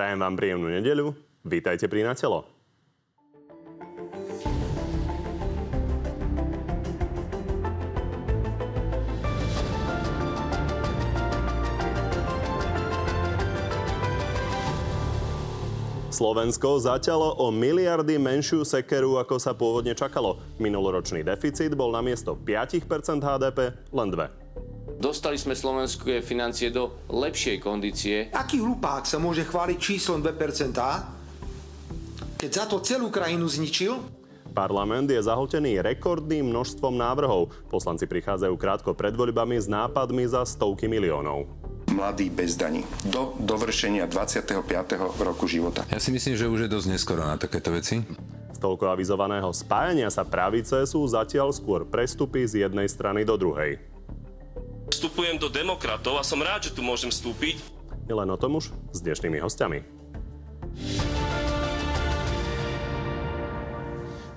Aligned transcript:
Prajem 0.00 0.16
vám 0.16 0.32
príjemnú 0.32 0.72
nedeľu. 0.72 1.12
Vítajte 1.44 1.84
pri 1.84 2.08
Na 2.08 2.16
telo. 2.16 2.48
Slovensko 16.08 16.80
zaťalo 16.80 17.36
o 17.36 17.52
miliardy 17.52 18.16
menšiu 18.16 18.64
sekeru, 18.64 19.20
ako 19.20 19.36
sa 19.36 19.52
pôvodne 19.52 19.92
čakalo. 19.92 20.40
Minuloročný 20.56 21.20
deficit 21.20 21.76
bol 21.76 21.92
namiesto 21.92 22.32
5% 22.40 23.20
HDP 23.20 23.76
len 23.92 24.08
2. 24.08 24.39
Dostali 25.00 25.40
sme 25.40 25.56
slovenské 25.56 26.20
financie 26.20 26.68
do 26.68 26.92
lepšej 27.08 27.56
kondície. 27.64 28.28
Aký 28.36 28.60
hlupák 28.60 29.08
sa 29.08 29.16
môže 29.16 29.48
chváliť 29.48 29.78
číslom 29.80 30.20
2%, 30.20 30.76
keď 32.36 32.50
za 32.52 32.64
to 32.68 32.84
celú 32.84 33.08
krajinu 33.08 33.48
zničil? 33.48 33.96
Parlament 34.52 35.08
je 35.08 35.24
zahltený 35.24 35.80
rekordným 35.80 36.52
množstvom 36.52 37.00
návrhov. 37.00 37.48
Poslanci 37.72 38.04
prichádzajú 38.04 38.52
krátko 38.60 38.92
pred 38.92 39.16
voľbami 39.16 39.56
s 39.56 39.72
nápadmi 39.72 40.28
za 40.28 40.44
stovky 40.44 40.84
miliónov 40.84 41.48
mladý 41.90 42.30
bez 42.30 42.54
daní 42.54 42.86
do 43.10 43.34
dovršenia 43.42 44.06
25. 44.06 44.62
roku 45.26 45.50
života. 45.50 45.82
Ja 45.90 45.98
si 45.98 46.14
myslím, 46.14 46.38
že 46.38 46.46
už 46.46 46.64
je 46.64 46.70
dosť 46.70 46.86
neskoro 46.86 47.26
na 47.26 47.34
takéto 47.34 47.74
veci. 47.74 47.98
Z 48.54 48.58
toľko 48.62 48.94
avizovaného 48.94 49.50
spájania 49.50 50.06
sa 50.06 50.22
pravice 50.22 50.86
sú 50.86 51.02
zatiaľ 51.10 51.50
skôr 51.50 51.82
prestupy 51.82 52.46
z 52.46 52.62
jednej 52.62 52.86
strany 52.86 53.26
do 53.26 53.34
druhej. 53.34 53.89
Vstupujem 54.90 55.38
do 55.38 55.46
demokratov 55.46 56.18
a 56.18 56.26
som 56.26 56.42
rád, 56.42 56.66
že 56.66 56.74
tu 56.74 56.82
môžem 56.82 57.14
vstúpiť. 57.14 57.62
Je 58.10 58.14
len 58.14 58.26
o 58.26 58.34
tom 58.34 58.58
už 58.58 58.74
s 58.90 58.98
dnešnými 59.00 59.38
hostiami. 59.38 59.99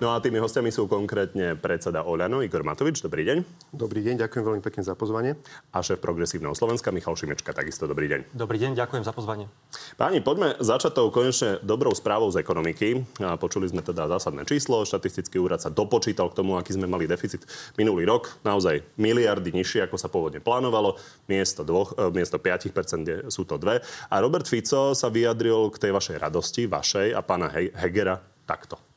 No 0.03 0.11
a 0.11 0.19
tými 0.19 0.35
hostiami 0.35 0.67
sú 0.67 0.83
konkrétne 0.91 1.55
predseda 1.55 2.03
Oľano 2.03 2.43
Igor 2.43 2.59
Matovič. 2.67 2.99
Dobrý 2.99 3.23
deň. 3.23 3.71
Dobrý 3.71 4.03
deň, 4.03 4.27
ďakujem 4.27 4.43
veľmi 4.43 4.59
pekne 4.59 4.83
za 4.83 4.99
pozvanie. 4.99 5.39
A 5.71 5.79
šéf 5.79 6.03
progresívneho 6.03 6.51
Slovenska 6.51 6.91
Michal 6.91 7.15
Šimečka, 7.15 7.55
takisto 7.55 7.87
dobrý 7.87 8.11
deň. 8.11 8.35
Dobrý 8.35 8.59
deň, 8.59 8.75
ďakujem 8.75 8.99
za 9.07 9.15
pozvanie. 9.15 9.47
Páni, 9.95 10.19
poďme 10.19 10.59
začať 10.59 10.99
tou 10.99 11.07
konečne 11.07 11.63
dobrou 11.63 11.95
správou 11.95 12.27
z 12.35 12.43
ekonomiky. 12.43 12.99
A 13.23 13.39
počuli 13.39 13.63
sme 13.71 13.79
teda 13.79 14.11
zásadné 14.11 14.43
číslo. 14.43 14.83
Štatistický 14.83 15.39
úrad 15.39 15.63
sa 15.63 15.71
dopočítal 15.71 16.27
k 16.27 16.35
tomu, 16.35 16.59
aký 16.59 16.75
sme 16.75 16.83
mali 16.83 17.07
deficit 17.07 17.47
minulý 17.79 18.03
rok. 18.03 18.27
Naozaj 18.43 18.83
miliardy 18.99 19.55
nižšie, 19.55 19.87
ako 19.87 19.95
sa 19.95 20.11
pôvodne 20.11 20.43
plánovalo. 20.43 20.99
Miesto, 21.31 21.63
dvoch, 21.63 21.95
e, 21.95 22.11
miesto 22.11 22.43
5% 22.43 23.31
sú 23.31 23.47
to 23.47 23.55
dve. 23.55 23.79
A 24.11 24.19
Robert 24.19 24.51
Fico 24.51 24.91
sa 24.91 25.07
vyjadril 25.07 25.71
k 25.71 25.79
tej 25.79 25.95
vašej 25.95 26.19
radosti, 26.19 26.67
vašej 26.67 27.15
a 27.15 27.23
pána 27.23 27.47
Hegera 27.55 28.19
takto. 28.43 28.92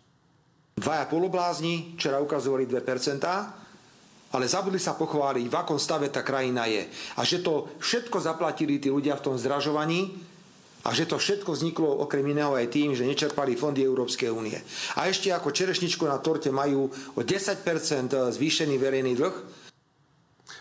Dvaja 0.77 1.09
poloblázni 1.09 1.97
včera 1.97 2.21
ukazovali 2.21 2.69
2%, 2.69 3.25
ale 4.37 4.45
zabudli 4.45 4.77
sa 4.77 4.93
pochváliť, 4.93 5.49
v 5.49 5.57
akom 5.57 5.81
stave 5.81 6.13
tá 6.13 6.21
krajina 6.21 6.69
je. 6.69 6.85
A 7.17 7.25
že 7.25 7.41
to 7.41 7.73
všetko 7.81 8.21
zaplatili 8.21 8.77
tí 8.77 8.93
ľudia 8.93 9.17
v 9.17 9.25
tom 9.25 9.41
zdražovaní 9.41 10.13
a 10.85 10.93
že 10.93 11.09
to 11.09 11.17
všetko 11.17 11.57
vzniklo 11.57 12.05
okrem 12.05 12.29
iného 12.29 12.53
aj 12.53 12.69
tým, 12.69 12.93
že 12.93 13.09
nečerpali 13.09 13.57
fondy 13.57 13.89
Európskej 13.89 14.29
únie. 14.29 14.61
A 15.01 15.09
ešte 15.09 15.33
ako 15.33 15.49
čerešničku 15.49 16.05
na 16.05 16.21
torte 16.21 16.53
majú 16.53 16.93
o 16.93 17.21
10% 17.25 17.65
zvýšený 18.37 18.77
verejný 18.77 19.17
dlh. 19.17 19.37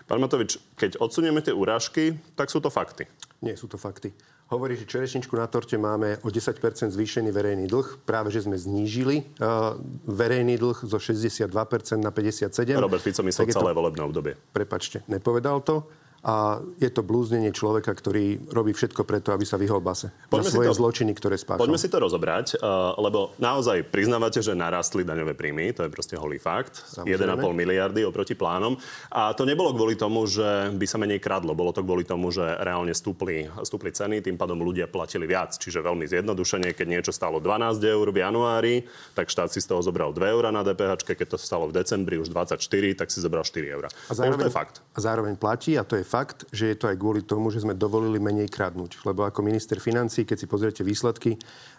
Pán 0.08 0.23
Matovič, 0.23 0.55
keď 0.80 0.95
odsunieme 1.03 1.43
tie 1.43 1.52
urážky, 1.52 2.16
tak 2.39 2.47
sú 2.47 2.63
to 2.63 2.71
fakty. 2.71 3.03
Nie 3.43 3.59
sú 3.59 3.67
to 3.67 3.75
fakty 3.75 4.16
hovorí, 4.49 4.77
že 4.77 4.85
čerešničku 4.85 5.33
na 5.33 5.49
torte 5.49 5.77
máme 5.77 6.21
o 6.21 6.29
10% 6.29 6.53
zvýšený 6.93 7.29
verejný 7.33 7.65
dlh. 7.65 8.05
Práve, 8.05 8.29
že 8.29 8.45
sme 8.45 8.57
znížili 8.57 9.25
uh, 9.41 9.77
verejný 10.05 10.61
dlh 10.61 10.77
zo 10.85 10.97
62% 11.02 11.49
na 11.97 12.11
57. 12.13 12.53
Robert 12.77 13.02
Fico 13.02 13.25
myslel 13.25 13.49
celé 13.49 13.73
to... 13.73 13.77
volebné 13.77 14.02
obdobie. 14.05 14.33
Prepačte, 14.53 15.02
nepovedal 15.09 15.65
to 15.65 15.89
a 16.25 16.58
je 16.81 16.89
to 16.89 17.05
blúznenie 17.05 17.53
človeka, 17.53 17.93
ktorý 17.93 18.49
robí 18.49 18.73
všetko 18.73 19.05
preto, 19.05 19.30
aby 19.30 19.45
sa 19.45 19.61
vyhol 19.61 19.77
base 19.77 20.09
poďme 20.25 20.49
za 20.49 20.58
svoje 20.58 20.69
to, 20.73 20.77
zločiny, 20.81 21.11
ktoré 21.13 21.37
spáchal. 21.37 21.61
Poďme 21.61 21.77
si 21.77 21.86
to 21.86 22.02
rozobrať, 22.02 22.58
uh, 22.58 22.97
lebo 22.97 23.37
naozaj 23.37 23.86
priznávate, 23.93 24.41
že 24.41 24.58
narastli 24.58 25.05
daňové 25.05 25.37
príjmy, 25.37 25.69
to 25.77 25.85
je 25.85 25.93
proste 25.93 26.17
holý 26.17 26.41
fakt. 26.41 26.81
Samozrejme. 26.97 27.45
1,5 27.45 27.53
miliardy 27.53 28.02
oproti 28.09 28.33
plánom. 28.33 28.73
A 29.14 29.37
to 29.37 29.45
nebolo 29.45 29.69
kvôli 29.77 29.93
tomu, 29.93 30.25
že 30.25 30.73
by 30.73 30.85
sa 30.89 30.97
menej 30.97 31.21
kradlo, 31.21 31.53
bolo 31.53 31.69
to 31.69 31.85
kvôli 31.85 32.02
tomu, 32.02 32.33
že 32.33 32.41
reálne 32.41 32.97
stúpli, 32.97 33.45
stúpli 33.61 33.93
ceny, 33.93 34.25
tým 34.25 34.33
pádom 34.33 34.58
ľudia 34.58 34.89
platili 34.89 35.30
viac. 35.30 35.53
Čiže 35.53 35.85
veľmi 35.85 36.09
zjednodušene, 36.09 36.73
keď 36.73 36.87
niečo 36.89 37.14
stalo 37.14 37.37
12 37.37 37.77
eur 37.85 38.08
v 38.09 38.17
januári, 38.25 38.75
tak 39.14 39.30
štát 39.30 39.53
si 39.53 39.61
z 39.61 39.69
toho 39.69 39.85
zobral 39.85 40.09
2 40.09 40.25
eur 40.25 40.49
na 40.49 40.65
DPH, 40.65 41.05
keď 41.05 41.27
to 41.30 41.37
stalo 41.37 41.69
v 41.69 41.77
decembri 41.77 42.17
už 42.17 42.33
24, 42.33 42.58
tak 42.97 43.14
si 43.14 43.21
zobral 43.21 43.45
4 43.45 43.61
eur. 43.77 43.85
A 43.85 44.14
zároveň, 44.17 44.41
to 44.41 44.49
je 44.49 44.58
fakt. 44.58 44.75
A 44.95 44.99
zároveň 44.99 45.33
platí, 45.37 45.77
a 45.77 45.85
to 45.85 45.99
je 45.99 46.05
fakt, 46.08 46.14
že 46.55 46.71
je 46.71 46.77
to 46.80 46.87
aj 46.87 46.95
kvôli 46.95 47.21
tomu, 47.27 47.52
že 47.52 47.59
sme 47.59 47.76
dovolili 47.76 48.21
menej 48.21 48.48
kradnúť. 48.48 49.03
Lebo 49.03 49.27
ako 49.27 49.43
minister 49.43 49.77
financí, 49.83 50.23
keď 50.23 50.37
si 50.39 50.48
pozriete 50.48 50.81
výsledky, 50.87 51.36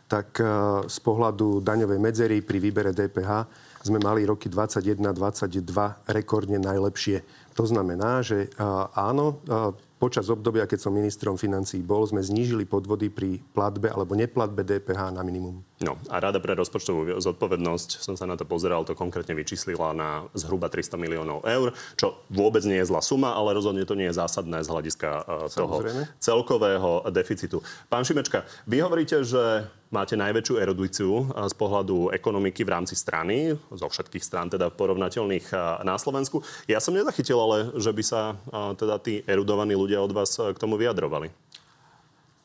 tak 0.07 0.39
eh, 0.39 0.47
z 0.87 0.99
pohľadu 1.01 1.65
daňovej 1.65 1.99
medzery 1.99 2.37
pri 2.45 2.59
výbere 2.61 2.91
DPH 2.93 3.49
sme 3.87 4.03
mali 4.03 4.27
roky 4.27 4.51
21-22 4.51 5.63
rekordne 6.11 6.59
najlepšie. 6.59 7.23
To 7.57 7.65
znamená, 7.65 8.21
že 8.21 8.47
eh, 8.47 8.61
áno, 8.95 9.41
eh, 9.49 9.86
počas 9.97 10.29
obdobia, 10.29 10.69
keď 10.69 10.89
som 10.89 10.93
ministrom 10.93 11.41
financí 11.41 11.81
bol, 11.81 12.05
sme 12.05 12.21
znížili 12.21 12.69
podvody 12.69 13.09
pri 13.09 13.41
platbe 13.57 13.89
alebo 13.89 14.13
neplatbe 14.13 14.61
DPH 14.61 15.17
na 15.17 15.25
minimum. 15.25 15.65
No 15.81 15.97
a 16.13 16.21
Rada 16.21 16.41
pre 16.41 16.53
rozpočtovú 16.57 17.17
zodpovednosť, 17.17 18.05
som 18.05 18.17
sa 18.17 18.29
na 18.29 18.37
to 18.37 18.45
pozeral, 18.45 18.85
to 18.85 18.97
konkrétne 18.97 19.33
vyčíslila 19.33 19.97
na 19.97 20.29
zhruba 20.37 20.69
300 20.69 21.01
miliónov 21.01 21.45
eur, 21.49 21.73
čo 21.97 22.21
vôbec 22.29 22.65
nie 22.69 22.81
je 22.81 22.89
zlá 22.89 23.01
suma, 23.01 23.33
ale 23.33 23.57
rozhodne 23.57 23.85
to 23.89 23.97
nie 23.97 24.09
je 24.13 24.17
zásadné 24.21 24.61
z 24.65 24.69
hľadiska 24.69 25.09
uh, 25.09 25.25
toho 25.49 25.85
celkového 26.21 27.09
deficitu. 27.13 27.65
Pán 27.89 28.05
Šimečka, 28.05 28.45
vy 28.69 28.85
hovoríte, 28.85 29.25
že 29.25 29.69
máte 29.93 30.19
najväčšiu 30.19 30.55
erudíciu 30.59 31.13
uh, 31.13 31.47
z 31.47 31.55
pohľadu 31.55 32.11
ekonomiky 32.13 32.63
v 32.67 32.73
rámci 32.73 32.95
strany, 32.99 33.55
zo 33.73 33.87
všetkých 33.87 34.25
strán 34.25 34.51
teda 34.51 34.71
porovnateľných 34.75 35.47
uh, 35.53 35.83
na 35.87 35.97
Slovensku. 35.97 36.43
Ja 36.67 36.83
som 36.83 36.95
nezachytil 36.95 37.39
ale, 37.39 37.71
že 37.79 37.91
by 37.95 38.03
sa 38.03 38.35
teda 38.77 38.99
tí 39.01 39.23
erudovaní 39.25 39.79
ľudia 39.79 40.03
od 40.03 40.13
vás 40.13 40.37
k 40.37 40.59
tomu 40.59 40.77
vyjadrovali. 40.81 41.31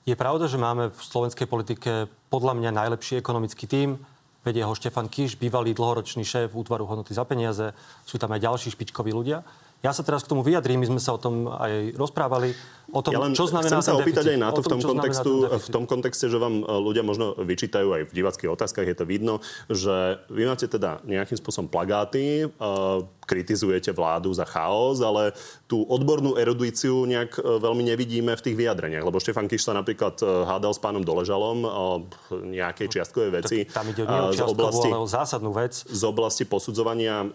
Je 0.01 0.17
pravda, 0.17 0.49
že 0.49 0.57
máme 0.57 0.89
v 0.89 1.01
slovenskej 1.01 1.45
politike 1.45 2.09
podľa 2.33 2.57
mňa 2.57 2.73
najlepší 2.73 3.21
ekonomický 3.21 3.69
tím. 3.69 4.01
Vedie 4.41 4.65
ho 4.65 4.73
Štefan 4.73 5.05
Kiš, 5.05 5.37
bývalý 5.37 5.77
dlhoročný 5.77 6.25
šéf 6.25 6.57
útvaru 6.57 6.89
hodnoty 6.89 7.13
za 7.13 7.21
peniaze. 7.21 7.77
Sú 8.09 8.17
tam 8.17 8.33
aj 8.33 8.41
ďalší 8.41 8.73
špičkoví 8.73 9.13
ľudia. 9.13 9.45
Ja 9.81 9.97
sa 9.97 10.05
teraz 10.05 10.21
k 10.21 10.29
tomu 10.29 10.45
vyjadrím, 10.45 10.85
my 10.85 10.93
sme 10.93 11.01
sa 11.01 11.17
o 11.17 11.19
tom 11.19 11.49
aj 11.49 11.97
rozprávali 11.97 12.53
o 12.93 13.01
tom, 13.01 13.17
ja 13.17 13.23
len 13.23 13.33
čo 13.33 13.49
znamená 13.49 13.81
chcem 13.81 13.81
sa 13.81 13.97
opýtať 13.97 14.29
deficit. 14.29 14.33
aj 14.37 14.39
na 14.45 14.49
to, 14.53 14.61
tom, 14.61 14.61
v, 14.61 14.69
tom 14.69 14.81
kontextu, 14.93 15.31
v 15.47 15.67
tom 15.73 15.83
kontexte, 15.89 16.25
že 16.29 16.37
vám 16.37 16.61
e, 16.61 16.63
ľudia 16.69 17.01
možno 17.01 17.33
vyčítajú 17.39 17.89
aj 17.89 18.03
v 18.05 18.11
divackých 18.13 18.51
otázkach, 18.53 18.85
je 18.85 18.93
to 18.93 19.09
vidno, 19.09 19.41
že 19.71 20.21
vy 20.29 20.45
máte 20.45 20.69
teda 20.69 21.01
nejakým 21.07 21.33
spôsobom 21.39 21.71
plagáty, 21.71 22.45
uh, 22.45 23.01
kritizujete 23.25 23.95
vládu 23.95 24.29
za 24.35 24.45
chaos, 24.45 24.99
ale 25.01 25.33
tú 25.65 25.81
odbornú 25.87 26.37
erudíciu 26.37 27.07
nejak 27.09 27.41
uh, 27.41 27.57
veľmi 27.57 27.81
nevidíme 27.95 28.37
v 28.37 28.43
tých 28.43 28.55
vyjadreniach, 28.59 29.01
lebo 29.01 29.17
Štefan 29.17 29.49
Kiš 29.49 29.65
sa 29.65 29.73
napríklad 29.73 30.21
hádal 30.21 30.75
s 30.75 30.79
pánom 30.83 31.01
Doležalom 31.01 31.63
o 31.65 31.85
nejakej 32.29 32.99
čiastkovej 32.99 33.31
veci. 33.33 33.57
Tak 33.65 33.81
tam 33.81 33.87
ide 33.89 34.03
o 34.05 34.29
z 34.29 34.43
oblasti, 34.45 34.89
ale 34.93 35.01
o 35.01 35.09
zásadnú 35.09 35.51
vec. 35.55 35.73
Z 35.73 36.03
oblasti 36.05 36.43
posudzovania 36.45 37.25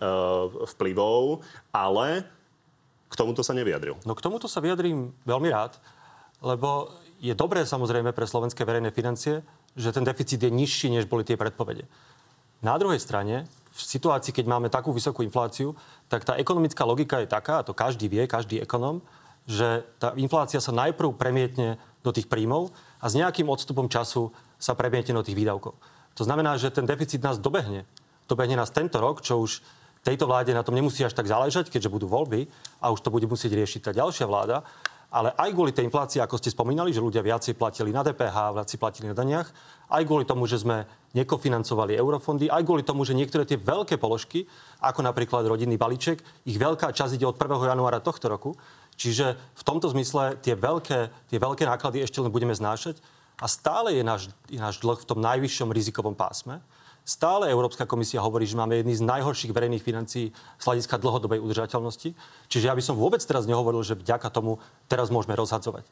vplyvov, 0.76 1.40
ale 1.72 2.35
k 3.16 3.24
tomuto 3.24 3.40
sa 3.40 3.56
nevyjadril. 3.56 3.96
No 4.04 4.12
k 4.12 4.20
tomuto 4.20 4.44
sa 4.44 4.60
vyjadrím 4.60 5.16
veľmi 5.24 5.48
rád, 5.48 5.80
lebo 6.44 6.92
je 7.16 7.32
dobré 7.32 7.64
samozrejme 7.64 8.12
pre 8.12 8.28
slovenské 8.28 8.60
verejné 8.68 8.92
financie, 8.92 9.40
že 9.72 9.88
ten 9.88 10.04
deficit 10.04 10.36
je 10.36 10.52
nižší, 10.52 10.92
než 10.92 11.08
boli 11.08 11.24
tie 11.24 11.40
predpovede. 11.40 11.88
Na 12.60 12.76
druhej 12.76 13.00
strane, 13.00 13.48
v 13.72 13.80
situácii, 13.80 14.36
keď 14.36 14.44
máme 14.44 14.68
takú 14.68 14.92
vysokú 14.92 15.24
infláciu, 15.24 15.72
tak 16.12 16.28
tá 16.28 16.36
ekonomická 16.36 16.84
logika 16.84 17.24
je 17.24 17.28
taká, 17.28 17.60
a 17.60 17.66
to 17.66 17.72
každý 17.72 18.12
vie, 18.12 18.28
každý 18.28 18.60
ekonom, 18.60 19.00
že 19.48 19.84
tá 19.96 20.12
inflácia 20.20 20.60
sa 20.60 20.76
najprv 20.76 21.16
premietne 21.16 21.80
do 22.04 22.12
tých 22.12 22.28
príjmov 22.28 22.72
a 23.00 23.06
s 23.08 23.16
nejakým 23.16 23.48
odstupom 23.48 23.88
času 23.88 24.28
sa 24.60 24.76
premietne 24.76 25.16
do 25.16 25.24
tých 25.24 25.36
výdavkov. 25.36 25.72
To 26.16 26.22
znamená, 26.24 26.56
že 26.60 26.72
ten 26.72 26.88
deficit 26.88 27.20
nás 27.20 27.40
dobehne. 27.40 27.88
Dobehne 28.28 28.56
nás 28.56 28.72
tento 28.72 29.00
rok, 29.00 29.20
čo 29.20 29.40
už 29.40 29.60
tejto 30.06 30.30
vláde 30.30 30.54
na 30.54 30.62
tom 30.62 30.78
nemusí 30.78 31.02
až 31.02 31.18
tak 31.18 31.26
záležať, 31.26 31.66
keďže 31.66 31.90
budú 31.90 32.06
voľby 32.06 32.46
a 32.78 32.94
už 32.94 33.02
to 33.02 33.10
bude 33.10 33.26
musieť 33.26 33.58
riešiť 33.58 33.90
tá 33.90 33.92
ďalšia 33.92 34.30
vláda. 34.30 34.62
Ale 35.10 35.34
aj 35.34 35.50
kvôli 35.54 35.70
tej 35.70 35.86
inflácii, 35.86 36.18
ako 36.22 36.38
ste 36.38 36.50
spomínali, 36.50 36.90
že 36.90 37.02
ľudia 37.02 37.22
viacej 37.22 37.54
platili 37.54 37.94
na 37.94 38.02
DPH, 38.02 38.58
viacej 38.58 38.78
platili 38.78 39.06
na 39.10 39.14
daniach, 39.14 39.48
aj 39.86 40.02
kvôli 40.02 40.26
tomu, 40.26 40.50
že 40.50 40.62
sme 40.62 40.86
nekofinancovali 41.14 41.94
eurofondy, 41.94 42.50
aj 42.50 42.62
kvôli 42.66 42.82
tomu, 42.82 43.06
že 43.06 43.14
niektoré 43.14 43.46
tie 43.46 43.58
veľké 43.58 44.02
položky, 44.02 44.50
ako 44.82 45.06
napríklad 45.06 45.46
rodinný 45.46 45.78
balíček, 45.78 46.20
ich 46.44 46.58
veľká 46.58 46.90
časť 46.90 47.16
ide 47.16 47.26
od 47.26 47.38
1. 47.38 47.48
januára 47.70 48.02
tohto 48.02 48.26
roku. 48.26 48.58
Čiže 48.98 49.36
v 49.36 49.62
tomto 49.62 49.92
zmysle 49.94 50.40
tie 50.42 50.58
veľké, 50.58 51.30
tie 51.30 51.38
veľké 51.38 51.64
náklady 51.68 52.02
ešte 52.02 52.18
len 52.18 52.32
budeme 52.32 52.56
znášať 52.56 52.98
A 53.36 53.46
stále 53.46 53.92
je 53.92 54.00
náš, 54.00 54.32
je 54.48 54.56
náš 54.56 54.80
dlh 54.80 54.96
v 54.96 55.08
tom 55.08 55.20
najvyššom 55.20 55.68
rizikovom 55.68 56.16
pásme. 56.16 56.64
Stále 57.06 57.46
Európska 57.54 57.86
komisia 57.86 58.18
hovorí, 58.18 58.50
že 58.50 58.58
máme 58.58 58.82
jedný 58.82 58.98
z 58.98 59.06
najhorších 59.06 59.54
verejných 59.54 59.86
financií 59.86 60.34
z 60.34 60.64
hľadiska 60.66 60.98
dlhodobej 60.98 61.38
udržateľnosti. 61.38 62.18
Čiže 62.50 62.66
ja 62.66 62.74
by 62.74 62.82
som 62.82 62.98
vôbec 62.98 63.22
teraz 63.22 63.46
nehovoril, 63.46 63.78
že 63.86 63.94
vďaka 63.94 64.26
tomu 64.34 64.58
teraz 64.90 65.14
môžeme 65.14 65.38
rozhadzovať. 65.38 65.86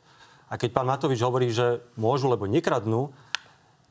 A 0.50 0.58
keď 0.58 0.74
pán 0.74 0.90
Matovič 0.90 1.22
hovorí, 1.22 1.54
že 1.54 1.86
môžu, 1.94 2.26
lebo 2.26 2.50
nekradnú, 2.50 3.14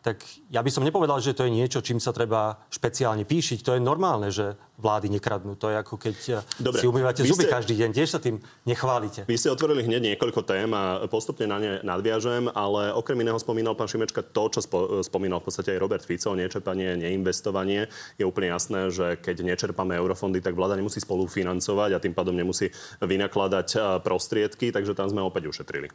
tak 0.04 0.20
ja 0.52 0.60
by 0.60 0.68
som 0.68 0.84
nepovedal, 0.84 1.24
že 1.24 1.32
to 1.32 1.48
je 1.48 1.56
niečo, 1.56 1.80
čím 1.80 2.04
sa 2.04 2.12
treba 2.12 2.60
špeciálne 2.68 3.24
píšiť. 3.24 3.64
To 3.64 3.72
je 3.74 3.82
normálne, 3.82 4.28
že 4.36 4.60
vlády 4.76 5.08
nekradnú. 5.08 5.56
To 5.56 5.72
je 5.72 5.80
ako 5.80 5.96
keď 5.96 6.18
eh, 6.28 6.60
Dobre, 6.60 6.84
si 6.84 6.92
umývate 6.92 7.24
zuby 7.24 7.48
ste, 7.48 7.56
každý 7.56 7.74
deň. 7.80 7.90
Tiež 7.96 8.10
sa 8.12 8.20
tým 8.20 8.44
nechválite. 8.68 9.24
Vy 9.24 9.40
ste 9.40 9.48
otvorili 9.48 9.88
hneď 9.88 10.14
niekoľko 10.14 10.44
tém 10.44 10.68
a 10.76 11.08
postupne 11.08 11.48
na 11.48 11.58
ne 11.58 11.72
nadviažem, 11.88 12.52
ale 12.52 12.92
okrem 12.92 13.16
iného 13.24 13.40
spomínal 13.40 13.80
pán 13.80 13.88
Šimečka 13.88 14.28
to, 14.28 14.44
čo 14.52 14.60
spo, 14.60 15.00
spomínal 15.08 15.40
v 15.40 15.48
podstate 15.48 15.72
aj 15.72 15.80
Robert 15.80 16.04
Fico, 16.04 16.36
nečerpanie, 16.36 17.00
neinvestovanie. 17.00 17.88
Je 18.20 18.28
úplne 18.28 18.52
jasné, 18.52 18.92
že 18.92 19.16
keď 19.16 19.48
nečerpáme 19.48 19.96
eurofondy, 19.96 20.44
tak 20.44 20.60
vláda 20.60 20.76
nemusí 20.76 21.00
spolufinancovať 21.00 21.96
a 21.96 22.04
tým 22.04 22.12
pádom 22.12 22.36
nemusí 22.36 22.68
vynakladať 23.00 23.68
eh, 23.80 23.82
prostriedky, 24.04 24.76
takže 24.76 24.92
tam 25.00 25.08
sme 25.08 25.24
opäť 25.24 25.48
ušetrili. 25.48 25.88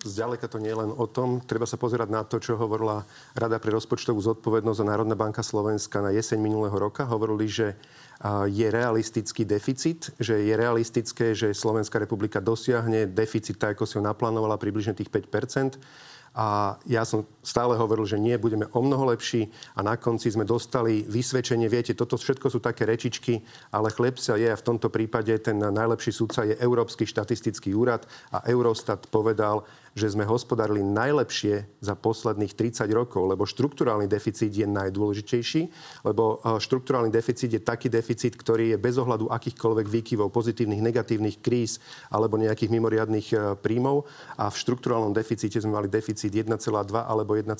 Zďaleka 0.00 0.48
to 0.48 0.56
nie 0.56 0.72
je 0.72 0.80
len 0.80 0.92
o 0.96 1.04
tom. 1.04 1.44
Treba 1.44 1.68
sa 1.68 1.76
pozerať 1.76 2.08
na 2.08 2.24
to, 2.24 2.40
čo 2.40 2.56
hovorila 2.56 3.04
Rada 3.36 3.60
pre 3.60 3.68
rozpočtovú 3.68 4.16
zodpovednosť 4.16 4.80
a 4.80 4.88
Národná 4.96 5.12
banka 5.12 5.44
Slovenska 5.44 6.00
na 6.00 6.08
jeseň 6.08 6.40
minulého 6.40 6.72
roka. 6.72 7.04
Hovorili, 7.04 7.44
že 7.44 7.76
je 8.48 8.66
realistický 8.72 9.44
deficit, 9.44 10.08
že 10.16 10.40
je 10.40 10.56
realistické, 10.56 11.36
že 11.36 11.52
Slovenská 11.52 12.00
republika 12.00 12.40
dosiahne 12.40 13.12
deficit 13.12 13.60
tak, 13.60 13.76
ako 13.76 13.84
si 13.84 14.00
ho 14.00 14.04
naplánovala, 14.04 14.56
približne 14.56 14.96
tých 14.96 15.12
5 15.12 15.76
a 16.30 16.78
ja 16.86 17.02
som 17.02 17.26
stále 17.42 17.74
hovoril, 17.74 18.06
že 18.06 18.14
nie, 18.14 18.38
budeme 18.38 18.70
o 18.70 18.80
mnoho 18.86 19.10
lepší 19.10 19.50
a 19.74 19.82
na 19.82 19.98
konci 19.98 20.30
sme 20.30 20.46
dostali 20.46 21.02
vysvedčenie. 21.02 21.66
Viete, 21.66 21.98
toto 21.98 22.14
všetko 22.14 22.46
sú 22.46 22.62
také 22.62 22.86
rečičky, 22.86 23.42
ale 23.74 23.90
chleb 23.90 24.14
sa 24.14 24.38
je 24.38 24.46
a 24.46 24.54
v 24.54 24.62
tomto 24.62 24.94
prípade 24.94 25.34
ten 25.42 25.58
najlepší 25.58 26.14
súdca 26.14 26.46
je 26.46 26.54
Európsky 26.62 27.02
štatistický 27.02 27.74
úrad 27.74 28.06
a 28.30 28.46
Eurostat 28.46 29.10
povedal, 29.10 29.66
že 29.94 30.10
sme 30.10 30.22
hospodárili 30.26 30.82
najlepšie 30.84 31.82
za 31.82 31.94
posledných 31.98 32.54
30 32.54 32.86
rokov, 32.94 33.26
lebo 33.26 33.48
štrukturálny 33.48 34.06
deficit 34.06 34.50
je 34.54 34.66
najdôležitejší, 34.66 35.62
lebo 36.06 36.38
e, 36.40 36.58
štrukturálny 36.62 37.10
deficit 37.10 37.50
je 37.50 37.60
taký 37.62 37.90
deficit, 37.90 38.38
ktorý 38.38 38.74
je 38.74 38.78
bez 38.78 38.94
ohľadu 38.96 39.30
akýchkoľvek 39.30 39.86
výkyvov, 39.86 40.30
pozitívnych, 40.30 40.82
negatívnych 40.82 41.42
kríz 41.42 41.82
alebo 42.08 42.38
nejakých 42.38 42.70
mimoriadných 42.70 43.28
e, 43.32 43.36
príjmov. 43.58 44.06
A 44.38 44.48
v 44.48 44.56
štrukturálnom 44.56 45.10
deficite 45.10 45.58
sme 45.58 45.74
mali 45.74 45.88
deficit 45.90 46.30
1,2 46.30 46.54
alebo 46.94 47.34
1,1% 47.34 47.50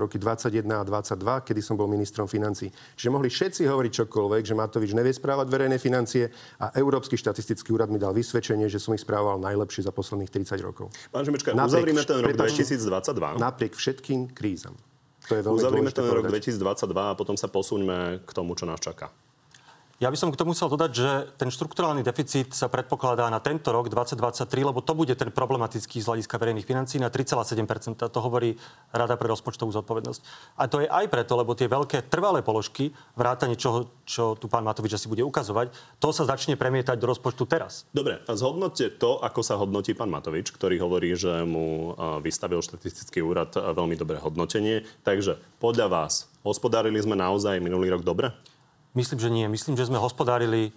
roky 0.00 0.16
21 0.16 0.64
a 0.72 0.82
22, 0.82 1.46
kedy 1.46 1.60
som 1.60 1.76
bol 1.76 1.86
ministrom 1.86 2.24
financí. 2.24 2.72
Čiže 2.96 3.12
mohli 3.12 3.28
všetci 3.28 3.68
hovoriť 3.68 3.92
čokoľvek, 4.04 4.42
že 4.48 4.54
Matovič 4.56 4.90
nevie 4.96 5.12
správať 5.12 5.46
verejné 5.52 5.76
financie 5.76 6.32
a 6.58 6.72
Európsky 6.74 7.20
štatistický 7.20 7.76
úrad 7.76 7.92
mi 7.92 8.00
dal 8.00 8.16
vysvedčenie, 8.16 8.66
že 8.72 8.80
som 8.80 8.96
ich 8.96 9.04
správal 9.04 9.36
najlepšie 9.42 9.84
za 9.84 9.92
posledných 9.92 10.32
30 10.32 10.58
rokov. 10.64 10.88
Pán 11.12 11.26
Šimečka, 11.34 11.50
uzavrime 11.58 12.02
ten 12.06 12.18
rok 12.22 12.32
2022. 12.38 13.42
Napriek 13.42 13.72
všetkým 13.74 14.30
krízam. 14.30 14.78
To 15.26 15.34
je 15.34 15.42
veľmi 15.42 15.58
uzavrime 15.58 15.90
ten 15.90 16.06
rok 16.06 16.30
2022 16.30 16.94
a 16.94 17.14
potom 17.18 17.34
sa 17.34 17.50
posuňme 17.50 18.22
k 18.22 18.30
tomu, 18.30 18.54
čo 18.54 18.70
nás 18.70 18.78
čaká. 18.78 19.10
Ja 20.04 20.12
by 20.12 20.20
som 20.20 20.28
k 20.28 20.36
tomu 20.36 20.52
musel 20.52 20.68
dodať, 20.68 20.92
že 20.92 21.32
ten 21.40 21.48
štrukturálny 21.48 22.04
deficit 22.04 22.52
sa 22.52 22.68
predpokladá 22.68 23.24
na 23.32 23.40
tento 23.40 23.72
rok 23.72 23.88
2023, 23.88 24.52
lebo 24.60 24.84
to 24.84 24.92
bude 24.92 25.16
ten 25.16 25.32
problematický 25.32 25.96
z 25.96 26.04
hľadiska 26.04 26.36
verejných 26.36 26.68
financí 26.68 27.00
na 27.00 27.08
3,7% 27.08 27.96
To 27.96 28.20
hovorí 28.20 28.52
Rada 28.92 29.16
pre 29.16 29.32
rozpočtovú 29.32 29.72
zodpovednosť. 29.72 30.20
A 30.60 30.68
to 30.68 30.84
je 30.84 30.92
aj 30.92 31.08
preto, 31.08 31.40
lebo 31.40 31.56
tie 31.56 31.72
veľké 31.72 32.12
trvalé 32.12 32.44
položky, 32.44 32.92
vrátanie 33.16 33.56
čoho, 33.56 34.04
čo 34.04 34.36
tu 34.36 34.44
pán 34.44 34.60
Matovič 34.60 34.92
asi 34.92 35.08
bude 35.08 35.24
ukazovať, 35.24 35.72
to 35.96 36.12
sa 36.12 36.28
začne 36.28 36.60
premietať 36.60 37.00
do 37.00 37.08
rozpočtu 37.08 37.48
teraz. 37.48 37.88
Dobre, 37.88 38.20
a 38.28 38.32
zhodnote 38.36 38.92
to, 39.00 39.24
ako 39.24 39.40
sa 39.40 39.56
hodnotí 39.56 39.96
pán 39.96 40.12
Matovič, 40.12 40.52
ktorý 40.52 40.84
hovorí, 40.84 41.16
že 41.16 41.48
mu 41.48 41.96
vystavil 42.20 42.60
štatistický 42.60 43.24
úrad 43.24 43.56
veľmi 43.56 43.96
dobré 43.96 44.20
hodnotenie. 44.20 44.84
Takže 45.00 45.40
podľa 45.64 45.88
vás, 45.88 46.28
hospodárili 46.44 47.00
sme 47.00 47.16
naozaj 47.16 47.56
minulý 47.56 47.88
rok 47.88 48.04
dobre? 48.04 48.36
Myslím, 48.94 49.18
že 49.18 49.30
nie. 49.30 49.46
Myslím, 49.50 49.74
že 49.74 49.90
sme 49.90 49.98
hospodárili 49.98 50.70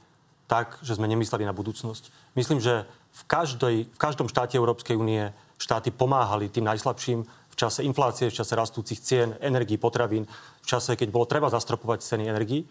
tak, 0.50 0.82
že 0.82 0.98
sme 0.98 1.06
nemysleli 1.06 1.46
na 1.46 1.54
budúcnosť. 1.54 2.10
Myslím, 2.34 2.58
že 2.58 2.90
v, 3.14 3.22
každej, 3.30 3.76
v 3.94 3.98
každom 4.00 4.26
štáte 4.32 4.58
Európskej 4.58 4.98
únie 4.98 5.30
štáty 5.62 5.94
pomáhali 5.94 6.50
tým 6.50 6.66
najslabším 6.66 7.26
v 7.26 7.56
čase 7.56 7.82
inflácie, 7.82 8.30
v 8.30 8.38
čase 8.38 8.54
rastúcich 8.54 9.02
cien, 9.02 9.34
energií, 9.42 9.78
potravín, 9.78 10.30
v 10.62 10.68
čase, 10.68 10.94
keď 10.94 11.10
bolo 11.10 11.26
treba 11.26 11.50
zastropovať 11.50 12.06
ceny 12.06 12.30
energií. 12.30 12.66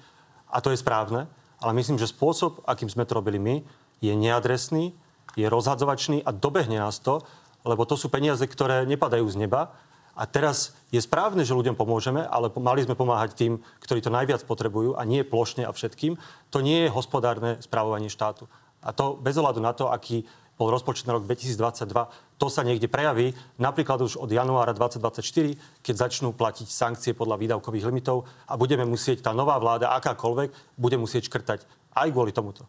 A 0.50 0.62
to 0.62 0.70
je 0.70 0.78
správne. 0.78 1.26
Ale 1.58 1.72
myslím, 1.74 1.98
že 1.98 2.10
spôsob, 2.10 2.62
akým 2.66 2.90
sme 2.90 3.06
to 3.06 3.18
robili 3.18 3.38
my, 3.38 3.54
je 3.98 4.12
neadresný, 4.12 4.92
je 5.36 5.46
rozhadzovačný 5.48 6.22
a 6.22 6.30
dobehne 6.32 6.80
nás 6.80 7.00
to, 7.00 7.24
lebo 7.66 7.82
to 7.82 7.98
sú 7.98 8.06
peniaze, 8.08 8.44
ktoré 8.46 8.86
nepadajú 8.86 9.26
z 9.26 9.36
neba, 9.42 9.74
a 10.16 10.24
teraz 10.24 10.72
je 10.88 10.96
správne, 10.96 11.44
že 11.44 11.52
ľuďom 11.52 11.76
pomôžeme, 11.76 12.24
ale 12.24 12.48
mali 12.56 12.80
sme 12.80 12.96
pomáhať 12.96 13.36
tým, 13.36 13.52
ktorí 13.84 14.00
to 14.00 14.08
najviac 14.08 14.40
potrebujú 14.48 14.96
a 14.96 15.04
nie 15.04 15.20
plošne 15.20 15.68
a 15.68 15.76
všetkým. 15.76 16.16
To 16.56 16.64
nie 16.64 16.88
je 16.88 16.94
hospodárne 16.94 17.60
správovanie 17.60 18.08
štátu. 18.08 18.48
A 18.80 18.96
to 18.96 19.20
bez 19.20 19.36
ohľadu 19.36 19.60
na 19.60 19.76
to, 19.76 19.92
aký 19.92 20.24
bol 20.56 20.72
rozpočet 20.72 21.04
na 21.04 21.20
rok 21.20 21.28
2022, 21.28 21.92
to 22.40 22.46
sa 22.48 22.64
niekde 22.64 22.88
prejaví, 22.88 23.36
napríklad 23.60 24.00
už 24.00 24.16
od 24.16 24.32
januára 24.32 24.72
2024, 24.72 25.84
keď 25.84 25.94
začnú 26.08 26.32
platiť 26.32 26.64
sankcie 26.64 27.12
podľa 27.12 27.36
výdavkových 27.36 27.92
limitov 27.92 28.24
a 28.48 28.56
budeme 28.56 28.88
musieť, 28.88 29.20
tá 29.20 29.36
nová 29.36 29.60
vláda, 29.60 29.92
akákoľvek, 30.00 30.80
bude 30.80 30.96
musieť 30.96 31.28
škrtať 31.28 31.68
aj 31.92 32.08
kvôli 32.08 32.32
tomuto 32.32 32.64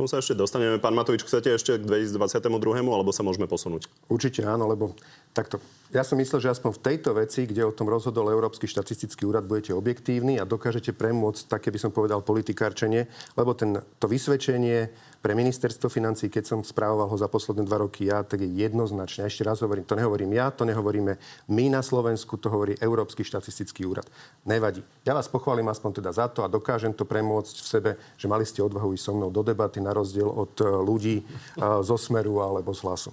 tomu 0.00 0.08
sa 0.08 0.24
ešte 0.24 0.32
dostaneme. 0.32 0.80
Pán 0.80 0.96
Matovič, 0.96 1.28
chcete 1.28 1.52
ešte 1.52 1.76
k 1.76 1.84
2022. 1.84 2.48
alebo 2.88 3.12
sa 3.12 3.20
môžeme 3.20 3.44
posunúť? 3.44 3.84
Určite 4.08 4.48
áno, 4.48 4.64
lebo 4.64 4.96
takto. 5.32 5.62
Ja 5.90 6.06
som 6.06 6.22
myslel, 6.22 6.38
že 6.38 6.54
aspoň 6.54 6.70
v 6.78 6.84
tejto 6.86 7.10
veci, 7.18 7.50
kde 7.50 7.66
o 7.66 7.74
tom 7.74 7.90
rozhodol 7.90 8.30
Európsky 8.30 8.70
štatistický 8.70 9.26
úrad, 9.26 9.42
budete 9.42 9.74
objektívni 9.74 10.38
a 10.38 10.46
dokážete 10.46 10.94
premôcť 10.94 11.50
také, 11.50 11.74
by 11.74 11.82
som 11.82 11.90
povedal, 11.90 12.22
politikárčenie, 12.22 13.10
lebo 13.34 13.58
ten, 13.58 13.74
to 13.98 14.06
vysvedčenie 14.06 14.86
pre 15.18 15.34
ministerstvo 15.34 15.90
financí, 15.90 16.30
keď 16.30 16.46
som 16.46 16.60
správoval 16.62 17.10
ho 17.10 17.16
za 17.18 17.26
posledné 17.26 17.66
dva 17.66 17.82
roky 17.82 18.06
ja, 18.06 18.22
tak 18.22 18.38
je 18.38 18.54
jednoznačne. 18.54 19.26
Ešte 19.26 19.42
raz 19.42 19.58
hovorím, 19.66 19.82
to 19.82 19.98
nehovorím 19.98 20.30
ja, 20.38 20.54
to 20.54 20.62
nehovoríme 20.62 21.18
my 21.50 21.64
na 21.66 21.82
Slovensku, 21.82 22.38
to 22.38 22.46
hovorí 22.54 22.78
Európsky 22.78 23.26
štatistický 23.26 23.82
úrad. 23.82 24.06
Nevadí. 24.46 24.86
Ja 25.02 25.18
vás 25.18 25.26
pochválim 25.26 25.66
aspoň 25.74 25.90
teda 25.98 26.14
za 26.14 26.30
to 26.30 26.46
a 26.46 26.48
dokážem 26.48 26.94
to 26.94 27.02
premôcť 27.02 27.56
v 27.58 27.66
sebe, 27.66 27.90
že 28.14 28.30
mali 28.30 28.46
ste 28.46 28.62
odvahu 28.62 28.94
ísť 28.94 29.10
so 29.10 29.12
mnou 29.18 29.34
do 29.34 29.42
debaty 29.42 29.82
na 29.82 29.90
rozdiel 29.90 30.30
od 30.30 30.54
e, 30.62 30.70
ľudí 30.70 31.16
e, 31.18 31.24
zo 31.82 31.98
Smeru 31.98 32.38
alebo 32.46 32.70
z 32.70 32.86
Hlasu. 32.86 33.10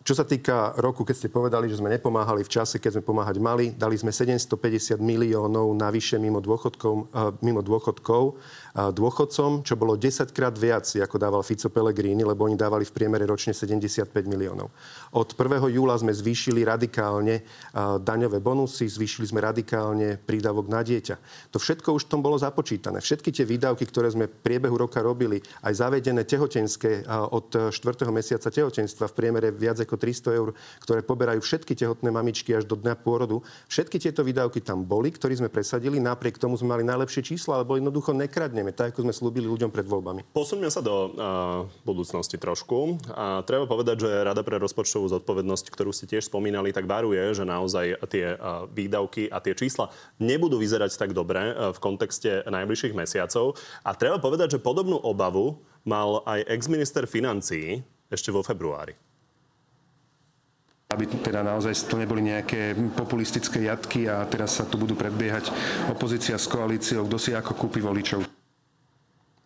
Čo 0.00 0.16
sa 0.16 0.24
týka 0.24 0.72
roku, 0.80 1.04
keď 1.04 1.12
ste 1.12 1.28
povedali, 1.28 1.68
že 1.68 1.76
sme 1.76 1.92
nepomáhali 1.92 2.40
v 2.40 2.48
čase, 2.48 2.80
keď 2.80 2.96
sme 2.96 3.04
pomáhať 3.04 3.36
mali, 3.36 3.76
dali 3.76 4.00
sme 4.00 4.08
750 4.08 4.96
miliónov 4.96 5.76
navyše 5.76 6.16
mimo 6.16 6.40
dôchodkov, 6.40 7.12
eh, 7.12 7.36
mimo 7.44 7.60
dôchodkov 7.60 8.32
eh, 8.32 8.88
dôchodcom, 8.96 9.60
čo 9.60 9.76
bolo 9.76 10.00
10 10.00 10.32
krát 10.32 10.56
viac, 10.56 10.88
ako 10.88 11.20
dával 11.20 11.44
Fico 11.44 11.68
Pellegrini, 11.68 12.24
lebo 12.24 12.48
oni 12.48 12.56
dávali 12.56 12.88
v 12.88 12.96
priemere 12.96 13.28
ročne 13.28 13.52
75 13.52 14.24
miliónov. 14.24 14.72
Od 15.12 15.28
1. 15.36 15.68
júla 15.68 15.92
sme 16.00 16.16
zvýšili 16.16 16.64
radikálne 16.64 17.44
eh, 17.44 17.44
daňové 18.00 18.40
bonusy, 18.40 18.88
zvýšili 18.88 19.28
sme 19.28 19.44
radikálne 19.44 20.16
prídavok 20.16 20.64
na 20.72 20.80
dieťa. 20.80 21.52
To 21.52 21.60
všetko 21.60 22.00
už 22.00 22.08
tom 22.08 22.24
bolo 22.24 22.40
započítané. 22.40 23.04
Všetky 23.04 23.36
tie 23.36 23.44
výdavky, 23.44 23.84
ktoré 23.84 24.08
sme 24.08 24.32
v 24.32 24.48
priebehu 24.48 24.80
roka 24.80 25.04
robili, 25.04 25.44
aj 25.60 25.76
zavedené 25.76 26.24
tehotenské 26.24 27.04
od 27.36 27.68
4. 27.68 27.76
mesiaca 28.08 28.48
tehotenstva 28.48 29.12
v 29.12 29.12
priemere 29.12 29.52
viac 29.52 29.89
ako 29.90 29.98
300 29.98 30.38
eur, 30.38 30.48
ktoré 30.86 31.02
poberajú 31.02 31.42
všetky 31.42 31.74
tehotné 31.74 32.14
mamičky 32.14 32.54
až 32.54 32.62
do 32.62 32.78
dňa 32.78 32.94
pôrodu. 33.02 33.42
Všetky 33.66 33.98
tieto 33.98 34.22
výdavky 34.22 34.62
tam 34.62 34.86
boli, 34.86 35.10
ktoré 35.10 35.34
sme 35.34 35.50
presadili, 35.50 35.98
napriek 35.98 36.38
tomu 36.38 36.54
sme 36.54 36.78
mali 36.78 36.86
najlepšie 36.86 37.26
čísla, 37.26 37.58
alebo 37.58 37.74
jednoducho 37.74 38.14
nekradneme, 38.14 38.70
tak 38.70 38.94
ako 38.94 39.10
sme 39.10 39.14
slúbili 39.16 39.50
ľuďom 39.50 39.74
pred 39.74 39.82
voľbami. 39.82 40.30
Posuňme 40.30 40.70
sa 40.70 40.78
do 40.78 40.94
uh, 40.94 41.10
budúcnosti 41.82 42.38
trošku. 42.38 43.02
A 43.18 43.42
treba 43.42 43.66
povedať, 43.66 44.06
že 44.06 44.22
Rada 44.22 44.46
pre 44.46 44.62
rozpočtovú 44.62 45.10
zodpovednosť, 45.10 45.66
ktorú 45.74 45.90
ste 45.90 46.06
tiež 46.06 46.30
spomínali, 46.30 46.70
tak 46.70 46.86
varuje, 46.86 47.18
že 47.34 47.42
naozaj 47.42 47.98
tie 48.06 48.38
uh, 48.38 48.70
výdavky 48.70 49.26
a 49.26 49.42
tie 49.42 49.58
čísla 49.58 49.90
nebudú 50.22 50.62
vyzerať 50.62 50.94
tak 50.94 51.10
dobre 51.10 51.50
uh, 51.50 51.74
v 51.74 51.78
kontexte 51.82 52.46
najbližších 52.46 52.94
mesiacov. 52.94 53.58
A 53.82 53.98
treba 53.98 54.22
povedať, 54.22 54.54
že 54.54 54.62
podobnú 54.62 55.02
obavu 55.02 55.58
mal 55.82 56.22
aj 56.28 56.46
ex-minister 56.46 57.08
financií 57.08 57.80
ešte 58.12 58.28
vo 58.28 58.44
februári 58.44 59.09
aby 60.90 61.06
teda 61.06 61.46
naozaj 61.46 61.86
to 61.86 61.94
neboli 61.94 62.20
nejaké 62.26 62.74
populistické 62.98 63.70
jatky 63.70 64.10
a 64.10 64.26
teraz 64.26 64.58
sa 64.58 64.66
tu 64.66 64.74
budú 64.74 64.98
predbiehať 64.98 65.50
opozícia 65.86 66.34
s 66.34 66.50
koalíciou, 66.50 67.06
kto 67.06 67.16
si 67.18 67.30
ako 67.30 67.54
kúpi 67.54 67.78
voličov. 67.78 68.26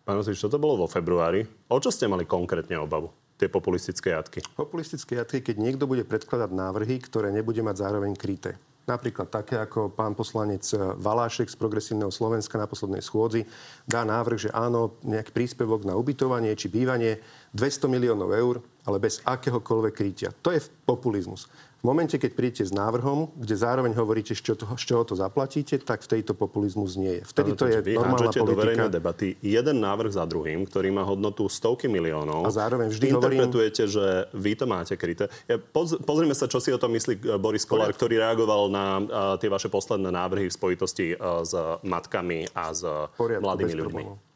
Pán 0.05 0.21
Osič, 0.21 0.37
čo 0.41 0.49
to 0.49 0.61
bolo 0.61 0.85
vo 0.85 0.87
februári? 0.89 1.45
O 1.69 1.77
čo 1.81 1.89
ste 1.93 2.05
mali 2.09 2.25
konkrétne 2.25 2.77
obavu? 2.77 3.25
tie 3.35 3.51
populistické 3.51 4.15
jatky? 4.15 4.39
Populistické 4.55 5.19
jatky, 5.19 5.43
keď 5.43 5.55
niekto 5.59 5.85
bude 5.85 6.07
predkladať 6.07 6.51
návrhy, 6.55 6.95
ktoré 7.03 7.35
nebude 7.35 7.59
mať 7.59 7.83
zároveň 7.83 8.15
kryté. 8.15 8.55
Napríklad 8.85 9.33
také, 9.33 9.57
ako 9.57 9.89
pán 9.89 10.13
poslanec 10.13 10.61
Valášek 11.01 11.49
z 11.49 11.57
Progresívneho 11.57 12.13
Slovenska 12.13 12.61
na 12.61 12.69
poslednej 12.69 13.01
schôdzi 13.01 13.41
dá 13.89 14.05
návrh, 14.05 14.45
že 14.45 14.53
áno, 14.53 15.01
nejaký 15.01 15.33
príspevok 15.33 15.89
na 15.89 15.97
ubytovanie 15.97 16.53
či 16.53 16.69
bývanie 16.69 17.17
200 17.57 17.89
miliónov 17.89 18.29
eur, 18.29 18.61
ale 18.85 19.01
bez 19.01 19.25
akéhokoľvek 19.25 19.93
krytia. 19.97 20.29
To 20.45 20.53
je 20.53 20.61
populizmus 20.85 21.49
momente, 21.85 22.17
keď 22.17 22.31
prídete 22.33 22.63
s 22.65 22.73
návrhom, 22.73 23.29
kde 23.37 23.53
zároveň 23.53 23.93
hovoríte, 23.93 24.33
z 24.33 24.41
čoho, 24.41 24.73
z 24.73 24.83
čoho 24.89 25.05
to 25.05 25.13
zaplatíte, 25.13 25.77
tak 25.85 26.01
v 26.01 26.17
tejto 26.17 26.33
populizmus 26.33 26.97
nie 26.97 27.21
je. 27.21 27.23
Vtedy 27.29 27.53
to 27.53 27.69
je 27.69 27.79
vy 27.85 27.93
normálna 27.93 28.33
politika. 28.33 28.49
do 28.49 28.53
verejnej 28.57 28.89
debaty 28.89 29.27
jeden 29.45 29.77
návrh 29.85 30.17
za 30.17 30.25
druhým, 30.25 30.65
ktorý 30.65 30.89
má 30.89 31.05
hodnotu 31.05 31.45
stovky 31.45 31.85
miliónov. 31.85 32.41
A 32.41 32.49
zároveň 32.49 32.89
vždy 32.89 33.13
interpretujete, 33.13 33.85
hovorím... 33.85 33.93
že 33.93 34.05
vy 34.33 34.51
to 34.57 34.65
máte 34.65 34.93
kryté. 34.97 35.29
Ja, 35.45 35.61
poz, 35.61 36.01
pozrime 36.01 36.33
sa, 36.33 36.49
čo 36.49 36.57
si 36.57 36.73
o 36.73 36.81
tom 36.81 36.89
myslí 36.97 37.21
eh, 37.21 37.37
Boris 37.37 37.69
Kolár, 37.69 37.93
ktorý 37.93 38.17
reagoval 38.17 38.73
na 38.73 38.85
uh, 38.97 39.05
tie 39.37 39.47
vaše 39.47 39.69
posledné 39.69 40.09
návrhy 40.09 40.49
v 40.49 40.57
spojitosti 40.57 41.13
uh, 41.13 41.45
s 41.45 41.53
matkami 41.85 42.49
a 42.57 42.73
s 42.73 42.81
Poriadku, 43.13 43.45
mladými 43.45 43.73
ľuďmi. 43.77 44.03
Problémov. 44.09 44.34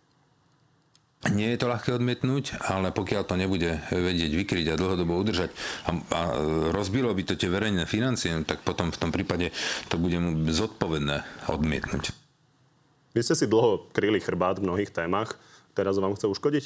Nie 1.28 1.52
je 1.52 1.60
to 1.60 1.68
ľahké 1.68 2.00
odmietnúť, 2.00 2.64
ale 2.64 2.96
pokiaľ 2.96 3.28
to 3.28 3.36
nebude 3.36 3.68
vedieť 3.92 4.32
vykryť 4.40 4.66
a 4.72 4.80
dlhodobo 4.80 5.20
udržať 5.20 5.52
a, 5.84 5.92
a 6.16 6.22
rozbilo 6.72 7.12
by 7.12 7.28
to 7.28 7.36
tie 7.36 7.52
verejné 7.52 7.84
financie, 7.84 8.32
tak 8.48 8.64
potom 8.64 8.88
v 8.88 9.00
tom 9.04 9.12
prípade 9.12 9.52
to 9.92 10.00
bude 10.00 10.16
mu 10.16 10.32
zodpovedné 10.48 11.28
odmietnúť. 11.52 12.16
Vy 13.12 13.20
ste 13.20 13.36
si 13.36 13.52
dlho 13.52 13.92
kryli 13.92 14.24
chrbát 14.24 14.64
v 14.64 14.72
mnohých 14.72 14.96
témach. 14.96 15.36
Teraz 15.76 16.00
vám 16.00 16.16
chce 16.16 16.32
uškodiť? 16.32 16.66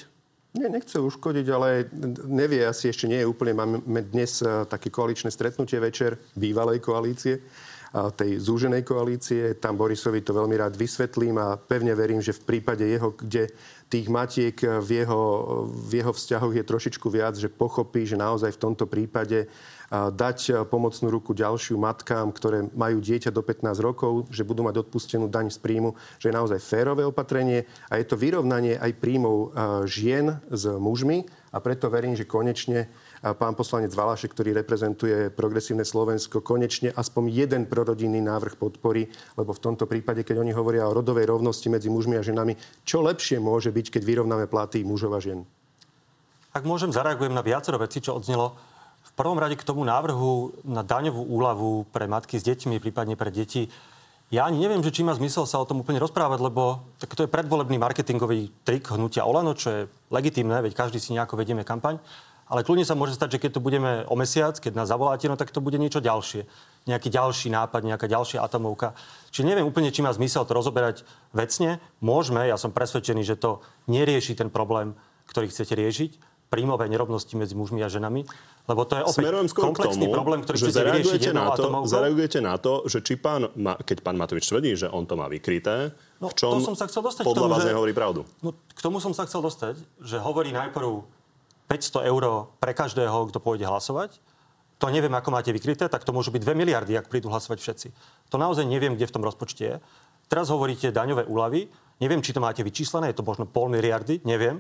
Nie, 0.54 0.70
nechce 0.70 1.02
uškodiť, 1.02 1.48
ale 1.50 1.90
nevie, 2.30 2.62
asi 2.62 2.94
ešte 2.94 3.10
nie 3.10 3.26
je 3.26 3.30
úplne. 3.30 3.58
Máme 3.58 4.06
dnes 4.06 4.38
eh, 4.46 4.70
také 4.70 4.94
koaličné 4.94 5.34
stretnutie 5.34 5.82
večer 5.82 6.22
bývalej 6.38 6.78
koalície 6.78 7.42
tej 7.94 8.42
zúženej 8.42 8.82
koalície. 8.82 9.54
Tam 9.62 9.78
Borisovi 9.78 10.26
to 10.26 10.34
veľmi 10.34 10.58
rád 10.58 10.74
vysvetlím 10.74 11.38
a 11.38 11.62
pevne 11.62 11.94
verím, 11.94 12.26
že 12.26 12.34
v 12.34 12.58
prípade 12.58 12.82
jeho, 12.82 13.14
kde 13.14 13.54
tých 13.86 14.10
matiek 14.10 14.58
v 14.58 15.06
jeho, 15.06 15.22
v 15.70 16.02
jeho 16.02 16.10
vzťahoch 16.10 16.58
je 16.58 16.66
trošičku 16.66 17.06
viac, 17.14 17.38
že 17.38 17.54
pochopí, 17.54 18.10
že 18.10 18.18
naozaj 18.18 18.58
v 18.58 18.62
tomto 18.66 18.90
prípade 18.90 19.46
dať 19.94 20.66
pomocnú 20.74 21.14
ruku 21.14 21.38
ďalšiu 21.38 21.78
matkám, 21.78 22.34
ktoré 22.34 22.66
majú 22.74 22.98
dieťa 22.98 23.30
do 23.30 23.46
15 23.46 23.78
rokov, 23.78 24.26
že 24.34 24.42
budú 24.42 24.66
mať 24.66 24.82
odpustenú 24.82 25.30
daň 25.30 25.54
z 25.54 25.62
príjmu, 25.62 25.94
že 26.18 26.34
je 26.34 26.38
naozaj 26.38 26.58
férové 26.66 27.06
opatrenie 27.06 27.70
a 27.94 28.02
je 28.02 28.10
to 28.10 28.18
vyrovnanie 28.18 28.74
aj 28.74 28.90
príjmov 28.98 29.54
žien 29.86 30.42
s 30.50 30.66
mužmi 30.66 31.30
a 31.54 31.62
preto 31.62 31.94
verím, 31.94 32.18
že 32.18 32.26
konečne 32.26 32.90
pán 33.32 33.56
poslanec 33.56 33.96
Valašek, 33.96 34.36
ktorý 34.36 34.52
reprezentuje 34.52 35.32
progresívne 35.32 35.88
Slovensko, 35.88 36.44
konečne 36.44 36.92
aspoň 36.92 37.24
jeden 37.32 37.64
prorodinný 37.72 38.20
návrh 38.20 38.60
podporí, 38.60 39.08
lebo 39.40 39.56
v 39.56 39.64
tomto 39.64 39.88
prípade, 39.88 40.28
keď 40.28 40.44
oni 40.44 40.52
hovoria 40.52 40.84
o 40.84 40.92
rodovej 40.92 41.32
rovnosti 41.32 41.72
medzi 41.72 41.88
mužmi 41.88 42.20
a 42.20 42.26
ženami, 42.26 42.60
čo 42.84 43.00
lepšie 43.00 43.40
môže 43.40 43.72
byť, 43.72 43.96
keď 43.96 44.04
vyrovnáme 44.04 44.52
platy 44.52 44.84
mužov 44.84 45.16
a 45.16 45.24
žien? 45.24 45.48
Ak 46.52 46.68
môžem, 46.68 46.92
zareagujem 46.92 47.32
na 47.32 47.42
viacero 47.42 47.80
veci, 47.80 48.04
čo 48.04 48.20
odznelo. 48.20 48.60
V 49.08 49.12
prvom 49.16 49.40
rade 49.40 49.56
k 49.56 49.64
tomu 49.64 49.88
návrhu 49.88 50.60
na 50.68 50.84
daňovú 50.84 51.24
úľavu 51.24 51.88
pre 51.96 52.12
matky 52.12 52.36
s 52.36 52.44
deťmi, 52.44 52.84
prípadne 52.84 53.16
pre 53.16 53.32
deti. 53.32 53.72
Ja 54.34 54.50
ani 54.50 54.60
neviem, 54.60 54.82
že 54.82 54.92
či 54.92 55.06
má 55.06 55.14
zmysel 55.16 55.46
sa 55.46 55.62
o 55.62 55.68
tom 55.70 55.86
úplne 55.86 56.02
rozprávať, 56.02 56.40
lebo 56.44 56.84
tak 56.98 57.14
to 57.14 57.24
je 57.24 57.32
predvolebný 57.32 57.78
marketingový 57.78 58.50
trik 58.66 58.84
hnutia 58.90 59.24
Olano, 59.24 59.54
čo 59.54 59.70
je 59.70 59.82
legitimné, 60.10 60.60
veď 60.60 60.74
každý 60.74 60.98
si 60.98 61.14
nejako 61.14 61.38
vedieme 61.38 61.62
kampaň. 61.62 62.02
Ale 62.54 62.62
kľudne 62.62 62.86
sa 62.86 62.94
môže 62.94 63.18
stať, 63.18 63.38
že 63.38 63.42
keď 63.42 63.58
to 63.58 63.66
budeme 63.66 64.06
o 64.06 64.14
mesiac, 64.14 64.54
keď 64.54 64.78
nás 64.78 64.86
zavoláte, 64.86 65.26
no 65.26 65.34
tak 65.34 65.50
to 65.50 65.58
bude 65.58 65.82
niečo 65.82 65.98
ďalšie. 65.98 66.46
Nejaký 66.86 67.10
ďalší 67.10 67.50
nápad, 67.50 67.82
nejaká 67.82 68.06
ďalšia 68.06 68.46
atomovka. 68.46 68.94
Čiže 69.34 69.50
neviem 69.50 69.66
úplne, 69.66 69.90
či 69.90 70.06
má 70.06 70.14
zmysel 70.14 70.46
to 70.46 70.54
rozoberať 70.54 71.02
vecne. 71.34 71.82
Môžeme, 71.98 72.46
ja 72.46 72.62
som 72.62 72.70
presvedčený, 72.70 73.26
že 73.26 73.42
to 73.42 73.66
nerieši 73.90 74.38
ten 74.38 74.54
problém, 74.54 74.94
ktorý 75.26 75.50
chcete 75.50 75.74
riešiť 75.74 76.12
príjmové 76.54 76.86
nerovnosti 76.86 77.34
medzi 77.34 77.58
mužmi 77.58 77.82
a 77.82 77.90
ženami, 77.90 78.30
lebo 78.70 78.86
to 78.86 79.02
je 79.02 79.04
opäť 79.10 79.58
komplexný 79.58 80.06
tomu, 80.06 80.14
problém, 80.14 80.46
ktorý 80.46 80.62
chcete 80.62 80.86
vyriešiť 80.86 81.34
na 81.34 81.50
to, 81.58 81.66
Zareagujete 81.90 82.40
na 82.46 82.62
to, 82.62 82.86
že 82.86 83.02
či 83.02 83.18
pán, 83.18 83.50
keď 83.82 84.06
pán 84.06 84.14
Matovič 84.14 84.46
tvrdí, 84.46 84.78
že 84.78 84.86
on 84.86 85.10
to 85.10 85.18
má 85.18 85.26
vykryté, 85.26 85.98
no, 86.22 86.30
v 86.30 86.36
čom 86.38 86.62
to 86.62 86.70
som 86.70 86.78
sa 86.78 86.86
chcel 86.86 87.02
dostať 87.02 87.26
podľa 87.26 87.42
tomu, 87.42 87.54
vás 87.58 87.66
že, 87.66 87.70
nehovorí 87.74 87.94
pravdu? 87.98 88.22
No, 88.46 88.54
k 88.54 88.82
tomu 88.86 89.02
som 89.02 89.18
sa 89.18 89.26
chcel 89.26 89.42
dostať, 89.42 89.82
že 90.06 90.22
hovorí 90.22 90.54
najprv 90.54 91.02
500 91.68 92.10
eur 92.10 92.50
pre 92.60 92.74
každého, 92.76 93.32
kto 93.32 93.40
pôjde 93.40 93.66
hlasovať. 93.66 94.20
To 94.84 94.92
neviem, 94.92 95.14
ako 95.16 95.32
máte 95.32 95.56
vykryté, 95.56 95.88
tak 95.88 96.04
to 96.04 96.12
môžu 96.12 96.34
byť 96.36 96.44
2 96.44 96.60
miliardy, 96.60 97.00
ak 97.00 97.08
prídu 97.08 97.32
hlasovať 97.32 97.60
všetci. 97.64 97.88
To 98.34 98.36
naozaj 98.36 98.68
neviem, 98.68 99.00
kde 99.00 99.08
v 99.08 99.16
tom 99.16 99.24
rozpočte 99.24 99.64
je. 99.64 99.76
Teraz 100.28 100.52
hovoríte 100.52 100.92
daňové 100.92 101.24
úlavy. 101.24 101.72
Neviem, 102.04 102.20
či 102.20 102.36
to 102.36 102.44
máte 102.44 102.60
vyčíslené, 102.66 103.14
je 103.14 103.18
to 103.22 103.28
možno 103.28 103.48
pol 103.48 103.72
miliardy, 103.72 104.20
neviem. 104.28 104.60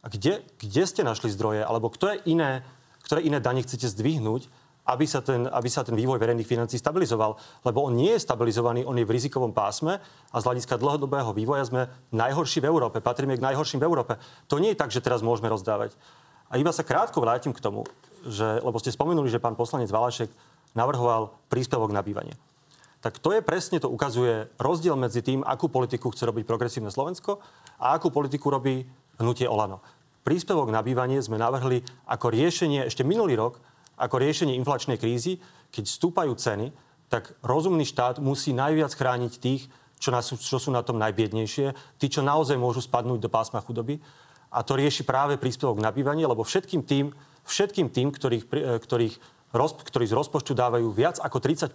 A 0.00 0.08
kde, 0.08 0.40
kde 0.56 0.82
ste 0.88 1.04
našli 1.04 1.28
zdroje, 1.28 1.60
alebo 1.62 1.92
ktoré 1.92 2.24
iné, 2.24 2.64
ktoré 3.04 3.22
iné 3.28 3.44
dane 3.44 3.60
chcete 3.60 3.92
zdvihnúť, 3.92 4.48
aby 4.82 5.06
sa, 5.06 5.22
ten, 5.22 5.46
aby 5.46 5.68
sa 5.70 5.86
ten 5.86 5.94
vývoj 5.94 6.18
verejných 6.18 6.48
financí 6.48 6.74
stabilizoval. 6.74 7.38
Lebo 7.62 7.86
on 7.86 7.94
nie 7.94 8.18
je 8.18 8.24
stabilizovaný, 8.24 8.82
on 8.82 8.98
je 8.98 9.06
v 9.06 9.14
rizikovom 9.14 9.54
pásme 9.54 10.02
a 10.02 10.36
z 10.42 10.46
hľadiska 10.46 10.74
dlhodobého 10.74 11.30
vývoja 11.30 11.62
sme 11.62 11.86
najhorší 12.10 12.58
v 12.64 12.70
Európe, 12.72 12.98
patríme 12.98 13.38
k 13.38 13.44
najhorším 13.46 13.78
v 13.78 13.86
Európe. 13.86 14.18
To 14.50 14.58
nie 14.58 14.74
je 14.74 14.80
tak, 14.80 14.90
že 14.90 15.04
teraz 15.04 15.22
môžeme 15.22 15.46
rozdávať. 15.46 15.94
A 16.52 16.60
iba 16.60 16.68
sa 16.68 16.84
krátko 16.84 17.24
vrátim 17.24 17.56
k 17.56 17.64
tomu, 17.64 17.88
že, 18.28 18.60
lebo 18.60 18.76
ste 18.76 18.92
spomenuli, 18.92 19.32
že 19.32 19.40
pán 19.40 19.56
poslanec 19.56 19.88
Valašek 19.88 20.28
navrhoval 20.76 21.32
príspevok 21.48 21.88
na 21.96 22.04
bývanie. 22.04 22.36
Tak 23.00 23.18
to 23.18 23.32
je 23.32 23.42
presne, 23.42 23.80
to 23.80 23.90
ukazuje 23.90 24.52
rozdiel 24.60 24.94
medzi 24.94 25.24
tým, 25.24 25.40
akú 25.42 25.66
politiku 25.72 26.12
chce 26.12 26.28
robiť 26.28 26.44
progresívne 26.46 26.92
Slovensko 26.92 27.40
a 27.80 27.96
akú 27.96 28.12
politiku 28.12 28.52
robí 28.52 28.84
hnutie 29.18 29.48
Olano. 29.48 29.82
Príspevok 30.22 30.70
na 30.70 30.84
bývanie 30.86 31.18
sme 31.18 31.40
navrhli 31.40 31.82
ako 32.06 32.30
riešenie 32.30 32.86
ešte 32.86 33.02
minulý 33.02 33.34
rok, 33.34 33.58
ako 33.98 34.22
riešenie 34.22 34.54
inflačnej 34.54 35.00
krízy, 35.00 35.42
keď 35.74 35.84
stúpajú 35.88 36.36
ceny, 36.38 36.70
tak 37.10 37.34
rozumný 37.42 37.82
štát 37.82 38.22
musí 38.22 38.54
najviac 38.54 38.94
chrániť 38.94 39.32
tých, 39.40 39.66
čo, 39.98 40.14
nás, 40.14 40.30
čo 40.30 40.56
sú 40.62 40.70
na 40.70 40.86
tom 40.86 41.00
najbiednejšie, 41.02 41.98
tí, 41.98 42.06
čo 42.06 42.22
naozaj 42.22 42.54
môžu 42.54 42.86
spadnúť 42.86 43.18
do 43.18 43.30
pásma 43.32 43.58
chudoby 43.64 43.98
a 44.52 44.60
to 44.60 44.76
rieši 44.76 45.08
práve 45.08 45.40
príspevok 45.40 45.80
na 45.80 45.88
bývanie, 45.88 46.28
lebo 46.28 46.44
všetkým 46.44 46.84
tým, 46.84 47.16
všetkým 47.48 47.88
tým 47.88 48.12
ktorých, 48.12 48.44
e, 48.52 48.76
ktorých 48.78 49.14
roz, 49.52 49.76
ktorí 49.76 50.08
z 50.08 50.16
rozpočtu 50.16 50.56
dávajú 50.56 50.88
viac 50.90 51.20
ako 51.20 51.38
30 51.38 51.72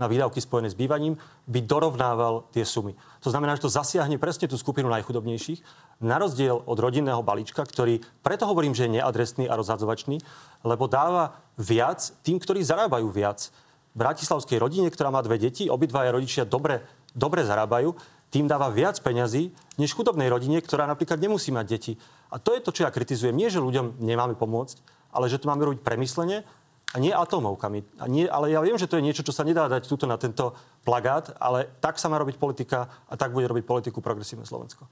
na 0.00 0.06
výdavky 0.08 0.40
spojené 0.40 0.72
s 0.72 0.76
bývaním, 0.76 1.20
by 1.44 1.60
dorovnával 1.60 2.48
tie 2.50 2.64
sumy. 2.64 2.96
To 3.20 3.28
znamená, 3.28 3.54
že 3.56 3.68
to 3.68 3.70
zasiahne 3.72 4.16
presne 4.16 4.48
tú 4.48 4.56
skupinu 4.56 4.88
najchudobnejších, 4.88 5.60
na 6.00 6.16
rozdiel 6.16 6.64
od 6.64 6.78
rodinného 6.80 7.20
balíčka, 7.20 7.62
ktorý, 7.62 8.00
preto 8.24 8.48
hovorím, 8.48 8.72
že 8.72 8.88
je 8.88 9.00
neadresný 9.00 9.46
a 9.46 9.54
rozhadzovačný, 9.60 10.18
lebo 10.64 10.88
dáva 10.88 11.38
viac 11.60 12.10
tým, 12.24 12.40
ktorí 12.40 12.64
zarábajú 12.64 13.06
viac. 13.12 13.52
V 13.94 14.02
bratislavskej 14.02 14.58
rodine, 14.58 14.90
ktorá 14.90 15.14
má 15.14 15.22
dve 15.22 15.38
deti, 15.38 15.70
obidvaja 15.70 16.10
rodičia 16.10 16.42
dobre, 16.42 16.82
dobre 17.14 17.46
zarábajú, 17.46 17.94
tým 18.34 18.50
dáva 18.50 18.66
viac 18.74 18.98
peňazí 18.98 19.54
než 19.78 19.94
chudobnej 19.94 20.26
rodine, 20.26 20.58
ktorá 20.58 20.90
napríklad 20.90 21.22
nemusí 21.22 21.54
mať 21.54 21.66
deti. 21.70 21.92
A 22.34 22.42
to 22.42 22.50
je 22.50 22.66
to, 22.66 22.74
čo 22.74 22.82
ja 22.82 22.90
kritizujem. 22.90 23.30
Nie, 23.30 23.46
že 23.46 23.62
ľuďom 23.62 24.02
nemáme 24.02 24.34
pomôcť, 24.34 24.82
ale 25.14 25.30
že 25.30 25.38
to 25.38 25.46
máme 25.46 25.62
robiť 25.62 25.86
premyslene 25.86 26.42
a 26.90 26.96
nie 26.98 27.14
atomovkami. 27.14 28.02
A 28.02 28.10
nie, 28.10 28.26
ale 28.26 28.50
ja 28.50 28.58
viem, 28.58 28.74
že 28.74 28.90
to 28.90 28.98
je 28.98 29.06
niečo, 29.06 29.22
čo 29.22 29.30
sa 29.30 29.46
nedá 29.46 29.70
dať 29.70 29.86
túto 29.86 30.10
na 30.10 30.18
tento 30.18 30.58
plagát, 30.82 31.30
ale 31.38 31.70
tak 31.78 32.02
sa 32.02 32.10
má 32.10 32.18
robiť 32.18 32.34
politika 32.34 32.90
a 33.06 33.14
tak 33.14 33.30
bude 33.30 33.46
robiť 33.46 33.62
politiku 33.62 34.02
progresívne 34.02 34.42
Slovensko. 34.42 34.90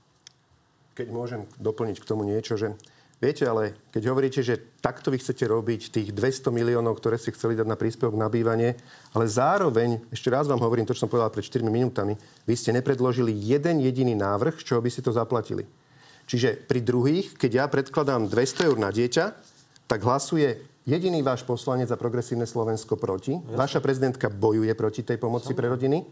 Keď 0.95 1.11
môžem 1.11 1.51
doplniť 1.59 1.99
k 1.99 2.07
tomu 2.07 2.23
niečo, 2.23 2.55
že 2.55 2.79
Viete, 3.23 3.47
ale 3.47 3.79
keď 3.95 4.03
hovoríte, 4.11 4.43
že 4.43 4.59
takto 4.83 5.15
vy 5.15 5.23
chcete 5.23 5.47
robiť 5.47 5.95
tých 5.95 6.11
200 6.11 6.51
miliónov, 6.51 6.99
ktoré 6.99 7.15
ste 7.15 7.31
chceli 7.31 7.55
dať 7.55 7.71
na 7.71 7.79
príspevok 7.79 8.19
na 8.19 8.27
bývanie, 8.27 8.75
ale 9.15 9.31
zároveň, 9.31 10.03
ešte 10.11 10.27
raz 10.27 10.51
vám 10.51 10.59
hovorím 10.59 10.83
to, 10.83 10.91
čo 10.91 11.07
som 11.07 11.13
povedal 11.13 11.31
pred 11.31 11.47
4 11.47 11.63
minútami, 11.63 12.19
vy 12.19 12.55
ste 12.59 12.75
nepredložili 12.75 13.31
jeden 13.31 13.79
jediný 13.79 14.19
návrh, 14.19 14.59
z 14.59 14.75
čoho 14.75 14.83
by 14.83 14.91
ste 14.91 15.07
to 15.07 15.15
zaplatili. 15.15 15.63
Čiže 16.27 16.67
pri 16.67 16.83
druhých, 16.83 17.39
keď 17.39 17.51
ja 17.63 17.65
predkladám 17.71 18.27
200 18.27 18.67
eur 18.67 18.79
na 18.83 18.91
dieťa, 18.91 19.25
tak 19.87 20.03
hlasuje 20.03 20.59
jediný 20.83 21.23
váš 21.23 21.47
poslanec 21.47 21.95
za 21.95 21.95
progresívne 21.95 22.51
Slovensko 22.51 22.99
proti. 22.99 23.39
Jasne. 23.39 23.55
Vaša 23.55 23.79
prezidentka 23.79 24.35
bojuje 24.35 24.75
proti 24.75 25.07
tej 25.07 25.23
pomoci 25.23 25.55
pre 25.55 25.71
rodiny. 25.71 26.03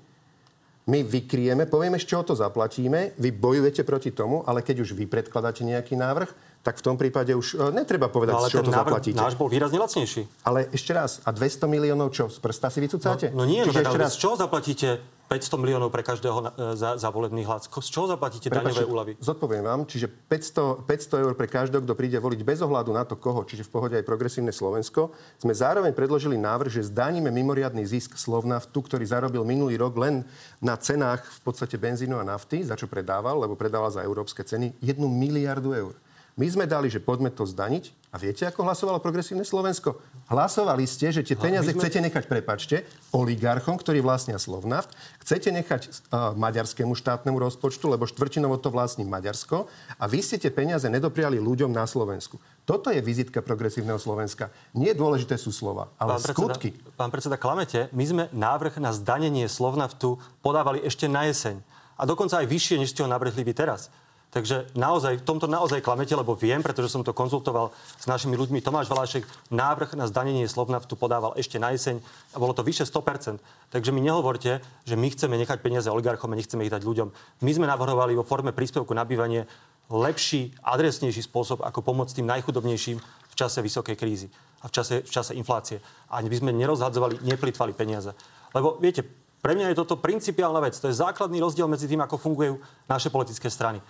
My 0.91 1.07
vykrieme, 1.07 1.67
povieme, 1.67 1.99
z 1.99 2.07
čoho 2.07 2.23
to 2.23 2.35
zaplatíme, 2.39 3.19
vy 3.19 3.31
bojujete 3.35 3.83
proti 3.83 4.11
tomu, 4.11 4.43
ale 4.47 4.63
keď 4.63 4.83
už 4.83 4.97
vy 4.97 5.07
predkladáte 5.07 5.63
nejaký 5.63 5.95
návrh, 5.95 6.31
tak 6.61 6.77
v 6.77 6.83
tom 6.85 6.97
prípade 7.01 7.33
už 7.33 7.57
e, 7.57 7.73
netreba 7.73 8.13
povedať, 8.13 8.35
no, 8.37 8.41
ale 8.45 8.49
čo 8.53 8.61
to 8.61 8.73
zaplatíte. 8.73 9.17
náš 9.17 9.35
bol 9.41 9.49
výrazne 9.49 9.81
lacnejší. 9.81 10.29
Ale 10.45 10.69
ešte 10.77 10.93
raz, 10.93 11.25
a 11.25 11.33
200 11.33 11.65
miliónov 11.65 12.13
čo? 12.13 12.29
Z 12.29 12.37
prsta 12.37 12.69
si 12.69 12.85
vycúcáte? 12.85 13.33
No, 13.33 13.43
no 13.43 13.49
nie, 13.49 13.65
no, 13.65 13.73
ešte 13.73 13.97
raz... 13.97 14.13
z 14.13 14.19
čoho 14.21 14.37
zaplatíte 14.37 15.01
500 15.31 15.63
miliónov 15.63 15.95
pre 15.95 16.03
každého 16.03 16.39
e, 16.43 16.75
za, 16.75 16.99
za 16.99 17.09
volebný 17.09 17.47
hlas. 17.47 17.71
Z 17.71 17.89
čoho 17.89 18.11
zaplatíte 18.11 18.51
Prepačte, 18.51 18.83
daňové 18.83 18.91
úlavy? 18.91 19.13
Zodpoviem 19.23 19.63
vám. 19.63 19.87
Čiže 19.87 20.11
500, 20.11 20.85
500 20.91 21.23
eur 21.23 21.33
pre 21.39 21.47
každého, 21.47 21.87
kto 21.87 21.95
príde 21.95 22.19
voliť 22.19 22.43
bez 22.43 22.59
ohľadu 22.61 22.91
na 22.91 23.07
to, 23.07 23.15
koho, 23.15 23.47
čiže 23.47 23.63
v 23.63 23.71
pohode 23.71 23.95
aj 23.95 24.03
progresívne 24.03 24.51
Slovensko. 24.51 25.15
Sme 25.39 25.55
zároveň 25.55 25.95
predložili 25.95 26.35
návrh, 26.35 26.75
že 26.75 26.91
zdaníme 26.91 27.31
mimoriadný 27.31 27.87
zisk 27.87 28.19
Slovnaftu, 28.19 28.83
ktorý 28.83 29.07
zarobil 29.07 29.47
minulý 29.47 29.79
rok 29.79 29.95
len 30.03 30.27
na 30.59 30.75
cenách 30.75 31.23
v 31.23 31.41
podstate 31.47 31.79
benzínu 31.79 32.19
a 32.19 32.27
nafty, 32.27 32.67
za 32.67 32.75
čo 32.75 32.91
predával, 32.91 33.39
lebo 33.39 33.55
predával 33.55 33.95
za 33.95 34.03
európske 34.03 34.43
ceny, 34.43 34.83
1 34.83 34.99
miliardu 34.99 35.73
eur. 35.73 35.95
My 36.41 36.49
sme 36.49 36.65
dali, 36.65 36.89
že 36.89 37.05
poďme 37.05 37.29
to 37.29 37.45
zdaniť. 37.45 37.93
A 38.11 38.17
viete, 38.17 38.49
ako 38.49 38.65
hlasovalo 38.65 38.97
progresívne 38.97 39.45
Slovensko? 39.45 40.01
Hlasovali 40.33 40.89
ste, 40.89 41.13
že 41.13 41.21
tie 41.21 41.37
peniaze 41.37 41.69
sme... 41.69 41.77
chcete 41.77 42.01
nechať, 42.01 42.25
prepačte, 42.33 42.89
oligarchom, 43.13 43.77
ktorí 43.77 44.01
vlastnia 44.01 44.41
Slovnaft, 44.41 44.89
chcete 45.21 45.53
nechať 45.53 45.83
uh, 45.87 46.33
maďarskému 46.33 46.97
štátnemu 46.97 47.37
rozpočtu, 47.37 47.93
lebo 47.93 48.09
štvrtinovo 48.09 48.57
to 48.57 48.73
vlastní 48.73 49.05
Maďarsko 49.05 49.69
a 50.01 50.05
vy 50.09 50.25
ste 50.25 50.41
tie 50.41 50.49
peniaze 50.49 50.89
nedopriali 50.89 51.37
ľuďom 51.37 51.71
na 51.71 51.85
Slovensku. 51.85 52.41
Toto 52.65 52.89
je 52.89 53.05
vizitka 53.05 53.45
progresívneho 53.45 54.01
Slovenska. 54.01 54.49
Nie 54.73 54.97
dôležité 54.97 55.37
sú 55.37 55.53
slova, 55.53 55.93
ale 56.01 56.17
pán 56.17 56.25
skutky. 56.25 56.73
Predseda, 56.73 56.97
pán 56.97 57.11
predseda, 57.13 57.37
klamete. 57.37 57.81
My 57.93 58.05
sme 58.09 58.25
návrh 58.33 58.81
na 58.81 58.97
zdanenie 58.97 59.45
Slovnaftu 59.45 60.17
podávali 60.41 60.81
ešte 60.89 61.05
na 61.05 61.29
jeseň. 61.29 61.61
A 62.01 62.09
dokonca 62.09 62.41
aj 62.41 62.49
vyššie, 62.49 62.81
než 62.81 62.97
ste 62.97 63.05
ho 63.05 63.13
navrhli 63.13 63.45
vy 63.45 63.53
teraz. 63.53 63.93
Takže 64.31 64.71
naozaj, 64.79 65.19
v 65.19 65.27
tomto 65.27 65.51
naozaj 65.51 65.83
klamete, 65.83 66.15
lebo 66.15 66.39
viem, 66.39 66.63
pretože 66.63 66.95
som 66.95 67.03
to 67.03 67.11
konzultoval 67.11 67.75
s 67.99 68.07
našimi 68.07 68.39
ľuďmi. 68.39 68.63
Tomáš 68.63 68.87
Valášek 68.87 69.27
návrh 69.51 69.99
na 69.99 70.07
zdanenie 70.07 70.47
Slovnaftu 70.47 70.95
podával 70.95 71.35
ešte 71.35 71.59
na 71.59 71.75
jeseň 71.75 71.99
a 72.31 72.37
bolo 72.39 72.55
to 72.55 72.63
vyše 72.63 72.87
100%. 72.87 73.43
Takže 73.75 73.91
mi 73.91 73.99
nehovorte, 73.99 74.63
že 74.87 74.95
my 74.95 75.11
chceme 75.11 75.35
nechať 75.35 75.59
peniaze 75.59 75.91
oligarchom 75.91 76.31
a 76.31 76.39
nechceme 76.39 76.63
ich 76.63 76.71
dať 76.71 76.87
ľuďom. 76.87 77.11
My 77.43 77.51
sme 77.51 77.67
navrhovali 77.67 78.15
vo 78.15 78.23
forme 78.23 78.55
príspevku 78.55 78.95
na 78.95 79.03
bývanie 79.03 79.51
lepší, 79.91 80.55
adresnejší 80.63 81.27
spôsob, 81.27 81.67
ako 81.67 81.83
pomôcť 81.83 82.23
tým 82.23 82.31
najchudobnejším 82.31 83.03
v 83.03 83.35
čase 83.35 83.59
vysokej 83.59 83.99
krízy 83.99 84.31
a 84.63 84.71
v 84.71 84.73
čase, 84.79 85.03
v 85.03 85.11
čase 85.11 85.35
inflácie. 85.35 85.83
A 86.07 86.23
by 86.23 86.37
sme 86.39 86.55
nerozhadzovali, 86.55 87.19
neplitvali 87.27 87.75
peniaze. 87.75 88.15
Lebo 88.55 88.79
viete, 88.79 89.03
pre 89.41 89.57
mňa 89.57 89.73
je 89.73 89.81
toto 89.83 89.99
principiálna 89.99 90.61
vec. 90.61 90.77
To 90.79 90.87
je 90.87 91.01
základný 91.01 91.41
rozdiel 91.41 91.67
medzi 91.67 91.89
tým, 91.89 92.05
ako 92.05 92.21
fungujú 92.21 92.55
naše 92.87 93.09
politické 93.09 93.49
strany. 93.49 93.81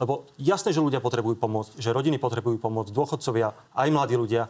Lebo 0.00 0.32
jasné, 0.40 0.72
že 0.72 0.80
ľudia 0.80 1.04
potrebujú 1.04 1.36
pomôcť, 1.36 1.76
že 1.76 1.92
rodiny 1.92 2.16
potrebujú 2.16 2.56
pomôcť, 2.56 2.90
dôchodcovia, 2.90 3.52
aj 3.76 3.88
mladí 3.92 4.16
ľudia. 4.16 4.48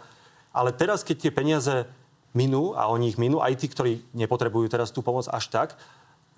Ale 0.55 0.71
teraz, 0.71 1.03
keď 1.03 1.27
tie 1.27 1.33
peniaze 1.35 1.75
minú, 2.31 2.79
a 2.79 2.87
oni 2.87 3.11
ich 3.11 3.19
minú, 3.19 3.43
aj 3.43 3.59
tí, 3.59 3.67
ktorí 3.67 4.07
nepotrebujú 4.15 4.71
teraz 4.71 4.95
tú 4.95 5.03
pomoc 5.03 5.27
až 5.27 5.51
tak, 5.51 5.75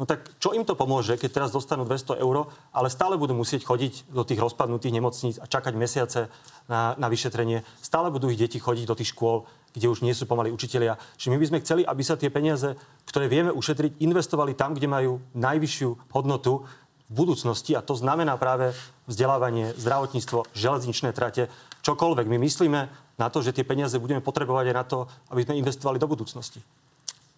no 0.00 0.09
tak 0.09 0.25
čo 0.40 0.57
im 0.57 0.64
to 0.64 0.73
pomôže, 0.73 1.21
keď 1.21 1.31
teraz 1.31 1.50
dostanú 1.52 1.85
200 1.85 2.25
eur, 2.25 2.49
ale 2.73 2.88
stále 2.88 3.21
budú 3.21 3.37
musieť 3.37 3.69
chodiť 3.69 4.09
do 4.09 4.25
tých 4.25 4.40
rozpadnutých 4.40 4.97
nemocníc 4.97 5.37
a 5.37 5.45
čakať 5.45 5.76
mesiace 5.76 6.33
na, 6.64 6.97
na 6.97 7.12
vyšetrenie. 7.12 7.61
Stále 7.85 8.09
budú 8.09 8.33
ich 8.33 8.40
deti 8.40 8.57
chodiť 8.57 8.88
do 8.88 8.97
tých 8.97 9.12
škôl, 9.12 9.45
kde 9.76 9.92
už 9.92 10.04
nie 10.04 10.16
sú 10.16 10.25
pomaly 10.25 10.49
učitelia. 10.52 10.97
Čiže 11.21 11.33
my 11.33 11.38
by 11.40 11.49
sme 11.49 11.62
chceli, 11.64 11.83
aby 11.85 12.02
sa 12.04 12.16
tie 12.16 12.33
peniaze, 12.33 12.76
ktoré 13.09 13.28
vieme 13.28 13.52
ušetriť, 13.52 14.00
investovali 14.00 14.57
tam, 14.57 14.73
kde 14.73 14.88
majú 14.88 15.12
najvyššiu 15.37 16.12
hodnotu 16.12 16.64
v 17.09 17.15
budúcnosti 17.15 17.75
a 17.75 17.85
to 17.85 17.99
znamená 17.99 18.39
práve 18.39 18.77
vzdelávanie, 19.11 19.75
zdravotníctvo, 19.79 20.53
železničné 20.55 21.11
trate, 21.17 21.51
čokoľvek. 21.83 22.27
My 22.31 22.39
myslíme 22.39 22.81
na 23.19 23.29
to, 23.29 23.43
že 23.45 23.53
tie 23.53 23.67
peniaze 23.67 23.99
budeme 23.99 24.25
potrebovať 24.25 24.65
aj 24.71 24.77
na 24.77 24.85
to, 24.87 24.99
aby 25.31 25.45
sme 25.45 25.59
investovali 25.61 25.99
do 26.01 26.09
budúcnosti. 26.09 26.63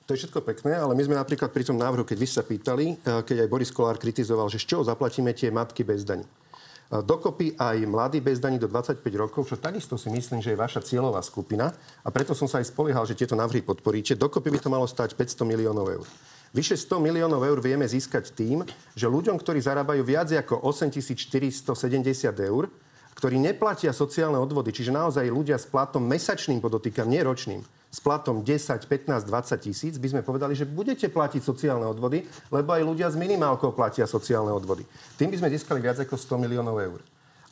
To 0.05 0.13
je 0.13 0.21
všetko 0.21 0.45
pekné, 0.45 0.77
ale 0.77 0.93
my 0.93 1.01
sme 1.01 1.17
napríklad 1.17 1.49
pri 1.49 1.65
tom 1.65 1.81
návrhu, 1.81 2.05
keď 2.05 2.19
vy 2.21 2.29
sa 2.29 2.45
pýtali, 2.45 2.87
eh, 2.93 3.25
keď 3.25 3.45
aj 3.45 3.49
Boris 3.49 3.73
Kolár 3.73 3.97
kritizoval, 3.97 4.53
že 4.53 4.61
z 4.61 4.77
čoho 4.77 4.83
zaplatíme 4.85 5.33
tie 5.33 5.49
matky 5.49 5.81
bez 5.81 6.05
daní. 6.05 6.29
Eh, 6.29 7.01
dokopy 7.01 7.57
aj 7.57 7.89
mladí 7.89 8.21
bez 8.21 8.37
daní 8.37 8.61
do 8.61 8.69
25 8.69 9.17
rokov, 9.17 9.49
čo 9.49 9.57
takisto 9.57 9.97
si 9.97 10.13
myslím, 10.13 10.45
že 10.45 10.53
je 10.53 10.61
vaša 10.61 10.85
cieľová 10.85 11.25
skupina 11.25 11.73
a 12.05 12.09
preto 12.13 12.37
som 12.37 12.45
sa 12.45 12.61
aj 12.61 12.69
spoliehal, 12.69 13.09
že 13.09 13.17
tieto 13.17 13.33
návrhy 13.33 13.65
podporíte. 13.65 14.13
Dokopy 14.13 14.53
by 14.53 14.61
to 14.61 14.69
malo 14.69 14.85
stať 14.85 15.17
500 15.17 15.49
miliónov 15.49 15.89
eur. 15.89 16.07
Vyše 16.55 16.79
100 16.79 17.03
miliónov 17.03 17.43
eur 17.43 17.59
vieme 17.59 17.83
získať 17.83 18.31
tým, 18.31 18.63
že 18.95 19.11
ľuďom, 19.11 19.35
ktorí 19.43 19.59
zarábajú 19.59 20.07
viac 20.07 20.31
ako 20.31 20.63
8470 20.71 21.67
eur, 22.47 22.71
ktorí 23.19 23.43
neplatia 23.43 23.91
sociálne 23.91 24.39
odvody, 24.39 24.71
čiže 24.71 24.95
naozaj 24.95 25.27
ľudia 25.35 25.59
s 25.59 25.67
platom 25.67 26.07
mesačným 26.07 26.63
podotýkam, 26.63 27.11
nie 27.11 27.27
ročným, 27.27 27.59
s 27.91 27.99
platom 27.99 28.47
10, 28.47 28.87
15, 28.87 28.87
20 28.87 29.67
tisíc, 29.67 29.95
by 29.99 30.15
sme 30.15 30.23
povedali, 30.23 30.55
že 30.55 30.63
budete 30.63 31.11
platiť 31.11 31.43
sociálne 31.43 31.91
odvody, 31.91 32.23
lebo 32.55 32.71
aj 32.71 32.83
ľudia 32.87 33.11
s 33.11 33.19
minimálkou 33.19 33.75
platia 33.75 34.07
sociálne 34.07 34.55
odvody. 34.55 34.87
Tým 35.19 35.35
by 35.35 35.43
sme 35.43 35.51
získali 35.51 35.83
viac 35.83 35.99
ako 36.07 36.15
100 36.15 36.39
miliónov 36.39 36.79
eur. 36.79 37.03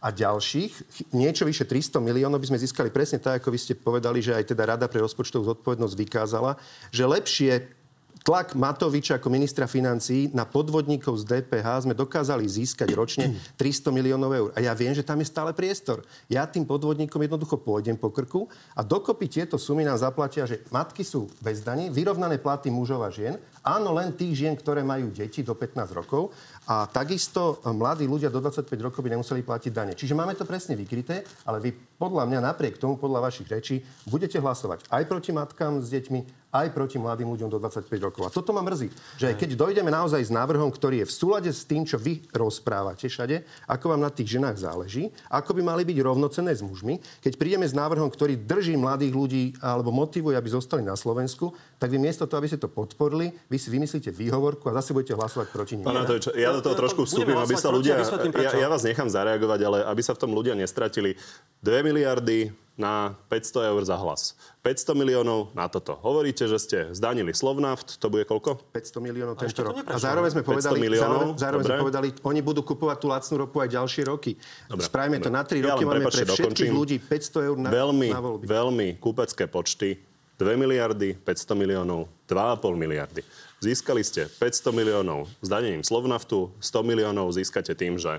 A 0.02 0.10
ďalších, 0.10 1.10
niečo 1.14 1.46
vyše 1.46 1.66
300 1.66 1.98
miliónov 2.02 2.42
by 2.42 2.54
sme 2.54 2.62
získali 2.62 2.90
presne 2.90 3.22
tak, 3.22 3.42
ako 3.42 3.54
vy 3.54 3.58
ste 3.58 3.74
povedali, 3.78 4.18
že 4.18 4.34
aj 4.34 4.50
teda 4.50 4.62
Rada 4.66 4.86
pre 4.86 5.02
rozpočtovú 5.02 5.46
zodpovednosť 5.46 5.94
vykázala, 5.94 6.58
že 6.90 7.06
lepšie 7.06 7.81
tlak 8.22 8.54
Matoviča 8.54 9.18
ako 9.18 9.28
ministra 9.28 9.66
financí 9.66 10.30
na 10.30 10.46
podvodníkov 10.46 11.22
z 11.22 11.24
DPH 11.26 11.86
sme 11.86 11.94
dokázali 11.94 12.46
získať 12.46 12.88
ročne 12.94 13.34
300 13.58 13.90
miliónov 13.90 14.30
eur. 14.30 14.48
A 14.54 14.62
ja 14.62 14.72
viem, 14.72 14.94
že 14.94 15.02
tam 15.02 15.18
je 15.18 15.28
stále 15.28 15.50
priestor. 15.50 16.06
Ja 16.30 16.46
tým 16.46 16.62
podvodníkom 16.62 17.18
jednoducho 17.18 17.58
pôjdem 17.58 17.98
po 17.98 18.14
krku 18.14 18.46
a 18.78 18.86
dokopy 18.86 19.26
tieto 19.26 19.58
sumy 19.58 19.82
nám 19.82 19.98
zaplatia, 19.98 20.46
že 20.46 20.62
matky 20.70 21.02
sú 21.02 21.26
bez 21.42 21.60
daní, 21.60 21.90
vyrovnané 21.90 22.38
platy 22.38 22.70
mužov 22.70 23.02
a 23.02 23.10
žien, 23.10 23.36
áno, 23.66 23.94
len 23.94 24.14
tých 24.14 24.46
žien, 24.46 24.54
ktoré 24.54 24.86
majú 24.86 25.10
deti 25.10 25.42
do 25.42 25.58
15 25.58 25.90
rokov 25.90 26.30
a 26.66 26.86
takisto 26.86 27.58
mladí 27.66 28.06
ľudia 28.06 28.30
do 28.30 28.38
25 28.38 28.70
rokov 28.78 29.02
by 29.02 29.18
nemuseli 29.18 29.42
platiť 29.42 29.72
dane. 29.74 29.92
Čiže 29.98 30.14
máme 30.14 30.38
to 30.38 30.46
presne 30.46 30.78
vykryté, 30.78 31.26
ale 31.42 31.58
vy 31.58 31.70
podľa 31.98 32.26
mňa 32.26 32.40
napriek 32.54 32.78
tomu, 32.78 32.98
podľa 32.98 33.30
vašich 33.30 33.50
rečí, 33.50 33.82
budete 34.06 34.38
hlasovať 34.38 34.86
aj 34.90 35.02
proti 35.06 35.30
matkám 35.30 35.82
s 35.82 35.90
deťmi, 35.90 36.41
aj 36.52 36.68
proti 36.76 37.00
mladým 37.00 37.32
ľuďom 37.32 37.48
do 37.48 37.56
25 37.56 37.88
rokov. 38.04 38.28
A 38.28 38.30
toto 38.30 38.52
ma 38.52 38.60
mrzí, 38.60 38.92
že 39.16 39.32
aj 39.32 39.40
keď 39.40 39.56
dojdeme 39.56 39.88
naozaj 39.88 40.20
s 40.20 40.28
návrhom, 40.28 40.68
ktorý 40.68 41.00
je 41.02 41.06
v 41.08 41.16
súlade 41.16 41.48
s 41.48 41.64
tým, 41.64 41.88
čo 41.88 41.96
vy 41.96 42.20
rozprávate 42.28 43.08
všade, 43.08 43.42
ako 43.64 43.96
vám 43.96 44.04
na 44.04 44.12
tých 44.12 44.36
ženách 44.36 44.60
záleží, 44.60 45.08
ako 45.32 45.56
by 45.56 45.62
mali 45.64 45.82
byť 45.88 45.98
rovnocené 46.04 46.52
s 46.52 46.60
mužmi, 46.60 47.00
keď 47.24 47.40
prídeme 47.40 47.64
s 47.64 47.72
návrhom, 47.72 48.12
ktorý 48.12 48.36
drží 48.36 48.76
mladých 48.76 49.12
ľudí 49.16 49.44
alebo 49.64 49.88
motivuje, 49.88 50.36
aby 50.36 50.48
zostali 50.52 50.84
na 50.84 50.92
Slovensku, 50.92 51.56
tak 51.80 51.88
vy 51.88 51.96
miesto 51.96 52.28
toho, 52.28 52.44
aby 52.44 52.52
ste 52.52 52.60
to 52.60 52.68
podporili, 52.68 53.32
vy 53.48 53.56
si 53.56 53.72
vymyslíte 53.72 54.12
výhovorku 54.12 54.68
a 54.68 54.76
zase 54.76 54.92
budete 54.92 55.16
hlasovať 55.16 55.48
proti 55.48 55.80
nim. 55.80 55.88
Pán 55.88 56.04
Antovič, 56.04 56.36
ja 56.36 56.52
do 56.52 56.60
toho 56.60 56.76
trošku 56.76 57.08
vstúpim, 57.08 57.34
aby 57.40 57.56
sa 57.56 57.72
ľudia... 57.72 57.96
Ja, 57.96 58.52
ja 58.52 58.68
vás 58.68 58.84
nechám 58.84 59.08
zareagovať, 59.08 59.60
ale 59.64 59.78
aby 59.88 60.02
sa 60.04 60.12
v 60.12 60.20
tom 60.20 60.36
ľudia 60.36 60.52
nestratili. 60.52 61.16
2 61.64 61.80
miliardy 61.80 62.52
na 62.76 63.12
500 63.28 63.68
eur 63.68 63.82
za 63.84 63.96
hlas. 64.00 64.32
500 64.64 64.96
miliónov 64.96 65.52
na 65.52 65.68
toto. 65.68 65.98
Hovoríte, 66.00 66.48
že 66.48 66.56
ste 66.56 66.78
zdanili 66.96 67.36
Slovnaft, 67.36 68.00
to 68.00 68.08
bude 68.08 68.24
koľko? 68.24 68.62
500 68.72 69.02
miliónov 69.04 69.34
tento 69.36 69.60
rok. 69.60 69.84
A 69.84 69.98
zároveň 70.00 70.32
sme 70.32 70.42
povedali, 70.46 70.78
miliónov, 70.80 71.36
zároveň, 71.36 71.36
zároveň 71.36 71.64
sme 71.68 71.82
povedali, 71.84 72.08
oni 72.24 72.40
budú 72.40 72.64
kupovať 72.64 72.96
tú 73.02 73.06
lacnú 73.12 73.34
ropu 73.44 73.60
aj 73.60 73.68
ďalšie 73.76 74.02
roky. 74.08 74.38
Dobre, 74.70 74.84
Spravíme 74.86 75.18
dobre. 75.20 75.26
to 75.28 75.36
na 75.36 75.42
3 75.44 75.60
ja 75.60 75.64
roky, 75.76 75.84
máme 75.84 76.06
pre 76.08 76.24
všetkých 76.24 76.72
dokončím. 76.72 76.72
ľudí 76.72 76.96
500 77.02 77.48
eur 77.48 77.56
na, 77.60 77.68
veľmi, 77.68 78.08
na 78.08 78.22
voľby. 78.22 78.44
Veľmi 78.48 78.88
kúpecké 79.02 79.44
počty. 79.50 80.00
2 80.40 80.58
miliardy, 80.58 81.14
500 81.22 81.54
miliónov, 81.54 82.10
2,5 82.26 82.74
miliardy. 82.74 83.22
Získali 83.62 84.02
ste 84.02 84.26
500 84.26 84.74
miliónov 84.74 85.30
zdanením 85.38 85.86
Slovnaftu, 85.86 86.50
100 86.58 86.82
miliónov 86.82 87.30
získate 87.30 87.78
tým, 87.78 87.94
že 87.94 88.18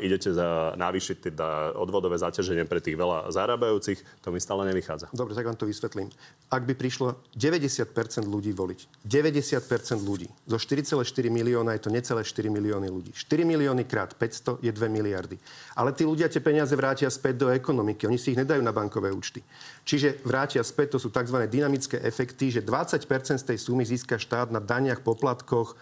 idete 0.00 0.32
za, 0.32 0.72
navýšiť 0.76 1.16
teda 1.32 1.76
odvodové 1.76 2.16
zaťaženie 2.16 2.64
pre 2.64 2.80
tých 2.80 2.96
veľa 2.96 3.28
zarábajúcich, 3.28 4.24
to 4.24 4.32
mi 4.32 4.40
stále 4.40 4.64
nevychádza. 4.72 5.12
Dobre, 5.12 5.36
tak 5.36 5.44
vám 5.44 5.58
to 5.58 5.68
vysvetlím. 5.68 6.08
Ak 6.48 6.64
by 6.64 6.72
prišlo 6.72 7.20
90% 7.36 8.24
ľudí 8.24 8.56
voliť, 8.56 9.04
90% 9.04 10.00
ľudí, 10.00 10.28
zo 10.48 10.58
4,4 10.58 11.02
milióna 11.28 11.76
je 11.76 11.82
to 11.84 11.90
necelé 11.92 12.24
4 12.24 12.48
milióny 12.48 12.88
ľudí. 12.88 13.12
4 13.12 13.44
milióny 13.44 13.84
krát 13.84 14.16
500 14.16 14.64
je 14.64 14.72
2 14.72 14.88
miliardy. 14.88 15.36
Ale 15.76 15.92
tí 15.92 16.08
ľudia 16.08 16.32
tie 16.32 16.40
peniaze 16.40 16.72
vrátia 16.72 17.12
späť 17.12 17.44
do 17.44 17.48
ekonomiky. 17.52 18.08
Oni 18.08 18.16
si 18.16 18.32
ich 18.32 18.40
nedajú 18.40 18.64
na 18.64 18.72
bankové 18.72 19.12
účty. 19.12 19.44
Čiže 19.86 20.18
vrátia 20.26 20.66
späť, 20.66 20.98
to 20.98 21.06
sú 21.06 21.14
tzv. 21.14 21.46
dynamické 21.46 22.02
efekty, 22.02 22.50
že 22.50 22.58
20% 22.58 23.06
z 23.38 23.46
tej 23.46 23.54
sumy 23.54 23.86
získa 23.86 24.18
štát 24.18 24.50
na 24.50 24.58
daniach, 24.58 24.98
poplatkoch, 24.98 25.78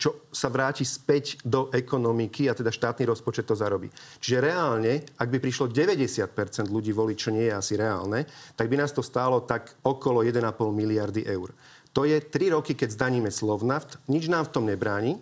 čo 0.00 0.24
sa 0.32 0.48
vráti 0.48 0.88
späť 0.88 1.36
do 1.44 1.68
ekonomiky 1.68 2.48
a 2.48 2.56
teda 2.56 2.72
štátny 2.72 3.04
rozpočet 3.04 3.44
to 3.44 3.52
zarobí. 3.52 3.92
Čiže 4.24 4.40
reálne, 4.40 5.04
ak 5.20 5.28
by 5.28 5.36
prišlo 5.36 5.68
90% 5.68 6.32
ľudí 6.72 6.96
voliť, 6.96 7.16
čo 7.20 7.28
nie 7.28 7.44
je 7.44 7.52
asi 7.52 7.76
reálne, 7.76 8.24
tak 8.56 8.72
by 8.72 8.80
nás 8.80 8.96
to 8.96 9.04
stálo 9.04 9.44
tak 9.44 9.76
okolo 9.84 10.24
1,5 10.24 10.48
miliardy 10.72 11.28
eur. 11.28 11.52
To 11.92 12.08
je 12.08 12.24
3 12.24 12.56
roky, 12.56 12.72
keď 12.72 12.88
zdaníme 12.96 13.28
Slovnaft, 13.28 14.00
nič 14.08 14.32
nám 14.32 14.48
v 14.48 14.52
tom 14.56 14.64
nebráni, 14.64 15.20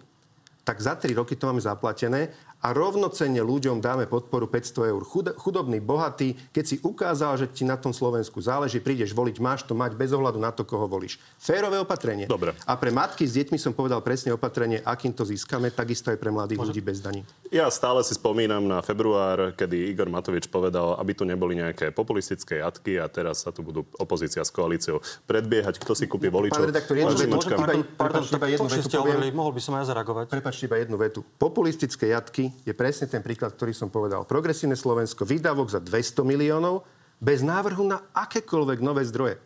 tak 0.62 0.78
za 0.78 0.94
3 0.94 1.18
roky 1.18 1.34
to 1.34 1.50
máme 1.50 1.58
zaplatené 1.58 2.30
a 2.60 2.76
rovnocenne 2.76 3.40
ľuďom 3.40 3.80
dáme 3.80 4.04
podporu 4.04 4.44
500 4.44 4.92
eur. 4.92 5.02
Chudobný, 5.40 5.80
bohatý, 5.80 6.36
keď 6.52 6.64
si 6.64 6.76
ukázal, 6.84 7.40
že 7.40 7.46
ti 7.48 7.64
na 7.64 7.80
tom 7.80 7.96
Slovensku 7.96 8.36
záleží, 8.44 8.84
prídeš 8.84 9.16
voliť, 9.16 9.40
máš 9.40 9.64
to 9.64 9.72
mať 9.72 9.96
bez 9.96 10.12
ohľadu 10.12 10.36
na 10.36 10.52
to, 10.52 10.68
koho 10.68 10.84
volíš. 10.84 11.16
Férové 11.40 11.80
opatrenie. 11.80 12.28
Dobre. 12.28 12.52
A 12.68 12.76
pre 12.76 12.92
matky 12.92 13.24
s 13.24 13.32
deťmi 13.40 13.56
som 13.56 13.72
povedal 13.72 14.04
presne 14.04 14.36
opatrenie, 14.36 14.84
akým 14.84 15.16
to 15.16 15.24
získame, 15.24 15.72
takisto 15.72 16.12
aj 16.12 16.20
pre 16.20 16.28
mladých 16.28 16.60
Môže... 16.60 16.68
ľudí 16.76 16.82
bez 16.84 17.00
daní. 17.00 17.24
Ja 17.48 17.66
stále 17.72 18.04
si 18.04 18.14
spomínam 18.14 18.62
na 18.68 18.84
február, 18.84 19.56
kedy 19.56 19.96
Igor 19.96 20.12
Matovič 20.12 20.46
povedal, 20.46 21.00
aby 21.00 21.16
tu 21.16 21.24
neboli 21.24 21.56
nejaké 21.58 21.90
populistické 21.90 22.60
jatky 22.60 23.00
a 23.00 23.08
teraz 23.08 23.42
sa 23.42 23.50
tu 23.50 23.64
budú 23.64 23.88
opozícia 23.98 24.44
s 24.44 24.52
koalíciou 24.52 25.02
predbiehať, 25.26 25.80
kto 25.80 25.96
si 25.96 26.04
kúpi 26.06 26.28
voličov. 26.28 26.60
Pán 26.60 26.70
redaktor, 26.70 26.94
jednu 26.94 27.16
vetu, 27.16 27.36
pardon, 27.56 27.82
pardon, 27.96 28.22
iba 28.22 28.46
jednu 28.52 28.68
vetu 28.68 28.88
poviem. 28.92 29.34
Mohol 29.34 29.52
by 29.56 29.62
som 29.64 29.72
aj 29.80 29.84
zareagovať. 29.90 30.24
Prepačte 30.30 30.62
iba 30.68 30.76
jednu 30.78 30.96
vetu. 31.00 31.20
Populistické 31.40 32.14
jatky 32.14 32.49
je 32.64 32.74
presne 32.76 33.10
ten 33.10 33.20
príklad, 33.24 33.54
ktorý 33.54 33.74
som 33.74 33.88
povedal. 33.88 34.28
Progresívne 34.28 34.78
Slovensko, 34.78 35.26
výdavok 35.26 35.72
za 35.72 35.80
200 35.80 36.22
miliónov 36.22 36.86
bez 37.20 37.44
návrhu 37.44 37.84
na 37.84 38.00
akékoľvek 38.16 38.78
nové 38.80 39.04
zdroje. 39.04 39.36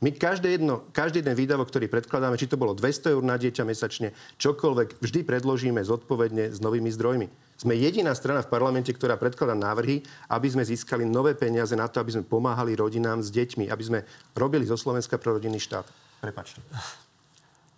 My 0.00 0.16
každé 0.16 0.56
jedno, 0.56 0.88
každý 0.96 1.20
jeden 1.20 1.36
výdavok, 1.36 1.68
ktorý 1.68 1.84
predkladáme, 1.92 2.40
či 2.40 2.48
to 2.48 2.56
bolo 2.56 2.72
200 2.72 3.12
eur 3.12 3.20
na 3.20 3.36
dieťa 3.36 3.68
mesačne, 3.68 4.16
čokoľvek, 4.40 4.96
vždy 4.96 5.20
predložíme 5.28 5.76
zodpovedne 5.84 6.56
s 6.56 6.58
novými 6.64 6.88
zdrojmi. 6.88 7.28
Sme 7.60 7.76
jediná 7.76 8.16
strana 8.16 8.40
v 8.40 8.48
parlamente, 8.48 8.88
ktorá 8.96 9.20
predkladá 9.20 9.52
návrhy, 9.52 10.00
aby 10.32 10.48
sme 10.48 10.64
získali 10.64 11.04
nové 11.04 11.36
peniaze 11.36 11.76
na 11.76 11.84
to, 11.84 12.00
aby 12.00 12.16
sme 12.16 12.24
pomáhali 12.24 12.72
rodinám 12.72 13.20
s 13.20 13.28
deťmi, 13.28 13.68
aby 13.68 13.84
sme 13.84 14.00
robili 14.32 14.64
zo 14.64 14.80
Slovenska 14.80 15.20
pro 15.20 15.36
rodinný 15.36 15.60
štát. 15.60 15.84
Prepačte. 16.24 16.64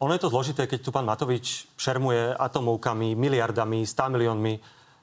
Ono 0.02 0.10
je 0.18 0.22
to 0.26 0.34
zložité, 0.34 0.66
keď 0.66 0.82
tu 0.82 0.90
pán 0.90 1.06
Matovič 1.06 1.70
šermuje 1.78 2.34
atomovkami, 2.34 3.14
miliardami, 3.14 3.86
100 3.86 4.14
miliónmi 4.18 4.54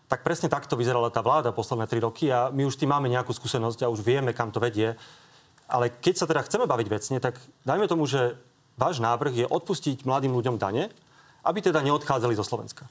tak 0.10 0.26
presne 0.26 0.50
takto 0.50 0.74
vyzerala 0.74 1.14
tá 1.14 1.22
vláda 1.22 1.54
posledné 1.54 1.86
tri 1.86 2.02
roky 2.02 2.34
a 2.34 2.50
my 2.50 2.66
už 2.66 2.82
tým 2.82 2.90
máme 2.90 3.14
nejakú 3.14 3.30
skúsenosť 3.30 3.86
a 3.86 3.94
už 3.94 4.02
vieme, 4.02 4.34
kam 4.34 4.50
to 4.50 4.58
vedie. 4.58 4.98
Ale 5.70 5.94
keď 5.94 6.14
sa 6.18 6.26
teda 6.26 6.42
chceme 6.42 6.66
baviť 6.66 6.88
vecne, 6.90 7.18
tak 7.22 7.38
dajme 7.62 7.86
tomu, 7.86 8.10
že 8.10 8.34
váš 8.74 8.98
návrh 8.98 9.46
je 9.46 9.46
odpustiť 9.46 10.10
mladým 10.10 10.34
ľuďom 10.34 10.58
dane, 10.58 10.90
aby 11.46 11.62
teda 11.62 11.86
neodchádzali 11.86 12.34
zo 12.34 12.42
Slovenska. 12.42 12.90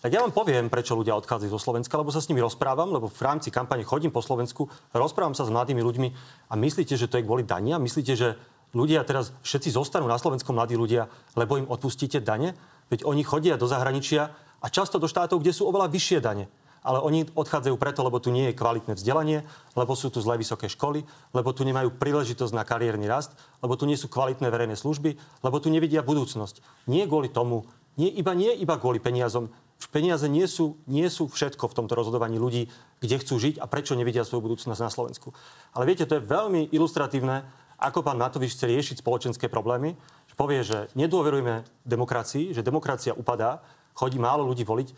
Tak 0.00 0.08
ja 0.08 0.24
vám 0.24 0.32
poviem, 0.32 0.72
prečo 0.72 0.96
ľudia 0.96 1.12
odchádzajú 1.20 1.50
zo 1.52 1.60
Slovenska, 1.60 2.00
lebo 2.00 2.08
sa 2.08 2.24
s 2.24 2.28
nimi 2.32 2.40
rozprávam, 2.40 2.88
lebo 2.88 3.12
v 3.12 3.20
rámci 3.20 3.52
kampane 3.52 3.84
chodím 3.84 4.08
po 4.08 4.24
Slovensku, 4.24 4.64
rozprávam 4.96 5.36
sa 5.36 5.44
s 5.44 5.52
mladými 5.52 5.84
ľuďmi 5.84 6.08
a 6.48 6.54
myslíte, 6.56 6.96
že 6.96 7.04
to 7.04 7.20
je 7.20 7.26
kvôli 7.28 7.44
dania? 7.44 7.76
Myslíte, 7.76 8.16
že 8.16 8.40
ľudia 8.76 9.00
teraz 9.08 9.32
všetci 9.40 9.72
zostanú 9.72 10.04
na 10.04 10.20
Slovensku 10.20 10.52
mladí 10.52 10.76
ľudia, 10.76 11.08
lebo 11.32 11.56
im 11.56 11.64
odpustíte 11.64 12.20
dane? 12.20 12.52
Veď 12.92 13.08
oni 13.08 13.24
chodia 13.24 13.56
do 13.56 13.64
zahraničia 13.64 14.36
a 14.60 14.66
často 14.68 15.00
do 15.00 15.08
štátov, 15.08 15.40
kde 15.40 15.56
sú 15.56 15.64
oveľa 15.64 15.88
vyššie 15.88 16.20
dane. 16.20 16.52
Ale 16.86 17.02
oni 17.02 17.26
odchádzajú 17.34 17.74
preto, 17.82 18.06
lebo 18.06 18.22
tu 18.22 18.30
nie 18.30 18.52
je 18.52 18.54
kvalitné 18.54 18.94
vzdelanie, 18.94 19.42
lebo 19.74 19.98
sú 19.98 20.06
tu 20.06 20.22
zlé 20.22 20.38
vysoké 20.38 20.70
školy, 20.70 21.02
lebo 21.34 21.50
tu 21.50 21.66
nemajú 21.66 21.98
príležitosť 21.98 22.54
na 22.54 22.62
kariérny 22.62 23.10
rast, 23.10 23.34
lebo 23.58 23.74
tu 23.74 23.90
nie 23.90 23.98
sú 23.98 24.06
kvalitné 24.06 24.46
verejné 24.46 24.78
služby, 24.78 25.18
lebo 25.42 25.58
tu 25.58 25.66
nevidia 25.66 26.06
budúcnosť. 26.06 26.62
Nie 26.86 27.10
kvôli 27.10 27.26
tomu, 27.26 27.66
nie 27.98 28.12
iba, 28.12 28.38
nie 28.38 28.54
iba 28.54 28.78
kvôli 28.78 29.02
peniazom. 29.02 29.50
Peniaze 29.90 30.30
nie 30.30 30.46
sú, 30.46 30.78
nie 30.86 31.10
sú 31.10 31.26
všetko 31.26 31.68
v 31.68 31.76
tomto 31.82 31.98
rozhodovaní 31.98 32.38
ľudí, 32.38 32.70
kde 33.02 33.16
chcú 33.18 33.34
žiť 33.36 33.58
a 33.58 33.66
prečo 33.66 33.98
nevidia 33.98 34.22
svoju 34.24 34.46
budúcnosť 34.46 34.80
na 34.80 34.92
Slovensku. 34.92 35.34
Ale 35.74 35.90
viete, 35.90 36.06
to 36.06 36.16
je 36.16 36.24
veľmi 36.24 36.70
ilustratívne, 36.70 37.44
ako 37.76 38.00
pán 38.00 38.16
Matovič 38.16 38.56
chce 38.56 38.66
riešiť 38.68 38.96
spoločenské 39.04 39.46
problémy. 39.52 39.96
Že 40.32 40.34
povie, 40.34 40.60
že 40.64 40.88
nedôverujeme 40.96 41.64
demokracii, 41.84 42.56
že 42.56 42.64
demokracia 42.64 43.12
upadá, 43.12 43.60
chodí 43.96 44.20
málo 44.20 44.44
ľudí 44.48 44.64
voliť, 44.64 44.88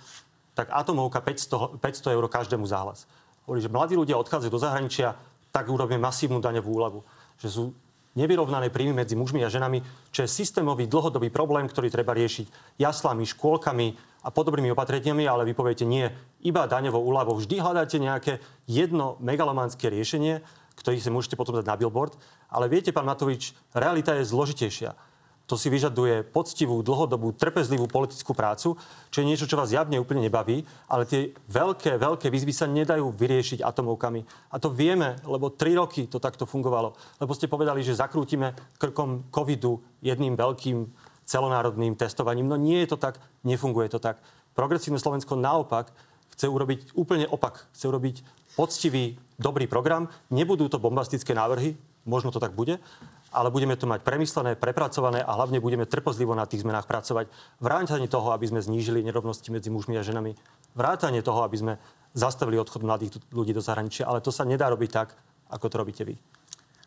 tak 0.59 0.75
atomovka 0.75 1.23
500, 1.23 1.79
500 1.79 2.17
eur 2.19 2.25
každému 2.27 2.67
záhlas. 2.67 3.07
Hovorí, 3.47 3.63
že 3.63 3.71
mladí 3.71 3.95
ľudia 3.95 4.19
odchádzajú 4.19 4.51
do 4.51 4.61
zahraničia, 4.61 5.15
tak 5.55 5.71
urobíme 5.71 6.03
masívnu 6.03 6.43
daňovú 6.43 6.69
úľavu. 6.69 7.01
Že 7.39 7.49
sú 7.49 7.65
nevyrovnané 8.19 8.75
príjmy 8.75 9.07
medzi 9.07 9.15
mužmi 9.15 9.47
a 9.47 9.53
ženami, 9.53 9.79
čo 10.11 10.27
je 10.27 10.35
systémový 10.35 10.91
dlhodobý 10.91 11.31
problém, 11.31 11.71
ktorý 11.71 11.87
treba 11.87 12.19
riešiť 12.19 12.79
jaslami, 12.83 13.23
škôlkami 13.23 13.87
a 14.27 14.29
podobnými 14.35 14.75
opatreniami, 14.75 15.23
ale 15.31 15.47
vy 15.47 15.55
poviete 15.55 15.87
nie, 15.87 16.11
iba 16.43 16.67
daňovou 16.67 16.99
úľavou. 16.99 17.39
Vždy 17.39 17.63
hľadáte 17.63 18.03
nejaké 18.03 18.43
jedno 18.67 19.15
megalománske 19.23 19.87
riešenie, 19.87 20.43
ktoré 20.79 20.97
si 21.03 21.11
môžete 21.11 21.35
potom 21.35 21.59
dať 21.59 21.67
na 21.67 21.75
billboard. 21.75 22.15
Ale 22.47 22.71
viete, 22.71 22.95
pán 22.95 23.05
Matovič, 23.05 23.53
realita 23.75 24.15
je 24.15 24.31
zložitejšia. 24.31 24.95
To 25.49 25.57
si 25.57 25.73
vyžaduje 25.73 26.29
poctivú, 26.29 26.85
dlhodobú, 26.85 27.33
trpezlivú 27.33 27.89
politickú 27.89 28.37
prácu, 28.37 28.77
čo 29.09 29.19
je 29.25 29.29
niečo, 29.29 29.49
čo 29.49 29.57
vás 29.57 29.73
javne 29.73 29.97
úplne 29.97 30.21
nebaví, 30.21 30.61
ale 30.93 31.09
tie 31.09 31.33
veľké, 31.49 31.97
veľké 31.97 32.29
výzvy 32.29 32.53
sa 32.53 32.69
nedajú 32.69 33.09
vyriešiť 33.09 33.65
atomovkami. 33.65 34.53
A 34.53 34.61
to 34.61 34.69
vieme, 34.69 35.17
lebo 35.25 35.49
tri 35.49 35.73
roky 35.73 36.05
to 36.05 36.21
takto 36.21 36.45
fungovalo. 36.45 36.93
Lebo 37.17 37.33
ste 37.33 37.49
povedali, 37.49 37.81
že 37.81 37.97
zakrútime 37.97 38.53
krkom 38.77 39.33
covidu 39.33 39.81
jedným 40.05 40.37
veľkým 40.37 40.85
celonárodným 41.25 41.97
testovaním. 41.97 42.45
No 42.45 42.61
nie 42.61 42.85
je 42.85 42.93
to 42.93 43.01
tak, 43.01 43.17
nefunguje 43.41 43.89
to 43.89 43.97
tak. 43.97 44.21
Progresívne 44.53 45.01
Slovensko 45.01 45.33
naopak 45.33 45.93
chce 46.39 46.47
urobiť 46.47 46.95
úplne 46.95 47.27
opak. 47.27 47.67
Chce 47.75 47.91
urobiť 47.91 48.17
poctivý, 48.55 49.19
dobrý 49.43 49.67
program. 49.67 50.07
Nebudú 50.31 50.71
to 50.71 50.79
bombastické 50.79 51.35
návrhy, 51.35 51.75
možno 52.07 52.31
to 52.31 52.39
tak 52.39 52.55
bude, 52.55 52.79
ale 53.35 53.51
budeme 53.51 53.75
to 53.75 53.91
mať 53.91 54.07
premyslené, 54.07 54.55
prepracované 54.55 55.19
a 55.19 55.35
hlavne 55.35 55.59
budeme 55.59 55.83
trpozlivo 55.83 56.39
na 56.39 56.47
tých 56.47 56.63
zmenách 56.63 56.87
pracovať. 56.87 57.27
Vrátanie 57.59 58.07
toho, 58.07 58.31
aby 58.31 58.47
sme 58.47 58.63
znížili 58.63 59.03
nerovnosti 59.03 59.51
medzi 59.51 59.67
mužmi 59.67 59.99
a 59.99 60.07
ženami. 60.07 60.39
Vrátanie 60.79 61.27
toho, 61.27 61.43
aby 61.43 61.59
sme 61.59 61.75
zastavili 62.15 62.55
odchod 62.55 62.87
mladých 62.87 63.19
ľudí 63.35 63.51
do 63.51 63.61
zahraničia. 63.61 64.07
Ale 64.07 64.23
to 64.23 64.31
sa 64.31 64.47
nedá 64.47 64.71
robiť 64.71 64.91
tak, 64.95 65.19
ako 65.51 65.67
to 65.67 65.75
robíte 65.75 66.07
vy. 66.07 66.15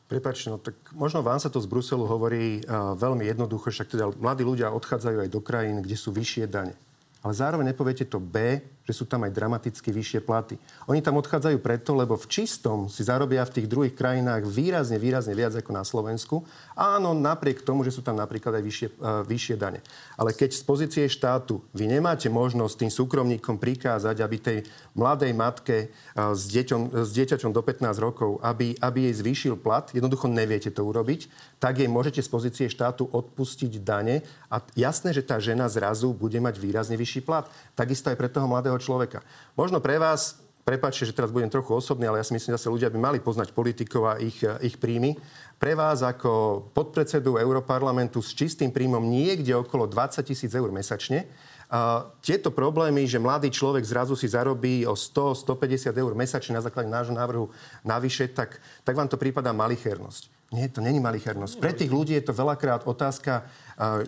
Prepačte, 0.07 0.51
no 0.51 0.59
tak 0.59 0.75
možno 0.95 1.23
vám 1.23 1.39
sa 1.39 1.51
to 1.51 1.59
z 1.63 1.67
Bruselu 1.71 2.03
hovorí 2.03 2.63
uh, 2.63 2.99
veľmi 2.99 3.27
jednoducho, 3.27 3.71
však 3.71 3.95
teda 3.95 4.11
mladí 4.19 4.43
ľudia 4.43 4.71
odchádzajú 4.75 5.23
aj 5.23 5.29
do 5.31 5.39
krajín, 5.39 5.79
kde 5.79 5.95
sú 5.95 6.11
vyššie 6.11 6.51
dane. 6.51 6.75
Ale 7.21 7.37
zároveň 7.37 7.71
nepoviete 7.71 8.09
to 8.09 8.17
B, 8.17 8.59
že 8.91 8.99
sú 8.99 9.07
tam 9.07 9.23
aj 9.23 9.31
dramaticky 9.31 9.87
vyššie 9.87 10.19
platy. 10.27 10.59
Oni 10.91 10.99
tam 10.99 11.15
odchádzajú 11.15 11.63
preto, 11.63 11.95
lebo 11.95 12.19
v 12.19 12.27
čistom 12.27 12.91
si 12.91 13.07
zarobia 13.07 13.47
v 13.47 13.55
tých 13.55 13.71
druhých 13.71 13.95
krajinách 13.95 14.43
výrazne, 14.43 14.99
výrazne 14.99 15.31
viac 15.31 15.55
ako 15.55 15.71
na 15.71 15.87
Slovensku. 15.87 16.43
Áno, 16.75 17.15
napriek 17.15 17.63
tomu, 17.63 17.87
že 17.87 17.95
sú 17.95 18.03
tam 18.03 18.19
napríklad 18.19 18.59
aj 18.59 18.63
vyššie, 18.67 18.87
uh, 18.99 19.23
vyššie 19.23 19.55
dane. 19.55 19.79
Ale 20.19 20.35
keď 20.35 20.51
z 20.51 20.63
pozície 20.67 21.05
štátu 21.07 21.63
vy 21.71 21.87
nemáte 21.87 22.27
možnosť 22.27 22.83
tým 22.83 22.91
súkromníkom 22.91 23.55
prikázať, 23.55 24.19
aby 24.19 24.35
tej 24.35 24.57
mladej 24.91 25.31
matke 25.31 25.87
uh, 25.87 26.35
s, 26.35 26.51
deťom, 26.51 27.07
s 27.07 27.09
dieťaťom 27.15 27.55
do 27.55 27.63
15 27.63 27.95
rokov, 27.95 28.43
aby, 28.43 28.75
aby 28.83 29.07
jej 29.07 29.15
zvýšil 29.23 29.55
plat, 29.55 29.87
jednoducho 29.95 30.27
neviete 30.27 30.67
to 30.67 30.83
urobiť, 30.83 31.31
tak 31.63 31.79
jej 31.79 31.87
môžete 31.87 32.19
z 32.19 32.27
pozície 32.27 32.65
štátu 32.67 33.07
odpustiť 33.07 33.79
dane 33.79 34.25
a 34.51 34.59
jasné, 34.75 35.13
že 35.13 35.23
tá 35.23 35.37
žena 35.37 35.69
zrazu 35.69 36.09
bude 36.11 36.41
mať 36.41 36.57
výrazne 36.57 36.97
vyšší 36.97 37.21
plat. 37.21 37.45
Takisto 37.77 38.09
aj 38.09 38.17
pre 38.17 38.27
toho 38.27 38.49
mladého 38.49 38.80
človeka. 38.81 39.21
Možno 39.53 39.77
pre 39.77 40.01
vás, 40.01 40.41
prepačte, 40.65 41.05
že 41.05 41.13
teraz 41.13 41.29
budem 41.29 41.53
trochu 41.53 41.77
osobný, 41.77 42.09
ale 42.09 42.17
ja 42.17 42.25
si 42.25 42.33
myslím, 42.33 42.57
že 42.57 42.73
ľudia 42.73 42.89
by 42.89 42.97
mali 42.97 43.19
poznať 43.21 43.53
politikov 43.53 44.09
a 44.09 44.17
ich, 44.17 44.41
ich 44.65 44.81
príjmy. 44.81 45.13
Pre 45.61 45.77
vás 45.77 46.01
ako 46.01 46.65
podpredsedu 46.73 47.37
Európarlamentu 47.37 48.17
s 48.25 48.33
čistým 48.33 48.73
príjmom 48.73 49.05
niekde 49.05 49.53
okolo 49.53 49.85
20 49.85 50.25
tisíc 50.25 50.51
eur 50.57 50.73
mesačne, 50.73 51.29
a 51.71 52.03
tieto 52.19 52.51
problémy, 52.51 53.07
že 53.07 53.15
mladý 53.15 53.47
človek 53.47 53.87
zrazu 53.87 54.19
si 54.19 54.27
zarobí 54.27 54.83
o 54.83 54.91
100-150 54.91 55.95
eur 55.95 56.11
mesačne 56.19 56.59
na 56.59 56.63
základe 56.67 56.91
nášho 56.91 57.15
návrhu 57.15 57.47
navyše, 57.87 58.27
tak, 58.27 58.59
tak 58.83 58.91
vám 58.91 59.07
to 59.07 59.15
prípada 59.15 59.55
malichernosť. 59.55 60.51
Nie, 60.51 60.67
to 60.67 60.83
není 60.83 60.99
malichernosť. 60.99 61.63
Pre 61.63 61.71
tých 61.71 61.87
ľudí 61.87 62.11
je 62.19 62.27
to 62.27 62.35
veľakrát 62.35 62.83
otázka 62.83 63.47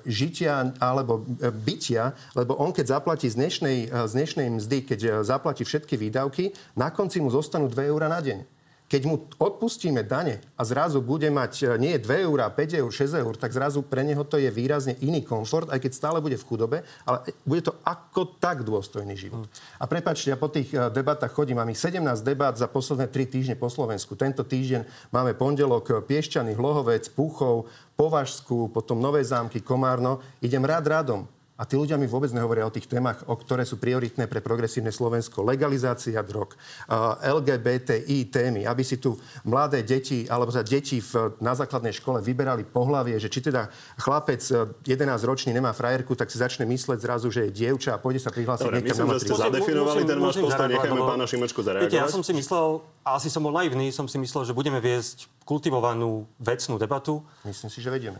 žitia 0.05 0.77
alebo 0.77 1.25
e, 1.41 1.49
bytia, 1.49 2.13
lebo 2.37 2.53
on 2.61 2.69
keď 2.69 2.99
zaplatí 2.99 3.25
z 3.29 3.35
dnešnej, 3.39 3.77
e, 3.89 4.07
z 4.07 4.11
dnešnej 4.13 4.47
mzdy, 4.61 4.77
keď 4.85 4.99
e, 5.01 5.09
zaplatí 5.25 5.65
všetky 5.65 5.97
výdavky, 5.97 6.53
na 6.77 6.93
konci 6.93 7.19
mu 7.19 7.33
zostanú 7.33 7.65
2 7.65 7.89
eurá 7.89 8.05
na 8.05 8.21
deň. 8.21 8.45
Keď 8.87 9.01
mu 9.09 9.25
odpustíme 9.41 10.05
dane 10.05 10.37
a 10.53 10.61
zrazu 10.61 11.01
bude 11.01 11.25
mať 11.33 11.53
e, 11.65 11.81
nie 11.81 11.93
2 11.97 12.29
eur, 12.29 12.39
5 12.45 12.81
eur, 12.83 12.91
6 12.93 13.21
eur, 13.25 13.33
tak 13.39 13.49
zrazu 13.49 13.81
pre 13.81 14.05
neho 14.05 14.21
to 14.21 14.37
je 14.37 14.53
výrazne 14.53 14.93
iný 15.01 15.25
komfort, 15.25 15.73
aj 15.73 15.81
keď 15.81 15.91
stále 15.97 16.17
bude 16.21 16.37
v 16.37 16.45
chudobe, 16.45 16.77
ale 17.07 17.17
bude 17.41 17.65
to 17.65 17.73
ako 17.81 18.37
tak 18.37 18.61
dôstojný 18.61 19.17
život. 19.17 19.49
A 19.81 19.89
prepačte, 19.89 20.29
ja 20.29 20.37
po 20.37 20.51
tých 20.51 20.69
e, 20.71 20.93
debatách 20.93 21.33
chodím, 21.33 21.57
mám 21.57 21.73
ich 21.73 21.81
17 21.81 22.05
debat 22.21 22.53
za 22.53 22.69
posledné 22.69 23.09
3 23.09 23.33
týždne 23.33 23.55
po 23.57 23.71
Slovensku. 23.71 24.13
Tento 24.13 24.45
týždeň 24.45 25.09
máme 25.09 25.33
pondelok 25.33 25.89
e, 25.89 25.93
Piešťany, 25.97 26.53
Hlohovec, 26.53 27.09
Púchov, 27.17 27.65
Považskú, 27.97 28.69
potom 28.69 29.01
Nové 29.01 29.25
zámky, 29.25 29.57
Komárno. 29.57 30.21
Idem 30.37 30.61
rád 30.61 30.85
radom 31.01 31.32
A 31.53 31.69
tí 31.69 31.77
ľudia 31.77 32.01
mi 32.01 32.09
vôbec 32.09 32.33
nehovoria 32.33 32.65
o 32.65 32.73
tých 32.73 32.89
témach, 32.89 33.21
o 33.29 33.37
ktoré 33.37 33.61
sú 33.61 33.77
prioritné 33.77 34.25
pre 34.25 34.41
progresívne 34.41 34.89
Slovensko. 34.89 35.45
Legalizácia 35.45 36.17
drog, 36.25 36.57
LGBTI 37.21 38.25
témy, 38.33 38.65
aby 38.65 38.81
si 38.81 38.97
tu 38.97 39.13
mladé 39.45 39.85
deti, 39.85 40.25
alebo 40.25 40.49
za 40.49 40.65
deti 40.65 40.97
v, 40.97 41.37
na 41.37 41.53
základnej 41.53 41.93
škole 41.93 42.25
vyberali 42.25 42.65
pohlavie, 42.65 43.21
že 43.21 43.29
či 43.29 43.45
teda 43.45 43.69
chlapec 44.01 44.41
11-ročný 44.81 45.53
nemá 45.53 45.77
frajerku, 45.77 46.17
tak 46.17 46.33
si 46.33 46.41
začne 46.41 46.65
mysleť 46.65 46.99
zrazu, 47.05 47.29
že 47.29 47.45
je 47.45 47.51
dievča 47.53 47.93
a 47.93 48.01
pôjde 48.01 48.25
sa 48.25 48.33
prihlásiť 48.33 48.65
Dobre, 48.65 48.81
niekam 48.81 49.05
myslím, 49.05 49.07
na 49.07 49.13
že 49.13 49.21
ste 49.21 49.33
zadefinovali 49.37 50.01
ten 50.09 50.17
váš 50.17 50.35
postoj, 50.41 50.67
nechajme 50.73 51.01
pána 51.05 51.25
Šimečku 51.29 51.61
zareagovať. 51.61 51.91
Viete, 51.93 52.01
ja 52.01 52.09
som 52.09 52.25
si 52.25 52.33
myslel, 52.33 52.81
a 53.05 53.09
asi 53.21 53.29
som 53.29 53.45
bol 53.45 53.53
naivný, 53.53 53.93
som 53.93 54.09
si 54.09 54.17
myslel, 54.17 54.49
že 54.49 54.57
budeme 54.57 54.81
viesť 54.81 55.29
kultivovanú 55.45 56.25
vecnú 56.41 56.81
debatu. 56.81 57.21
Myslím 57.45 57.69
si, 57.69 57.77
že 57.77 57.93
vedieme. 57.93 58.17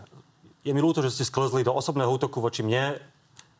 Je 0.61 0.71
mi 0.71 0.79
ľúto, 0.79 1.01
že 1.01 1.09
ste 1.09 1.25
sklzli 1.25 1.65
do 1.65 1.73
osobného 1.73 2.13
útoku 2.13 2.37
voči 2.37 2.61
mne. 2.61 3.01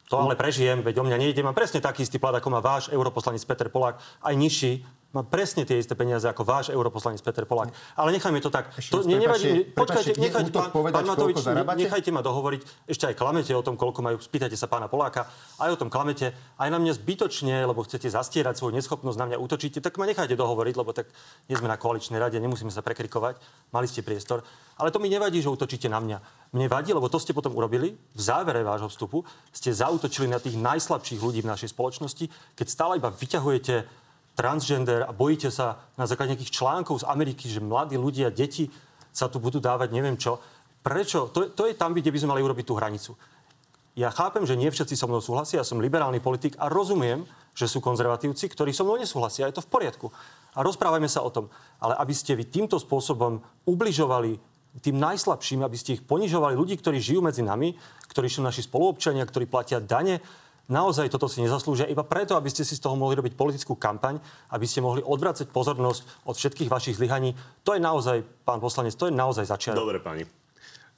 To 0.10 0.20
ale 0.20 0.36
prežijem, 0.36 0.84
veď 0.84 1.00
o 1.00 1.04
mňa 1.08 1.18
nejde. 1.18 1.44
Mám 1.44 1.56
presne 1.56 1.80
taký 1.80 2.04
istý 2.04 2.20
plat, 2.20 2.36
ako 2.36 2.50
má 2.52 2.60
váš 2.60 2.92
europoslanec 2.92 3.44
Peter 3.46 3.72
Polák, 3.72 4.00
aj 4.24 4.36
nižší. 4.36 4.74
Mám 5.14 5.30
presne 5.30 5.62
tie 5.62 5.78
isté 5.78 5.94
peniaze 5.94 6.26
ako 6.26 6.42
váš 6.42 6.66
europoslanec 6.74 7.22
Peter 7.22 7.46
Polák. 7.46 7.70
Ale 7.94 8.10
nechajme 8.18 8.42
to 8.42 8.50
tak. 8.50 8.74
To, 8.90 9.06
raz, 9.06 9.06
nevadí, 9.06 9.62
počkajte, 9.70 10.18
nechajte, 10.18 10.50
pán, 10.50 10.74
pán 10.74 11.06
Matovič, 11.06 11.38
nechajte 11.54 12.10
ma 12.10 12.26
dohovoriť. 12.26 12.90
Ešte 12.90 13.14
aj 13.14 13.22
klamete 13.22 13.54
o 13.54 13.62
tom, 13.62 13.78
koľko 13.78 14.02
majú. 14.02 14.18
Spýtajte 14.18 14.58
sa 14.58 14.66
pána 14.66 14.90
Poláka. 14.90 15.30
Aj 15.62 15.70
o 15.70 15.78
tom 15.78 15.94
klamete. 15.94 16.34
Aj 16.58 16.66
na 16.74 16.82
mňa 16.82 16.98
zbytočne, 16.98 17.62
lebo 17.62 17.86
chcete 17.86 18.10
zastierať 18.10 18.58
svoju 18.58 18.74
neschopnosť, 18.74 19.18
na 19.22 19.26
mňa 19.30 19.38
útočíte. 19.38 19.86
Tak 19.86 20.02
ma 20.02 20.10
nechajte 20.10 20.34
dohovoriť, 20.34 20.76
lebo 20.82 20.98
tak 20.98 21.06
nie 21.46 21.62
sme 21.62 21.70
na 21.70 21.78
koaličnej 21.78 22.18
rade, 22.18 22.42
nemusíme 22.42 22.74
sa 22.74 22.82
prekrikovať. 22.82 23.38
Mali 23.70 23.86
ste 23.86 24.02
priestor. 24.02 24.42
Ale 24.82 24.90
to 24.90 24.98
mi 24.98 25.14
nevadí, 25.14 25.46
že 25.46 25.54
útočíte 25.54 25.94
na 25.94 26.02
mňa. 26.02 26.18
Mne 26.58 26.66
vadí, 26.74 26.90
lebo 26.90 27.06
to 27.06 27.22
ste 27.22 27.38
potom 27.38 27.54
urobili. 27.54 27.94
V 28.18 28.22
závere 28.22 28.66
vášho 28.66 28.90
vstupu 28.90 29.22
ste 29.54 29.70
zautočili 29.70 30.26
na 30.26 30.42
tých 30.42 30.58
najslabších 30.58 31.22
ľudí 31.22 31.46
v 31.46 31.54
našej 31.54 31.70
spoločnosti, 31.70 32.26
keď 32.58 32.66
stále 32.66 32.98
iba 32.98 33.14
vyťahujete 33.14 34.02
transgender 34.34 35.06
a 35.06 35.12
bojíte 35.14 35.54
sa 35.54 35.86
na 35.94 36.10
základe 36.10 36.34
nejakých 36.34 36.54
článkov 36.54 37.06
z 37.06 37.10
Ameriky, 37.10 37.46
že 37.46 37.62
mladí 37.62 37.98
ľudia, 37.98 38.34
deti 38.34 38.70
sa 39.14 39.30
tu 39.30 39.38
budú 39.38 39.62
dávať 39.62 39.94
neviem 39.94 40.18
čo. 40.18 40.42
Prečo? 40.82 41.30
To, 41.32 41.54
to 41.54 41.70
je 41.70 41.78
tam, 41.78 41.94
kde 41.94 42.10
by 42.10 42.18
sme 42.18 42.32
mali 42.36 42.42
urobiť 42.44 42.66
tú 42.66 42.76
hranicu. 42.76 43.14
Ja 43.94 44.10
chápem, 44.10 44.42
že 44.42 44.58
nie 44.58 44.74
všetci 44.74 44.98
so 44.98 45.06
mnou 45.06 45.22
súhlasia, 45.22 45.62
ja 45.62 45.66
som 45.66 45.78
liberálny 45.78 46.18
politik 46.18 46.58
a 46.58 46.66
rozumiem, 46.66 47.30
že 47.54 47.70
sú 47.70 47.78
konzervatívci, 47.78 48.50
ktorí 48.50 48.74
so 48.74 48.82
mnou 48.82 48.98
nesúhlasia. 48.98 49.46
Je 49.46 49.62
to 49.62 49.66
v 49.66 49.70
poriadku. 49.70 50.10
A 50.58 50.66
rozprávajme 50.66 51.06
sa 51.06 51.22
o 51.22 51.30
tom. 51.30 51.54
Ale 51.78 51.94
aby 52.02 52.10
ste 52.10 52.34
vy 52.34 52.50
týmto 52.50 52.82
spôsobom 52.82 53.46
ubližovali 53.70 54.42
tým 54.82 54.98
najslabším, 54.98 55.62
aby 55.62 55.78
ste 55.78 56.02
ich 56.02 56.06
ponižovali 56.10 56.58
ľudí, 56.58 56.82
ktorí 56.82 56.98
žijú 56.98 57.22
medzi 57.22 57.46
nami, 57.46 57.78
ktorí 58.10 58.26
sú 58.26 58.42
naši 58.42 58.66
spoluobčania, 58.66 59.22
ktorí 59.30 59.46
platia 59.46 59.78
dane, 59.78 60.18
naozaj 60.68 61.12
toto 61.12 61.28
si 61.28 61.44
nezaslúžia 61.44 61.90
iba 61.90 62.04
preto, 62.04 62.36
aby 62.36 62.48
ste 62.48 62.64
si 62.64 62.76
z 62.78 62.84
toho 62.84 62.96
mohli 62.96 63.20
robiť 63.20 63.34
politickú 63.36 63.76
kampaň, 63.76 64.20
aby 64.52 64.66
ste 64.68 64.80
mohli 64.80 65.04
odvracať 65.04 65.52
pozornosť 65.52 66.28
od 66.28 66.36
všetkých 66.36 66.70
vašich 66.72 66.96
zlyhaní. 67.00 67.36
To 67.68 67.76
je 67.76 67.82
naozaj, 67.84 68.24
pán 68.48 68.64
poslanec, 68.64 68.96
to 68.96 69.08
je 69.08 69.14
naozaj 69.14 69.48
začiatok. 69.48 69.84
Dobre, 69.84 70.00
pani. 70.00 70.24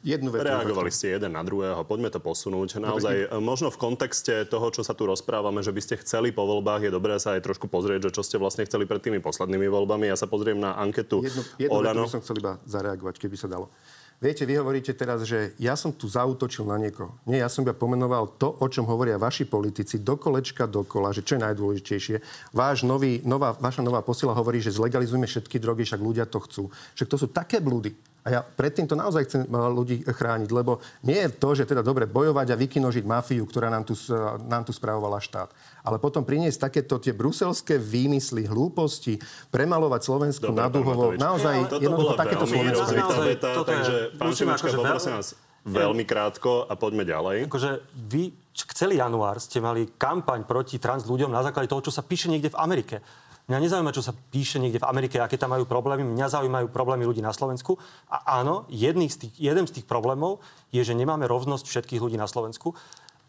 Jednu 0.05 0.29
vetu. 0.29 0.45
Reagovali 0.45 0.93
ste 0.93 1.17
jeden 1.17 1.33
na 1.33 1.41
druhého, 1.41 1.81
poďme 1.81 2.13
to 2.13 2.21
posunúť. 2.21 2.77
Naozaj, 2.77 3.25
e, 3.25 3.41
možno 3.41 3.73
v 3.73 3.81
kontexte 3.81 4.45
toho, 4.45 4.69
čo 4.69 4.85
sa 4.85 4.93
tu 4.93 5.09
rozprávame, 5.09 5.65
že 5.65 5.73
by 5.73 5.81
ste 5.81 5.97
chceli 5.97 6.29
po 6.29 6.45
voľbách, 6.45 6.85
je 6.85 6.91
dobré 6.93 7.17
sa 7.17 7.33
aj 7.33 7.41
trošku 7.41 7.65
pozrieť, 7.65 8.13
že 8.13 8.21
čo 8.21 8.21
ste 8.21 8.37
vlastne 8.37 8.69
chceli 8.69 8.85
pred 8.85 9.01
tými 9.01 9.17
poslednými 9.17 9.65
voľbami. 9.65 10.05
Ja 10.05 10.13
sa 10.13 10.29
pozriem 10.29 10.61
na 10.61 10.77
anketu 10.77 11.25
Jednu, 11.25 11.41
jednu 11.57 11.73
Olano. 11.73 12.05
vetu 12.05 12.13
by 12.13 12.13
som 12.13 12.21
chcel 12.21 12.37
iba 12.37 12.53
zareagovať, 12.69 13.15
keby 13.17 13.33
sa 13.33 13.49
dalo. 13.49 13.73
Viete, 14.15 14.47
vy 14.47 14.55
hovoríte 14.55 14.95
teraz, 14.95 15.27
že 15.27 15.51
ja 15.59 15.75
som 15.75 15.91
tu 15.91 16.07
zautočil 16.07 16.63
na 16.63 16.79
niekoho. 16.79 17.11
Nie, 17.27 17.43
ja 17.43 17.49
som 17.51 17.67
iba 17.67 17.75
pomenoval 17.75 18.39
to, 18.39 18.47
o 18.63 18.67
čom 18.71 18.87
hovoria 18.87 19.19
vaši 19.19 19.43
politici, 19.43 19.99
do 19.99 20.15
kolečka 20.15 20.63
dokola, 20.65 21.11
že 21.11 21.19
čo 21.19 21.35
je 21.35 21.43
najdôležitejšie. 21.43 22.15
Váš 22.55 22.87
nový, 22.87 23.19
nová, 23.27 23.51
vaša 23.59 23.83
nová 23.83 23.99
posila 23.99 24.31
hovorí, 24.31 24.63
že 24.63 24.71
zlegalizujeme 24.71 25.27
všetky 25.27 25.59
drogy, 25.59 25.83
však 25.83 25.99
ľudia 25.99 26.25
to 26.31 26.39
chcú. 26.47 26.63
Však 26.95 27.11
to 27.11 27.17
sú 27.19 27.27
také 27.27 27.59
blúdy. 27.59 27.91
A 28.25 28.33
ja 28.33 28.41
predtým 28.41 28.89
to 28.89 28.97
naozaj 28.97 29.29
chcem 29.29 29.45
eh, 29.45 29.51
ľudí 29.51 30.01
chrániť, 30.01 30.49
lebo 30.49 30.81
nie 31.05 31.19
je 31.21 31.29
to, 31.29 31.53
že 31.53 31.69
teda 31.69 31.85
dobre 31.85 32.09
bojovať 32.09 32.55
a 32.55 32.59
vykinožiť 32.59 33.05
mafiu, 33.05 33.45
ktorá 33.45 33.69
nám 33.69 33.85
tu, 33.85 33.93
s- 33.93 34.09
nám 34.49 34.65
tu 34.65 34.73
spravovala 34.73 35.21
štát. 35.21 35.53
Ale 35.85 36.01
potom 36.01 36.25
priniesť 36.25 36.67
takéto 36.67 36.97
tie 36.97 37.13
bruselské 37.13 37.77
výmysly, 37.77 38.49
hlúposti, 38.49 39.21
premalovať 39.53 40.01
Slovensku 40.01 40.49
Dobre, 40.49 40.59
na 40.59 40.67
duhovo. 40.67 41.13
Naozaj 41.13 41.55
Toto 41.69 41.83
jednoducho 41.85 42.13
takéto 42.17 42.45
veľmi 42.49 42.73
Slovensko. 42.73 43.21
veta, 43.21 43.49
toto 43.53 43.69
je- 43.69 43.77
takže 43.77 43.95
pán 44.17 44.31
Šimečka, 44.33 44.65
akože 44.65 44.77
poprosím 44.81 45.13
veľ- 45.13 45.19
vás 45.21 45.29
veľmi 45.65 46.03
krátko 46.05 46.51
a 46.65 46.73
poďme 46.73 47.03
ďalej. 47.05 47.37
Akože 47.45 47.69
vy 47.93 48.33
celý 48.73 48.97
január 48.97 49.37
ste 49.37 49.61
mali 49.61 49.89
kampaň 49.97 50.45
proti 50.45 50.81
trans 50.81 51.05
ľuďom 51.05 51.29
na 51.29 51.45
základe 51.45 51.69
toho, 51.69 51.85
čo 51.85 51.93
sa 51.93 52.01
píše 52.01 52.29
niekde 52.29 52.49
v 52.49 52.57
Amerike. 52.57 52.97
Mňa 53.45 53.61
nezaujíma, 53.61 53.93
čo 53.93 54.01
sa 54.01 54.09
píše 54.09 54.57
niekde 54.57 54.81
v 54.81 54.89
Amerike, 54.89 55.21
aké 55.21 55.37
tam 55.37 55.53
majú 55.53 55.69
problémy. 55.69 56.01
Mňa 56.01 56.33
zaujímajú 56.33 56.65
problémy 56.73 57.05
ľudí 57.05 57.21
na 57.21 57.29
Slovensku. 57.29 57.77
A 58.09 58.41
áno, 58.41 58.65
jedný 58.73 59.05
z 59.05 59.29
tých, 59.29 59.33
jeden 59.37 59.69
z 59.69 59.77
tých 59.77 59.85
problémov 59.85 60.41
je, 60.73 60.81
že 60.81 60.97
nemáme 60.97 61.29
rovnosť 61.29 61.69
všetkých 61.69 62.01
ľudí 62.01 62.17
na 62.17 62.25
Slovensku. 62.25 62.73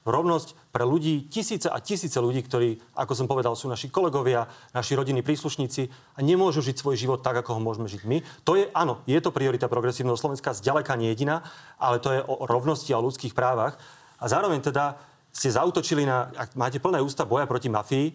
Rovnosť 0.07 0.55
pre 0.71 0.87
ľudí, 0.87 1.27
tisíce 1.27 1.67
a 1.67 1.83
tisíce 1.83 2.15
ľudí, 2.23 2.47
ktorí, 2.47 2.79
ako 2.95 3.13
som 3.19 3.27
povedal, 3.27 3.59
sú 3.59 3.67
naši 3.67 3.91
kolegovia, 3.91 4.47
naši 4.71 4.95
rodinní 4.95 5.27
príslušníci 5.27 5.91
a 6.15 6.23
nemôžu 6.23 6.63
žiť 6.63 6.79
svoj 6.79 6.95
život 6.95 7.27
tak, 7.27 7.43
ako 7.43 7.59
ho 7.59 7.61
môžeme 7.61 7.91
žiť 7.91 8.07
my. 8.07 8.23
To 8.47 8.55
je, 8.55 8.71
áno, 8.71 9.03
je 9.11 9.19
to 9.19 9.35
priorita 9.35 9.67
progresívneho 9.67 10.15
Slovenska, 10.15 10.55
zďaleka 10.55 10.95
nie 10.95 11.11
jediná, 11.11 11.43
ale 11.83 11.99
to 11.99 12.15
je 12.15 12.23
o 12.23 12.47
rovnosti 12.47 12.95
a 12.95 13.03
o 13.03 13.07
ľudských 13.11 13.35
právach. 13.35 13.75
A 14.23 14.31
zároveň 14.31 14.63
teda 14.63 14.95
ste 15.35 15.51
zautočili 15.51 16.07
na, 16.07 16.31
ak 16.33 16.55
máte 16.55 16.79
plné 16.79 17.03
ústa 17.03 17.27
boja 17.27 17.45
proti 17.45 17.69
mafii, 17.69 18.15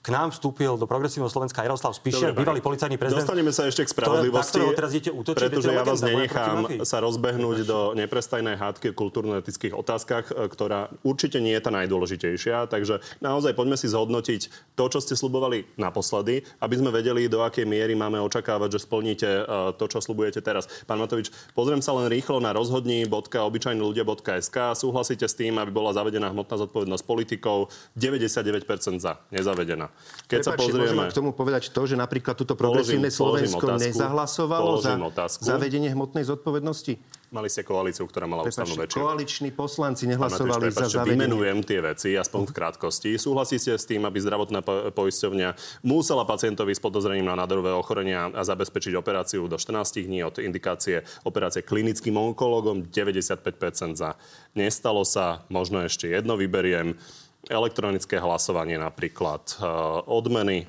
k 0.00 0.08
nám 0.08 0.32
vstúpil 0.32 0.80
do 0.80 0.88
progresívneho 0.88 1.28
Slovenska 1.28 1.60
Jaroslav 1.60 1.92
Dobre, 1.92 2.32
bývalý 2.32 2.64
policajný 2.64 2.96
prezident. 2.96 3.20
Dostaneme 3.20 3.52
sa 3.52 3.68
ešte 3.68 3.84
k 3.84 3.92
spravodlivosti, 3.92 4.56
ktorého 4.56 4.72
teraz 4.72 4.96
idete 4.96 5.12
útočiť, 5.12 5.52
pretože 5.52 5.76
ja 5.76 5.84
vás 5.84 6.00
nenechám 6.00 6.80
sa 6.88 7.04
rozbehnúť 7.04 7.68
do 7.68 7.92
neprestajnej 7.92 8.56
hádky 8.56 8.90
o 8.90 8.94
kultúrno-etických 8.96 9.76
otázkach, 9.76 10.32
e, 10.32 10.48
ktorá 10.48 10.88
určite 11.04 11.36
nie 11.44 11.52
je 11.52 11.60
tá 11.60 11.68
najdôležitejšia. 11.68 12.72
Takže 12.72 13.04
naozaj 13.20 13.52
poďme 13.52 13.76
si 13.76 13.92
zhodnotiť 13.92 14.72
to, 14.72 14.88
čo 14.88 15.04
ste 15.04 15.20
slubovali 15.20 15.68
naposledy, 15.76 16.48
aby 16.64 16.74
sme 16.80 16.88
vedeli, 16.88 17.28
do 17.28 17.44
akej 17.44 17.68
miery 17.68 17.92
máme 17.92 18.16
očakávať, 18.24 18.80
že 18.80 18.88
splníte 18.88 19.28
e, 19.28 19.44
to, 19.76 19.84
čo 19.84 20.00
slubujete 20.00 20.40
teraz. 20.40 20.64
Pán 20.88 20.96
Matovič, 20.96 21.28
pozriem 21.52 21.84
sa 21.84 21.92
len 21.92 22.08
rýchlo 22.08 22.40
na 22.40 22.56
rozhodní.obyčajnľudia.sk. 22.56 24.56
Súhlasíte 24.80 25.28
s 25.28 25.36
tým, 25.36 25.60
aby 25.60 25.68
bola 25.68 25.92
zavedená 25.92 26.32
hmotná 26.32 26.56
zodpovednosť 26.56 27.04
politikov? 27.04 27.68
99% 28.00 28.64
za, 28.96 29.20
nezavedená. 29.28 29.89
Keď 30.26 30.38
sa 30.40 30.50
Prepáčte, 30.52 30.70
pozrieme... 30.78 31.02
k 31.04 31.12
tomu 31.12 31.30
povedať 31.30 31.62
to, 31.68 31.82
že 31.84 31.94
napríklad 31.94 32.36
Položím- 32.36 32.54
progresívne 32.54 33.08
položím 33.08 33.18
Slovensko 33.50 33.64
otázku. 33.66 33.84
nezahlasovalo 33.84 34.70
za 34.76 34.94
Položím 34.94 35.04
otázku. 35.04 35.42
zavedenie 35.42 35.88
hmotnej 35.88 36.22
zodpovednosti? 36.22 36.92
Mali 37.30 37.46
ste 37.46 37.62
koalíciu, 37.62 38.04
ktorá 38.04 38.26
mala 38.26 38.42
ústavnú 38.42 38.74
Prepáčte, 38.74 38.90
väčšinu. 38.90 39.02
koaliční 39.04 39.50
poslanci 39.52 40.02
nehlasovali 40.04 40.50
za 40.50 40.58
prepáčte, 40.74 40.90
zavedenie. 40.92 41.14
vymenujem 41.16 41.58
tie 41.62 41.78
veci, 41.80 42.08
aspoň 42.12 42.40
v 42.42 42.52
krátkosti. 42.52 43.10
Súhlasíte 43.16 43.70
s 43.72 43.86
tým, 43.86 44.02
aby 44.02 44.18
zdravotná 44.18 44.60
po- 44.60 44.90
poisťovňa 44.90 45.48
musela 45.80 46.22
pacientovi 46.24 46.74
s 46.74 46.80
podozrením 46.80 47.22
na 47.24 47.34
nádorové 47.36 47.70
ochorenia 47.70 48.26
a 48.28 48.42
zabezpečiť 48.42 48.94
operáciu 48.96 49.46
do 49.46 49.54
14 49.54 49.78
dní 50.00 50.22
od 50.22 50.38
indikácie 50.38 51.06
operácie 51.22 51.62
klinickým 51.62 52.14
onkologom 52.14 52.82
95% 52.84 53.46
za. 53.94 54.18
Nestalo 54.52 55.02
sa, 55.02 55.46
možno 55.48 55.78
ešte 55.80 56.06
jedno 56.06 56.34
vyberiem, 56.34 56.98
elektronické 57.48 58.20
hlasovanie 58.20 58.76
napríklad, 58.76 59.56
e, 59.56 59.64
odmeny 60.04 60.58
e, 60.62 60.66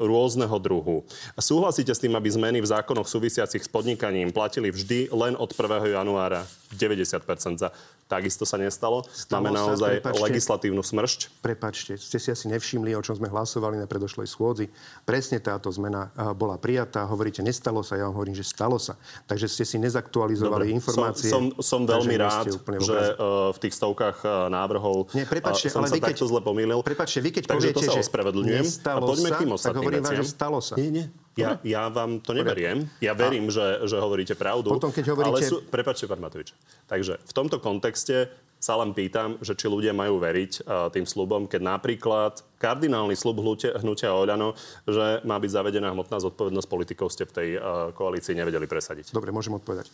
rôzneho 0.00 0.56
druhu. 0.56 1.04
Súhlasíte 1.36 1.92
s 1.92 2.00
tým, 2.00 2.16
aby 2.16 2.32
zmeny 2.32 2.58
v 2.64 2.70
zákonoch 2.70 3.04
súvisiacich 3.04 3.60
s 3.60 3.68
podnikaním 3.68 4.32
platili 4.32 4.72
vždy 4.72 5.12
len 5.12 5.36
od 5.36 5.52
1. 5.52 5.92
januára 5.92 6.48
90% 6.72 7.60
za? 7.60 7.68
Takisto 8.14 8.46
sa 8.46 8.54
nestalo. 8.54 9.02
Máme 9.34 9.50
sa, 9.50 9.58
naozaj 9.66 9.98
prepáčte. 9.98 10.22
legislatívnu 10.22 10.82
smršť. 10.86 11.20
Prepačte, 11.42 11.92
ste 11.98 12.18
si 12.22 12.28
asi 12.30 12.46
nevšimli, 12.46 12.94
o 12.94 13.02
čom 13.02 13.18
sme 13.18 13.26
hlasovali 13.26 13.74
na 13.74 13.90
predošlej 13.90 14.30
schôdzi. 14.30 14.70
Presne 15.02 15.42
táto 15.42 15.66
zmena 15.74 16.14
a, 16.14 16.30
bola 16.30 16.54
prijatá. 16.54 17.02
Hovoríte, 17.10 17.42
nestalo 17.42 17.82
sa, 17.82 17.98
ja 17.98 18.06
vám 18.06 18.14
hovorím, 18.14 18.38
že 18.38 18.46
stalo 18.46 18.78
sa. 18.78 18.94
Takže 19.26 19.50
ste 19.50 19.66
si 19.66 19.76
nezaktualizovali 19.82 20.70
Dobre, 20.70 20.78
informácie. 20.78 21.26
Som, 21.26 21.50
som, 21.58 21.82
som 21.82 21.90
veľmi 21.90 22.14
rád, 22.14 22.54
že 22.78 23.18
uh, 23.18 23.50
v 23.50 23.58
tých 23.58 23.74
stovkách 23.74 24.22
uh, 24.22 24.46
návrhov 24.46 25.10
Nie, 25.10 25.26
prepáčte, 25.26 25.68
uh, 25.68 25.74
som 25.74 25.82
ale 25.82 25.90
sa 25.90 25.98
vy 25.98 26.00
keď- 26.00 26.08
takto 26.14 26.26
zle 26.30 26.40
pomýlil. 26.44 26.78
Prepáčte, 26.86 27.18
vy 27.18 27.30
keď 27.34 27.44
Takže 27.50 27.74
poviete, 27.74 27.86
to 27.90 27.98
sa. 27.98 27.98
A 27.98 28.62
nestalo 28.62 29.10
poďme 29.10 29.30
sa, 29.30 29.34
k 29.34 29.40
tým 29.42 29.50
tak 29.58 29.74
hovorím 29.74 30.02
vám, 30.06 30.14
že 30.14 30.24
stalo 30.30 30.58
sa. 30.62 30.78
Nie, 30.78 30.90
nie. 30.92 31.06
Ja, 31.34 31.58
ja 31.66 31.90
vám 31.90 32.22
to 32.22 32.30
neberiem. 32.30 32.86
Ja 33.02 33.12
verím, 33.12 33.50
že, 33.50 33.82
že 33.90 33.98
hovoríte 33.98 34.38
pravdu. 34.38 34.70
Potom, 34.70 34.94
keď 34.94 35.14
hovoríte- 35.14 35.34
Ale 35.34 35.50
sú, 35.50 35.56
prepáčte, 35.66 36.06
pán 36.06 36.22
Matovič. 36.22 36.54
Takže 36.86 37.18
v 37.18 37.32
tomto 37.34 37.58
kontexte 37.58 38.30
sa 38.56 38.80
len 38.80 38.96
pýtam, 38.96 39.36
že 39.44 39.52
či 39.52 39.68
ľudia 39.68 39.92
majú 39.92 40.16
veriť 40.16 40.64
tým 40.88 41.04
slubom, 41.04 41.44
keď 41.44 41.60
napríklad 41.60 42.40
kardinálny 42.56 43.12
slub 43.12 43.44
hnutia, 43.44 43.76
hnutia 43.76 44.08
Oľano, 44.16 44.56
že 44.88 45.20
má 45.28 45.36
byť 45.36 45.50
zavedená 45.52 45.92
hmotná 45.92 46.16
zodpovednosť 46.16 46.68
politikov, 46.72 47.12
ste 47.12 47.28
v 47.28 47.32
tej 47.36 47.48
koalícii 47.92 48.32
nevedeli 48.32 48.64
presadiť. 48.64 49.12
Dobre, 49.12 49.36
môžem 49.36 49.52
odpovedať. 49.52 49.92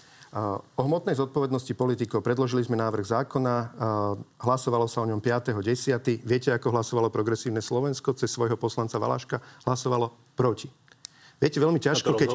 O 0.78 0.82
hmotnej 0.86 1.18
zodpovednosti 1.18 1.74
politikov 1.74 2.22
predložili 2.22 2.62
sme 2.62 2.78
návrh 2.78 3.10
zákona, 3.10 3.54
hlasovalo 4.38 4.86
sa 4.86 5.02
o 5.02 5.06
ňom 5.10 5.18
5.10. 5.18 6.22
Viete, 6.22 6.54
ako 6.54 6.70
hlasovalo 6.70 7.10
progresívne 7.10 7.58
Slovensko 7.58 8.14
cez 8.14 8.30
svojho 8.30 8.54
poslanca 8.54 9.02
Valaška? 9.02 9.42
Hlasovalo 9.66 10.14
proti. 10.38 10.70
Viete, 11.40 11.58
veľmi 11.58 11.80
ťažko, 11.80 12.14
keď... 12.14 12.28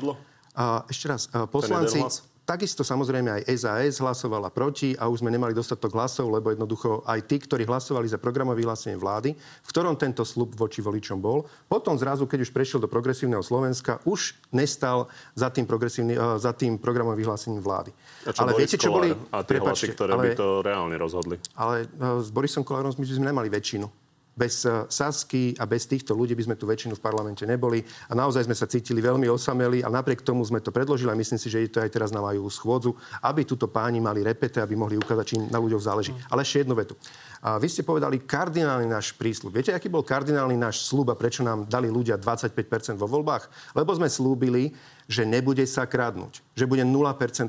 A 0.56 0.88
ešte 0.88 1.06
raz, 1.12 1.28
poslanci, 1.52 2.00
Takisto 2.46 2.86
samozrejme 2.86 3.42
aj 3.42 3.58
SAS 3.58 3.98
hlasovala 3.98 4.54
proti 4.54 4.94
a 5.02 5.10
už 5.10 5.26
sme 5.26 5.34
nemali 5.34 5.50
dostatok 5.50 5.98
hlasov, 5.98 6.30
lebo 6.30 6.54
jednoducho 6.54 7.02
aj 7.02 7.26
tí, 7.26 7.42
ktorí 7.42 7.66
hlasovali 7.66 8.06
za 8.06 8.22
programové 8.22 8.62
vyhlásenie 8.62 9.02
vlády, 9.02 9.34
v 9.34 9.70
ktorom 9.74 9.98
tento 9.98 10.22
slub 10.22 10.54
voči 10.54 10.78
voličom 10.78 11.18
bol, 11.18 11.50
potom 11.66 11.98
zrazu, 11.98 12.30
keď 12.30 12.46
už 12.46 12.54
prešiel 12.54 12.78
do 12.78 12.86
progresívneho 12.86 13.42
Slovenska, 13.42 13.98
už 14.06 14.38
nestal 14.54 15.10
za 15.34 15.50
tým, 15.50 15.66
uh, 15.66 16.38
za 16.38 16.54
tým 16.54 16.78
programovým 16.78 17.26
vyhlásením 17.26 17.66
vlády. 17.66 17.90
A 18.30 18.30
čo 18.30 18.46
ale 18.46 18.54
Boris 18.54 18.62
viete, 18.62 18.78
čo 18.78 18.94
boli... 18.94 19.10
A 19.34 19.42
tie 19.42 19.58
hlasy, 19.58 19.86
ktoré 19.98 20.12
ale, 20.14 20.22
by 20.22 20.30
to 20.38 20.48
reálne 20.62 20.96
rozhodli. 21.02 21.42
Ale 21.58 21.90
uh, 21.98 22.22
s 22.22 22.30
Borisom 22.30 22.62
Kolárom 22.62 22.94
my 22.94 23.06
sme 23.10 23.34
nemali 23.34 23.50
väčšinu. 23.50 24.05
Bez 24.36 24.68
eh, 24.68 24.84
Sasky 24.92 25.56
a 25.56 25.64
bez 25.64 25.88
týchto 25.88 26.12
ľudí 26.12 26.36
by 26.36 26.52
sme 26.52 26.56
tu 26.60 26.68
väčšinu 26.68 27.00
v 27.00 27.02
parlamente 27.02 27.48
neboli. 27.48 27.80
A 28.12 28.14
naozaj 28.14 28.46
sme 28.46 28.54
sa 28.54 28.68
cítili 28.68 29.00
veľmi 29.00 29.32
osameli 29.32 29.82
a 29.82 29.90
napriek 29.90 30.22
tomu 30.22 30.44
sme 30.44 30.60
to 30.60 30.76
predložili 30.76 31.10
a 31.10 31.16
myslím 31.16 31.40
si, 31.40 31.48
že 31.48 31.64
je 31.64 31.72
to 31.72 31.80
aj 31.80 31.90
teraz 31.90 32.12
na 32.12 32.20
majú 32.20 32.46
schôdzu, 32.52 32.92
aby 33.24 33.48
túto 33.48 33.72
páni 33.72 34.04
mali 34.04 34.22
repete, 34.22 34.60
aby 34.60 34.76
mohli 34.76 35.00
ukázať, 35.00 35.26
čím 35.26 35.42
na 35.48 35.58
ľuďoch 35.58 35.84
záleží. 35.84 36.12
Ale 36.28 36.44
ešte 36.44 36.68
jednu 36.68 36.76
vetu. 36.76 37.00
A 37.46 37.62
vy 37.62 37.70
ste 37.70 37.86
povedali 37.86 38.26
kardinálny 38.26 38.90
náš 38.90 39.14
prísľub. 39.14 39.54
Viete, 39.54 39.70
aký 39.70 39.86
bol 39.86 40.02
kardinálny 40.02 40.58
náš 40.58 40.82
slúb 40.90 41.14
a 41.14 41.20
prečo 41.20 41.46
nám 41.46 41.70
dali 41.70 41.94
ľudia 41.94 42.18
25% 42.18 42.98
vo 42.98 43.06
voľbách? 43.06 43.78
Lebo 43.78 43.94
sme 43.94 44.10
slúbili, 44.10 44.74
že 45.06 45.30
nebude 45.30 45.62
sa 45.70 45.86
kradnúť, 45.86 46.42
že 46.58 46.66
bude 46.66 46.82
0% 46.82 46.90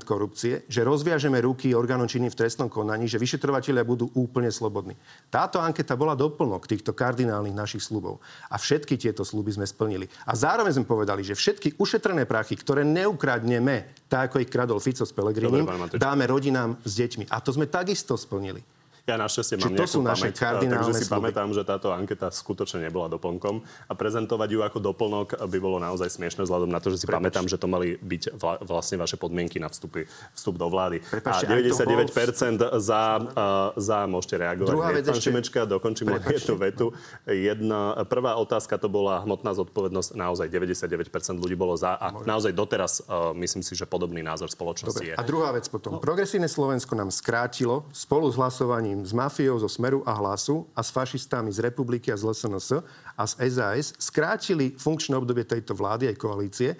korupcie, 0.04 0.68
že 0.68 0.84
rozviažeme 0.84 1.40
ruky 1.40 1.72
orgánom 1.72 2.04
činným 2.04 2.28
v 2.28 2.36
trestnom 2.36 2.68
konaní, 2.68 3.08
že 3.08 3.16
vyšetrovateľia 3.16 3.88
budú 3.88 4.12
úplne 4.12 4.52
slobodní. 4.52 5.00
Táto 5.32 5.64
anketa 5.64 5.96
bola 5.96 6.12
doplnok 6.12 6.68
týchto 6.68 6.92
kardinálnych 6.92 7.56
našich 7.56 7.80
slubov. 7.80 8.20
A 8.52 8.60
všetky 8.60 9.00
tieto 9.00 9.24
sluby 9.24 9.56
sme 9.56 9.64
splnili. 9.64 10.12
A 10.28 10.36
zároveň 10.36 10.76
sme 10.76 10.84
povedali, 10.84 11.24
že 11.24 11.32
všetky 11.32 11.80
ušetrené 11.80 12.28
prachy, 12.28 12.60
ktoré 12.60 12.84
neukradneme, 12.84 13.88
tak 14.12 14.28
ako 14.28 14.44
ich 14.44 14.52
kradol 14.52 14.76
Fico 14.76 15.08
s 15.08 15.16
Pelegrinim, 15.16 15.64
dáme 15.96 16.28
rodinám 16.28 16.76
s 16.84 17.00
deťmi. 17.00 17.32
A 17.32 17.40
to 17.40 17.56
sme 17.56 17.64
takisto 17.64 18.20
splnili. 18.20 18.75
Ja 19.06 19.14
našťastie 19.14 19.62
mám 19.62 19.78
to 19.78 19.86
sú 19.86 20.02
naše 20.02 20.34
pamäť, 20.34 20.34
kardinálne 20.34 20.82
takže 20.82 20.92
si 20.98 21.06
sluby. 21.06 21.30
pamätám, 21.30 21.54
že 21.54 21.62
táto 21.62 21.94
anketa 21.94 22.26
skutočne 22.26 22.90
nebola 22.90 23.06
doplnkom 23.06 23.62
a 23.62 23.92
prezentovať 23.94 24.48
ju 24.50 24.60
ako 24.66 24.82
doplnok 24.82 25.46
by 25.46 25.58
bolo 25.62 25.78
naozaj 25.78 26.10
smiešne 26.10 26.42
vzhľadom 26.42 26.66
na 26.66 26.82
to, 26.82 26.90
že 26.90 26.98
si 26.98 27.06
Prepač. 27.06 27.22
pamätám, 27.22 27.46
že 27.46 27.54
to 27.54 27.70
mali 27.70 27.94
byť 28.02 28.34
vla, 28.34 28.58
vlastne 28.66 28.98
vaše 28.98 29.14
podmienky 29.14 29.62
na 29.62 29.70
vstupy, 29.70 30.10
vstup 30.34 30.58
do 30.58 30.66
vlády. 30.66 31.06
Prepačte, 31.06 31.46
a 31.46 31.54
99% 31.54 32.58
bol... 32.58 32.82
za, 32.82 33.02
uh, 33.22 33.78
za 33.78 34.10
môžete 34.10 34.42
reagovať. 34.42 34.74
Druhá 34.74 34.90
vec 34.90 35.06
ešte... 35.06 35.30
Šimečka, 35.30 35.70
dokončím 35.70 36.10
len 36.10 36.22
jednu 36.26 36.54
vetu. 36.58 36.86
Jedna, 37.30 37.94
prvá 38.10 38.34
otázka 38.42 38.74
to 38.74 38.90
bola 38.90 39.22
hmotná 39.22 39.54
zodpovednosť. 39.54 40.18
Naozaj 40.18 40.50
99% 40.50 41.38
ľudí 41.38 41.54
bolo 41.54 41.78
za 41.78 41.94
a 41.94 42.10
Môže. 42.10 42.26
naozaj 42.26 42.52
doteraz 42.58 43.06
uh, 43.06 43.30
myslím 43.38 43.62
si, 43.62 43.78
že 43.78 43.86
podobný 43.86 44.18
názor 44.18 44.50
spoločnosti 44.50 44.98
Dobre. 44.98 45.14
je. 45.14 45.14
A 45.14 45.22
druhá 45.22 45.54
vec 45.54 45.70
potom. 45.70 45.94
No. 45.94 46.02
Progresívne 46.02 46.50
Slovensko 46.50 46.98
nám 46.98 47.14
skrátilo 47.14 47.86
spolu 47.94 48.26
s 48.26 48.34
hlasovaním 48.34 48.95
s 49.02 49.12
mafiou 49.12 49.58
zo 49.58 49.68
Smeru 49.68 50.00
a 50.06 50.14
Hlasu 50.14 50.64
a 50.72 50.80
s 50.80 50.94
fašistami 50.94 51.50
z 51.52 51.64
Republiky 51.66 52.08
a 52.08 52.16
z 52.16 52.24
LSNS 52.24 52.80
a 53.18 53.22
z 53.26 53.32
SAS 53.50 53.92
skrátili 53.98 54.72
funkčné 54.78 55.18
obdobie 55.18 55.44
tejto 55.44 55.74
vlády 55.74 56.08
aj 56.08 56.16
koalície. 56.16 56.70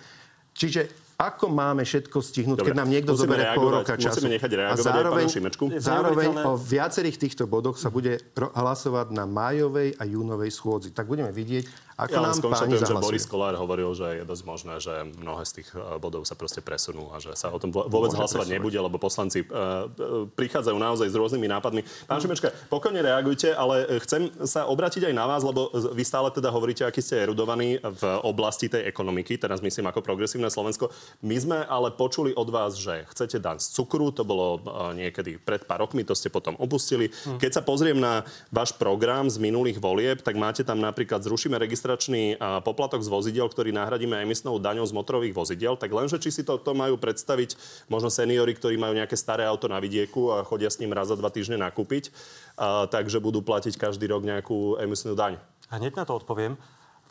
Čiže 0.57 1.07
ako 1.17 1.49
máme 1.49 1.81
všetko 1.81 2.21
stihnúť, 2.21 2.61
Dobre, 2.61 2.77
keď 2.77 2.77
nám 2.77 2.93
niekto 2.93 3.17
zoberie 3.17 3.49
pol 3.57 3.73
roka 3.73 3.97
času? 3.97 4.21
Musíme 4.21 4.37
nechať 4.37 4.51
reagovať 4.53 4.77
a 4.77 4.85
zároveň, 4.85 5.27
aj 5.33 5.81
zároveň 5.81 6.29
o 6.45 6.53
viacerých 6.61 7.17
týchto 7.17 7.49
bodoch 7.49 7.81
sa 7.81 7.89
bude 7.89 8.21
hlasovať 8.37 9.17
na 9.17 9.25
májovej 9.25 9.97
a 9.97 10.05
júnovej 10.05 10.53
schôdzi. 10.53 10.93
Tak 10.93 11.09
budeme 11.09 11.33
vidieť, 11.33 11.65
ako 11.97 12.13
ja 12.13 12.21
nám 12.29 12.37
páni 12.45 12.77
že 12.77 12.93
Boris 12.93 13.25
Kolár 13.25 13.57
hovoril, 13.57 13.89
že 13.97 14.21
je 14.21 14.25
dosť 14.29 14.45
možné, 14.45 14.75
že 14.85 14.93
mnohé 15.17 15.49
z 15.49 15.53
tých 15.61 15.69
eh, 15.73 15.97
bodov 15.97 16.29
sa 16.29 16.37
proste 16.37 16.61
presunú 16.61 17.09
a 17.09 17.17
že 17.17 17.33
sa 17.33 17.49
o 17.49 17.57
tom 17.57 17.73
vôbec 17.73 18.13
Môže 18.13 18.21
hlasovať 18.21 18.47
presúvať. 18.53 18.57
nebude, 18.61 18.77
lebo 18.77 19.01
poslanci 19.01 19.49
uh, 19.49 19.89
prichádzajú 20.37 20.77
naozaj 20.77 21.09
s 21.09 21.17
rôznymi 21.17 21.49
nápadmi. 21.49 21.81
Pán 22.05 22.21
Šimečka, 22.21 22.53
pokojne 22.69 23.01
reagujte, 23.01 23.49
ale 23.57 23.97
chcem 24.05 24.29
sa 24.45 24.69
obrátiť 24.69 25.09
aj 25.09 25.15
na 25.17 25.25
vás, 25.25 25.41
lebo 25.41 25.73
vy 25.73 26.05
stále 26.05 26.29
teda 26.29 26.53
hovoríte, 26.53 26.85
aký 26.85 27.01
ste 27.01 27.25
erudovaní 27.25 27.81
v 27.81 28.03
oblasti 28.21 28.69
tej 28.69 28.85
ekonomiky, 28.85 29.41
teraz 29.41 29.65
myslím 29.65 29.89
ako 29.89 30.05
progresívne 30.05 30.53
Slovensko. 30.53 30.93
My 31.25 31.37
sme 31.41 31.59
ale 31.65 31.97
počuli 31.97 32.37
od 32.37 32.53
vás, 32.53 32.77
že 32.77 33.09
chcete 33.09 33.41
daň 33.41 33.57
z 33.57 33.73
cukru, 33.73 34.13
to 34.13 34.21
bolo 34.29 34.61
niekedy 34.93 35.41
pred 35.41 35.65
pár 35.65 35.89
rokmi, 35.89 36.05
to 36.05 36.13
ste 36.13 36.29
potom 36.29 36.61
opustili. 36.61 37.09
Hm. 37.09 37.41
Keď 37.41 37.51
sa 37.57 37.63
pozriem 37.65 37.97
na 37.97 38.29
váš 38.53 38.77
program 38.77 39.33
z 39.33 39.41
minulých 39.41 39.81
volieb, 39.81 40.21
tak 40.21 40.37
máte 40.37 40.61
tam 40.61 40.83
napríklad 40.85 41.25
zrušíme 41.25 41.57
registráciu 41.57 41.86
registračný 41.87 42.35
poplatok 42.67 42.99
z 42.99 43.09
vozidel, 43.09 43.47
ktorý 43.47 43.71
nahradíme 43.71 44.19
emisnou 44.19 44.59
daňou 44.59 44.83
z 44.83 44.91
motorových 44.91 45.35
vozidel, 45.39 45.79
tak 45.79 45.95
lenže 45.95 46.19
či 46.19 46.35
si 46.35 46.43
to, 46.43 46.59
to 46.59 46.75
majú 46.75 46.99
predstaviť 46.99 47.55
možno 47.87 48.11
seniory, 48.11 48.59
ktorí 48.59 48.75
majú 48.75 48.99
nejaké 48.99 49.15
staré 49.15 49.47
auto 49.47 49.71
na 49.71 49.79
vidieku 49.79 50.35
a 50.35 50.43
chodia 50.43 50.67
s 50.67 50.83
ním 50.83 50.91
raz 50.91 51.09
za 51.09 51.17
dva 51.17 51.31
týždne 51.31 51.63
nakúpiť, 51.63 52.11
a, 52.59 52.91
takže 52.91 53.23
budú 53.23 53.39
platiť 53.39 53.79
každý 53.79 54.11
rok 54.11 54.27
nejakú 54.27 54.83
emisnú 54.83 55.15
daň. 55.15 55.39
Hneď 55.71 55.95
na 55.95 56.05
to 56.05 56.19
odpoviem, 56.19 56.59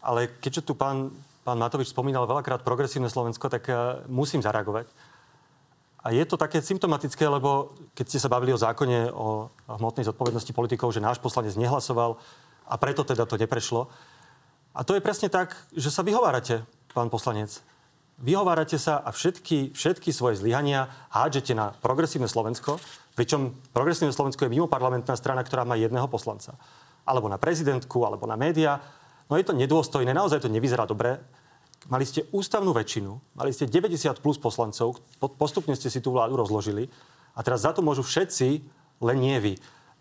ale 0.04 0.28
keďže 0.44 0.68
tu 0.68 0.74
pán, 0.76 1.16
pán 1.48 1.56
Matovič 1.56 1.96
spomínal 1.96 2.28
veľakrát 2.28 2.68
progresívne 2.68 3.08
Slovensko, 3.08 3.48
tak 3.48 3.64
uh, 3.72 4.04
musím 4.12 4.44
zareagovať. 4.44 4.92
A 6.06 6.14
je 6.14 6.22
to 6.22 6.38
také 6.38 6.62
symptomatické, 6.62 7.26
lebo 7.26 7.74
keď 7.98 8.06
ste 8.06 8.22
sa 8.22 8.30
bavili 8.30 8.54
o 8.54 8.62
zákone 8.62 9.10
o 9.10 9.50
hmotnej 9.66 10.06
zodpovednosti 10.06 10.54
politikov, 10.54 10.94
že 10.94 11.02
náš 11.02 11.18
poslanec 11.18 11.58
nehlasoval 11.58 12.22
a 12.70 12.76
preto 12.78 13.02
teda 13.02 13.26
to 13.26 13.42
neprešlo, 13.42 13.90
a 14.76 14.84
to 14.84 14.92
je 14.92 15.02
presne 15.02 15.32
tak, 15.32 15.56
že 15.72 15.88
sa 15.88 16.04
vyhovárate, 16.04 16.68
pán 16.92 17.08
poslanec. 17.08 17.64
Vyhovárate 18.20 18.76
sa 18.76 19.00
a 19.00 19.12
všetky, 19.12 19.72
všetky 19.72 20.12
svoje 20.12 20.40
zlyhania 20.40 20.92
hádžete 21.16 21.56
na 21.56 21.72
progresívne 21.80 22.28
Slovensko, 22.28 22.80
pričom 23.16 23.56
progresívne 23.72 24.12
Slovensko 24.12 24.48
je 24.48 24.52
mimo 24.52 24.68
parlamentná 24.68 25.16
strana, 25.16 25.44
ktorá 25.48 25.64
má 25.64 25.80
jedného 25.80 26.08
poslanca. 26.12 26.60
Alebo 27.08 27.32
na 27.32 27.40
prezidentku, 27.40 28.04
alebo 28.04 28.28
na 28.28 28.36
média. 28.36 28.84
No 29.32 29.40
je 29.40 29.48
to 29.48 29.56
nedôstojné, 29.56 30.12
naozaj 30.12 30.44
to 30.44 30.52
nevyzerá 30.52 30.84
dobre. 30.84 31.24
Mali 31.88 32.04
ste 32.04 32.28
ústavnú 32.36 32.76
väčšinu, 32.76 33.36
mali 33.36 33.52
ste 33.56 33.70
90 33.70 34.20
plus 34.20 34.40
poslancov, 34.42 35.00
postupne 35.40 35.76
ste 35.78 35.88
si 35.88 36.02
tú 36.02 36.12
vládu 36.16 36.36
rozložili 36.36 36.90
a 37.36 37.44
teraz 37.44 37.64
za 37.64 37.76
to 37.76 37.84
môžu 37.84 38.02
všetci, 38.02 38.64
len 39.04 39.18
nie 39.20 39.38
vy. 39.38 39.54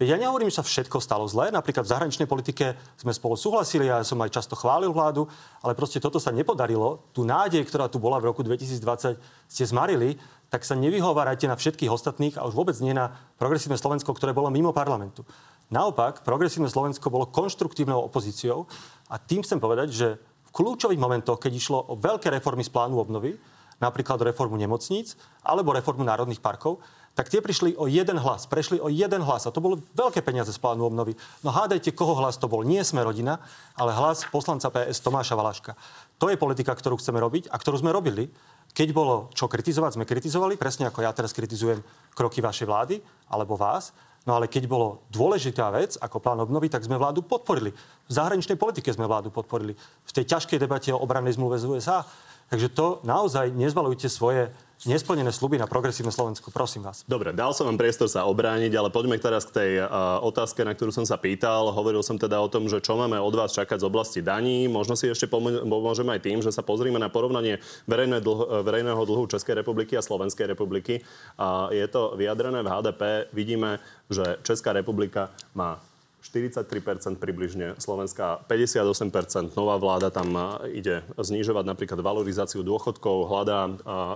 Ja 0.02 0.18
nehovorím, 0.18 0.50
že 0.50 0.58
sa 0.58 0.66
všetko 0.66 0.98
stalo 0.98 1.22
zle. 1.30 1.54
Napríklad 1.54 1.86
v 1.86 1.92
zahraničnej 1.94 2.26
politike 2.26 2.74
sme 2.98 3.14
spolu 3.14 3.38
súhlasili 3.38 3.86
ja 3.86 4.02
som 4.02 4.18
aj 4.26 4.34
často 4.34 4.58
chválil 4.58 4.90
vládu, 4.90 5.30
ale 5.62 5.78
proste 5.78 6.02
toto 6.02 6.18
sa 6.18 6.34
nepodarilo. 6.34 7.06
Tu 7.14 7.22
nádej, 7.22 7.62
ktorá 7.62 7.86
tu 7.86 8.02
bola 8.02 8.18
v 8.18 8.34
roku 8.34 8.42
2020, 8.42 9.22
ste 9.46 9.62
zmarili, 9.62 10.18
tak 10.50 10.66
sa 10.66 10.74
nevyhovárajte 10.74 11.46
na 11.46 11.54
všetkých 11.54 11.94
ostatných 11.94 12.34
a 12.34 12.46
už 12.46 12.58
vôbec 12.58 12.74
nie 12.82 12.90
na 12.90 13.14
progresívne 13.38 13.78
Slovensko, 13.78 14.10
ktoré 14.18 14.34
bolo 14.34 14.50
mimo 14.50 14.74
parlamentu. 14.74 15.22
Naopak, 15.70 16.26
progresívne 16.26 16.66
Slovensko 16.66 17.06
bolo 17.06 17.30
konštruktívnou 17.30 18.02
opozíciou 18.02 18.66
a 19.06 19.22
tým 19.22 19.46
chcem 19.46 19.62
povedať, 19.62 19.94
že 19.94 20.08
v 20.18 20.50
kľúčových 20.50 20.98
momentoch, 20.98 21.38
keď 21.38 21.52
išlo 21.54 21.78
o 21.86 21.94
veľké 21.94 22.34
reformy 22.34 22.66
z 22.66 22.74
plánu 22.74 22.98
obnovy, 22.98 23.38
napríklad 23.78 24.22
reformu 24.22 24.58
nemocníc 24.58 25.18
alebo 25.42 25.74
reformu 25.74 26.06
národných 26.06 26.42
parkov, 26.42 26.82
tak 27.14 27.30
tie 27.30 27.38
prišli 27.38 27.78
o 27.78 27.86
jeden 27.86 28.18
hlas. 28.18 28.50
Prešli 28.50 28.82
o 28.82 28.90
jeden 28.90 29.22
hlas. 29.22 29.46
A 29.46 29.54
to 29.54 29.62
bolo 29.62 29.78
veľké 29.94 30.18
peniaze 30.18 30.50
z 30.50 30.58
plánu 30.58 30.90
obnovy. 30.90 31.14
No 31.46 31.54
hádajte, 31.54 31.94
koho 31.94 32.18
hlas 32.18 32.42
to 32.42 32.50
bol. 32.50 32.66
Nie 32.66 32.82
sme 32.82 33.06
rodina, 33.06 33.38
ale 33.78 33.94
hlas 33.94 34.26
poslanca 34.26 34.66
PS 34.66 34.98
Tomáša 34.98 35.38
Valaška. 35.38 35.78
To 36.18 36.26
je 36.26 36.34
politika, 36.34 36.74
ktorú 36.74 36.98
chceme 36.98 37.22
robiť 37.22 37.54
a 37.54 37.56
ktorú 37.56 37.78
sme 37.78 37.94
robili. 37.94 38.26
Keď 38.74 38.90
bolo 38.90 39.30
čo 39.30 39.46
kritizovať, 39.46 39.94
sme 39.94 40.10
kritizovali, 40.10 40.58
presne 40.58 40.90
ako 40.90 41.06
ja 41.06 41.14
teraz 41.14 41.30
kritizujem 41.30 41.78
kroky 42.18 42.42
vašej 42.42 42.66
vlády 42.66 42.98
alebo 43.30 43.54
vás. 43.54 43.94
No 44.26 44.34
ale 44.34 44.50
keď 44.50 44.66
bolo 44.66 45.06
dôležitá 45.14 45.70
vec, 45.70 45.94
ako 46.00 46.18
plán 46.18 46.42
obnovy, 46.42 46.66
tak 46.66 46.82
sme 46.82 46.98
vládu 46.98 47.22
podporili. 47.22 47.70
V 48.08 48.12
zahraničnej 48.12 48.58
politike 48.58 48.90
sme 48.90 49.06
vládu 49.06 49.30
podporili. 49.30 49.78
V 49.78 50.12
tej 50.16 50.34
ťažkej 50.34 50.58
debate 50.58 50.90
o 50.90 50.98
obrannej 50.98 51.36
zmluve 51.38 51.60
z 51.60 51.68
USA. 51.70 52.02
Takže 52.48 52.72
to 52.72 53.04
naozaj 53.04 53.52
nezvalujte 53.52 54.08
svoje 54.08 54.50
nesplnené 54.82 55.30
sluby 55.30 55.56
na 55.56 55.70
progresívne 55.70 56.10
Slovensku. 56.10 56.50
Prosím 56.50 56.82
vás. 56.84 57.06
Dobre, 57.06 57.30
dal 57.30 57.54
som 57.54 57.70
vám 57.70 57.78
priestor 57.78 58.10
sa 58.10 58.26
obrániť, 58.26 58.74
ale 58.74 58.90
poďme 58.90 59.16
teraz 59.22 59.46
k 59.46 59.54
tej 59.54 59.70
uh, 59.80 60.18
otázke, 60.26 60.66
na 60.66 60.74
ktorú 60.74 60.90
som 60.90 61.06
sa 61.06 61.14
pýtal. 61.14 61.70
Hovoril 61.70 62.02
som 62.02 62.18
teda 62.18 62.42
o 62.42 62.50
tom, 62.50 62.66
že 62.66 62.82
čo 62.82 62.98
máme 62.98 63.16
od 63.16 63.34
vás 63.34 63.54
čakať 63.54 63.80
z 63.80 63.88
oblasti 63.88 64.20
daní. 64.20 64.66
Možno 64.66 64.98
si 64.98 65.06
ešte 65.06 65.30
pomôžeme 65.30 66.12
aj 66.18 66.20
tým, 66.26 66.38
že 66.42 66.50
sa 66.50 66.66
pozrieme 66.66 66.98
na 66.98 67.08
porovnanie 67.08 67.62
verejné 67.86 68.18
dlho, 68.20 68.66
verejného 68.66 69.02
dlhu 69.06 69.30
Českej 69.30 69.62
republiky 69.62 69.94
a 69.94 70.02
Slovenskej 70.02 70.50
republiky. 70.50 71.00
Uh, 71.38 71.70
je 71.70 71.86
to 71.86 72.18
vyjadrené 72.18 72.60
v 72.60 72.68
HDP. 72.68 73.02
Vidíme, 73.30 73.78
že 74.10 74.42
Česká 74.42 74.74
republika 74.74 75.30
má 75.54 75.78
43% 76.24 77.20
približne, 77.20 77.76
Slovenská 77.76 78.48
58%. 78.48 79.52
Nová 79.52 79.76
vláda 79.76 80.08
tam 80.08 80.56
ide 80.72 81.04
znižovať 81.20 81.64
napríklad 81.68 82.00
valorizáciu 82.00 82.64
dôchodkov, 82.64 83.28
hľadá 83.28 83.68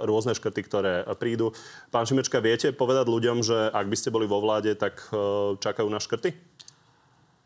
rôzne 0.09 0.33
škrty, 0.33 0.61
ktoré 0.65 0.93
prídu. 1.21 1.53
Pán 1.93 2.09
Šimečka, 2.09 2.41
viete 2.41 2.73
povedať 2.73 3.13
ľuďom, 3.13 3.45
že 3.45 3.69
ak 3.69 3.87
by 3.93 3.97
ste 4.01 4.09
boli 4.09 4.25
vo 4.25 4.41
vláde, 4.41 4.73
tak 4.73 5.05
e, 5.13 5.61
čakajú 5.61 5.89
na 5.93 6.01
škrty? 6.01 6.33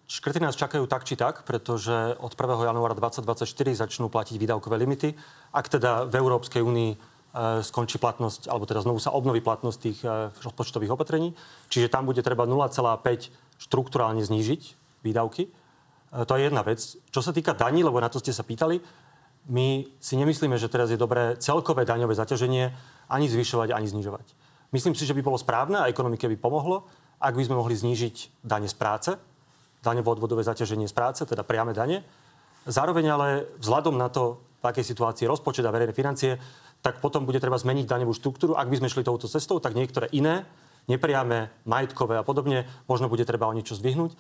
Škrty 0.07 0.39
nás 0.39 0.55
čakajú 0.55 0.85
tak 0.87 1.09
či 1.09 1.19
tak, 1.19 1.43
pretože 1.43 2.15
od 2.21 2.37
1. 2.37 2.69
januára 2.69 2.95
2024 2.95 3.49
začnú 3.75 4.07
platiť 4.13 4.37
výdavkové 4.39 4.77
limity. 4.79 5.17
Ak 5.51 5.73
teda 5.73 6.07
v 6.07 6.15
Európskej 6.21 6.63
únii 6.63 6.91
e, 6.93 6.97
skončí 7.67 7.99
platnosť, 7.99 8.47
alebo 8.47 8.69
teda 8.69 8.87
znovu 8.87 9.03
sa 9.03 9.11
obnoví 9.11 9.43
platnosť 9.43 9.79
tých 9.83 9.99
e, 10.07 10.31
rozpočtových 10.39 10.95
opatrení. 10.95 11.35
Čiže 11.67 11.91
tam 11.91 12.07
bude 12.07 12.23
treba 12.23 12.47
0,5 12.47 13.42
štruktúrálne 13.59 14.23
znížiť 14.25 14.61
výdavky. 15.03 15.49
E, 15.49 15.51
to 16.25 16.33
je 16.39 16.49
jedna 16.49 16.63
vec. 16.63 16.81
Čo 17.11 17.21
sa 17.21 17.33
týka 17.35 17.53
daní, 17.53 17.85
lebo 17.85 17.99
na 17.99 18.09
to 18.09 18.23
ste 18.23 18.33
sa 18.33 18.47
pýtali, 18.47 18.81
my 19.51 19.91
si 19.99 20.15
nemyslíme, 20.15 20.55
že 20.55 20.71
teraz 20.71 20.95
je 20.95 21.01
dobré 21.01 21.35
celkové 21.43 21.83
daňové 21.83 22.15
zaťaženie 22.15 22.71
ani 23.11 23.27
zvyšovať, 23.27 23.75
ani 23.75 23.91
znižovať. 23.91 24.27
Myslím 24.71 24.95
si, 24.95 25.03
že 25.05 25.13
by 25.13 25.21
bolo 25.21 25.37
správne 25.37 25.83
a 25.83 25.91
ekonomike 25.91 26.31
by 26.31 26.39
pomohlo, 26.39 26.87
ak 27.19 27.35
by 27.35 27.45
sme 27.45 27.59
mohli 27.59 27.75
znížiť 27.75 28.47
dane 28.47 28.71
z 28.71 28.77
práce, 28.79 29.11
daňové 29.83 30.09
odvodové 30.15 30.47
zaťaženie 30.47 30.87
z 30.87 30.95
práce, 30.95 31.21
teda 31.27 31.43
priame 31.43 31.75
dane. 31.75 32.07
Zároveň 32.65 33.07
ale 33.11 33.29
vzhľadom 33.59 33.99
na 33.99 34.07
to, 34.09 34.39
v 34.63 34.71
akej 34.71 34.95
situácii 34.95 35.27
rozpočet 35.27 35.67
a 35.67 35.75
verejné 35.75 35.91
financie, 35.91 36.39
tak 36.83 37.03
potom 37.03 37.27
bude 37.27 37.43
treba 37.43 37.59
zmeniť 37.59 37.87
daňovú 37.87 38.15
štruktúru. 38.15 38.55
Ak 38.55 38.71
by 38.71 38.79
sme 38.79 38.91
šli 38.91 39.03
touto 39.03 39.27
cestou, 39.27 39.59
tak 39.59 39.75
niektoré 39.75 40.07
iné 40.15 40.47
nepriame, 40.89 41.51
majetkové 41.69 42.19
a 42.19 42.27
podobne, 42.27 42.67
možno 42.91 43.07
bude 43.07 43.23
treba 43.23 43.47
o 43.47 43.55
niečo 43.55 43.79
zdvihnúť. 43.79 44.15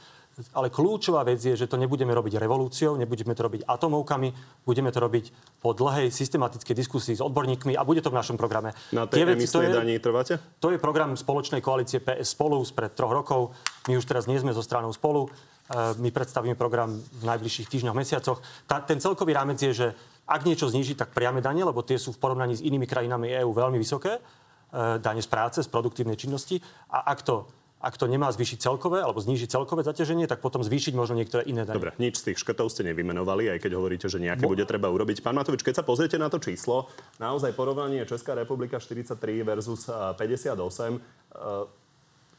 Ale 0.56 0.72
kľúčová 0.72 1.28
vec 1.28 1.44
je, 1.44 1.52
že 1.52 1.68
to 1.68 1.76
nebudeme 1.76 2.08
robiť 2.16 2.40
revolúciou, 2.40 2.96
nebudeme 2.96 3.36
to 3.36 3.44
robiť 3.44 3.68
atomovkami, 3.68 4.32
budeme 4.64 4.88
to 4.88 4.96
robiť 4.96 5.24
po 5.60 5.76
dlhej 5.76 6.08
systematickej 6.08 6.72
diskusii 6.72 7.20
s 7.20 7.20
odborníkmi 7.20 7.76
a 7.76 7.84
bude 7.84 8.00
to 8.00 8.08
v 8.08 8.16
našom 8.16 8.40
programe. 8.40 8.72
Na 8.96 9.04
tej 9.04 9.28
veci, 9.28 9.44
to 9.44 9.60
je, 9.60 9.68
daní 9.68 10.00
trváte? 10.00 10.40
To 10.56 10.72
je 10.72 10.80
program 10.80 11.12
spoločnej 11.20 11.60
koalície 11.60 12.00
PS 12.00 12.32
spolu 12.32 12.64
spred 12.64 12.96
troch 12.96 13.12
rokov. 13.12 13.52
My 13.92 14.00
už 14.00 14.08
teraz 14.08 14.24
nie 14.24 14.40
sme 14.40 14.56
zo 14.56 14.64
stranou 14.64 14.88
spolu. 14.96 15.28
E, 15.28 16.00
my 16.00 16.08
predstavíme 16.08 16.56
program 16.56 16.96
v 16.96 17.24
najbližších 17.28 17.68
týždňoch, 17.68 17.92
mesiacoch. 17.92 18.40
Ta, 18.64 18.80
ten 18.80 19.04
celkový 19.04 19.36
rámec 19.36 19.60
je, 19.60 19.72
že 19.76 19.88
ak 20.24 20.48
niečo 20.48 20.72
zniží, 20.72 20.96
tak 20.96 21.12
priame 21.12 21.44
dane, 21.44 21.60
lebo 21.60 21.84
tie 21.84 22.00
sú 22.00 22.16
v 22.16 22.20
porovnaní 22.24 22.56
s 22.56 22.64
inými 22.64 22.88
krajinami 22.88 23.36
EÚ 23.36 23.52
veľmi 23.52 23.76
vysoké. 23.76 24.16
E, 24.72 24.98
dane 24.98 25.20
z 25.20 25.28
práce, 25.28 25.60
z 25.60 25.68
produktívnej 25.68 26.16
činnosti. 26.16 26.56
A 26.88 27.04
ak 27.12 27.20
to 27.20 27.44
ak 27.82 27.98
to 27.98 28.06
nemá 28.06 28.30
zvýšiť 28.30 28.62
celkové 28.62 29.02
alebo 29.02 29.18
znížiť 29.18 29.58
celkové 29.58 29.82
zaťaženie, 29.82 30.30
tak 30.30 30.38
potom 30.38 30.62
zvýšiť 30.62 30.94
možno 30.94 31.18
niektoré 31.18 31.42
iné 31.50 31.66
dane. 31.66 31.82
Dobre, 31.82 31.90
nič 31.98 32.22
z 32.22 32.30
tých 32.30 32.38
škrtov 32.38 32.70
ste 32.70 32.86
nevymenovali, 32.86 33.50
aj 33.50 33.58
keď 33.58 33.74
hovoríte, 33.74 34.06
že 34.06 34.22
nejaké 34.22 34.46
Bo... 34.46 34.54
bude 34.54 34.62
treba 34.62 34.86
urobiť. 34.86 35.18
Pán 35.18 35.34
Matovič, 35.34 35.66
keď 35.66 35.82
sa 35.82 35.84
pozriete 35.84 36.14
na 36.14 36.30
to 36.30 36.38
číslo, 36.38 36.86
naozaj 37.18 37.50
porovnanie 37.58 38.06
Česká 38.06 38.38
republika 38.38 38.78
43 38.78 39.18
versus 39.42 39.90
58, 39.90 40.54
e, 40.54 40.98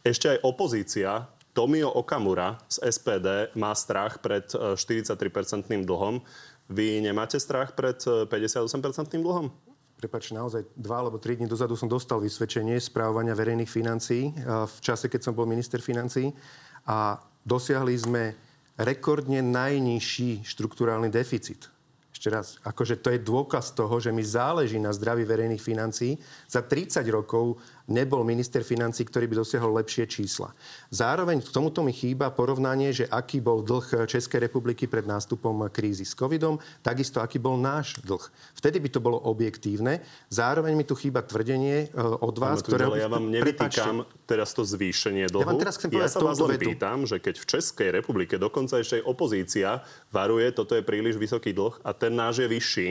ešte 0.07 0.31
aj 0.31 0.37
opozícia 0.47 1.27
Tomio 1.51 1.91
Okamura 1.91 2.63
z 2.71 2.79
SPD 2.87 3.51
má 3.59 3.75
strach 3.75 4.23
pred 4.23 4.47
43-percentným 4.47 5.83
e, 5.83 5.85
dlhom. 5.85 6.23
Vy 6.71 7.03
nemáte 7.03 7.35
strach 7.35 7.75
pred 7.75 7.99
58-percentným 7.99 9.19
dlhom? 9.19 9.51
Prepač, 10.03 10.35
naozaj 10.35 10.67
dva 10.75 10.99
alebo 10.99 11.15
tri 11.15 11.39
dní 11.39 11.47
dozadu 11.47 11.79
som 11.79 11.87
dostal 11.87 12.19
vysvedčenie 12.19 12.75
správovania 12.75 13.31
verejných 13.31 13.71
financií 13.71 14.35
v 14.43 14.79
čase, 14.83 15.07
keď 15.07 15.31
som 15.31 15.33
bol 15.33 15.47
minister 15.47 15.79
financií 15.79 16.35
a 16.83 17.15
dosiahli 17.47 17.95
sme 17.95 18.35
rekordne 18.75 19.39
najnižší 19.39 20.43
štruktúrálny 20.43 21.07
deficit 21.07 21.71
ešte 22.23 22.29
raz, 22.39 22.47
akože 22.63 23.03
to 23.03 23.11
je 23.11 23.19
dôkaz 23.19 23.75
toho, 23.75 23.99
že 23.99 24.07
mi 24.07 24.23
záleží 24.23 24.79
na 24.79 24.95
zdraví 24.95 25.27
verejných 25.27 25.59
financií. 25.59 26.15
Za 26.47 26.63
30 26.63 27.03
rokov 27.11 27.59
nebol 27.87 28.23
minister 28.23 28.63
financí, 28.63 29.03
ktorý 29.03 29.27
by 29.27 29.35
dosiahol 29.43 29.75
lepšie 29.83 30.07
čísla. 30.07 30.55
Zároveň 30.87 31.43
k 31.43 31.49
tomuto 31.51 31.83
mi 31.83 31.91
chýba 31.91 32.31
porovnanie, 32.31 32.95
že 32.95 33.05
aký 33.11 33.43
bol 33.43 33.59
dlh 33.59 34.07
Českej 34.07 34.47
republiky 34.47 34.87
pred 34.87 35.03
nástupom 35.03 35.67
krízy 35.67 36.07
s 36.07 36.15
covidom, 36.15 36.59
takisto 36.79 37.19
aký 37.19 37.39
bol 37.39 37.59
náš 37.59 37.99
dlh. 38.03 38.23
Vtedy 38.55 38.79
by 38.79 38.89
to 38.91 38.99
bolo 39.03 39.19
objektívne. 39.19 39.99
Zároveň 40.31 40.73
mi 40.79 40.85
tu 40.87 40.95
chýba 40.95 41.23
tvrdenie 41.23 41.91
e, 41.91 41.99
od 41.99 42.35
vás, 42.39 42.63
ktoré... 42.63 42.87
Ja 42.95 43.11
vám 43.11 43.27
nevytýkam 43.27 44.07
teraz 44.23 44.55
to 44.55 44.63
zvýšenie 44.63 45.27
dlhu. 45.27 45.43
Ja, 45.43 45.49
vám 45.51 45.59
teraz 45.59 45.75
chcem 45.75 45.91
ja 45.91 46.07
sa 46.07 46.23
vás 46.23 46.39
len 46.39 46.55
pýtam, 46.55 47.03
že 47.03 47.19
keď 47.19 47.35
v 47.43 47.45
Českej 47.57 47.89
republike 47.91 48.39
dokonca 48.39 48.79
ešte 48.79 49.03
aj 49.03 49.03
opozícia 49.03 49.83
varuje, 50.09 50.47
toto 50.55 50.79
je 50.79 50.83
príliš 50.85 51.19
vysoký 51.19 51.51
dlh 51.51 51.83
a 51.83 51.91
ten 51.91 52.15
náš 52.15 52.43
je 52.43 52.47
vyšší. 52.47 52.89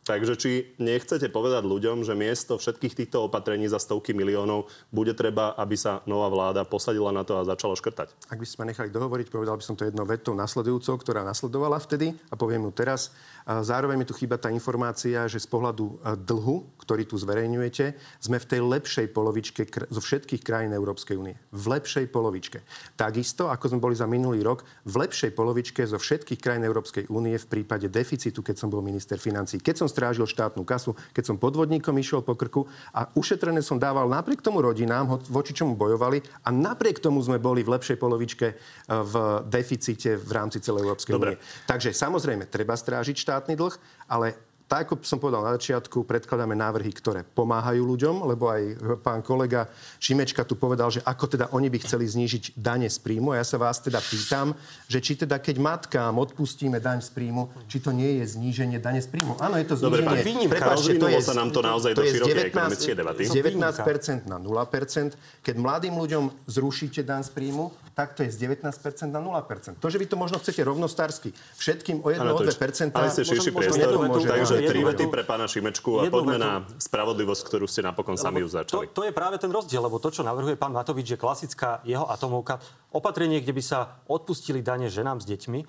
Takže 0.00 0.34
či 0.34 0.50
nechcete 0.80 1.28
povedať 1.28 1.62
ľuďom, 1.68 2.02
že 2.08 2.16
miesto 2.16 2.56
všetkých 2.56 2.96
týchto 3.04 3.28
opatrení 3.28 3.68
za 3.68 3.76
stovky 3.76 4.16
miliónov 4.16 4.66
bude 4.88 5.12
treba, 5.12 5.52
aby 5.60 5.76
sa 5.76 6.00
nová 6.08 6.32
vláda 6.32 6.64
posadila 6.64 7.12
na 7.12 7.20
to 7.20 7.36
a 7.36 7.44
začala 7.44 7.76
škrtať? 7.76 8.32
Ak 8.32 8.40
by 8.40 8.46
ste 8.48 8.58
ma 8.58 8.66
nechali 8.72 8.88
dohovoriť, 8.88 9.28
povedal 9.28 9.60
by 9.60 9.64
som 9.64 9.76
to 9.76 9.84
jedno 9.84 10.08
vetou 10.08 10.32
nasledujúcou, 10.32 10.96
ktorá 10.96 11.20
nasledovala 11.20 11.76
vtedy 11.84 12.16
a 12.32 12.34
poviem 12.34 12.64
ju 12.66 12.72
teraz. 12.72 13.12
Zároveň 13.44 14.00
mi 14.00 14.08
tu 14.08 14.16
chýba 14.16 14.40
tá 14.40 14.48
informácia, 14.48 15.28
že 15.28 15.36
z 15.36 15.48
pohľadu 15.52 16.00
dlhu, 16.24 16.80
ktorý 16.80 17.04
tu 17.04 17.20
zverejňujete, 17.20 17.92
sme 18.24 18.40
v 18.40 18.48
tej 18.48 18.60
lepšej 18.64 19.06
polovičke 19.12 19.68
zo 19.68 20.00
všetkých 20.00 20.40
krajín 20.40 20.72
Európskej 20.72 21.20
únie. 21.20 21.36
V 21.52 21.76
lepšej 21.76 22.08
polovičke. 22.08 22.64
Takisto, 22.96 23.52
ako 23.52 23.76
sme 23.76 23.84
boli 23.84 23.94
za 23.98 24.08
minulý 24.08 24.40
rok, 24.40 24.64
v 24.88 25.06
lepšej 25.06 25.36
polovičke 25.36 25.84
zo 25.84 26.00
všetkých 26.00 26.40
krajín 26.40 26.64
Európskej 26.64 27.12
únie 27.12 27.36
v 27.36 27.46
prípade 27.46 27.92
deficitu, 27.92 28.40
keď 28.40 28.56
som 28.64 28.72
bol 28.72 28.80
minister 28.80 29.20
financí. 29.20 29.60
Keď 29.60 29.76
som 29.76 29.88
strážil 29.90 30.30
štátnu 30.30 30.62
kasu, 30.62 30.94
keď 31.10 31.34
som 31.34 31.36
podvodníkom 31.36 31.98
išiel 31.98 32.22
po 32.22 32.38
krku 32.38 32.70
a 32.94 33.10
ušetrené 33.18 33.58
som 33.60 33.82
dával 33.82 34.06
napriek 34.06 34.38
tomu 34.38 34.62
rodinám, 34.62 35.18
voči 35.26 35.50
čomu 35.50 35.74
bojovali 35.74 36.22
a 36.46 36.54
napriek 36.54 37.02
tomu 37.02 37.18
sme 37.18 37.42
boli 37.42 37.66
v 37.66 37.74
lepšej 37.74 37.98
polovičke 37.98 38.46
v 38.86 39.14
deficite 39.50 40.14
v 40.14 40.30
rámci 40.30 40.62
celej 40.62 40.86
Európskej 40.86 41.18
únie. 41.18 41.36
Takže 41.66 41.90
samozrejme, 41.90 42.46
treba 42.46 42.78
strážiť 42.78 43.18
štátny 43.18 43.58
dlh, 43.58 43.74
ale 44.06 44.49
tak 44.70 44.86
ako 44.86 45.02
som 45.02 45.18
povedal 45.18 45.42
na 45.42 45.58
začiatku, 45.58 46.06
predkladáme 46.06 46.54
návrhy, 46.54 46.94
ktoré 46.94 47.26
pomáhajú 47.26 47.82
ľuďom, 47.82 48.22
lebo 48.22 48.46
aj 48.46 48.62
pán 49.02 49.18
kolega 49.18 49.66
Šimečka 49.98 50.46
tu 50.46 50.54
povedal, 50.54 50.94
že 50.94 51.02
ako 51.02 51.26
teda 51.26 51.50
oni 51.50 51.66
by 51.66 51.82
chceli 51.82 52.06
znížiť 52.06 52.54
dane 52.54 52.86
z 52.86 53.02
príjmu. 53.02 53.34
A 53.34 53.42
ja 53.42 53.46
sa 53.46 53.58
vás 53.58 53.82
teda 53.82 53.98
pýtam, 53.98 54.54
že 54.86 55.02
či 55.02 55.18
teda 55.18 55.42
keď 55.42 55.58
matkám 55.58 56.14
odpustíme 56.14 56.78
daň 56.78 57.02
z 57.02 57.10
príjmu, 57.10 57.50
či 57.66 57.82
to 57.82 57.90
nie 57.90 58.22
je 58.22 58.38
zníženie 58.38 58.78
dane 58.78 59.02
z 59.02 59.10
príjmu. 59.10 59.42
Áno, 59.42 59.58
je 59.58 59.66
to 59.66 59.74
zníženie. 59.74 60.06
Dobre, 60.06 60.06
pán 60.06 60.48
Prepáčte, 60.54 60.94
to 61.02 61.06
je, 61.10 61.18
sa 61.18 61.34
nám 61.34 61.50
to 61.50 61.60
naozaj 61.66 61.90
to 61.90 62.06
do 62.06 62.06
širokej 62.06 62.54
ekonomickej 62.54 62.94
debaty. 62.94 63.20
Z 63.26 63.34
19% 63.42 64.30
na 64.30 64.38
0%. 64.38 65.18
Keď 65.42 65.54
mladým 65.58 65.98
ľuďom 65.98 66.30
zrušíte 66.46 67.02
daň 67.02 67.26
z 67.26 67.30
príjmu, 67.34 67.74
tak 67.98 68.14
to 68.14 68.22
je 68.22 68.30
z 68.30 68.46
19% 68.46 68.70
na 69.10 69.18
0%. 69.18 69.82
To, 69.82 69.86
že 69.90 69.98
vy 69.98 70.06
to 70.06 70.14
možno 70.14 70.38
chcete 70.38 70.62
rovnostársky 70.62 71.34
všetkým 71.58 72.06
o 72.06 72.08
1 72.08 72.22
o 72.22 72.38
2%, 72.38 72.94
ale 72.94 73.10
ste 73.10 73.26
širší 73.26 73.50
priestor, 73.50 73.98
takže 73.98 74.59
tri 74.66 74.80
vety 74.84 75.04
pre 75.08 75.22
pána 75.24 75.48
Šimečku 75.48 76.00
a 76.00 76.08
poďme 76.10 76.36
na 76.36 76.52
spravodlivosť, 76.80 77.42
ktorú 77.46 77.66
ste 77.68 77.80
napokon 77.80 78.20
sami 78.20 78.44
už 78.44 78.64
začali. 78.64 78.90
To, 78.90 79.02
to 79.02 79.02
je 79.08 79.12
práve 79.12 79.40
ten 79.40 79.48
rozdiel, 79.48 79.80
lebo 79.80 79.96
to, 79.96 80.12
čo 80.12 80.26
navrhuje 80.26 80.58
pán 80.60 80.74
Matovič, 80.74 81.14
je 81.14 81.18
klasická 81.20 81.80
jeho 81.86 82.04
atomovka. 82.08 82.60
Opatrenie, 82.92 83.40
kde 83.40 83.56
by 83.56 83.62
sa 83.62 83.78
odpustili 84.10 84.60
dane 84.60 84.92
ženám 84.92 85.22
s 85.22 85.28
deťmi, 85.28 85.60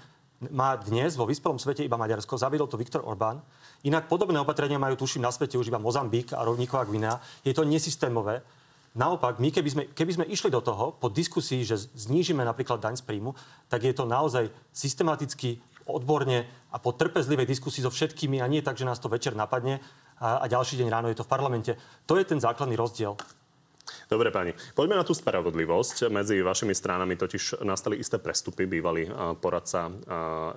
má 0.49 0.73
dnes 0.73 1.13
vo 1.13 1.29
vyspelom 1.29 1.61
svete 1.61 1.85
iba 1.85 2.01
Maďarsko. 2.01 2.33
Zaviedol 2.33 2.65
to 2.65 2.73
Viktor 2.73 3.05
Orbán. 3.05 3.45
Inak 3.85 4.09
podobné 4.09 4.41
opatrenia 4.41 4.81
majú, 4.81 4.97
tuším, 4.97 5.21
na 5.21 5.29
svete 5.29 5.53
už 5.53 5.69
iba 5.69 5.77
Mozambik 5.77 6.33
a 6.33 6.41
rovníková 6.41 6.89
Gvinea. 6.89 7.21
Je 7.45 7.53
to 7.53 7.61
nesystémové. 7.61 8.41
Naopak, 8.97 9.39
my 9.39 9.53
keby 9.53 9.69
sme, 9.69 9.83
keby 9.93 10.11
sme 10.17 10.25
išli 10.27 10.51
do 10.51 10.59
toho 10.59 10.97
po 10.97 11.07
diskusii, 11.07 11.63
že 11.63 11.79
znížime 11.95 12.43
napríklad 12.43 12.81
daň 12.81 12.99
z 12.99 13.05
príjmu, 13.07 13.31
tak 13.71 13.87
je 13.87 13.93
to 13.95 14.03
naozaj 14.03 14.51
systematicky 14.75 15.61
odborne 15.87 16.43
a 16.71 16.79
po 16.79 16.95
trpezlivej 16.95 17.45
diskusii 17.45 17.83
so 17.83 17.91
všetkými 17.91 18.39
a 18.39 18.47
nie 18.47 18.63
tak, 18.63 18.79
že 18.79 18.87
nás 18.87 18.97
to 18.97 19.11
večer 19.11 19.35
napadne 19.35 19.83
a, 20.17 20.41
a 20.41 20.45
ďalší 20.47 20.79
deň 20.79 20.87
ráno 20.87 21.07
je 21.11 21.19
to 21.19 21.27
v 21.27 21.31
parlamente. 21.31 21.71
To 22.07 22.15
je 22.15 22.23
ten 22.23 22.39
základný 22.39 22.79
rozdiel. 22.79 23.19
Dobre, 24.11 24.27
pani. 24.27 24.51
Poďme 24.75 24.99
na 24.99 25.07
tú 25.07 25.15
spravodlivosť. 25.15 26.11
Medzi 26.11 26.43
vašimi 26.43 26.75
stranami 26.75 27.15
totiž 27.15 27.63
nastali 27.63 27.95
isté 27.95 28.19
prestupy. 28.19 28.67
Bývalý 28.67 29.07
poradca 29.39 29.87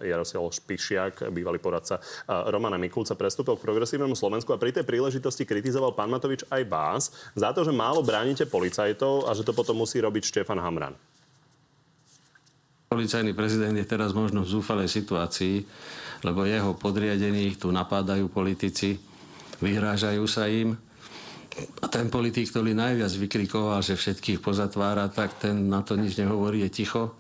Jaroslav 0.03 0.51
Špišiak, 0.51 1.31
bývalý 1.31 1.63
poradca 1.63 2.03
Romana 2.27 2.79
Mikulca 2.83 3.15
prestúpil 3.15 3.55
k 3.55 3.63
progresívnemu 3.63 4.19
Slovensku 4.19 4.51
a 4.51 4.59
pri 4.59 4.75
tej 4.75 4.83
príležitosti 4.83 5.47
kritizoval 5.47 5.95
pán 5.95 6.11
Matovič 6.11 6.43
aj 6.51 6.63
vás 6.67 7.03
za 7.39 7.55
to, 7.55 7.63
že 7.63 7.71
málo 7.71 8.03
bránite 8.03 8.43
policajtov 8.43 9.31
a 9.31 9.35
že 9.39 9.47
to 9.47 9.55
potom 9.55 9.79
musí 9.79 10.03
robiť 10.03 10.23
Štefan 10.35 10.59
Hamran. 10.59 10.99
Policajný 12.91 13.39
prezident 13.39 13.75
je 13.75 13.87
teraz 13.87 14.11
možno 14.15 14.43
v 14.43 14.51
zúfalej 14.51 14.91
situácii, 14.91 15.67
lebo 16.25 16.49
jeho 16.49 16.73
podriadení 16.75 17.55
tu 17.61 17.69
napádajú 17.69 18.33
politici, 18.33 18.97
vyhrážajú 19.61 20.25
sa 20.25 20.49
im 20.49 20.75
a 21.55 21.87
ten 21.87 22.11
politik, 22.11 22.51
ktorý 22.51 22.75
najviac 22.75 23.13
vykrikoval, 23.15 23.79
že 23.79 23.95
všetkých 23.95 24.43
pozatvára, 24.43 25.07
tak 25.07 25.39
ten 25.39 25.71
na 25.71 25.87
to 25.87 25.95
nič 25.95 26.19
nehovorí, 26.19 26.67
je 26.67 26.83
ticho. 26.83 27.15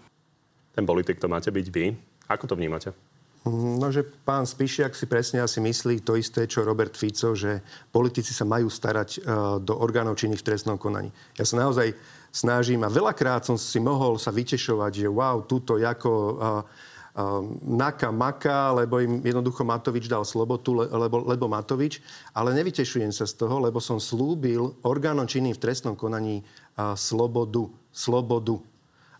Ten 0.74 0.82
politik 0.82 1.22
to 1.22 1.30
máte 1.30 1.54
byť 1.54 1.66
vy. 1.70 1.94
Ako 2.26 2.50
to 2.50 2.58
vnímate? 2.58 2.90
No, 3.44 3.92
že 3.92 4.02
pán 4.02 4.48
Spišiak 4.48 4.96
si 4.96 5.04
presne 5.04 5.44
asi 5.44 5.60
myslí 5.60 6.00
to 6.00 6.16
isté, 6.16 6.48
čo 6.48 6.64
Robert 6.64 6.96
Fico, 6.96 7.36
že 7.36 7.60
politici 7.92 8.32
sa 8.32 8.48
majú 8.48 8.72
starať 8.72 9.20
uh, 9.20 9.60
do 9.60 9.76
orgánov 9.76 10.16
činných 10.16 10.40
v 10.40 10.48
trestnom 10.48 10.80
konaní. 10.80 11.12
Ja 11.36 11.44
sa 11.44 11.60
naozaj 11.60 11.92
snažím 12.32 12.82
a 12.82 12.90
veľakrát 12.90 13.44
som 13.44 13.60
si 13.60 13.78
mohol 13.84 14.16
sa 14.16 14.32
vytešovať, 14.32 15.04
že 15.04 15.08
wow, 15.12 15.44
túto 15.44 15.76
ako 15.76 16.10
naka 17.62 18.10
maka, 18.10 18.74
lebo 18.74 18.98
im 18.98 19.22
jednoducho 19.22 19.62
Matovič 19.62 20.10
dal 20.10 20.26
slobotu, 20.26 20.74
lebo, 20.74 21.22
lebo 21.22 21.46
Matovič. 21.46 22.02
Ale 22.34 22.50
nevytešujem 22.58 23.14
sa 23.14 23.22
z 23.22 23.38
toho, 23.38 23.62
lebo 23.62 23.78
som 23.78 24.02
slúbil 24.02 24.74
orgánom 24.82 25.24
činným 25.24 25.54
v 25.54 25.62
trestnom 25.62 25.94
konaní 25.94 26.42
slobodu. 26.98 27.70
Slobodu. 27.94 28.58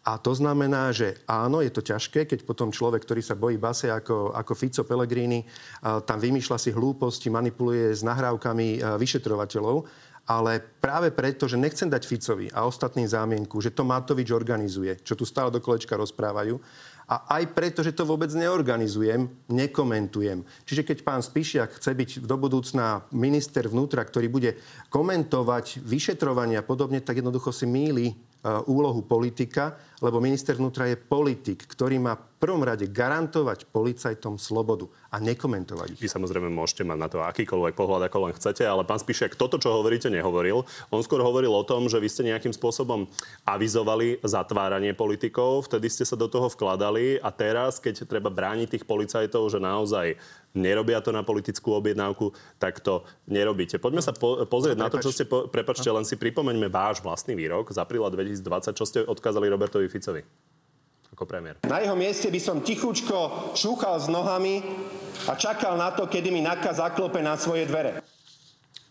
A 0.05 0.21
to 0.21 0.37
znamená, 0.37 0.93
že 0.93 1.17
áno, 1.25 1.65
je 1.65 1.73
to 1.73 1.81
ťažké, 1.81 2.29
keď 2.29 2.45
potom 2.45 2.69
človek, 2.69 3.09
ktorý 3.09 3.23
sa 3.25 3.39
bojí 3.39 3.57
base 3.57 3.89
ako, 3.89 4.37
ako 4.37 4.53
Fico 4.53 4.83
Pellegrini, 4.85 5.47
tam 5.81 6.21
vymýšľa 6.21 6.61
si 6.61 6.77
hlúposti, 6.77 7.33
manipuluje 7.33 7.89
s 7.89 8.05
nahrávkami 8.05 8.85
vyšetrovateľov, 9.01 9.89
ale 10.29 10.61
práve 10.61 11.09
preto, 11.09 11.49
že 11.49 11.57
nechcem 11.57 11.89
dať 11.89 12.05
Ficovi 12.05 12.53
a 12.53 12.69
ostatným 12.69 13.09
zámienku, 13.09 13.61
že 13.65 13.73
to 13.73 13.85
Matovič 13.85 14.29
organizuje, 14.33 15.01
čo 15.01 15.17
tu 15.17 15.25
stále 15.25 15.49
do 15.49 15.61
kolečka 15.65 15.97
rozprávajú, 15.97 16.61
a 17.05 17.37
aj 17.37 17.53
preto, 17.53 17.85
že 17.85 17.93
to 17.93 18.09
vôbec 18.09 18.33
neorganizujem, 18.33 19.29
nekomentujem. 19.53 20.41
Čiže 20.65 20.83
keď 20.89 20.99
pán 21.05 21.21
Spišiak 21.21 21.77
chce 21.77 21.93
byť 21.93 22.11
do 22.25 22.37
budúcna 22.41 23.05
minister 23.13 23.69
vnútra, 23.69 24.01
ktorý 24.05 24.33
bude 24.33 24.57
komentovať 24.89 25.85
vyšetrovania 25.85 26.65
a 26.65 26.67
podobne, 26.67 27.05
tak 27.05 27.21
jednoducho 27.21 27.53
si 27.53 27.69
míli 27.69 28.17
úlohu 28.69 29.01
politika, 29.09 29.73
lebo 30.05 30.21
minister 30.21 30.53
vnútra 30.57 30.85
je 30.93 31.01
politik, 31.01 31.65
ktorý 31.65 31.97
má 31.97 32.13
prvom 32.45 32.61
rade 32.61 32.85
garantovať 32.85 33.73
policajtom 33.73 34.37
slobodu 34.37 34.85
a 35.09 35.17
nekomentovať 35.17 35.97
ich. 35.97 36.01
Vy 36.05 36.13
samozrejme 36.13 36.53
môžete 36.53 36.85
mať 36.85 36.99
na 37.01 37.09
to 37.09 37.25
akýkoľvek 37.25 37.73
pohľad, 37.73 38.13
ako 38.13 38.29
len 38.29 38.37
chcete, 38.37 38.61
ale 38.69 38.85
pán 38.85 39.01
Spišiak 39.01 39.33
toto, 39.41 39.57
čo 39.57 39.73
hovoríte, 39.73 40.13
nehovoril. 40.13 40.69
On 40.93 41.01
skôr 41.01 41.25
hovoril 41.25 41.49
o 41.49 41.65
tom, 41.65 41.89
že 41.89 41.97
vy 41.97 42.13
ste 42.13 42.29
nejakým 42.29 42.53
spôsobom 42.53 43.09
avizovali 43.49 44.21
zatváranie 44.21 44.93
politikov, 44.93 45.73
vtedy 45.73 45.89
ste 45.89 46.05
sa 46.05 46.21
do 46.21 46.29
toho 46.29 46.53
vkladali 46.53 47.17
a 47.17 47.33
teraz, 47.33 47.81
keď 47.81 48.05
treba 48.05 48.29
brániť 48.29 48.77
tých 48.77 48.85
policajtov, 48.85 49.49
že 49.49 49.65
naozaj 49.65 50.21
nerobia 50.53 51.01
to 51.01 51.17
na 51.17 51.25
politickú 51.25 51.73
objednávku, 51.81 52.37
tak 52.61 52.85
to 52.85 53.09
nerobíte. 53.25 53.81
Poďme 53.81 54.05
sa 54.05 54.13
po- 54.13 54.45
pozrieť 54.45 54.77
no, 54.77 54.85
na 54.85 54.93
to, 54.93 55.01
čo 55.01 55.17
ste... 55.17 55.25
Po- 55.25 55.49
prepačte, 55.49 55.89
len 55.89 56.05
si 56.05 56.21
pripomeňme 56.21 56.69
váš 56.69 57.01
vlastný 57.01 57.33
výrok 57.33 57.73
z 57.73 57.81
apríla 57.81 58.13
2020, 58.13 58.77
čo 58.77 58.85
ste 58.85 59.01
odkázali 59.01 59.49
Robertovi 59.49 59.89
Ficovi 59.89 60.53
ako 61.15 61.25
premiér. 61.25 61.63
Na 61.65 61.79
jeho 61.79 61.95
mieste 61.95 62.29
by 62.29 62.41
som 62.43 62.61
tichučko 62.61 63.55
šúchal 63.55 64.03
s 64.03 64.11
nohami 64.11 64.61
a 65.31 65.39
čakal 65.39 65.79
na 65.79 65.95
to, 65.95 66.11
kedy 66.11 66.35
mi 66.35 66.43
NAKA 66.43 66.75
zaklope 66.75 67.23
na 67.23 67.39
svoje 67.39 67.71
dvere 67.71 68.03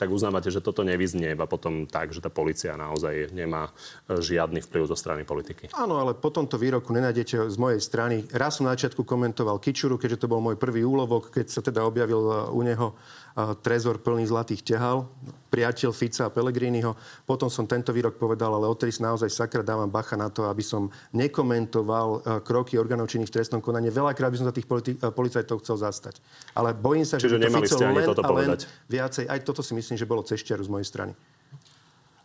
tak 0.03 0.11
uznávate, 0.11 0.51
že 0.51 0.59
toto 0.59 0.83
nevyznieva 0.83 1.47
potom 1.47 1.87
tak, 1.87 2.11
že 2.11 2.19
tá 2.19 2.27
policia 2.27 2.75
naozaj 2.75 3.31
nemá 3.31 3.71
e, 3.71 4.19
žiadny 4.19 4.59
vplyv 4.59 4.91
zo 4.91 4.99
strany 4.99 5.23
politiky. 5.23 5.71
Áno, 5.71 5.95
ale 5.95 6.11
po 6.11 6.27
tomto 6.27 6.59
výroku 6.59 6.91
nenájdete 6.91 7.47
z 7.47 7.55
mojej 7.55 7.79
strany. 7.79 8.27
Raz 8.35 8.59
som 8.59 8.67
na 8.67 8.75
začiatku 8.75 9.07
komentoval 9.07 9.63
Kičuru, 9.63 9.95
keďže 9.95 10.27
to 10.27 10.31
bol 10.31 10.43
môj 10.43 10.59
prvý 10.59 10.83
úlovok, 10.83 11.31
keď 11.31 11.45
sa 11.47 11.63
teda 11.63 11.87
objavil 11.87 12.19
e, 12.19 12.33
u 12.51 12.61
neho 12.67 12.87
trezor 13.33 13.97
plný 13.97 14.29
zlatých 14.29 14.61
ťahal, 14.61 15.09
priateľ 15.49 15.89
Fica 15.89 16.29
a 16.29 16.33
Pelegriniho. 16.33 16.93
Potom 17.25 17.49
som 17.49 17.65
tento 17.65 17.89
výrok 17.89 18.17
povedal, 18.17 18.53
ale 18.53 18.69
odtedy 18.69 18.93
naozaj 19.01 19.29
sakra 19.29 19.65
dávam 19.65 19.89
bacha 19.89 20.13
na 20.13 20.29
to, 20.29 20.45
aby 20.45 20.61
som 20.61 20.89
nekomentoval 21.13 22.09
e, 22.09 22.19
kroky 22.45 22.77
orgánov 22.77 23.09
činných 23.09 23.29
v 23.29 23.35
trestnom 23.41 23.61
konaní. 23.61 23.89
Veľakrát 23.89 24.29
by 24.33 24.37
som 24.37 24.47
za 24.49 24.55
tých 24.57 24.69
politi- 24.69 24.97
e, 24.97 25.09
policajtov 25.09 25.65
chcel 25.65 25.77
zastať. 25.81 26.21
Ale 26.53 26.77
bojím 26.77 27.05
sa, 27.05 27.17
Čiže 27.17 27.37
že 27.37 27.49
to 27.49 27.49
Fico 27.57 27.77
len 27.81 28.05
toto 28.05 28.33
len 28.33 28.49
viacej. 28.89 29.25
Aj 29.29 29.39
toto 29.41 29.61
si 29.65 29.73
myslím, 29.77 29.97
že 29.97 30.05
bolo 30.05 30.21
cešťaru 30.25 30.61
z 30.65 30.69
mojej 30.69 30.87
strany. 30.89 31.13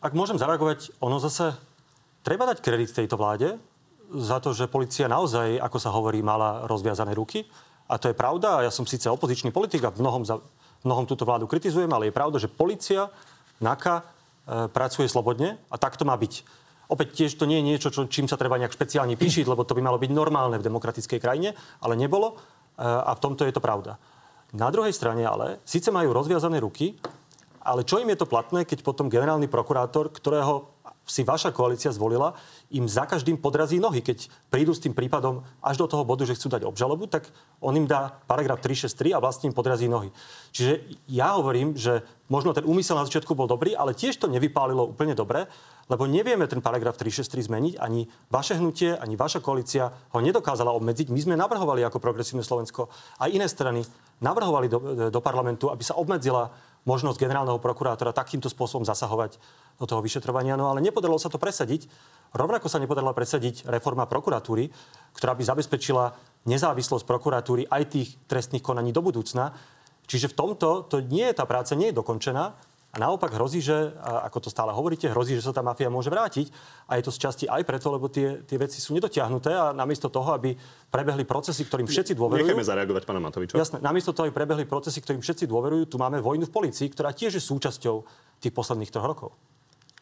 Ak 0.04 0.12
môžem 0.12 0.36
zareagovať, 0.36 0.92
ono 1.00 1.16
zase 1.20 1.56
treba 2.20 2.44
dať 2.48 2.60
kredit 2.60 2.92
tejto 2.92 3.16
vláde 3.16 3.56
za 4.08 4.40
to, 4.40 4.56
že 4.56 4.72
policia 4.72 5.08
naozaj, 5.08 5.60
ako 5.60 5.78
sa 5.80 5.92
hovorí, 5.92 6.20
mala 6.24 6.64
rozviazané 6.64 7.12
ruky. 7.12 7.44
A 7.88 7.96
to 7.96 8.12
je 8.12 8.16
pravda. 8.16 8.64
Ja 8.64 8.72
som 8.72 8.84
síce 8.84 9.08
opozičný 9.08 9.48
politik 9.48 9.80
a 9.84 9.92
v 9.92 10.04
mnohom 10.04 10.24
za, 10.24 10.40
mnohom 10.86 11.06
túto 11.06 11.26
vládu 11.26 11.50
kritizujem, 11.50 11.90
ale 11.90 12.10
je 12.10 12.16
pravda, 12.16 12.36
že 12.38 12.50
policia, 12.50 13.10
NAKA 13.58 13.96
e, 13.98 14.02
pracuje 14.70 15.10
slobodne 15.10 15.58
a 15.70 15.76
tak 15.80 15.98
to 15.98 16.06
má 16.06 16.14
byť. 16.14 16.46
Opäť 16.88 17.20
tiež 17.20 17.36
to 17.36 17.44
nie 17.44 17.60
je 17.60 17.68
niečo, 17.68 17.88
čo, 17.92 18.08
čím 18.08 18.30
sa 18.30 18.40
treba 18.40 18.56
nejak 18.56 18.72
špeciálne 18.72 19.18
píšiť, 19.18 19.44
lebo 19.44 19.66
to 19.66 19.76
by 19.76 19.82
malo 19.84 20.00
byť 20.00 20.10
normálne 20.14 20.56
v 20.56 20.66
demokratickej 20.66 21.20
krajine, 21.20 21.52
ale 21.84 21.94
nebolo 21.98 22.34
e, 22.34 22.84
a 22.84 23.12
v 23.12 23.22
tomto 23.22 23.44
je 23.44 23.52
to 23.52 23.64
pravda. 23.64 23.98
Na 24.56 24.72
druhej 24.72 24.96
strane 24.96 25.28
ale, 25.28 25.60
síce 25.68 25.92
majú 25.92 26.16
rozviazané 26.16 26.62
ruky, 26.64 26.96
ale 27.60 27.84
čo 27.84 28.00
im 28.00 28.08
je 28.08 28.24
to 28.24 28.30
platné, 28.30 28.64
keď 28.64 28.80
potom 28.80 29.12
generálny 29.12 29.44
prokurátor, 29.44 30.08
ktorého 30.08 30.77
si 31.08 31.24
vaša 31.24 31.50
koalícia 31.56 31.88
zvolila, 31.88 32.36
im 32.68 32.84
za 32.84 33.08
každým 33.08 33.40
podrazí 33.40 33.80
nohy. 33.80 34.04
Keď 34.04 34.28
prídu 34.52 34.76
s 34.76 34.84
tým 34.84 34.92
prípadom 34.92 35.42
až 35.64 35.80
do 35.80 35.88
toho 35.88 36.04
bodu, 36.04 36.28
že 36.28 36.36
chcú 36.36 36.52
dať 36.52 36.68
obžalobu, 36.68 37.08
tak 37.08 37.32
on 37.64 37.72
im 37.74 37.88
dá 37.88 38.20
paragraf 38.28 38.60
363 38.60 39.16
a 39.16 39.22
vlastne 39.24 39.48
im 39.48 39.56
podrazí 39.56 39.88
nohy. 39.88 40.12
Čiže 40.52 40.84
ja 41.08 41.34
hovorím, 41.40 41.74
že 41.74 42.04
možno 42.28 42.52
ten 42.52 42.68
úmysel 42.68 43.00
na 43.00 43.08
začiatku 43.08 43.32
bol 43.32 43.48
dobrý, 43.48 43.72
ale 43.72 43.96
tiež 43.96 44.20
to 44.20 44.28
nevypálilo 44.28 44.84
úplne 44.84 45.16
dobre, 45.16 45.48
lebo 45.88 46.04
nevieme 46.04 46.44
ten 46.44 46.60
paragraf 46.60 47.00
363 47.00 47.48
zmeniť, 47.48 47.74
ani 47.80 48.04
vaše 48.28 48.60
hnutie, 48.60 48.92
ani 48.92 49.16
vaša 49.16 49.40
koalícia 49.40 49.88
ho 49.88 50.20
nedokázala 50.20 50.76
obmedziť. 50.76 51.08
My 51.08 51.20
sme 51.24 51.34
navrhovali 51.40 51.80
ako 51.88 51.96
progresívne 51.96 52.44
Slovensko 52.44 52.92
aj 53.16 53.32
iné 53.32 53.48
strany, 53.48 53.88
navrhovali 54.18 54.66
do, 54.66 54.78
do 55.08 55.20
parlamentu, 55.22 55.70
aby 55.70 55.82
sa 55.82 55.98
obmedzila 55.98 56.50
možnosť 56.88 57.20
generálneho 57.20 57.60
prokurátora 57.60 58.16
takýmto 58.16 58.48
spôsobom 58.48 58.86
zasahovať 58.86 59.36
do 59.76 59.84
toho 59.84 60.00
vyšetrovania, 60.00 60.56
no 60.56 60.72
ale 60.72 60.80
nepodarilo 60.80 61.20
sa 61.20 61.28
to 61.28 61.36
presadiť. 61.36 61.84
Rovnako 62.32 62.68
sa 62.68 62.80
nepodarila 62.80 63.16
presadiť 63.16 63.68
reforma 63.68 64.08
prokuratúry, 64.08 64.68
ktorá 65.16 65.32
by 65.36 65.44
zabezpečila 65.44 66.12
nezávislosť 66.48 67.04
prokuratúry 67.04 67.68
aj 67.68 67.82
tých 67.92 68.08
trestných 68.28 68.64
konaní 68.64 68.92
do 68.92 69.04
budúcna. 69.04 69.52
Čiže 70.08 70.32
v 70.32 70.36
tomto 70.36 70.88
to 70.88 71.04
nie 71.04 71.24
je, 71.28 71.36
tá 71.36 71.44
práca 71.44 71.76
nie 71.76 71.92
je 71.92 71.98
dokončená. 72.00 72.56
A 72.88 72.96
naopak 72.96 73.36
hrozí, 73.36 73.60
že, 73.60 73.92
ako 74.00 74.48
to 74.48 74.48
stále 74.48 74.72
hovoríte, 74.72 75.12
hrozí, 75.12 75.36
že 75.36 75.44
sa 75.44 75.52
tá 75.52 75.60
mafia 75.60 75.92
môže 75.92 76.08
vrátiť. 76.08 76.48
A 76.88 76.96
je 76.96 77.04
to 77.04 77.12
z 77.12 77.20
časti 77.20 77.44
aj 77.44 77.60
preto, 77.68 77.92
lebo 77.92 78.08
tie, 78.08 78.40
tie 78.48 78.56
veci 78.56 78.80
sú 78.80 78.96
nedotiahnuté 78.96 79.52
a 79.52 79.76
namiesto 79.76 80.08
toho, 80.08 80.32
aby 80.32 80.56
prebehli 80.88 81.28
procesy, 81.28 81.68
ktorým 81.68 81.84
všetci 81.84 82.16
dôverujú... 82.16 82.48
Nechajme 82.48 82.64
zareagovať 82.64 83.02
pána 83.04 83.20
Matoviča. 83.20 83.60
Jasné, 83.60 83.84
namiesto 83.84 84.16
toho, 84.16 84.24
aby 84.24 84.32
prebehli 84.32 84.64
procesy, 84.64 85.04
ktorým 85.04 85.20
všetci 85.20 85.44
dôverujú, 85.44 85.84
tu 85.84 86.00
máme 86.00 86.16
vojnu 86.24 86.48
v 86.48 86.52
policii, 86.64 86.88
ktorá 86.88 87.12
tiež 87.12 87.36
je 87.36 87.42
súčasťou 87.44 87.96
tých 88.40 88.56
posledných 88.56 88.88
troch 88.88 89.04
rokov. 89.04 89.30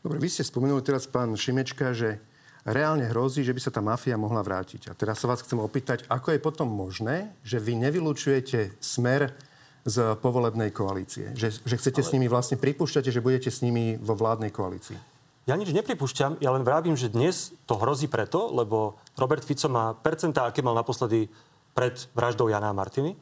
Dobre, 0.07 0.23
vy 0.23 0.31
ste 0.31 0.47
spomenuli 0.47 0.79
teraz, 0.87 1.11
pán 1.11 1.35
Šimečka, 1.35 1.91
že 1.91 2.23
reálne 2.63 3.11
hrozí, 3.11 3.43
že 3.43 3.51
by 3.51 3.61
sa 3.67 3.75
tá 3.75 3.83
mafia 3.83 4.15
mohla 4.15 4.47
vrátiť. 4.47 4.91
A 4.91 4.93
teraz 4.95 5.19
sa 5.19 5.27
vás 5.27 5.43
chcem 5.43 5.59
opýtať, 5.59 6.07
ako 6.07 6.35
je 6.35 6.39
potom 6.39 6.71
možné, 6.71 7.35
že 7.43 7.59
vy 7.59 7.75
nevylučujete 7.83 8.79
smer 8.79 9.35
z 9.87 10.19
povolebnej 10.19 10.75
koalície? 10.75 11.31
Že, 11.39 11.63
že 11.63 11.75
chcete 11.79 12.03
Ale... 12.03 12.09
s 12.11 12.13
nimi 12.13 12.27
vlastne 12.27 12.59
pripúšťate, 12.59 13.15
že 13.15 13.23
budete 13.23 13.55
s 13.55 13.63
nimi 13.63 13.95
vo 14.03 14.19
vládnej 14.19 14.51
koalícii? 14.51 14.99
Ja 15.47 15.55
nič 15.55 15.71
nepripúšťam, 15.71 16.43
ja 16.43 16.51
len 16.51 16.67
vravím, 16.67 16.99
že 16.99 17.07
dnes 17.07 17.55
to 17.71 17.79
hrozí 17.79 18.11
preto, 18.11 18.51
lebo 18.51 18.99
Robert 19.15 19.47
Fico 19.47 19.71
má 19.71 19.95
percentá, 19.95 20.43
aké 20.43 20.59
mal 20.59 20.75
naposledy 20.75 21.31
pred 21.71 21.95
vraždou 22.19 22.51
Jana 22.51 22.75
Martiny. 22.75 23.15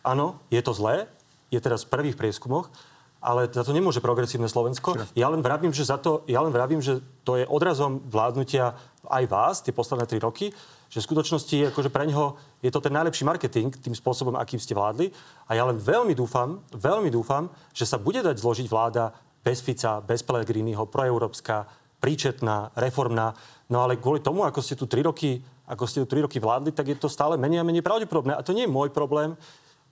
Áno, 0.00 0.40
je 0.48 0.64
to 0.64 0.72
zlé, 0.72 1.04
je 1.52 1.60
teraz 1.60 1.84
v 1.84 1.92
prvých 1.92 2.16
prieskumoch, 2.16 2.72
ale 3.20 3.44
za 3.52 3.60
to 3.60 3.76
nemôže 3.76 4.00
progresívne 4.00 4.48
Slovensko. 4.48 4.96
Ja 5.12 5.28
len 5.28 5.44
vravím, 5.44 5.72
že 5.72 5.84
za 5.84 6.00
to, 6.00 6.24
ja 6.24 6.40
len 6.40 6.52
vravím, 6.52 6.80
že 6.80 7.04
to 7.28 7.36
je 7.36 7.44
odrazom 7.44 8.00
vládnutia 8.08 8.80
aj 9.04 9.24
vás 9.28 9.60
tie 9.60 9.76
posledné 9.76 10.08
tri 10.08 10.16
roky, 10.20 10.48
že 10.94 11.02
v 11.02 11.10
skutočnosti 11.10 11.74
akože 11.74 11.90
pre 11.90 12.06
neho 12.06 12.38
je 12.62 12.70
to 12.70 12.78
ten 12.78 12.94
najlepší 12.94 13.26
marketing 13.26 13.74
tým 13.74 13.98
spôsobom, 13.98 14.38
akým 14.38 14.62
ste 14.62 14.78
vládli. 14.78 15.10
A 15.50 15.58
ja 15.58 15.66
len 15.66 15.74
veľmi 15.74 16.14
dúfam, 16.14 16.62
veľmi 16.70 17.10
dúfam, 17.10 17.50
že 17.74 17.82
sa 17.82 17.98
bude 17.98 18.22
dať 18.22 18.38
zložiť 18.38 18.70
vláda 18.70 19.10
bez 19.42 19.58
Fica, 19.58 19.98
bez 19.98 20.22
Pellegriniho, 20.22 20.86
proeurópska, 20.86 21.66
príčetná, 21.98 22.70
reformná. 22.78 23.34
No 23.66 23.82
ale 23.82 23.98
kvôli 23.98 24.22
tomu, 24.22 24.46
ako 24.46 24.62
ste 24.62 24.78
tu 24.78 24.86
tri 24.86 25.02
roky, 25.02 25.42
ako 25.66 25.82
ste 25.82 25.98
tu 26.04 26.06
tri 26.06 26.22
roky 26.22 26.38
vládli, 26.38 26.70
tak 26.70 26.86
je 26.86 26.94
to 26.94 27.10
stále 27.10 27.34
menej 27.34 27.58
a 27.58 27.66
menej 27.66 27.82
pravdepodobné. 27.82 28.38
A 28.38 28.46
to 28.46 28.54
nie 28.54 28.62
je 28.62 28.70
môj 28.70 28.94
problém, 28.94 29.34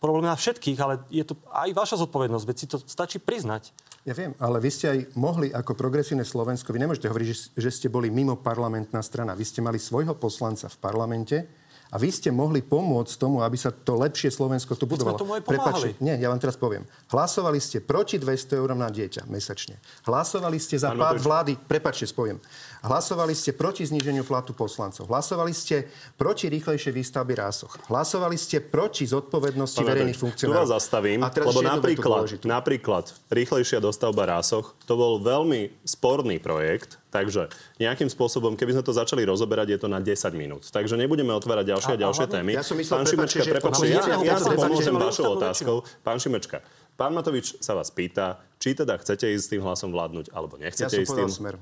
problém 0.03 0.27
na 0.27 0.35
všetkých, 0.35 0.79
ale 0.83 0.99
je 1.07 1.23
to 1.23 1.39
aj 1.55 1.71
vaša 1.71 1.97
zodpovednosť, 2.03 2.45
veď 2.45 2.57
si 2.59 2.67
to 2.67 2.83
stačí 2.83 3.23
priznať. 3.23 3.71
Ja 4.03 4.19
viem, 4.19 4.35
ale 4.43 4.59
vy 4.59 4.71
ste 4.75 4.91
aj 4.91 4.99
mohli 5.15 5.55
ako 5.55 5.79
progresívne 5.79 6.27
Slovensko, 6.27 6.75
vy 6.75 6.83
nemôžete 6.83 7.07
hovoriť, 7.07 7.29
že, 7.31 7.37
že 7.55 7.71
ste 7.71 7.87
boli 7.87 8.11
mimo 8.11 8.35
parlamentná 8.35 8.99
strana. 8.99 9.39
Vy 9.39 9.47
ste 9.47 9.63
mali 9.63 9.79
svojho 9.79 10.19
poslanca 10.19 10.67
v 10.67 10.77
parlamente, 10.83 11.47
a 11.93 12.01
vy 12.01 12.09
ste 12.09 12.33
mohli 12.33 12.65
pomôcť 12.65 13.21
tomu, 13.21 13.45
aby 13.45 13.53
sa 13.61 13.69
to 13.69 14.01
lepšie 14.01 14.33
Slovensko 14.33 14.73
tu 14.81 14.89
budovalo. 14.89 15.45
Prepačte, 15.45 15.93
nie, 16.01 16.17
ja 16.17 16.33
vám 16.33 16.41
teraz 16.41 16.57
poviem. 16.57 16.89
Hlasovali 17.13 17.61
ste 17.61 17.85
proti 17.85 18.17
200 18.17 18.57
eur 18.57 18.73
na 18.73 18.89
dieťa 18.89 19.29
mesačne. 19.29 19.77
Hlasovali 20.09 20.57
ste 20.57 20.81
za 20.81 20.97
pád 20.97 21.21
vlády, 21.21 21.53
prepačte, 21.61 22.09
spoviem. 22.09 22.41
Hlasovali 22.83 23.31
ste 23.39 23.55
proti 23.55 23.87
zníženiu 23.87 24.27
platu 24.27 24.51
poslancov. 24.59 25.07
Hlasovali 25.07 25.55
ste 25.55 25.87
proti 26.19 26.51
rýchlejšej 26.51 26.91
výstavby 26.91 27.39
rásoch. 27.39 27.79
Hlasovali 27.87 28.35
ste 28.35 28.59
proti 28.59 29.07
zodpovednosti 29.07 29.79
Pane 29.79 29.89
verejných 29.89 30.19
funkcionárov. 30.19 30.59
Tu 30.59 30.63
vás 30.67 30.71
zastavím, 30.75 31.23
lebo 31.23 31.61
napríklad, 31.63 32.43
napríklad 32.43 33.05
rýchlejšia 33.31 33.79
dostavba 33.79 34.27
rásoch, 34.27 34.75
to 34.91 34.99
bol 34.99 35.23
veľmi 35.23 35.71
sporný 35.87 36.43
projekt, 36.43 36.99
Takže 37.13 37.53
nejakým 37.77 38.09
spôsobom, 38.09 38.57
keby 38.57 38.73
sme 38.73 38.85
to 38.89 38.97
začali 38.97 39.21
rozoberať, 39.29 39.77
je 39.77 39.79
to 39.85 39.89
na 39.93 40.01
10 40.01 40.33
minút. 40.33 40.65
Takže 40.73 40.97
nebudeme 40.97 41.29
otvárať 41.37 41.77
ďalšie 41.77 41.93
a, 41.93 41.97
a 42.01 42.03
ďalšie 42.09 42.25
a 42.25 42.31
témy. 42.33 42.53
Ja 42.57 42.65
som 42.65 42.81
myslel, 42.81 42.97
Pán 42.97 43.05
Šimečka, 43.05 43.43
prepáčte, 43.45 43.85
ja, 43.93 44.01
ja, 44.01 44.17
ja 44.25 44.37
sa 44.41 44.57
pomôžem 44.57 44.97
vašou 44.97 45.37
otázkou. 45.37 45.77
Pán 46.01 46.17
Šimečka, 46.17 46.65
pán 46.97 47.13
Matovič 47.13 47.61
sa 47.61 47.77
vás 47.77 47.93
pýta, 47.93 48.41
či 48.57 48.73
teda 48.73 48.97
chcete 48.97 49.29
ísť 49.29 49.45
s 49.45 49.51
tým 49.53 49.61
hlasom 49.61 49.93
vládnuť, 49.93 50.33
alebo 50.33 50.57
nechcete 50.57 50.89
ja 50.89 51.05
ísť 51.05 51.13
s 51.13 51.19
tým. 51.21 51.29
Smer. 51.29 51.61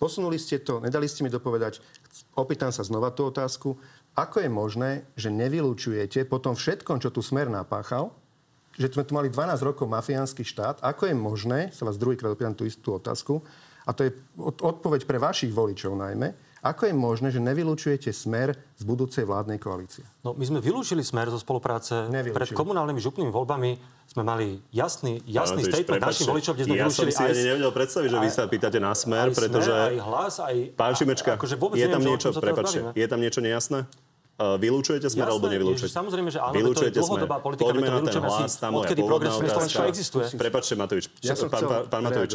Posunuli 0.00 0.40
ste 0.40 0.64
to, 0.64 0.80
nedali 0.80 1.04
ste 1.04 1.20
mi 1.20 1.28
dopovedať. 1.28 1.84
Opýtam 2.32 2.72
sa 2.72 2.80
znova 2.80 3.12
tú 3.12 3.28
otázku. 3.28 3.76
Ako 4.16 4.40
je 4.40 4.48
možné, 4.48 4.90
že 5.12 5.28
nevylučujete 5.28 6.24
po 6.24 6.40
tom 6.40 6.56
všetkom, 6.56 7.04
čo 7.04 7.12
tu 7.12 7.20
Smer 7.20 7.52
napáchal, 7.52 8.08
že 8.80 8.88
sme 8.88 9.04
tu 9.04 9.12
mali 9.12 9.28
12 9.28 9.60
rokov 9.60 9.84
mafiánsky 9.84 10.40
štát, 10.40 10.80
ako 10.80 11.04
je 11.04 11.14
možné, 11.14 11.58
sa 11.76 11.84
vás 11.84 12.00
druhýkrát 12.00 12.32
opýtam 12.32 12.56
tú 12.56 12.64
istú 12.64 12.96
otázku, 12.96 13.44
a 13.84 13.92
to 13.92 14.08
je 14.08 14.16
odpoveď 14.40 15.04
pre 15.04 15.20
vašich 15.20 15.52
voličov 15.52 15.92
najmä, 15.92 16.32
ako 16.60 16.92
je 16.92 16.94
možné, 16.94 17.28
že 17.32 17.40
nevylučujete 17.40 18.12
smer 18.12 18.52
z 18.76 18.82
budúcej 18.84 19.24
vládnej 19.24 19.56
koalície? 19.56 20.04
No, 20.20 20.36
my 20.36 20.44
sme 20.44 20.58
vylúčili 20.60 21.00
smer 21.00 21.32
zo 21.32 21.40
spolupráce. 21.40 22.08
Nevylúčili. 22.12 22.36
Pred 22.36 22.50
komunálnymi 22.52 23.00
župnými 23.00 23.32
voľbami 23.32 23.80
sme 24.04 24.22
mali 24.22 24.60
jasný, 24.68 25.24
jasný 25.24 25.64
no, 25.64 25.72
statement 25.72 26.04
našich 26.04 26.28
voličov, 26.28 26.52
kde 26.58 26.64
sme 26.68 26.76
ja 26.76 26.84
vylúčili 26.84 27.10
aj... 27.10 27.16
Ja 27.16 27.20
som 27.20 27.24
si 27.24 27.32
ani 27.32 27.42
nevedel 27.48 27.72
predstaviť, 27.72 28.08
že 28.12 28.18
vy 28.20 28.28
sa 28.28 28.42
pýtate 28.44 28.78
na 28.82 28.92
smer, 28.92 29.32
aj 29.32 29.36
pretože... 29.40 29.72
Smer, 29.72 29.88
aj 29.88 29.98
hlas, 30.04 30.34
aj... 30.44 30.54
Pán 30.76 30.92
Šimečka, 30.92 31.30
akože 31.40 31.54
je 31.56 31.86
tam 31.88 32.02
niečo, 32.04 32.28
prepáčte, 32.36 32.78
je 32.92 33.06
tam 33.08 33.20
niečo 33.24 33.40
nejasné? 33.40 33.88
Vylúčujete 34.40 35.04
smer 35.12 35.28
Jasné, 35.28 35.36
alebo 35.36 35.46
nevylúčujete? 35.52 35.92
samozrejme, 35.92 36.32
že 36.32 36.40
áno, 36.40 36.56
Vylúčujete 36.56 36.96
to 36.96 37.04
je 37.04 37.08
dlhodobá 37.12 37.44
politika, 37.44 37.76
Poďme 37.76 37.92
na 37.92 38.00
ten 38.08 38.24
hlas, 38.24 38.52
tam 38.56 38.72
odkedy 38.80 39.00
progresívne 39.04 39.48
Slovensko 39.52 39.84
existuje. 39.84 40.24
Prepačte, 40.32 40.80
Matovič. 40.80 41.12
Ja 41.20 41.36
pán, 41.36 41.60
pán, 41.60 41.82
pán 41.92 42.02
Matovič, 42.08 42.32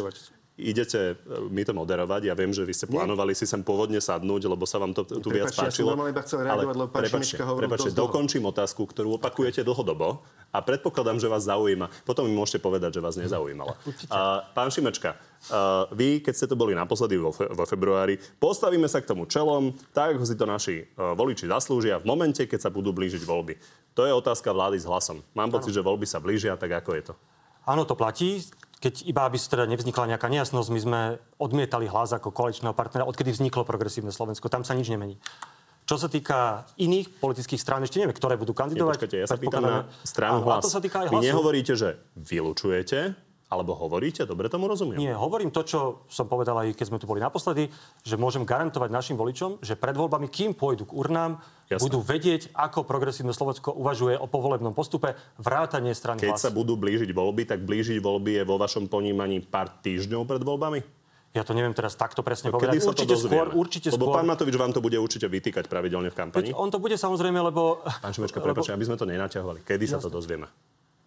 idete 0.56 1.14
e, 1.14 1.48
mi 1.52 1.62
to 1.62 1.76
moderovať. 1.76 2.32
Ja 2.32 2.34
viem, 2.34 2.50
že 2.50 2.64
vy 2.64 2.72
ste 2.72 2.88
plánovali 2.88 3.36
Nie. 3.36 3.38
si 3.38 3.44
sem 3.44 3.60
pôvodne 3.60 4.00
sadnúť, 4.00 4.48
lebo 4.48 4.64
sa 4.64 4.80
vám 4.80 4.96
to 4.96 5.04
tu 5.04 5.28
viac 5.28 5.52
páčilo. 5.52 5.92
Ja 5.92 6.00
som 6.00 6.08
iba 6.08 6.22
chcel 6.24 6.38
reagovať, 6.48 6.76
lebo 6.80 6.88
pán 6.88 7.02
prepačte, 7.04 7.36
prepačte, 7.36 7.90
dokončím 7.92 8.44
otázku, 8.48 8.88
ktorú 8.88 9.20
opakujete 9.20 9.60
dlhodobo 9.60 10.24
a 10.50 10.58
predpokladám, 10.64 11.20
že 11.20 11.28
vás 11.28 11.44
zaujíma. 11.44 11.92
Potom 12.08 12.24
mi 12.24 12.32
môžete 12.32 12.64
povedať, 12.64 12.96
že 12.96 13.00
vás 13.04 13.20
nezaujímala. 13.20 13.76
A, 14.08 14.48
pán 14.56 14.72
Šimečka, 14.72 15.20
a, 15.52 15.84
vy, 15.92 16.24
keď 16.24 16.32
ste 16.32 16.46
to 16.48 16.56
boli 16.56 16.72
naposledy 16.72 17.20
vo, 17.20 17.36
fe, 17.36 17.44
vo 17.52 17.68
februári, 17.68 18.16
postavíme 18.40 18.88
sa 18.88 19.04
k 19.04 19.12
tomu 19.12 19.28
čelom, 19.28 19.76
tak 19.92 20.16
ako 20.16 20.24
si 20.24 20.34
to 20.40 20.48
naši 20.48 20.76
uh, 20.96 21.12
voliči 21.12 21.44
zaslúžia 21.44 22.00
v 22.00 22.08
momente, 22.08 22.40
keď 22.48 22.64
sa 22.64 22.70
budú 22.72 22.96
blížiť 22.96 23.20
voľby. 23.28 23.60
To 23.92 24.08
je 24.08 24.12
otázka 24.12 24.52
vlády 24.52 24.80
s 24.80 24.88
hlasom. 24.88 25.20
Mám 25.36 25.52
pocit, 25.52 25.72
že 25.72 25.84
voľby 25.84 26.04
sa 26.08 26.20
blížia, 26.20 26.56
tak 26.56 26.72
ako 26.72 26.90
je 26.96 27.04
to? 27.12 27.14
Áno, 27.66 27.82
to 27.82 27.98
platí 27.98 28.38
keď 28.86 29.02
iba 29.02 29.26
aby 29.26 29.34
teda 29.34 29.66
nevznikla 29.66 30.14
nejaká 30.14 30.30
nejasnosť, 30.30 30.68
my 30.70 30.80
sme 30.80 31.00
odmietali 31.42 31.90
hlas 31.90 32.14
ako 32.14 32.30
koaličného 32.30 32.70
partnera, 32.70 33.02
odkedy 33.02 33.34
vzniklo 33.34 33.66
progresívne 33.66 34.14
Slovensko. 34.14 34.46
Tam 34.46 34.62
sa 34.62 34.78
nič 34.78 34.86
nemení. 34.86 35.18
Čo 35.90 35.98
sa 35.98 36.06
týka 36.06 36.70
iných 36.78 37.18
politických 37.18 37.58
strán, 37.58 37.82
ešte 37.82 37.98
neviem, 37.98 38.14
ktoré 38.14 38.38
budú 38.38 38.54
kandidovať. 38.54 38.94
Počkajte, 38.94 39.18
ja 39.18 39.26
sa 39.26 39.38
pýtam 39.38 39.62
na 39.66 39.90
stranu 40.06 40.46
hlas. 40.46 40.62
to 40.62 40.70
sa 40.70 40.78
týka 40.78 41.02
aj 41.02 41.18
Vy 41.18 41.18
nehovoríte, 41.18 41.74
že 41.74 41.98
vylučujete, 42.14 43.25
alebo 43.46 43.78
hovoríte? 43.78 44.26
Dobre 44.26 44.50
tomu 44.50 44.66
rozumiem. 44.66 44.98
Nie, 44.98 45.14
hovorím 45.14 45.54
to, 45.54 45.62
čo 45.62 45.78
som 46.10 46.26
povedal 46.26 46.58
aj 46.58 46.74
keď 46.74 46.86
sme 46.90 46.98
tu 46.98 47.06
boli 47.06 47.22
naposledy, 47.22 47.70
že 48.02 48.18
môžem 48.18 48.42
garantovať 48.42 48.90
našim 48.90 49.14
voličom, 49.14 49.62
že 49.62 49.78
pred 49.78 49.94
voľbami, 49.94 50.26
kým 50.26 50.58
pôjdu 50.58 50.82
k 50.82 50.92
urnám, 50.98 51.38
Jasne. 51.70 51.82
budú 51.86 52.02
vedieť, 52.02 52.50
ako 52.54 52.82
progresívne 52.82 53.30
Slovensko 53.30 53.70
uvažuje 53.70 54.18
o 54.18 54.26
povolebnom 54.26 54.74
postupe, 54.74 55.14
vrátanie 55.38 55.94
strany 55.94 56.18
Keď 56.18 56.34
hlas. 56.34 56.42
sa 56.42 56.50
budú 56.50 56.74
blížiť 56.74 57.10
voľby, 57.14 57.46
tak 57.46 57.62
blížiť 57.62 58.02
voľby 58.02 58.42
je 58.42 58.42
vo 58.42 58.58
vašom 58.58 58.90
ponímaní 58.90 59.42
pár 59.46 59.70
týždňov 59.82 60.26
pred 60.26 60.42
voľbami? 60.42 60.80
Ja 61.36 61.44
to 61.44 61.52
neviem 61.52 61.76
teraz 61.76 61.92
takto 62.00 62.24
presne 62.24 62.48
no, 62.48 62.56
povedať. 62.56 62.80
Určite 62.80 63.12
skôr, 63.12 63.52
určite 63.52 63.88
lebo 63.92 64.08
skôr. 64.08 64.16
pán 64.16 64.24
Matovič 64.24 64.56
vám 64.56 64.72
to 64.72 64.80
bude 64.80 64.96
určite 64.96 65.28
vytýkať 65.28 65.68
pravidelne 65.68 66.08
v 66.08 66.16
kampani. 66.16 66.48
Veď 66.48 66.56
on 66.56 66.72
to 66.72 66.80
bude 66.80 66.96
samozrejme, 66.96 67.36
lebo... 67.52 67.84
Pán 67.84 68.16
Šimečka, 68.16 68.40
prepáčte, 68.40 68.72
aby 68.72 68.88
sme 68.88 68.96
to 68.96 69.04
nenaťahovali. 69.04 69.60
Kedy 69.60 69.84
Jasne. 69.84 70.00
sa 70.00 70.08
to 70.08 70.08
dozvieme? 70.08 70.48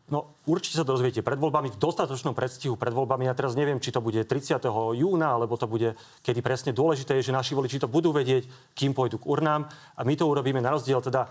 No, 0.09 0.41
určite 0.49 0.81
sa 0.81 0.85
dozviete 0.85 1.21
pred 1.21 1.37
voľbami, 1.37 1.69
v 1.69 1.77
dostatočnom 1.77 2.33
predstihu 2.33 2.73
pred 2.73 2.89
voľbami. 2.89 3.29
Ja 3.29 3.37
teraz 3.37 3.53
neviem, 3.53 3.77
či 3.77 3.93
to 3.93 4.01
bude 4.01 4.17
30. 4.17 4.57
júna, 4.97 5.37
alebo 5.37 5.53
to 5.53 5.69
bude, 5.69 5.93
kedy 6.25 6.41
presne 6.41 6.73
dôležité 6.73 7.21
je, 7.21 7.29
že 7.29 7.37
naši 7.37 7.53
voliči 7.53 7.77
to 7.77 7.85
budú 7.85 8.09
vedieť, 8.09 8.49
kým 8.73 8.97
pôjdu 8.97 9.21
k 9.21 9.29
urnám. 9.29 9.69
A 9.69 10.01
my 10.01 10.13
to 10.17 10.25
urobíme 10.25 10.57
na 10.65 10.73
rozdiel 10.73 10.97
teda 11.05 11.29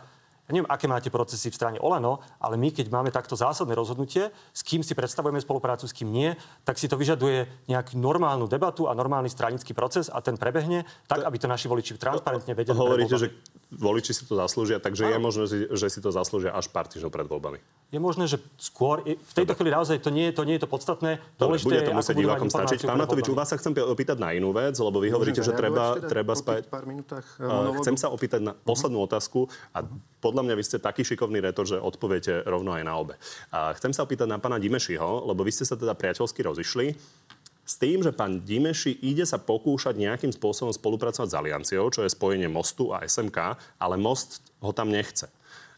ja 0.48 0.56
neviem, 0.56 0.70
aké 0.72 0.88
máte 0.88 1.12
procesy 1.12 1.52
v 1.52 1.58
strane 1.60 1.78
Olano, 1.78 2.24
ale 2.40 2.56
my, 2.56 2.72
keď 2.72 2.88
máme 2.88 3.12
takto 3.12 3.36
zásadné 3.36 3.76
rozhodnutie, 3.76 4.32
s 4.32 4.64
kým 4.64 4.80
si 4.80 4.96
predstavujeme 4.96 5.36
spoluprácu, 5.44 5.84
s 5.84 5.92
kým 5.92 6.08
nie, 6.08 6.32
tak 6.64 6.80
si 6.80 6.88
to 6.88 6.96
vyžaduje 6.96 7.68
nejakú 7.68 8.00
normálnu 8.00 8.48
debatu 8.48 8.88
a 8.88 8.96
normálny 8.96 9.28
stranický 9.28 9.76
proces 9.76 10.08
a 10.08 10.24
ten 10.24 10.40
prebehne 10.40 10.88
tak, 11.04 11.20
aby 11.20 11.36
to 11.36 11.52
naši 11.52 11.68
voliči 11.68 12.00
transparentne 12.00 12.56
vedeli. 12.56 12.72
Hovoríte, 12.72 13.20
že 13.20 13.28
voliči 13.68 14.16
si 14.16 14.24
to 14.24 14.40
zaslúžia, 14.40 14.80
takže 14.80 15.04
Áno. 15.04 15.12
je 15.12 15.18
možné, 15.20 15.44
že 15.76 15.86
si 15.92 16.00
to 16.00 16.08
zaslúžia 16.08 16.56
až 16.56 16.72
pár 16.72 16.88
týždňov 16.88 17.12
pred 17.12 17.28
voľbami. 17.28 17.60
Je 17.92 18.00
možné, 18.00 18.24
že 18.24 18.40
skôr, 18.56 19.04
v 19.04 19.32
tejto 19.36 19.52
chvíli 19.52 19.72
naozaj 19.72 20.00
to 20.00 20.08
nie, 20.08 20.32
to 20.32 20.48
nie 20.48 20.56
je 20.56 20.64
to 20.64 20.68
podstatné. 20.68 21.20
Dobre, 21.36 21.60
bude 21.60 21.84
to 21.84 21.92
musieť 21.92 22.16
divákom 22.16 22.48
stačiť. 22.48 22.88
Pán 22.88 23.00
Matovič, 23.00 23.28
u 23.28 23.36
vás 23.36 23.52
sa 23.52 23.60
chcem 23.60 23.76
opýtať 23.76 24.16
na 24.16 24.32
inú 24.32 24.52
vec, 24.56 24.76
lebo 24.80 25.00
vy 25.00 25.12
hovoríte, 25.12 25.44
že 25.44 25.52
treba, 25.52 26.00
teda 26.00 26.08
treba 26.08 26.32
spať... 26.32 26.68
Pár 26.72 26.88
minútach 26.88 27.24
chcem 27.84 27.96
sa 28.00 28.08
opýtať 28.08 28.40
na 28.40 28.52
poslednú 28.56 29.04
otázku 29.04 29.48
a 29.72 29.84
podľa 30.20 30.37
mňa 30.40 30.54
vy 30.54 30.64
ste 30.64 30.78
taký 30.82 31.04
šikovný 31.04 31.42
retor, 31.42 31.68
že 31.68 31.78
odpoviete 31.78 32.46
rovno 32.48 32.74
aj 32.74 32.84
na 32.84 32.94
obe. 32.96 33.14
A 33.50 33.72
chcem 33.76 33.92
sa 33.92 34.04
opýtať 34.04 34.26
na 34.30 34.42
pána 34.42 34.56
Dimešiho, 34.56 35.28
lebo 35.28 35.46
vy 35.46 35.52
ste 35.52 35.68
sa 35.68 35.78
teda 35.78 35.94
priateľsky 35.94 36.40
rozišli 36.42 36.86
s 37.68 37.76
tým, 37.76 38.00
že 38.00 38.16
pán 38.16 38.40
Dimeši 38.48 38.96
ide 39.04 39.28
sa 39.28 39.36
pokúšať 39.36 40.00
nejakým 40.00 40.32
spôsobom 40.32 40.72
spolupracovať 40.72 41.28
s 41.28 41.36
Alianciou, 41.36 41.92
čo 41.92 42.00
je 42.00 42.08
spojenie 42.08 42.48
Mostu 42.48 42.96
a 42.96 43.04
SMK, 43.04 43.60
ale 43.76 44.00
Most 44.00 44.40
ho 44.64 44.72
tam 44.72 44.88
nechce. 44.88 45.28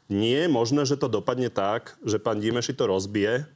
Nie 0.07 0.47
je 0.47 0.55
možné, 0.55 0.87
že 0.87 0.99
to 0.99 1.11
dopadne 1.11 1.51
tak, 1.51 1.99
že 2.07 2.23
pán 2.23 2.39
Dimeši 2.39 2.79
to 2.79 2.87
rozbije 2.87 3.47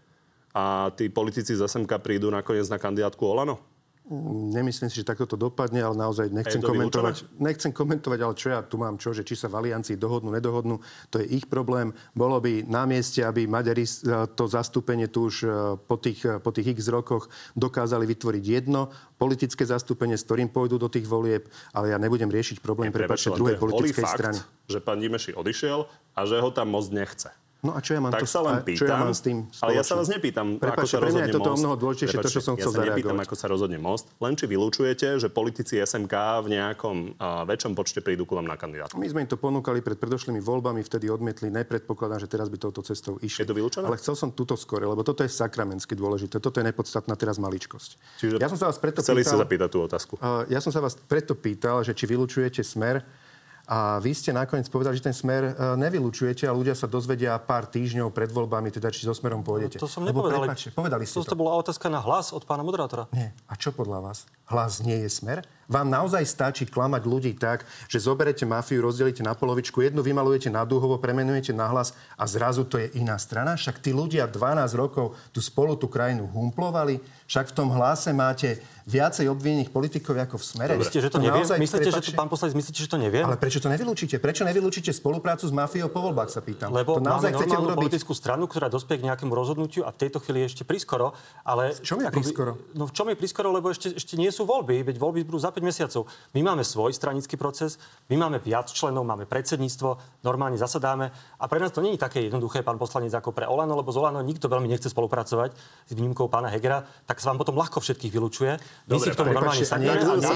a 0.51 0.91
tí 0.99 1.11
politici 1.11 1.55
z 1.55 1.67
SMK 1.67 2.03
prídu 2.03 2.31
nakoniec 2.31 2.67
na 2.67 2.79
kandidátku 2.79 3.23
Olano? 3.23 3.74
Nemyslím 4.05 4.93
si, 4.93 5.01
že 5.01 5.09
takto 5.09 5.25
to 5.25 5.41
dopadne, 5.41 5.81
ale 5.81 5.97
naozaj 5.97 6.29
nechcem 6.29 6.61
komentovať. 6.61 7.25
Vylúčené? 7.25 7.41
Nechcem 7.41 7.73
komentovať, 7.73 8.19
ale 8.21 8.35
čo 8.37 8.49
ja 8.53 8.61
tu 8.61 8.77
mám 8.77 9.01
čo, 9.01 9.17
že 9.17 9.25
či 9.25 9.33
sa 9.33 9.49
v 9.49 9.65
aliancii 9.65 9.97
dohodnú, 9.97 10.29
nedohodnú, 10.29 10.77
to 11.09 11.25
je 11.25 11.41
ich 11.41 11.49
problém. 11.49 11.89
Bolo 12.13 12.37
by 12.37 12.69
na 12.69 12.85
mieste, 12.85 13.25
aby 13.25 13.49
Maďari 13.49 13.89
to 14.37 14.45
zastúpenie 14.45 15.09
tu 15.09 15.33
už 15.33 15.37
e, 15.41 15.49
po 15.81 15.97
tých, 15.97 16.21
e, 16.21 16.37
po 16.37 16.53
tých 16.53 16.77
x 16.77 16.93
rokoch 16.93 17.33
dokázali 17.57 18.05
vytvoriť 18.05 18.45
jedno 18.45 18.93
politické 19.17 19.65
zastúpenie, 19.65 20.21
s 20.21 20.29
ktorým 20.29 20.53
pôjdu 20.53 20.77
do 20.77 20.93
tých 20.93 21.09
volieb, 21.09 21.49
ale 21.73 21.89
ja 21.89 21.97
nebudem 21.97 22.29
riešiť 22.29 22.61
problém 22.61 22.93
prepačte 22.93 23.33
druhej 23.33 23.57
politickej 23.57 24.05
fakt, 24.05 24.21
strany. 24.21 24.39
že 24.69 24.85
pán 24.85 25.01
Dimeši 25.01 25.33
odišiel 25.33 25.89
a 26.13 26.21
že 26.29 26.45
ho 26.45 26.53
tam 26.53 26.77
moc 26.77 26.85
nechce. 26.93 27.33
No 27.65 27.73
a 27.73 27.81
čo 27.81 27.97
ja 27.97 28.01
mám, 28.05 28.13
tak 28.13 28.23
to, 28.23 28.29
sa 28.29 28.45
len 28.45 28.61
pýtam, 28.61 28.77
čo 28.77 28.85
ja 28.85 28.97
mám 29.01 29.15
s 29.17 29.23
tým 29.25 29.39
spoločne? 29.49 29.65
Ale 29.65 29.73
ja 29.73 29.85
sa 29.89 29.95
vás 29.97 30.09
nepýtam, 30.13 30.47
Prepačte, 30.61 30.77
ako 30.77 30.85
sa 30.85 30.99
pre 31.01 31.11
mňa 31.17 31.25
je 31.25 31.33
toto 31.33 31.51
most. 31.51 31.61
mnoho 31.65 31.77
dôležitejšie, 31.81 32.19
to, 32.21 32.29
čo 32.29 32.43
som 32.45 32.55
chcel 32.61 32.73
ja 32.73 32.77
sa 32.77 32.83
nepýtam, 32.93 33.17
ako 33.25 33.35
sa 33.41 33.47
rozhodne 33.49 33.79
most, 33.81 34.05
len 34.21 34.33
či 34.37 34.45
vylúčujete, 34.45 35.07
že 35.17 35.29
politici 35.33 35.81
SMK 35.81 36.15
v 36.45 36.49
nejakom 36.61 36.97
uh, 37.17 37.49
väčšom 37.49 37.73
počte 37.73 38.05
prídu 38.05 38.29
ku 38.29 38.37
vám 38.37 38.45
na 38.45 38.61
kandidátku. 38.61 39.01
My 39.01 39.09
sme 39.09 39.25
im 39.25 39.31
to 39.33 39.41
ponúkali 39.41 39.81
pred 39.81 39.97
predošlými 39.97 40.45
voľbami, 40.45 40.85
vtedy 40.85 41.09
odmietli. 41.09 41.49
Nepredpokladám, 41.49 42.21
že 42.21 42.29
teraz 42.29 42.53
by 42.53 42.61
touto 42.61 42.85
cestou 42.85 43.17
išli. 43.25 43.49
Je 43.49 43.49
to 43.49 43.57
vylúčené? 43.57 43.89
Ale 43.89 43.97
chcel 43.97 44.13
som 44.13 44.29
túto 44.29 44.61
skore, 44.61 44.85
lebo 44.85 45.01
toto 45.01 45.25
je 45.25 45.33
sakramensky 45.33 45.97
dôležité. 45.97 46.45
Toto 46.45 46.61
je 46.61 46.69
nepodstatná 46.69 47.17
teraz 47.17 47.41
maličkosť. 47.41 48.21
Čiže 48.21 48.35
ja 48.45 48.53
som 48.53 48.61
sa 48.61 48.69
vás 48.69 48.77
preto 48.77 49.01
chceli 49.01 49.25
pýtal, 49.25 49.33
sa 49.33 49.41
zapýtať 49.41 49.69
tú 49.73 49.79
otázku. 49.81 50.13
Uh, 50.21 50.45
ja 50.53 50.61
som 50.61 50.69
sa 50.69 50.85
vás 50.85 51.01
preto 51.01 51.33
pýtal, 51.33 51.81
že 51.81 51.97
či 51.97 52.05
vylúčujete 52.05 52.61
smer 52.61 53.24
A 53.65 53.97
vy 53.97 54.13
ste 54.13 54.29
nakoniec 54.29 54.69
povedali, 54.69 55.01
že 55.01 55.09
ten 55.09 55.17
smer 55.17 55.57
e, 55.57 55.73
nevylučujete 55.81 56.45
a 56.45 56.53
ľudia 56.53 56.77
sa 56.77 56.85
dozvedia 56.85 57.33
pár 57.41 57.65
týždňov 57.65 58.13
pred 58.13 58.29
voľbami, 58.29 58.69
teda 58.69 58.93
či 58.93 59.09
so 59.09 59.17
smerom 59.17 59.41
pôjdete. 59.41 59.81
No, 59.81 59.85
to 59.85 59.89
som 59.89 60.05
nepovedal. 60.05 60.45
Prepáčte, 60.45 60.69
povedali 60.77 61.09
ste 61.09 61.17
to. 61.17 61.33
To 61.33 61.41
bola 61.41 61.57
otázka 61.57 61.89
na 61.89 62.05
hlas 62.05 62.37
od 62.37 62.45
pána 62.45 62.61
moderátora. 62.61 63.09
Nie. 63.17 63.33
A 63.49 63.57
čo 63.57 63.73
podľa 63.73 64.05
vás? 64.05 64.29
Hlas 64.53 64.85
nie 64.85 65.01
je 65.01 65.09
smer? 65.09 65.49
Vám 65.69 65.89
naozaj 65.89 66.25
stačí 66.29 66.65
klamať 66.69 67.03
ľudí 67.09 67.33
tak, 67.37 67.65
že 67.89 68.03
zoberete 68.03 68.45
mafiu, 68.45 68.85
rozdelíte 68.85 69.25
na 69.25 69.33
polovičku, 69.33 69.81
jednu 69.81 70.05
vymalujete 70.05 70.53
na 70.53 70.65
dúhovo, 70.69 71.01
premenujete 71.01 71.57
na 71.57 71.69
hlas 71.73 71.97
a 72.15 72.25
zrazu 72.29 72.69
to 72.69 72.77
je 72.81 72.93
iná 72.99 73.17
strana? 73.17 73.57
Však 73.57 73.81
tí 73.81 73.97
ľudia 73.97 74.29
12 74.29 74.77
rokov 74.77 75.17
tu 75.33 75.41
spolu 75.41 75.77
tú 75.77 75.89
krajinu 75.89 76.29
humplovali, 76.29 77.01
však 77.25 77.51
v 77.51 77.55
tom 77.57 77.73
hlase 77.73 78.13
máte 78.13 78.61
viacej 78.85 79.33
obvinených 79.33 79.73
politikov 79.73 80.13
ako 80.21 80.37
v 80.37 80.45
smere. 80.45 80.73
Myslíte, 80.77 81.01
že 81.01 81.09
to, 81.09 81.17
to 81.17 81.25
neviem? 81.25 81.41
Myslíte, 81.41 81.89
že 81.89 82.03
to, 82.05 82.13
pán 82.13 82.29
poslanec, 82.29 82.53
myslíte, 82.53 82.85
že 82.85 82.91
to 82.93 83.01
neviem? 83.01 83.25
Ale 83.25 83.41
prečo 83.41 83.57
to 83.57 83.73
nevylúčite? 83.73 84.21
Prečo 84.21 84.45
nevylúčite 84.45 84.93
spoluprácu 84.93 85.49
s 85.49 85.53
mafiou 85.57 85.89
po 85.89 86.05
voľbách, 86.05 86.29
sa 86.29 86.45
pýtam? 86.45 86.69
Lebo 86.69 87.01
to 87.01 87.05
naozaj 87.05 87.33
máme 87.33 87.41
chcete 87.41 87.57
urobiť? 87.57 87.81
politickú 87.81 88.13
stranu, 88.13 88.45
ktorá 88.45 88.69
dospie 88.69 89.01
k 89.01 89.09
nejakému 89.09 89.33
rozhodnutiu 89.33 89.89
a 89.89 89.91
v 89.91 90.05
tejto 90.05 90.21
chvíli 90.21 90.45
ešte 90.45 90.69
prískoro. 90.69 91.17
Ale 91.49 91.73
v 91.73 91.81
čom 91.81 91.97
je 92.05 92.07
akoby? 92.13 92.29
No 92.77 92.85
v 92.85 92.93
čom 92.93 93.09
je 93.09 93.17
prískoro, 93.17 93.49
lebo 93.57 93.73
ešte, 93.73 93.97
ešte 93.97 94.21
nie 94.21 94.29
sú 94.29 94.45
voľby, 94.45 94.85
veď 94.85 95.01
voľby 95.01 95.25
budú 95.25 95.41
za 95.41 95.49
5 95.55 95.63
mesiacov. 95.63 96.11
My 96.35 96.43
máme 96.43 96.67
svoj 96.67 96.91
stranický 96.91 97.39
proces, 97.39 97.79
my 98.11 98.19
máme 98.19 98.43
viac 98.43 98.67
členov, 98.75 99.07
máme 99.07 99.31
predsedníctvo, 99.31 100.21
normálne 100.27 100.59
zasadáme 100.59 101.15
a 101.39 101.45
pre 101.47 101.63
nás 101.63 101.71
to 101.71 101.79
nie 101.79 101.95
je 101.95 102.03
také 102.03 102.27
jednoduché, 102.27 102.67
pán 102.67 102.75
poslanec, 102.75 103.15
ako 103.15 103.31
pre 103.31 103.47
Olano, 103.47 103.79
lebo 103.79 103.95
z 103.95 104.03
Olano 104.03 104.19
nikto 104.27 104.51
veľmi 104.51 104.67
nechce 104.67 104.91
spolupracovať 104.91 105.55
s 105.87 105.93
výnimkou 105.95 106.27
pána 106.27 106.51
Hegera, 106.51 106.83
tak 107.07 107.23
sa 107.23 107.31
vám 107.31 107.47
potom 107.47 107.55
ľahko 107.55 107.79
všetkých 107.79 108.11
vylučuje. 108.11 108.53
My 108.91 108.99
si 108.99 109.09
k 109.09 109.17
tomu 109.17 109.31
normálne 109.31 109.63
sa 109.63 109.79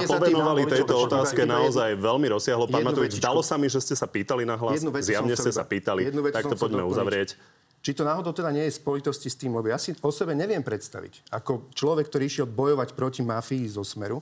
povenovali 0.07 0.63
tejto 0.71 0.95
otázke 0.95 1.43
naozaj 1.43 1.99
veľmi 1.99 2.27
rozsiahlo. 2.31 2.71
Pán 2.71 2.87
Matovič, 2.87 3.19
zdalo 3.19 3.43
sa 3.43 3.59
mi, 3.59 3.67
že 3.67 3.83
ste 3.83 3.99
sa 3.99 4.07
pýtali 4.07 4.47
na 4.47 4.55
hlas. 4.55 4.79
Zjavne 5.03 5.35
ste 5.35 5.51
sa 5.51 5.67
pýtali. 5.67 6.07
Tak 6.31 6.47
to 6.47 6.55
poďme 6.55 6.87
uzavrieť. 6.87 7.35
Či 7.79 7.95
to 7.95 8.03
náhodou 8.03 8.35
teda 8.35 8.51
nie 8.51 8.67
je 8.67 8.75
spojitosti 8.75 9.31
s 9.31 9.39
tým, 9.39 9.55
lebo 9.55 9.71
ja 9.71 9.79
si 9.79 9.95
o 9.95 10.11
sebe 10.11 10.35
neviem 10.35 10.59
predstaviť, 10.59 11.31
ako 11.31 11.71
človek, 11.71 12.11
ktorý 12.11 12.27
išiel 12.27 12.47
bojovať 12.51 12.91
proti 12.91 13.23
mafii 13.23 13.71
zo 13.71 13.87
Smeru, 13.87 14.19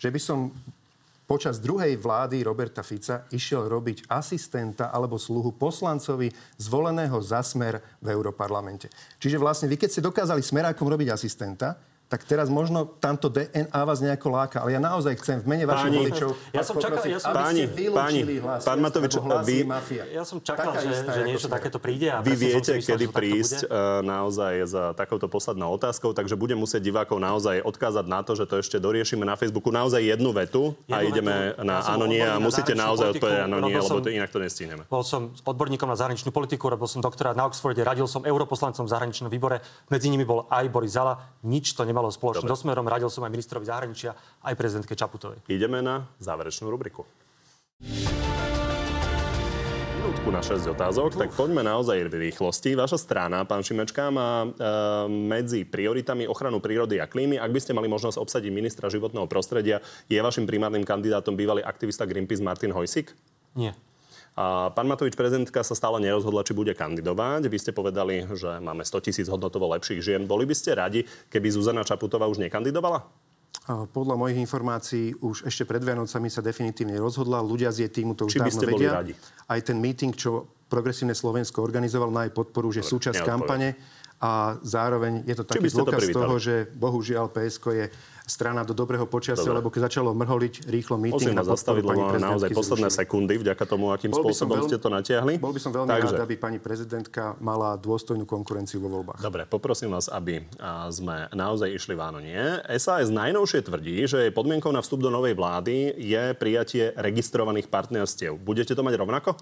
že 0.00 0.08
by 0.08 0.20
som 0.20 0.48
počas 1.28 1.62
druhej 1.62 1.94
vlády 2.00 2.42
Roberta 2.42 2.82
Fica 2.82 3.28
išiel 3.30 3.68
robiť 3.70 4.10
asistenta 4.10 4.90
alebo 4.90 5.14
sluhu 5.14 5.54
poslancovi 5.54 6.32
zvoleného 6.58 7.20
za 7.22 7.44
smer 7.44 7.78
v 8.02 8.10
Európarlamente. 8.10 8.90
Čiže 9.20 9.38
vlastne 9.38 9.70
vy, 9.70 9.78
keď 9.78 9.88
ste 9.94 10.02
dokázali 10.02 10.42
smerákom 10.42 10.90
robiť 10.90 11.14
asistenta, 11.14 11.78
tak 12.10 12.26
teraz 12.26 12.50
možno 12.50 12.84
tamto 12.98 13.30
DNA 13.30 13.70
vás 13.70 14.02
nejako 14.02 14.28
láka. 14.34 14.60
Ale 14.60 14.74
ja 14.74 14.80
naozaj 14.82 15.14
chcem 15.22 15.38
v 15.40 15.46
mene 15.46 15.64
vašich 15.64 15.94
voličov 15.94 16.30
ja 16.50 16.62
som 16.66 16.76
čakal, 16.76 17.02
ja 17.06 17.20
som, 17.22 17.32
páni, 17.32 17.64
páni, 17.70 18.20
hlas, 18.42 18.66
pán 18.66 18.78
Matovič, 18.82 19.14
vy, 19.46 19.64
mafia. 19.64 20.04
Ja 20.10 20.26
som 20.26 20.42
čakal, 20.42 20.74
že, 20.82 21.06
že 21.06 21.20
niečo 21.24 21.46
takéto 21.46 21.78
príde. 21.78 22.10
A 22.10 22.20
vy 22.20 22.34
viete, 22.34 22.74
myslel, 22.74 22.98
kedy 22.98 23.06
prísť 23.10 23.58
uh, 23.66 24.02
naozaj 24.02 24.52
za 24.66 24.84
takouto 24.98 25.30
poslednou 25.30 25.70
otázkou, 25.78 26.10
takže 26.12 26.34
budem 26.34 26.58
musieť 26.58 26.82
divákov 26.82 27.22
naozaj 27.22 27.62
odkázať 27.62 28.06
na 28.10 28.20
to, 28.26 28.34
že 28.34 28.44
to 28.44 28.58
ešte 28.58 28.76
doriešime 28.82 29.22
na 29.22 29.38
Facebooku 29.38 29.70
naozaj 29.70 30.02
jednu 30.02 30.34
vetu 30.34 30.60
jednu 30.74 30.96
a 30.96 30.98
ideme 31.02 31.34
vetu. 31.54 31.64
na 31.64 31.76
ja 31.80 31.94
áno, 31.94 32.04
nie 32.10 32.24
a 32.24 32.36
musíte 32.42 32.72
naozaj 32.74 33.16
odpovedať 33.16 33.46
áno, 33.46 33.56
nie, 33.64 33.78
lebo 33.78 34.00
to 34.02 34.10
inak 34.10 34.30
to 34.30 34.38
nestihneme. 34.42 34.82
Bol 34.90 35.02
som 35.06 35.32
odborníkom 35.46 35.88
na 35.88 35.96
zahraničnú 35.96 36.34
politiku, 36.34 36.68
robil 36.68 36.90
som 36.90 37.00
doktorát 37.00 37.38
na 37.38 37.46
Oxforde, 37.46 37.80
radil 37.80 38.04
som 38.10 38.26
europoslancom 38.26 38.84
v 38.86 38.90
zahraničnom 38.90 39.30
výbore, 39.30 39.62
medzi 39.88 40.10
nimi 40.10 40.26
bol 40.26 40.50
aj 40.50 40.66
Boris 40.68 40.94
Zala, 40.94 41.38
nič 41.46 41.72
to 41.72 41.86
nemalo 42.00 42.08
spoločné 42.08 42.48
do 42.48 42.56
smerom, 42.56 42.88
radil 42.88 43.12
som 43.12 43.20
aj 43.28 43.32
ministrovi 43.36 43.68
zahraničia, 43.68 44.16
aj 44.40 44.56
prezidentke 44.56 44.96
Čaputovej. 44.96 45.44
Ideme 45.52 45.84
na 45.84 46.08
záverečnú 46.16 46.72
rubriku 46.72 47.04
minútku 50.00 50.32
na 50.32 50.40
6 50.40 50.64
otázok, 50.72 51.12
Uf. 51.12 51.20
tak 51.20 51.30
poďme 51.36 51.60
naozaj 51.60 52.08
v 52.08 52.32
rýchlosti. 52.32 52.72
Vaša 52.72 52.96
strana, 52.96 53.44
pán 53.44 53.60
Šimečka, 53.60 54.08
má 54.08 54.42
e, 54.42 54.48
medzi 55.12 55.68
prioritami 55.68 56.24
ochranu 56.24 56.56
prírody 56.56 56.96
a 56.98 57.06
klímy. 57.06 57.36
Ak 57.36 57.52
by 57.52 57.60
ste 57.60 57.76
mali 57.76 57.84
možnosť 57.84 58.16
obsadiť 58.16 58.48
ministra 58.48 58.88
životného 58.88 59.28
prostredia, 59.28 59.84
je 60.08 60.16
vašim 60.16 60.48
primárnym 60.48 60.88
kandidátom 60.88 61.36
bývalý 61.36 61.60
aktivista 61.60 62.08
Greenpeace 62.08 62.40
Martin 62.40 62.72
Hojsik? 62.72 63.12
Nie. 63.52 63.76
A 64.38 64.70
pán 64.70 64.86
Matovič, 64.86 65.18
prezidentka 65.18 65.60
sa 65.66 65.74
stále 65.74 65.98
nerozhodla, 65.98 66.46
či 66.46 66.54
bude 66.54 66.72
kandidovať. 66.72 67.50
Vy 67.50 67.58
ste 67.58 67.72
povedali, 67.74 68.24
že 68.34 68.62
máme 68.62 68.86
100 68.86 69.06
tisíc 69.10 69.26
hodnotovo 69.26 69.68
lepších 69.74 70.00
žien. 70.00 70.22
Boli 70.24 70.46
by 70.46 70.54
ste 70.54 70.78
radi, 70.78 71.02
keby 71.28 71.50
Zuzana 71.50 71.82
Čaputová 71.82 72.30
už 72.30 72.40
nekandidovala? 72.40 73.04
Podľa 73.70 74.16
mojich 74.16 74.38
informácií 74.40 75.14
už 75.20 75.46
ešte 75.46 75.68
pred 75.68 75.82
Vianocami 75.84 76.26
sa 76.32 76.42
definitívne 76.42 76.96
rozhodla. 76.98 77.44
Ľudia 77.44 77.70
z 77.70 77.86
jej 77.86 77.90
týmu 77.90 78.18
to 78.18 78.26
už 78.26 78.38
Či 78.38 78.40
by 78.42 78.50
ste 78.50 78.66
boli 78.66 78.86
vedia. 78.86 78.98
radi? 79.02 79.12
Aj 79.46 79.60
ten 79.60 79.78
meeting, 79.78 80.14
čo 80.14 80.58
Progresívne 80.70 81.18
Slovensko 81.18 81.66
organizoval 81.66 82.14
na 82.14 82.30
jej 82.30 82.32
podporu, 82.34 82.70
že 82.70 82.86
súčasť 82.86 83.26
kampane 83.26 83.74
a 84.22 84.54
zároveň 84.62 85.26
je 85.26 85.34
to 85.34 85.42
taký 85.42 85.66
dôkaz 85.66 86.06
to 86.06 86.14
toho, 86.14 86.36
že 86.38 86.54
bohužiaľ 86.78 87.26
PSK 87.26 87.64
je 87.74 87.86
strana 88.30 88.62
do 88.62 88.70
dobrého 88.70 89.02
počasia, 89.10 89.42
Dobre. 89.42 89.58
lebo 89.58 89.68
keď 89.74 89.90
začalo 89.90 90.14
mrholiť 90.14 90.70
rýchlo 90.70 90.94
meeting 90.94 91.34
vás 91.34 91.50
zastaviť, 91.50 91.82
lebo 91.82 92.14
naozaj 92.14 92.48
posledné 92.54 92.86
zrušili. 92.86 93.02
sekundy 93.02 93.34
vďaka 93.42 93.64
tomu, 93.66 93.90
akým 93.90 94.14
bol 94.14 94.22
spôsobom 94.22 94.62
veľ... 94.62 94.66
ste 94.70 94.78
to 94.78 94.86
natiahli. 94.86 95.42
Bol 95.42 95.50
by 95.50 95.60
som 95.60 95.74
veľmi 95.74 95.90
Takže... 95.90 96.14
rád, 96.14 96.22
aby 96.22 96.34
pani 96.38 96.62
prezidentka 96.62 97.34
mala 97.42 97.74
dôstojnú 97.74 98.22
konkurenciu 98.22 98.78
vo 98.78 99.02
voľbách. 99.02 99.18
Dobre, 99.18 99.42
poprosím 99.50 99.90
vás, 99.90 100.06
aby 100.06 100.46
sme 100.94 101.26
naozaj 101.34 101.68
išli 101.74 101.98
v 101.98 102.00
áno 102.00 102.22
nie. 102.22 102.38
SAS 102.78 103.10
najnovšie 103.10 103.66
tvrdí, 103.66 104.06
že 104.06 104.30
podmienkou 104.30 104.70
na 104.70 104.78
vstup 104.78 105.02
do 105.02 105.10
novej 105.10 105.34
vlády 105.34 105.98
je 105.98 106.30
prijatie 106.38 106.94
registrovaných 106.94 107.66
partnerstiev. 107.66 108.38
Budete 108.38 108.78
to 108.78 108.86
mať 108.86 108.94
rovnako? 108.94 109.34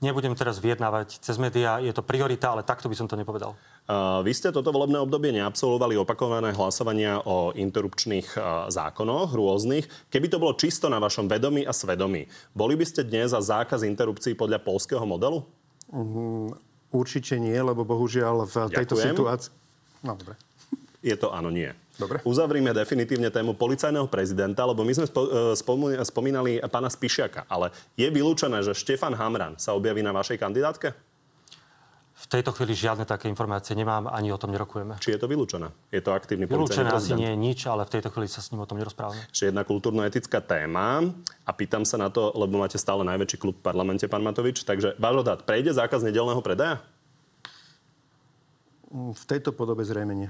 Nebudem 0.00 0.32
teraz 0.32 0.56
vyjednávať 0.56 1.20
cez 1.20 1.36
médiá, 1.36 1.76
je 1.76 1.92
to 1.92 2.00
priorita, 2.00 2.56
ale 2.56 2.64
takto 2.64 2.88
by 2.88 2.96
som 2.96 3.04
to 3.04 3.20
nepovedal. 3.20 3.52
Vy 4.24 4.32
ste 4.32 4.48
toto 4.48 4.72
volebné 4.72 4.96
obdobie 4.96 5.28
neabsolvovali 5.36 5.92
opakované 6.00 6.56
hlasovania 6.56 7.20
o 7.28 7.52
interrupčných 7.52 8.32
zákonoch 8.72 9.36
rôznych. 9.36 9.84
Keby 10.08 10.32
to 10.32 10.40
bolo 10.40 10.56
čisto 10.56 10.88
na 10.88 10.96
vašom 10.96 11.28
vedomí 11.28 11.68
a 11.68 11.76
svedomí, 11.76 12.24
boli 12.56 12.80
by 12.80 12.86
ste 12.88 13.04
dnes 13.04 13.36
za 13.36 13.44
zákaz 13.44 13.84
interrupcií 13.84 14.32
podľa 14.32 14.64
polského 14.64 15.04
modelu? 15.04 15.44
Um, 15.92 16.48
určite 16.88 17.36
nie, 17.36 17.60
lebo 17.60 17.84
bohužiaľ 17.84 18.48
v 18.48 18.56
tejto 18.72 18.96
Ďakujem. 18.96 19.12
situácii... 19.12 19.52
No, 20.00 20.16
dobre. 20.16 20.40
Je 21.04 21.12
to 21.12 21.28
áno, 21.28 21.52
nie. 21.52 21.68
Dobre. 22.00 22.24
Uzavrime 22.24 22.72
definitívne 22.72 23.28
tému 23.28 23.52
policajného 23.52 24.08
prezidenta, 24.08 24.64
lebo 24.64 24.80
my 24.80 24.92
sme 24.96 25.04
spo, 25.04 25.28
e, 25.52 26.00
spomínali 26.00 26.56
pána 26.72 26.88
Spišiaka, 26.88 27.44
ale 27.44 27.68
je 27.92 28.08
vylúčené, 28.08 28.64
že 28.64 28.72
Štefan 28.72 29.12
Hamran 29.12 29.60
sa 29.60 29.76
objaví 29.76 30.00
na 30.00 30.16
vašej 30.16 30.40
kandidátke? 30.40 30.96
V 32.20 32.28
tejto 32.28 32.52
chvíli 32.52 32.76
žiadne 32.76 33.08
také 33.08 33.32
informácie 33.32 33.72
nemám, 33.72 34.04
ani 34.12 34.28
o 34.28 34.36
tom 34.36 34.52
nerokujeme. 34.52 35.00
Či 35.00 35.16
je 35.16 35.20
to 35.24 35.24
vylúčené? 35.24 35.72
Je 35.88 36.04
to 36.04 36.12
aktívny 36.12 36.44
Vylúčené 36.44 36.92
asi 36.92 37.16
nie 37.16 37.32
je 37.32 37.38
nič, 37.40 37.64
ale 37.64 37.88
v 37.88 37.96
tejto 37.96 38.12
chvíli 38.12 38.28
sa 38.28 38.44
s 38.44 38.52
ním 38.52 38.60
o 38.60 38.68
tom 38.68 38.76
nerozprávame. 38.76 39.24
Ešte 39.32 39.48
jedna 39.48 39.64
kultúrno-etická 39.64 40.44
téma 40.44 41.00
a 41.48 41.50
pýtam 41.56 41.88
sa 41.88 41.96
na 41.96 42.12
to, 42.12 42.28
lebo 42.36 42.60
máte 42.60 42.76
stále 42.76 43.08
najväčší 43.08 43.40
klub 43.40 43.56
v 43.56 43.64
parlamente, 43.64 44.04
pán 44.04 44.20
Matovič. 44.20 44.68
Takže 44.68 45.00
váš 45.00 45.24
odhad, 45.24 45.48
prejde 45.48 45.72
zákaz 45.72 46.04
nedelného 46.04 46.44
predaja? 46.44 46.84
V 48.92 49.24
tejto 49.24 49.56
podobe 49.56 49.80
zrejme 49.88 50.12
nie. 50.12 50.28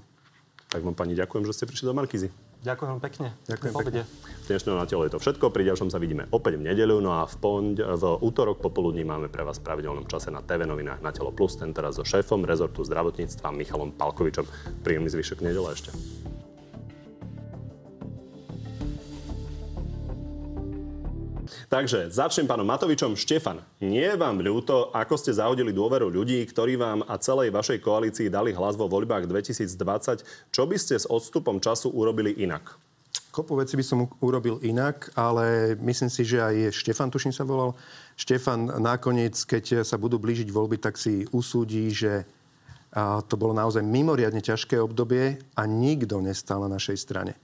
Tak 0.71 0.87
vám 0.87 0.95
pani 0.95 1.19
ďakujem, 1.19 1.43
že 1.51 1.53
ste 1.59 1.67
prišli 1.67 1.91
do 1.91 1.99
Markizy. 1.99 2.31
Ďakujem 2.63 3.03
pekne. 3.03 3.35
Ďakujem 3.51 3.75
pekne. 3.75 4.03
V 4.07 4.47
dnešnom 4.47 4.79
na 4.79 4.87
telo 4.87 5.03
je 5.03 5.11
to 5.11 5.19
všetko. 5.19 5.51
Pri 5.51 5.67
ďalšom 5.67 5.91
sa 5.91 5.99
vidíme 5.99 6.31
opäť 6.31 6.63
v 6.63 6.71
nedeľu. 6.71 7.03
No 7.03 7.19
a 7.19 7.27
v, 7.27 7.35
pond- 7.43 7.83
v 7.83 8.05
útorok 8.23 8.63
popoludní 8.63 9.03
máme 9.03 9.27
pre 9.27 9.43
vás 9.43 9.59
v 9.59 9.67
pravidelnom 9.67 10.07
čase 10.07 10.31
na 10.31 10.47
TV 10.47 10.71
novinách 10.71 11.03
na 11.03 11.11
Telo 11.11 11.35
Plus. 11.35 11.59
Ten 11.59 11.75
teraz 11.75 11.99
so 11.99 12.07
šéfom 12.07 12.47
rezortu 12.47 12.87
zdravotníctva 12.87 13.51
Michalom 13.51 13.91
Palkovičom. 13.99 14.47
Príjemný 14.87 15.11
zvyšok 15.11 15.43
nedele 15.43 15.75
ešte. 15.75 15.91
Takže 21.71 22.11
začnem 22.11 22.51
pánom 22.51 22.67
Matovičom. 22.67 23.15
Štefan, 23.15 23.63
nie 23.79 24.03
je 24.03 24.19
vám 24.19 24.43
ľúto, 24.43 24.91
ako 24.91 25.15
ste 25.15 25.39
zahodili 25.39 25.71
dôveru 25.71 26.11
ľudí, 26.11 26.43
ktorí 26.43 26.75
vám 26.75 27.07
a 27.07 27.15
celej 27.15 27.55
vašej 27.55 27.79
koalícii 27.79 28.27
dali 28.27 28.51
hlas 28.51 28.75
vo 28.75 28.91
voľbách 28.91 29.31
2020. 29.31 30.51
Čo 30.51 30.67
by 30.67 30.75
ste 30.75 30.99
s 30.99 31.07
odstupom 31.07 31.63
času 31.63 31.95
urobili 31.95 32.35
inak? 32.43 32.75
Kopu 33.31 33.55
veci 33.55 33.79
by 33.79 33.87
som 33.87 34.11
urobil 34.19 34.59
inak, 34.67 35.15
ale 35.15 35.79
myslím 35.79 36.11
si, 36.11 36.27
že 36.27 36.43
aj 36.43 36.75
Štefan, 36.75 37.07
tuším 37.07 37.31
sa 37.31 37.47
volal, 37.47 37.79
Štefan 38.19 38.83
nakoniec, 38.83 39.39
keď 39.39 39.87
sa 39.87 39.95
budú 39.95 40.19
blížiť 40.19 40.51
voľby, 40.51 40.75
tak 40.83 40.99
si 40.99 41.23
usúdi, 41.31 41.95
že 41.95 42.27
to 43.31 43.35
bolo 43.39 43.55
naozaj 43.55 43.87
mimoriadne 43.87 44.43
ťažké 44.43 44.75
obdobie 44.75 45.39
a 45.55 45.63
nikto 45.71 46.19
nestal 46.19 46.67
na 46.67 46.75
našej 46.75 46.99
strane 46.99 47.39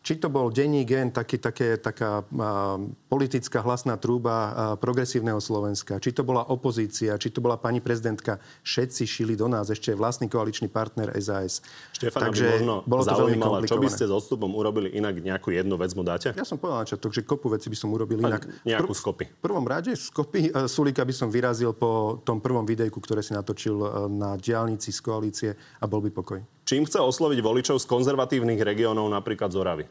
či 0.00 0.16
to 0.16 0.32
bol 0.32 0.48
denní 0.48 0.88
gen, 0.88 1.12
taký, 1.12 1.36
také, 1.36 1.76
taká 1.76 2.24
a, 2.24 2.80
politická 3.08 3.60
hlasná 3.60 4.00
trúba 4.00 4.32
a, 4.32 4.44
progresívneho 4.80 5.38
Slovenska, 5.38 6.00
či 6.00 6.10
to 6.16 6.24
bola 6.24 6.44
opozícia, 6.48 7.20
či 7.20 7.28
to 7.28 7.44
bola 7.44 7.60
pani 7.60 7.84
prezidentka, 7.84 8.40
všetci 8.64 9.02
šili 9.04 9.34
do 9.36 9.46
nás, 9.46 9.68
ešte 9.68 9.92
vlastný 9.92 10.28
koaličný 10.32 10.72
partner 10.72 11.12
SAS. 11.20 11.60
Štefana 11.92 12.32
Takže 12.32 12.44
by 12.44 12.52
možno 12.56 12.74
bolo 12.88 13.02
to 13.04 13.08
zaujímalo, 13.12 13.54
čo 13.68 13.76
by 13.76 13.88
ste 13.92 14.04
s 14.08 14.12
odstupom 14.12 14.50
urobili 14.56 14.88
inak, 14.96 15.20
nejakú 15.20 15.52
jednu 15.52 15.76
vec 15.76 15.92
mu 15.92 16.02
dáte? 16.02 16.32
Ja 16.32 16.46
som 16.48 16.56
povedal 16.56 16.84
na 16.84 17.08
že 17.10 17.22
kopu 17.26 17.52
veci 17.52 17.68
by 17.68 17.76
som 17.76 17.88
urobil 17.92 18.18
inak. 18.22 18.46
Nejakú 18.64 18.92
skopy. 18.96 19.28
V 19.28 19.42
prvom 19.42 19.64
rade 19.66 19.92
skopy 19.92 20.50
uh, 20.50 20.64
Sulika 20.70 21.04
by 21.04 21.14
som 21.14 21.28
vyrazil 21.28 21.76
po 21.76 22.22
tom 22.24 22.40
prvom 22.40 22.64
videjku, 22.64 22.98
ktoré 23.02 23.20
si 23.20 23.36
natočil 23.36 23.76
uh, 23.76 24.08
na 24.08 24.38
diálnici 24.40 24.90
z 24.90 25.00
koalície 25.00 25.50
a 25.54 25.84
bol 25.84 26.00
by 26.00 26.10
pokoj. 26.10 26.40
Čím 26.70 26.86
chce 26.86 27.02
osloviť 27.02 27.42
voličov 27.42 27.82
z 27.82 27.90
konzervatívnych 27.90 28.62
regiónov, 28.62 29.10
napríklad 29.10 29.50
z 29.50 29.58
Oravy? 29.58 29.84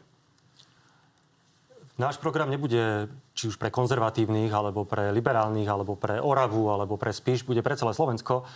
Náš 2.00 2.16
program 2.16 2.48
nebude 2.48 3.04
či 3.36 3.52
už 3.52 3.60
pre 3.60 3.68
konzervatívnych, 3.68 4.48
alebo 4.48 4.88
pre 4.88 5.12
liberálnych, 5.12 5.68
alebo 5.68 5.92
pre 5.92 6.24
Oravu, 6.24 6.72
alebo 6.72 6.96
pre 6.96 7.12
Spíš, 7.12 7.44
bude 7.44 7.60
pre 7.60 7.76
celé 7.76 7.92
Slovensko. 7.92 8.48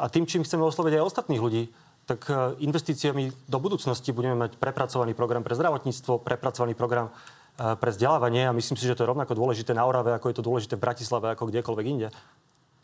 A 0.00 0.08
tým, 0.08 0.24
čím 0.24 0.40
chceme 0.40 0.64
osloviť 0.64 0.96
aj 0.96 1.04
ostatných 1.04 1.36
ľudí, 1.36 1.68
tak 2.08 2.24
e, 2.32 2.56
investíciami 2.64 3.44
do 3.44 3.58
budúcnosti 3.60 4.08
budeme 4.08 4.48
mať 4.48 4.56
prepracovaný 4.56 5.12
program 5.12 5.44
pre 5.44 5.52
zdravotníctvo, 5.52 6.24
prepracovaný 6.24 6.72
program 6.72 7.12
e, 7.12 7.76
pre 7.76 7.92
vzdelávanie 7.92 8.48
a 8.48 8.56
myslím 8.56 8.80
si, 8.80 8.88
že 8.88 8.96
to 8.96 9.04
je 9.04 9.12
rovnako 9.12 9.36
dôležité 9.36 9.76
na 9.76 9.84
Orave, 9.84 10.16
ako 10.16 10.32
je 10.32 10.36
to 10.40 10.46
dôležité 10.48 10.80
v 10.80 10.84
Bratislave, 10.88 11.28
ako 11.28 11.52
kdekoľvek 11.52 11.86
inde. 11.92 12.08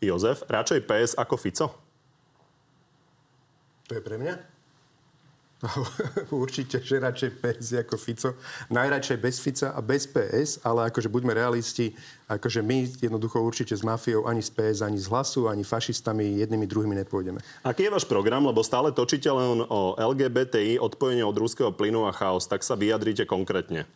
Jozef, 0.05 0.45
radšej 0.45 0.85
PS 0.85 1.17
ako 1.17 1.33
Fico? 1.41 1.73
To 3.89 3.97
je 3.97 4.01
pre 4.05 4.21
mňa? 4.21 4.52
Určite, 6.43 6.83
že 6.83 6.99
radšej 6.99 7.39
PS 7.39 7.67
ako 7.87 7.95
Fico. 7.95 8.35
Najradšej 8.67 9.17
bez 9.17 9.39
Fica 9.39 9.71
a 9.71 9.79
bez 9.79 10.03
PS, 10.03 10.59
ale 10.63 10.91
akože 10.91 11.07
buďme 11.07 11.31
realisti, 11.31 11.95
akože 12.27 12.59
my 12.59 12.91
jednoducho 12.99 13.39
určite 13.39 13.71
s 13.71 13.83
mafiou 13.83 14.27
ani 14.27 14.43
z 14.43 14.51
PS, 14.51 14.83
ani 14.83 14.99
z 14.99 15.07
hlasu, 15.07 15.47
ani 15.47 15.63
fašistami 15.63 16.43
jednými 16.43 16.67
druhými 16.67 16.95
nepôjdeme. 17.03 17.39
Aký 17.63 17.87
je 17.87 17.93
váš 17.95 18.03
program? 18.03 18.43
Lebo 18.43 18.59
stále 18.59 18.91
točíte 18.91 19.31
len 19.31 19.63
o 19.63 19.95
LGBTI, 19.95 20.83
odpojenie 20.83 21.23
od 21.23 21.35
ruského 21.39 21.71
plynu 21.71 22.05
a 22.07 22.11
chaos. 22.11 22.43
Tak 22.43 22.59
sa 22.63 22.75
vyjadrite 22.75 23.23
konkrétne. 23.23 23.87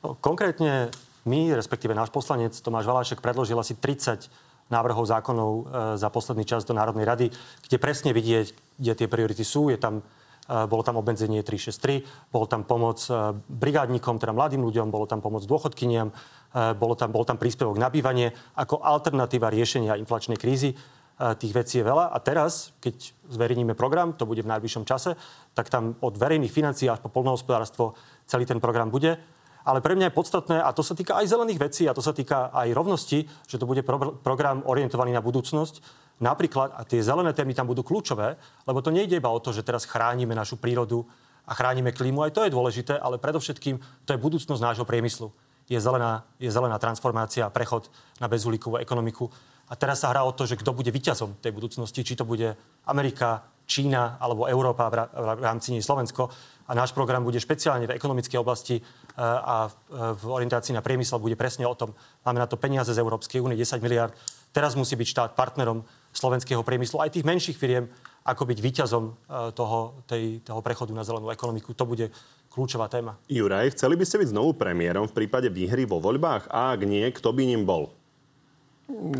Konkrétne 0.00 0.88
my, 1.26 1.52
respektíve 1.58 1.92
náš 1.92 2.14
poslanec 2.14 2.54
Tomáš 2.62 2.86
Valášek 2.86 3.20
predložil 3.20 3.58
asi 3.58 3.74
30 3.74 4.30
návrhov 4.66 5.06
zákonov 5.06 5.50
e, 5.50 5.62
za 5.98 6.08
posledný 6.10 6.42
čas 6.46 6.66
do 6.66 6.74
Národnej 6.74 7.06
rady, 7.06 7.26
kde 7.66 7.76
presne 7.78 8.10
vidieť, 8.10 8.78
kde 8.78 8.92
tie 8.94 9.06
priority 9.10 9.42
sú. 9.46 9.70
Je 9.70 9.78
tam 9.78 10.02
bolo 10.46 10.82
tam 10.86 11.02
obmedzenie 11.02 11.42
363, 11.42 12.30
bol 12.30 12.46
tam 12.46 12.62
pomoc 12.62 13.02
e, 13.10 13.34
brigádnikom, 13.36 14.22
teda 14.22 14.30
mladým 14.30 14.62
ľuďom, 14.62 14.94
bolo 14.94 15.10
tam 15.10 15.18
pomoc 15.18 15.42
dôchodkyniam, 15.42 16.14
bolo 16.56 16.96
tam, 16.96 17.12
bol 17.12 17.20
tam 17.28 17.36
príspevok 17.36 17.76
na 17.76 17.92
bývanie 17.92 18.32
ako 18.56 18.80
alternatíva 18.80 19.52
riešenia 19.52 20.00
inflačnej 20.00 20.40
krízy. 20.40 20.72
Tých 21.16 21.52
vecí 21.52 21.80
je 21.80 21.84
veľa. 21.84 22.12
A 22.12 22.16
teraz, 22.20 22.76
keď 22.80 23.12
zverejníme 23.28 23.76
program, 23.76 24.16
to 24.16 24.24
bude 24.24 24.40
v 24.40 24.48
najbližšom 24.52 24.88
čase, 24.88 25.20
tak 25.52 25.68
tam 25.68 25.96
od 26.00 26.16
verejných 26.16 26.52
financií 26.52 26.88
až 26.88 27.04
po 27.04 27.12
polnohospodárstvo 27.12 27.96
celý 28.24 28.48
ten 28.48 28.60
program 28.60 28.88
bude. 28.88 29.20
Ale 29.66 29.82
pre 29.82 29.98
mňa 29.98 30.12
je 30.12 30.14
podstatné, 30.14 30.56
a 30.62 30.70
to 30.70 30.86
sa 30.86 30.94
týka 30.94 31.18
aj 31.18 31.26
zelených 31.26 31.58
vecí, 31.58 31.82
a 31.90 31.96
to 31.96 31.98
sa 31.98 32.14
týka 32.14 32.54
aj 32.54 32.70
rovnosti, 32.70 33.26
že 33.50 33.58
to 33.58 33.66
bude 33.66 33.82
pro- 33.82 34.14
program 34.14 34.62
orientovaný 34.62 35.10
na 35.10 35.24
budúcnosť. 35.24 35.82
Napríklad, 36.16 36.72
a 36.72 36.80
tie 36.88 37.04
zelené 37.04 37.36
témy 37.36 37.52
tam 37.52 37.68
budú 37.68 37.84
kľúčové, 37.84 38.40
lebo 38.64 38.80
to 38.80 38.88
nejde 38.88 39.20
iba 39.20 39.28
o 39.28 39.36
to, 39.36 39.52
že 39.52 39.60
teraz 39.60 39.84
chránime 39.84 40.32
našu 40.32 40.56
prírodu 40.56 41.04
a 41.44 41.52
chránime 41.52 41.92
klímu, 41.92 42.24
aj 42.24 42.32
to 42.32 42.40
je 42.48 42.54
dôležité, 42.56 42.96
ale 42.96 43.20
predovšetkým 43.20 43.76
to 44.08 44.10
je 44.16 44.18
budúcnosť 44.18 44.62
nášho 44.64 44.88
priemyslu. 44.88 45.28
Je 45.68 45.76
zelená, 45.76 46.24
je 46.40 46.48
zelená 46.48 46.78
transformácia 46.78 47.44
a 47.44 47.52
prechod 47.52 47.90
na 48.16 48.30
bezulíkovú 48.30 48.80
ekonomiku. 48.80 49.28
A 49.66 49.74
teraz 49.74 50.06
sa 50.06 50.14
hrá 50.14 50.22
o 50.22 50.30
to, 50.30 50.46
že 50.46 50.54
kto 50.54 50.70
bude 50.70 50.94
vyťazom 50.94 51.42
tej 51.42 51.50
budúcnosti, 51.50 52.06
či 52.06 52.14
to 52.14 52.22
bude 52.22 52.54
Amerika, 52.86 53.42
Čína 53.66 54.14
alebo 54.22 54.46
Európa 54.46 54.86
v 55.10 55.42
rámci 55.42 55.74
nej 55.74 55.82
Slovensko. 55.82 56.30
A 56.70 56.74
náš 56.74 56.94
program 56.94 57.26
bude 57.26 57.42
špeciálne 57.42 57.90
v 57.90 57.98
ekonomickej 57.98 58.38
oblasti 58.38 58.78
a 59.18 59.66
v 59.90 60.22
orientácii 60.22 60.70
na 60.70 60.86
priemysel 60.86 61.18
bude 61.18 61.34
presne 61.34 61.66
o 61.66 61.74
tom. 61.74 61.90
Máme 62.22 62.38
na 62.38 62.46
to 62.46 62.54
peniaze 62.54 62.94
z 62.94 63.02
Európskej 63.02 63.42
únie, 63.42 63.58
10 63.58 63.82
miliard. 63.82 64.14
Teraz 64.54 64.78
musí 64.78 64.94
byť 64.94 65.08
štát 65.10 65.30
partnerom 65.34 65.82
slovenského 66.16 66.64
priemyslu, 66.64 67.04
aj 67.04 67.12
tých 67.12 67.28
menších 67.28 67.60
firiem, 67.60 67.86
ako 68.24 68.48
byť 68.48 68.58
výťazom 68.58 69.04
e, 69.04 69.12
toho, 69.52 70.02
tej, 70.08 70.40
toho 70.42 70.60
prechodu 70.64 70.90
na 70.96 71.04
zelenú 71.04 71.28
ekonomiku. 71.30 71.76
To 71.76 71.84
bude 71.84 72.10
kľúčová 72.50 72.88
téma. 72.88 73.20
Juraj, 73.28 73.76
chceli 73.76 73.94
by 74.00 74.04
ste 74.08 74.24
byť 74.24 74.32
znovu 74.32 74.56
premiérom 74.56 75.04
v 75.06 75.16
prípade 75.22 75.52
výhry 75.52 75.84
vo 75.84 76.00
voľbách? 76.00 76.48
A 76.48 76.72
ak 76.72 76.80
nie, 76.88 77.04
kto 77.12 77.36
by 77.36 77.44
ním 77.44 77.68
bol? 77.68 77.92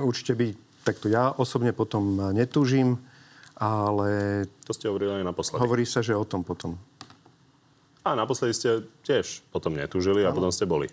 Určite 0.00 0.32
by 0.32 0.56
takto 0.82 1.12
ja 1.12 1.36
osobne 1.36 1.76
potom 1.76 2.32
netúžim, 2.32 2.96
ale... 3.58 4.42
To 4.64 4.72
ste 4.72 4.88
hovorili 4.88 5.20
aj 5.20 5.24
naposledy. 5.26 5.60
Hovorí 5.60 5.84
sa, 5.84 6.00
že 6.00 6.16
o 6.16 6.24
tom 6.24 6.46
potom. 6.46 6.78
A 8.06 8.14
naposledy 8.14 8.52
ste 8.54 8.70
tiež 9.02 9.42
potom 9.50 9.74
netúžili 9.74 10.22
a 10.22 10.30
potom 10.30 10.54
ste 10.54 10.62
boli. 10.62 10.86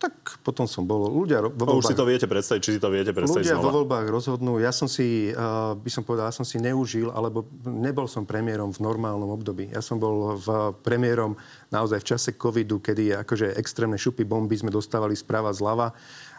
Tak 0.00 0.40
potom 0.40 0.64
som 0.64 0.88
bol. 0.88 1.12
Ľudia 1.12 1.44
vo 1.44 1.52
voľbách... 1.52 1.84
Už 1.84 1.92
si 1.92 1.92
to 1.92 2.08
viete 2.08 2.24
predstaviť, 2.24 2.60
či 2.64 2.72
si 2.72 2.80
to 2.80 2.88
viete 2.88 3.12
predstaviť 3.12 3.44
Ľudia 3.44 3.60
znova? 3.60 3.68
vo 3.68 3.84
voľbách 3.84 4.08
rozhodnú. 4.08 4.56
Ja 4.56 4.72
som 4.72 4.88
si, 4.88 5.28
uh, 5.28 5.76
by 5.76 5.90
som 5.92 6.08
povedal, 6.08 6.32
ja 6.32 6.34
som 6.34 6.48
si 6.48 6.56
neužil, 6.56 7.12
alebo 7.12 7.44
nebol 7.68 8.08
som 8.08 8.24
premiérom 8.24 8.72
v 8.72 8.80
normálnom 8.80 9.28
období. 9.28 9.68
Ja 9.68 9.84
som 9.84 10.00
bol 10.00 10.40
v 10.40 10.72
premiérom 10.80 11.36
naozaj 11.68 12.00
v 12.00 12.16
čase 12.16 12.32
covidu, 12.32 12.80
kedy 12.80 13.12
akože 13.28 13.60
extrémne 13.60 14.00
šupy 14.00 14.24
bomby 14.24 14.56
sme 14.56 14.72
dostávali 14.72 15.12
sprava 15.12 15.52
zľava. 15.52 15.92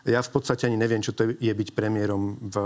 Ja 0.09 0.25
v 0.25 0.33
podstate 0.33 0.65
ani 0.65 0.81
neviem, 0.81 1.05
čo 1.05 1.13
to 1.13 1.29
je 1.29 1.53
byť 1.53 1.69
premiérom 1.77 2.41
v 2.41 2.57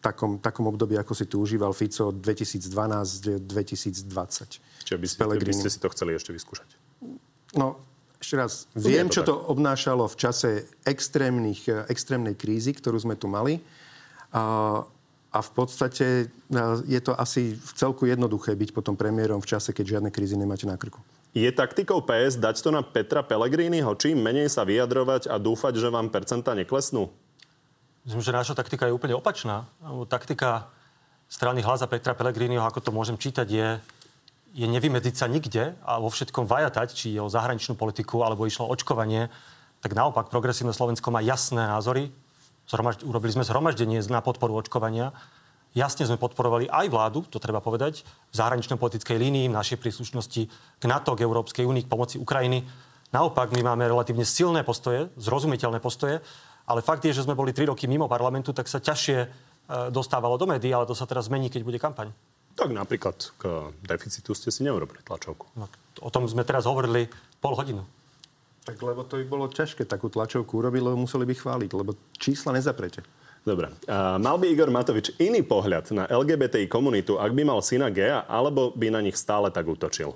takom, 0.00 0.40
takom 0.40 0.72
období, 0.72 0.96
ako 0.96 1.12
si 1.12 1.28
tu 1.28 1.44
užíval 1.44 1.76
Fico 1.76 2.16
2012-2020. 2.16 4.88
Čiže 4.88 4.96
by 4.96 5.06
by 5.44 5.52
ste 5.52 5.68
si 5.68 5.76
to 5.76 5.92
chceli 5.92 6.16
ešte 6.16 6.32
vyskúšať? 6.32 6.80
No, 7.60 7.89
ešte 8.20 8.34
raz, 8.36 8.52
viem, 8.76 9.08
to 9.08 9.16
čo 9.16 9.22
tak. 9.24 9.28
to 9.32 9.34
obnášalo 9.48 10.04
v 10.04 10.16
čase 10.20 10.50
extrémnych, 10.84 11.64
eh, 11.66 11.88
extrémnej 11.88 12.36
krízy, 12.36 12.76
ktorú 12.76 13.00
sme 13.00 13.16
tu 13.16 13.32
mali. 13.32 13.64
A, 14.30 14.84
a 15.32 15.38
v 15.40 15.50
podstate 15.56 16.28
eh, 16.28 16.60
je 16.84 17.00
to 17.00 17.16
asi 17.16 17.56
v 17.56 17.70
celku 17.72 18.04
jednoduché 18.04 18.52
byť 18.52 18.76
potom 18.76 18.92
premiérom 18.92 19.40
v 19.40 19.48
čase, 19.48 19.72
keď 19.72 19.98
žiadne 19.98 20.10
krízy 20.12 20.36
nemáte 20.36 20.68
na 20.68 20.76
krku. 20.76 21.00
Je 21.32 21.48
taktikou 21.48 22.02
PS 22.02 22.36
dať 22.36 22.60
to 22.60 22.74
na 22.74 22.82
Petra 22.82 23.22
Pellegriniho? 23.22 23.94
Čím 23.94 24.20
menej 24.20 24.50
sa 24.50 24.66
vyjadrovať 24.66 25.30
a 25.30 25.38
dúfať, 25.38 25.78
že 25.78 25.88
vám 25.88 26.10
percentá 26.10 26.58
neklesnú? 26.58 27.06
Myslím, 28.02 28.20
že 28.20 28.34
naša 28.34 28.58
taktika 28.58 28.90
je 28.90 28.96
úplne 28.96 29.14
opačná. 29.14 29.70
Taktika 30.10 30.66
strany 31.30 31.62
hlasa 31.62 31.86
Petra 31.86 32.18
Pellegriniho, 32.18 32.66
ako 32.66 32.82
to 32.82 32.90
môžem 32.90 33.14
čítať, 33.14 33.46
je 33.46 33.68
je 34.50 34.66
nevymedziť 34.66 35.14
sa 35.14 35.26
nikde 35.30 35.78
a 35.86 36.02
vo 36.02 36.10
všetkom 36.10 36.46
vajatať, 36.46 36.88
či 36.90 37.06
je 37.14 37.20
o 37.22 37.30
zahraničnú 37.30 37.78
politiku 37.78 38.26
alebo 38.26 38.46
išlo 38.46 38.66
o 38.66 38.72
očkovanie, 38.74 39.30
tak 39.80 39.96
naopak 39.96 40.28
progresívne 40.28 40.74
Slovensko 40.74 41.08
má 41.14 41.22
jasné 41.22 41.64
názory. 41.64 42.10
Zhromažd- 42.68 43.06
urobili 43.06 43.32
sme 43.34 43.46
zhromaždenie 43.46 44.02
na 44.10 44.20
podporu 44.20 44.58
očkovania. 44.58 45.14
Jasne 45.70 46.02
sme 46.02 46.18
podporovali 46.18 46.66
aj 46.66 46.86
vládu, 46.90 47.22
to 47.30 47.38
treba 47.38 47.62
povedať, 47.62 48.02
v 48.02 48.34
zahraničnej 48.34 48.74
politickej 48.74 49.16
línii, 49.22 49.46
v 49.46 49.54
našej 49.54 49.78
príslušnosti 49.78 50.42
k 50.78 50.84
NATO, 50.90 51.14
k 51.14 51.22
Európskej 51.22 51.62
únii, 51.62 51.86
k 51.86 51.92
pomoci 51.92 52.18
Ukrajiny. 52.18 52.66
Naopak, 53.14 53.54
my 53.54 53.62
máme 53.62 53.86
relatívne 53.86 54.26
silné 54.26 54.66
postoje, 54.66 55.10
zrozumiteľné 55.14 55.78
postoje, 55.78 56.22
ale 56.66 56.82
fakt 56.82 57.06
je, 57.06 57.14
že 57.14 57.26
sme 57.26 57.38
boli 57.38 57.54
tri 57.54 57.66
roky 57.66 57.86
mimo 57.86 58.10
parlamentu, 58.10 58.50
tak 58.50 58.66
sa 58.66 58.82
ťažšie 58.82 59.18
e, 59.18 59.26
dostávalo 59.90 60.38
do 60.38 60.46
médií, 60.46 60.70
ale 60.74 60.86
to 60.86 60.94
sa 60.94 61.06
teraz 61.06 61.26
zmení, 61.26 61.50
keď 61.50 61.62
bude 61.66 61.78
kampaň. 61.82 62.14
Tak 62.58 62.70
napríklad 62.74 63.16
k 63.40 63.72
deficitu 63.84 64.34
ste 64.36 64.52
si 64.52 64.66
neurobili 64.66 65.00
tlačovku. 65.06 65.48
No, 65.56 65.70
o 66.02 66.10
tom 66.12 66.26
sme 66.28 66.44
teraz 66.44 66.66
hovorili 66.66 67.08
pol 67.40 67.56
hodinu. 67.56 67.86
Tak 68.68 68.76
lebo 68.84 69.02
to 69.08 69.16
by 69.16 69.24
bolo 69.24 69.48
ťažké 69.48 69.88
takú 69.88 70.12
tlačovku 70.12 70.60
urobiť, 70.60 70.82
lebo 70.84 70.96
museli 71.00 71.24
by 71.24 71.34
chváliť, 71.34 71.70
lebo 71.72 71.96
čísla 72.20 72.52
nezaprete. 72.52 73.00
Dobre. 73.40 73.72
A 73.88 74.20
mal 74.20 74.36
by 74.36 74.52
Igor 74.52 74.68
Matovič 74.68 75.16
iný 75.16 75.40
pohľad 75.40 75.88
na 75.96 76.04
LGBTI 76.04 76.68
komunitu, 76.68 77.16
ak 77.16 77.32
by 77.32 77.42
mal 77.48 77.64
syna 77.64 77.88
Gea, 77.88 78.28
alebo 78.28 78.76
by 78.76 78.92
na 78.92 79.00
nich 79.00 79.16
stále 79.16 79.48
tak 79.48 79.64
útočil? 79.64 80.12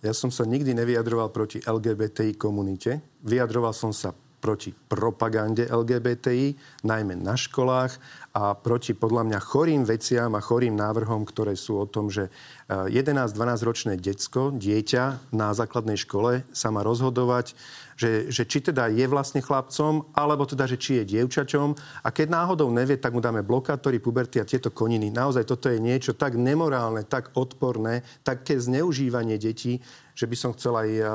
Ja 0.00 0.16
som 0.16 0.32
sa 0.32 0.48
nikdy 0.48 0.72
nevyjadroval 0.72 1.30
proti 1.30 1.60
LGBTI 1.60 2.34
komunite. 2.40 3.04
Vyjadroval 3.22 3.76
som 3.76 3.92
sa 3.92 4.16
proti 4.42 4.74
propagande 4.74 5.70
LGBTI, 5.70 6.58
najmä 6.82 7.14
na 7.14 7.38
školách 7.38 7.94
a 8.34 8.58
proti 8.58 8.90
podľa 8.90 9.30
mňa 9.30 9.38
chorým 9.38 9.86
veciam 9.86 10.34
a 10.34 10.42
chorým 10.42 10.74
návrhom, 10.74 11.22
ktoré 11.22 11.54
sú 11.54 11.78
o 11.78 11.86
tom, 11.86 12.10
že 12.10 12.26
11-12 12.66 13.38
eh, 13.38 14.00
decko, 14.02 14.50
dieťa 14.50 15.30
na 15.30 15.54
základnej 15.54 15.94
škole 15.94 16.42
sa 16.50 16.74
má 16.74 16.82
rozhodovať, 16.82 17.54
že, 17.94 18.32
že 18.32 18.42
či 18.48 18.64
teda 18.64 18.90
je 18.90 19.06
vlastne 19.06 19.44
chlapcom, 19.44 20.10
alebo 20.16 20.42
teda, 20.42 20.66
že 20.66 20.80
či 20.80 20.98
je 20.98 21.14
dievčačom. 21.14 21.76
A 22.02 22.08
keď 22.10 22.34
náhodou 22.34 22.72
nevie, 22.72 22.98
tak 22.98 23.14
mu 23.14 23.22
dáme 23.22 23.46
blokátory, 23.46 24.02
puberty 24.02 24.42
a 24.42 24.48
tieto 24.48 24.74
koniny. 24.74 25.14
Naozaj 25.14 25.46
toto 25.46 25.70
je 25.70 25.78
niečo 25.78 26.16
tak 26.16 26.34
nemorálne, 26.34 27.06
tak 27.06 27.30
odporné, 27.38 28.02
také 28.26 28.58
zneužívanie 28.58 29.38
detí, 29.38 29.78
že 30.16 30.26
by 30.26 30.36
som 30.36 30.50
chcel 30.56 30.74
aj 30.74 30.90
eh, 30.90 31.06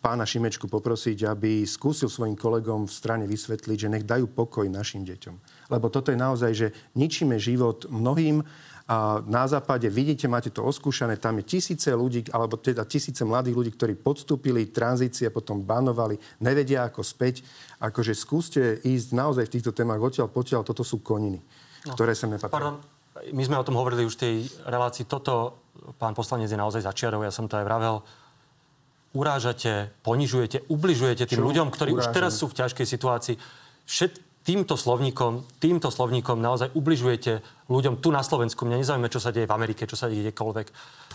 pána 0.00 0.24
Šimečku 0.24 0.70
poprosiť, 0.70 1.28
aby 1.28 1.68
skúsil 1.68 2.08
svojim 2.08 2.38
kolegom 2.38 2.88
v 2.88 2.92
strane 2.92 3.24
vysvetliť, 3.28 3.76
že 3.76 3.92
nech 3.92 4.08
dajú 4.08 4.30
pokoj 4.30 4.64
našim 4.70 5.04
deťom. 5.04 5.68
Lebo 5.68 5.92
toto 5.92 6.08
je 6.08 6.18
naozaj, 6.18 6.52
že 6.54 6.68
ničíme 6.96 7.36
život 7.36 7.84
mnohým 7.90 8.40
a 8.88 9.22
na 9.24 9.46
západe 9.46 9.86
vidíte, 9.86 10.26
máte 10.26 10.50
to 10.50 10.66
oskúšané, 10.66 11.16
tam 11.16 11.38
je 11.38 11.56
tisíce 11.56 11.88
ľudí, 11.94 12.26
alebo 12.34 12.58
teda 12.58 12.82
tisíce 12.82 13.22
mladých 13.22 13.56
ľudí, 13.56 13.70
ktorí 13.72 13.94
podstúpili 13.94 14.74
tranzície, 14.74 15.30
potom 15.30 15.62
banovali, 15.62 16.18
nevedia 16.42 16.84
ako 16.90 17.00
späť. 17.06 17.46
Akože 17.78 18.12
skúste 18.12 18.82
ísť 18.82 19.08
naozaj 19.14 19.46
v 19.46 19.54
týchto 19.58 19.72
témach 19.72 20.02
odtiaľ 20.02 20.28
potiaľ, 20.28 20.66
toto 20.66 20.82
sú 20.82 20.98
koniny, 21.00 21.38
no. 21.38 21.94
ktoré 21.94 22.12
sem 22.12 22.28
nepatria. 22.28 22.52
Pardon, 22.52 22.76
my 23.30 23.42
sme 23.46 23.56
o 23.60 23.66
tom 23.66 23.78
hovorili 23.78 24.02
už 24.02 24.18
v 24.18 24.22
tej 24.22 24.34
relácii. 24.66 25.06
Toto, 25.06 25.62
pán 25.96 26.12
poslanec, 26.12 26.50
je 26.50 26.58
naozaj 26.58 26.82
začiarov, 26.82 27.22
ja 27.22 27.30
som 27.30 27.46
to 27.46 27.54
aj 27.54 27.64
vravel. 27.64 28.02
Urážate, 29.12 29.92
ponižujete, 30.00 30.64
ubližujete 30.72 31.28
tým 31.28 31.44
Čo? 31.44 31.46
ľuďom, 31.46 31.68
ktorí 31.68 31.92
Urážam. 31.92 32.10
už 32.10 32.16
teraz 32.16 32.32
sú 32.40 32.48
v 32.48 32.56
ťažkej 32.64 32.86
situácii. 32.88 33.36
Všet, 33.84 34.12
týmto 34.42 34.74
slovníkom, 34.74 35.46
týmto 35.62 35.92
slovníkom 35.92 36.40
naozaj 36.40 36.74
ubližujete 36.74 37.44
ľuďom 37.70 38.02
tu 38.02 38.10
na 38.10 38.24
Slovensku. 38.26 38.66
Mňa 38.66 38.82
nezaujíma, 38.82 39.12
čo 39.12 39.22
sa 39.22 39.30
deje 39.30 39.46
v 39.46 39.54
Amerike, 39.54 39.86
čo 39.86 39.94
sa 39.94 40.10
deje 40.10 40.32
kdekoľvek. 40.32 40.66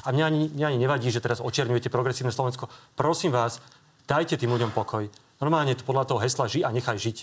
A 0.06 0.08
mňa 0.16 0.24
ani, 0.24 0.42
mňa 0.54 0.66
ani 0.70 0.80
nevadí, 0.80 1.12
že 1.12 1.20
teraz 1.20 1.44
očierňujete 1.44 1.92
progresívne 1.92 2.32
Slovensko. 2.32 2.72
Prosím 2.96 3.36
vás, 3.36 3.60
dajte 4.08 4.40
tým 4.40 4.54
ľuďom 4.54 4.72
pokoj. 4.72 5.10
Normálne 5.44 5.76
to 5.76 5.84
podľa 5.84 6.08
toho 6.08 6.24
hesla 6.24 6.48
ži 6.48 6.64
a 6.64 6.72
nechaj 6.72 6.98
žiť. 6.98 7.18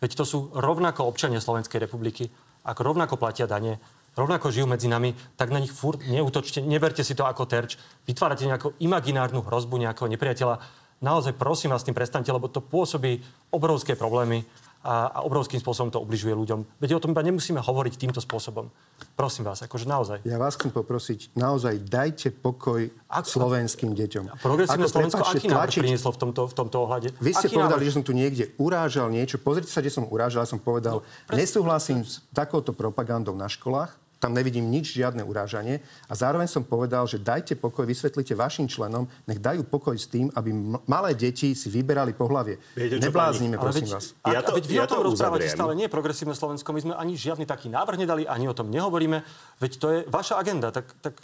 Veď 0.00 0.10
to 0.16 0.24
sú 0.24 0.38
rovnako 0.56 1.04
občania 1.04 1.44
Slovenskej 1.44 1.84
republiky, 1.84 2.32
ako 2.64 2.80
rovnako 2.80 3.20
platia 3.20 3.44
dane, 3.44 3.76
rovnako 4.14 4.50
žijú 4.50 4.66
medzi 4.66 4.90
nami, 4.90 5.14
tak 5.38 5.54
na 5.54 5.62
nich 5.62 5.74
furt 5.74 6.02
neútočte, 6.02 6.62
neberte 6.62 7.02
si 7.06 7.14
to 7.14 7.26
ako 7.26 7.46
terč, 7.46 7.78
vytvárate 8.06 8.46
nejakú 8.46 8.74
imaginárnu 8.82 9.42
hrozbu 9.42 9.78
nejakého 9.78 10.10
nepriateľa. 10.10 10.60
Naozaj 11.00 11.38
prosím 11.40 11.72
vás 11.72 11.80
s 11.80 11.88
tým 11.88 11.96
prestante, 11.96 12.28
lebo 12.28 12.52
to 12.52 12.60
pôsobí 12.60 13.24
obrovské 13.54 13.96
problémy 13.96 14.44
a, 14.80 15.12
a 15.12 15.18
obrovským 15.28 15.60
spôsobom 15.60 15.92
to 15.92 16.00
ubližuje 16.00 16.32
ľuďom. 16.32 16.64
Veď 16.80 16.96
o 16.96 17.02
tom 17.02 17.12
iba 17.12 17.20
nemusíme 17.20 17.60
hovoriť 17.60 18.00
týmto 18.00 18.20
spôsobom. 18.24 18.72
Prosím 19.12 19.44
vás, 19.44 19.60
akože 19.60 19.84
naozaj. 19.84 20.18
Ja 20.24 20.40
vás 20.40 20.56
chcem 20.56 20.72
poprosiť, 20.72 21.36
naozaj 21.36 21.84
dajte 21.84 22.32
pokoj 22.32 22.88
Ak, 23.12 23.28
slovenským 23.28 23.92
deťom. 23.92 24.40
Progresívne 24.40 24.88
Ako, 24.88 24.92
Slovensko 24.92 25.20
aký 25.20 25.48
návrh 25.52 25.84
prinieslo 25.84 26.10
v 26.16 26.18
tomto, 26.24 26.42
v 26.48 26.54
tomto 26.56 26.76
ohľade? 26.88 27.08
Vy 27.20 27.32
ste 27.36 27.52
aký 27.52 27.60
povedali, 27.60 27.84
návrh? 27.84 27.88
že 27.88 27.92
som 27.92 28.04
tu 28.04 28.12
niekde 28.16 28.44
urážal 28.56 29.12
niečo. 29.12 29.36
Pozrite 29.36 29.68
sa, 29.68 29.84
kde 29.84 29.92
som 29.92 30.08
urážal. 30.08 30.44
Ja 30.44 30.48
som 30.48 30.60
povedal, 30.60 31.04
no, 31.04 31.36
nesúhlasím 31.36 32.00
s 32.00 32.24
takouto 32.32 32.72
propagandou 32.72 33.36
na 33.36 33.52
školách 33.52 33.92
tam 34.20 34.36
nevidím 34.36 34.68
nič, 34.68 34.92
žiadne 34.92 35.24
urážanie. 35.24 35.80
A 36.06 36.12
zároveň 36.12 36.44
som 36.44 36.60
povedal, 36.60 37.08
že 37.08 37.16
dajte 37.16 37.56
pokoj, 37.56 37.88
vysvetlite 37.88 38.36
vašim 38.36 38.68
členom, 38.68 39.08
nech 39.24 39.40
dajú 39.40 39.64
pokoj 39.64 39.96
s 39.96 40.12
tým, 40.12 40.28
aby 40.36 40.52
malé 40.84 41.16
deti 41.16 41.56
si 41.56 41.72
vyberali 41.72 42.12
pohlavie. 42.12 42.60
Viete, 42.76 43.00
Nebláznime, 43.00 43.56
prosím 43.56 43.88
veď, 43.88 43.96
vás. 43.96 44.12
Ja 44.28 44.44
to, 44.44 44.52
veď 44.52 44.64
vy 44.68 44.74
ja 44.76 44.84
o 44.84 44.90
tom 44.92 45.02
rozprávate 45.08 45.48
stále, 45.48 45.72
nie 45.72 45.88
progresívne 45.88 46.36
Slovensko. 46.36 46.76
My 46.76 46.80
sme 46.84 46.94
ani 47.00 47.16
žiadny 47.16 47.48
taký 47.48 47.72
návrh 47.72 48.04
nedali, 48.04 48.28
ani 48.28 48.44
o 48.44 48.54
tom 48.54 48.68
nehovoríme. 48.68 49.24
Veď 49.56 49.72
to 49.80 49.86
je 49.88 49.98
vaša 50.04 50.36
agenda. 50.36 50.68
Tak, 50.68 51.00
tak 51.00 51.16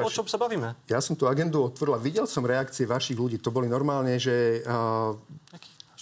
o 0.00 0.08
čom 0.08 0.24
sa 0.24 0.40
bavíme? 0.40 0.72
Ja 0.88 1.04
som 1.04 1.12
tú 1.12 1.28
agendu 1.28 1.68
otvorila. 1.68 2.00
Videl 2.00 2.24
som 2.24 2.48
reakcie 2.48 2.88
vašich 2.88 3.20
ľudí. 3.20 3.36
To 3.44 3.52
boli 3.52 3.68
normálne, 3.68 4.16
že 4.16 4.64
uh, 4.64 5.12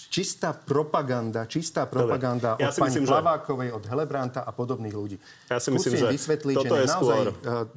čistá 0.09 0.51
propaganda, 0.51 1.45
čistá 1.45 1.85
propaganda 1.85 2.57
Dobre. 2.57 2.65
ja 2.65 2.69
od 2.73 2.81
pani 2.81 2.97
myslím, 2.97 3.05
Plavákovej, 3.05 3.69
že... 3.69 3.75
od 3.77 3.83
Helebranta 3.85 4.41
a 4.41 4.51
podobných 4.51 4.95
ľudí. 4.97 5.17
Ja 5.47 5.61
si 5.61 5.69
myslím, 5.69 5.93
že 5.95 6.05
vysvetliť, 6.09 6.55
toto 6.57 6.73
že 6.73 6.81
je 6.81 6.87
naozaj 6.89 7.19
skôr... 7.21 7.27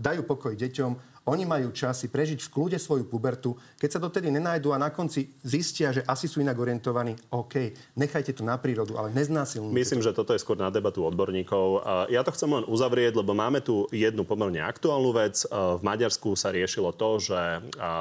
dajú 0.01 0.23
pokoj 0.25 0.53
deťom, 0.57 0.91
oni 1.23 1.47
majú 1.47 1.71
čas 1.71 2.03
si 2.03 2.11
prežiť 2.11 2.43
v 2.43 2.51
kľude 2.51 2.79
svoju 2.83 3.07
pubertu. 3.07 3.55
Keď 3.79 3.91
sa 3.95 4.03
dotedy 4.03 4.27
nenajdu 4.27 4.75
a 4.75 4.83
na 4.83 4.91
konci 4.91 5.31
zistia, 5.47 5.95
že 5.95 6.03
asi 6.03 6.27
sú 6.27 6.43
inak 6.43 6.59
orientovaní, 6.59 7.15
OK, 7.31 7.71
nechajte 7.95 8.35
to 8.35 8.43
na 8.43 8.59
prírodu, 8.59 8.99
ale 8.99 9.15
neznásilnite 9.15 9.71
Myslím, 9.71 10.03
to. 10.03 10.11
že 10.11 10.17
toto 10.19 10.35
je 10.35 10.43
skôr 10.43 10.59
na 10.59 10.67
debatu 10.75 11.07
odborníkov. 11.07 11.87
Ja 12.11 12.27
to 12.27 12.35
chcem 12.35 12.51
len 12.51 12.67
uzavrieť, 12.67 13.23
lebo 13.23 13.39
máme 13.39 13.63
tu 13.63 13.87
jednu 13.95 14.27
pomerne 14.27 14.67
aktuálnu 14.67 15.15
vec. 15.15 15.47
V 15.47 15.83
Maďarsku 15.87 16.35
sa 16.35 16.51
riešilo 16.51 16.91
to, 16.91 17.23
že 17.23 17.39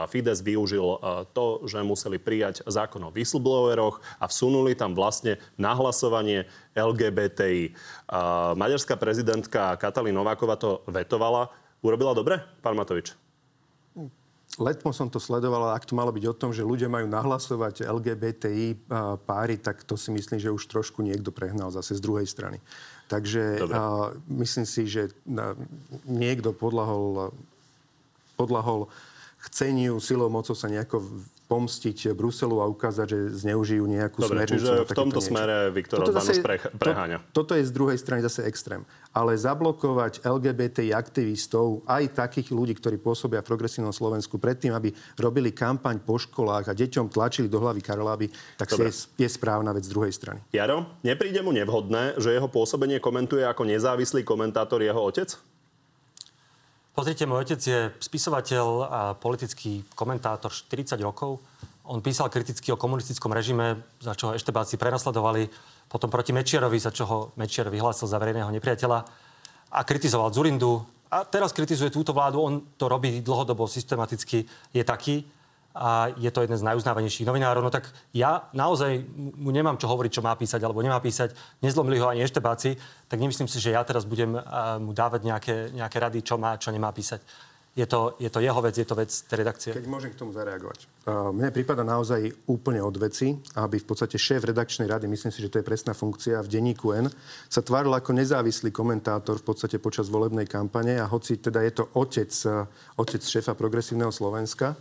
Fides 0.09 0.41
využil 0.41 0.97
to, 1.37 1.61
že 1.69 1.77
museli 1.85 2.17
prijať 2.17 2.65
zákon 2.65 3.05
o 3.05 3.13
whistlebloweroch 3.13 4.01
a 4.17 4.25
vsunuli 4.25 4.73
tam 4.73 4.97
vlastne 4.97 5.37
nahlasovanie 5.61 6.49
LGBTI. 6.73 7.77
Maďarská 8.57 8.97
prezidentka 8.97 9.77
Katalín 9.77 10.17
Nováková 10.17 10.57
to 10.57 10.81
vetovala. 10.89 11.60
Urobila 11.81 12.13
dobre, 12.13 12.37
pán 12.61 12.77
Matovič? 12.77 13.17
Letmo 14.59 14.91
som 14.91 15.07
to 15.07 15.15
sledoval, 15.15 15.71
ak 15.71 15.87
to 15.87 15.95
malo 15.95 16.11
byť 16.11 16.25
o 16.27 16.35
tom, 16.35 16.51
že 16.51 16.67
ľudia 16.67 16.91
majú 16.91 17.07
nahlasovať 17.07 17.87
LGBTI 17.87 18.91
páry, 19.23 19.55
tak 19.55 19.87
to 19.87 19.95
si 19.95 20.11
myslím, 20.11 20.43
že 20.43 20.51
už 20.51 20.67
trošku 20.67 20.99
niekto 20.99 21.31
prehnal 21.31 21.71
zase 21.71 21.95
z 21.95 22.03
druhej 22.03 22.27
strany. 22.27 22.59
Takže 23.07 23.63
uh, 23.63 24.11
myslím 24.27 24.67
si, 24.67 24.91
že 24.91 25.07
uh, 25.07 25.55
niekto 26.03 26.51
podlahol, 26.51 27.31
podlahol 28.35 28.91
chceniu 29.47 29.97
silou 30.03 30.27
mocou 30.27 30.53
sa 30.53 30.67
nejako 30.67 30.99
pomstiť 31.51 32.15
Bruselu 32.15 32.63
a 32.63 32.65
ukázať, 32.71 33.07
že 33.11 33.19
zneužijú 33.43 33.83
nejakú 33.83 34.23
Dobre, 34.23 34.47
smernicu. 34.47 34.63
Čiže 34.63 34.87
v 34.87 34.91
tomto 34.95 35.19
niečo. 35.19 35.31
smere 35.35 35.55
Viktor 35.75 35.99
toto 35.99 36.15
Orbán 36.15 36.31
už 36.31 36.39
preháňa. 36.79 37.17
To, 37.35 37.43
toto 37.43 37.59
je 37.59 37.67
z 37.67 37.71
druhej 37.75 37.99
strany 37.99 38.23
zase 38.23 38.47
extrém. 38.47 38.87
Ale 39.11 39.35
zablokovať 39.35 40.23
LGBTI 40.23 40.95
aktivistov, 40.95 41.83
aj 41.83 42.15
takých 42.15 42.55
ľudí, 42.55 42.79
ktorí 42.79 42.95
pôsobia 42.95 43.43
v 43.43 43.51
progresívnom 43.51 43.91
Slovensku, 43.91 44.39
predtým, 44.39 44.71
aby 44.71 44.95
robili 45.19 45.51
kampaň 45.51 45.99
po 45.99 46.15
školách 46.15 46.71
a 46.71 46.73
deťom 46.73 47.11
tlačili 47.11 47.51
do 47.51 47.59
hlavy 47.59 47.83
Karláby, 47.83 48.31
tak 48.55 48.71
je, 48.71 48.87
je 49.19 49.27
správna 49.27 49.75
vec 49.75 49.83
z 49.83 49.91
druhej 49.91 50.15
strany. 50.15 50.39
Jaro, 50.55 50.87
nepríde 51.03 51.43
mu 51.43 51.51
nevhodné, 51.51 52.15
že 52.15 52.31
jeho 52.31 52.47
pôsobenie 52.47 53.03
komentuje 53.03 53.43
ako 53.43 53.67
nezávislý 53.67 54.23
komentátor 54.23 54.79
jeho 54.79 55.03
otec? 55.03 55.35
Pozrite, 56.91 57.23
môj 57.23 57.47
otec 57.47 57.61
je 57.63 57.79
spisovateľ 58.03 58.65
a 58.83 58.99
politický 59.15 59.87
komentátor 59.95 60.51
40 60.51 60.99
rokov. 60.99 61.39
On 61.87 62.03
písal 62.03 62.27
kriticky 62.27 62.67
o 62.67 62.79
komunistickom 62.79 63.31
režime, 63.31 63.79
za 64.03 64.11
čo 64.11 64.27
ho 64.27 64.35
eštebáci 64.35 64.75
prenasledovali, 64.75 65.47
potom 65.87 66.11
proti 66.11 66.35
Mečiarovi, 66.35 66.75
za 66.83 66.91
čo 66.91 67.03
ho 67.07 67.17
Mečiar 67.39 67.71
vyhlásil 67.71 68.11
za 68.11 68.19
verejného 68.19 68.51
nepriateľa 68.51 68.99
a 69.71 69.79
kritizoval 69.87 70.35
Zurindu. 70.35 70.83
A 71.07 71.23
teraz 71.23 71.55
kritizuje 71.55 71.95
túto 71.95 72.11
vládu, 72.11 72.43
on 72.43 72.53
to 72.75 72.91
robí 72.91 73.23
dlhodobo, 73.23 73.71
systematicky, 73.71 74.43
je 74.75 74.83
taký 74.83 75.23
a 75.75 76.11
je 76.19 76.31
to 76.31 76.43
jeden 76.43 76.59
z 76.59 76.67
najuznávanejších 76.67 77.27
novinárov, 77.27 77.63
no 77.63 77.71
tak 77.71 77.87
ja 78.11 78.51
naozaj 78.51 79.07
mu 79.15 79.55
nemám 79.55 79.79
čo 79.79 79.87
hovoriť, 79.87 80.11
čo 80.11 80.25
má 80.25 80.35
písať 80.35 80.59
alebo 80.59 80.83
nemá 80.83 80.99
písať. 80.99 81.31
Nezlomili 81.63 81.99
ho 82.03 82.11
ani 82.11 82.27
eštebáci, 82.27 82.75
tak 83.07 83.19
nemyslím 83.19 83.47
si, 83.47 83.63
že 83.63 83.71
ja 83.71 83.83
teraz 83.87 84.03
budem 84.03 84.35
mu 84.83 84.91
dávať 84.91 85.21
nejaké, 85.23 85.55
nejaké 85.71 85.97
rady, 85.99 86.19
čo 86.27 86.35
má, 86.35 86.59
čo 86.59 86.75
nemá 86.75 86.91
písať. 86.91 87.23
Je 87.71 87.87
to, 87.87 88.19
je 88.19 88.27
to 88.27 88.43
jeho 88.43 88.59
vec, 88.59 88.75
je 88.75 88.83
to 88.83 88.99
vec 88.99 89.07
tej 89.07 89.47
redakcie. 89.47 89.71
Keď 89.71 89.87
môžem 89.87 90.11
k 90.11 90.19
tomu 90.19 90.35
zareagovať. 90.35 90.91
Mne 91.07 91.55
prípada 91.55 91.87
naozaj 91.87 92.43
úplne 92.51 92.83
od 92.83 92.91
veci, 92.99 93.31
aby 93.55 93.79
v 93.79 93.87
podstate 93.87 94.19
šéf 94.19 94.43
redakčnej 94.43 94.91
rady, 94.91 95.07
myslím 95.07 95.31
si, 95.31 95.39
že 95.39 95.47
to 95.47 95.63
je 95.63 95.63
presná 95.63 95.95
funkcia, 95.95 96.43
v 96.43 96.51
denníku 96.51 96.91
N, 96.91 97.07
sa 97.47 97.63
tváril 97.63 97.95
ako 97.95 98.11
nezávislý 98.11 98.75
komentátor 98.75 99.39
v 99.39 99.47
podstate 99.47 99.79
počas 99.79 100.11
volebnej 100.11 100.51
kampane 100.51 100.99
a 100.99 101.07
hoci 101.07 101.39
teda 101.39 101.63
je 101.63 101.71
to 101.79 101.87
otec, 101.95 102.27
otec 102.99 103.21
šéfa 103.23 103.55
progresívneho 103.55 104.11
Slovenska, 104.11 104.75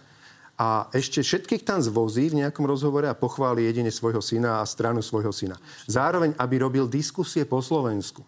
a 0.61 0.92
ešte 0.92 1.24
všetkých 1.24 1.64
tam 1.64 1.80
zvozí 1.80 2.28
v 2.28 2.44
nejakom 2.44 2.68
rozhovore 2.68 3.08
a 3.08 3.16
pochváli 3.16 3.64
jedine 3.64 3.88
svojho 3.88 4.20
syna 4.20 4.61
a 4.61 4.68
stranu 4.68 5.00
svojho 5.00 5.32
syna. 5.32 5.56
Zároveň, 5.88 6.36
aby 6.36 6.61
robil 6.61 6.84
diskusie 6.84 7.48
po 7.48 7.64
Slovensku. 7.64 8.20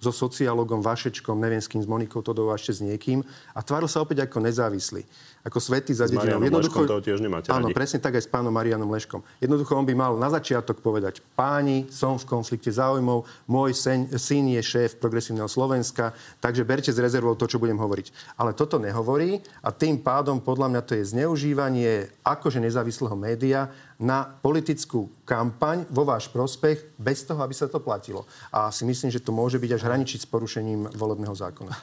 So 0.00 0.08
sociologom 0.08 0.80
Vašečkom, 0.80 1.36
neviem 1.36 1.60
s 1.60 1.68
kým, 1.68 1.84
s 1.84 1.88
Monikou 1.88 2.24
Todovou 2.24 2.52
a 2.52 2.60
ešte 2.60 2.76
s 2.76 2.80
niekým. 2.80 3.20
A 3.52 3.60
tváril 3.60 3.88
sa 3.88 4.00
opäť 4.00 4.24
ako 4.24 4.40
nezávislý 4.40 5.04
ako 5.44 5.60
svety 5.60 5.92
za 5.92 6.08
dedinou. 6.08 6.40
Jednoducho, 6.40 6.88
to 6.88 7.04
tiež 7.04 7.20
nemáte 7.20 7.52
Áno, 7.52 7.68
radi. 7.68 7.76
presne 7.76 8.00
tak 8.00 8.16
aj 8.16 8.24
s 8.24 8.30
pánom 8.32 8.48
Marianom 8.48 8.88
Leškom. 8.88 9.20
Jednoducho 9.44 9.76
on 9.76 9.84
by 9.84 9.92
mal 9.92 10.12
na 10.16 10.32
začiatok 10.32 10.80
povedať, 10.80 11.20
páni, 11.36 11.84
som 11.92 12.16
v 12.16 12.24
konflikte 12.24 12.72
záujmov, 12.72 13.28
môj 13.44 13.76
sen, 13.76 14.08
syn 14.16 14.48
je 14.56 14.64
šéf 14.64 14.96
progresívneho 14.96 15.44
Slovenska, 15.44 16.16
takže 16.40 16.64
berte 16.64 16.88
z 16.88 16.96
rezervou 16.96 17.36
to, 17.36 17.44
čo 17.44 17.60
budem 17.60 17.76
hovoriť. 17.76 18.40
Ale 18.40 18.56
toto 18.56 18.80
nehovorí 18.80 19.44
a 19.60 19.68
tým 19.68 20.00
pádom 20.00 20.40
podľa 20.40 20.72
mňa 20.72 20.80
to 20.80 20.96
je 20.96 21.12
zneužívanie 21.12 22.08
akože 22.24 22.64
nezávislého 22.64 23.12
média 23.12 23.68
na 24.00 24.24
politickú 24.24 25.12
kampaň 25.28 25.84
vo 25.92 26.08
váš 26.08 26.32
prospech 26.32 26.96
bez 26.96 27.20
toho, 27.20 27.44
aby 27.44 27.52
sa 27.52 27.68
to 27.68 27.84
platilo. 27.84 28.24
A 28.48 28.72
si 28.72 28.88
myslím, 28.88 29.12
že 29.12 29.20
to 29.20 29.28
môže 29.28 29.60
byť 29.60 29.70
až 29.76 29.82
hraničiť 29.84 30.24
s 30.24 30.30
porušením 30.32 30.88
volebného 30.96 31.36
zákona. 31.36 31.76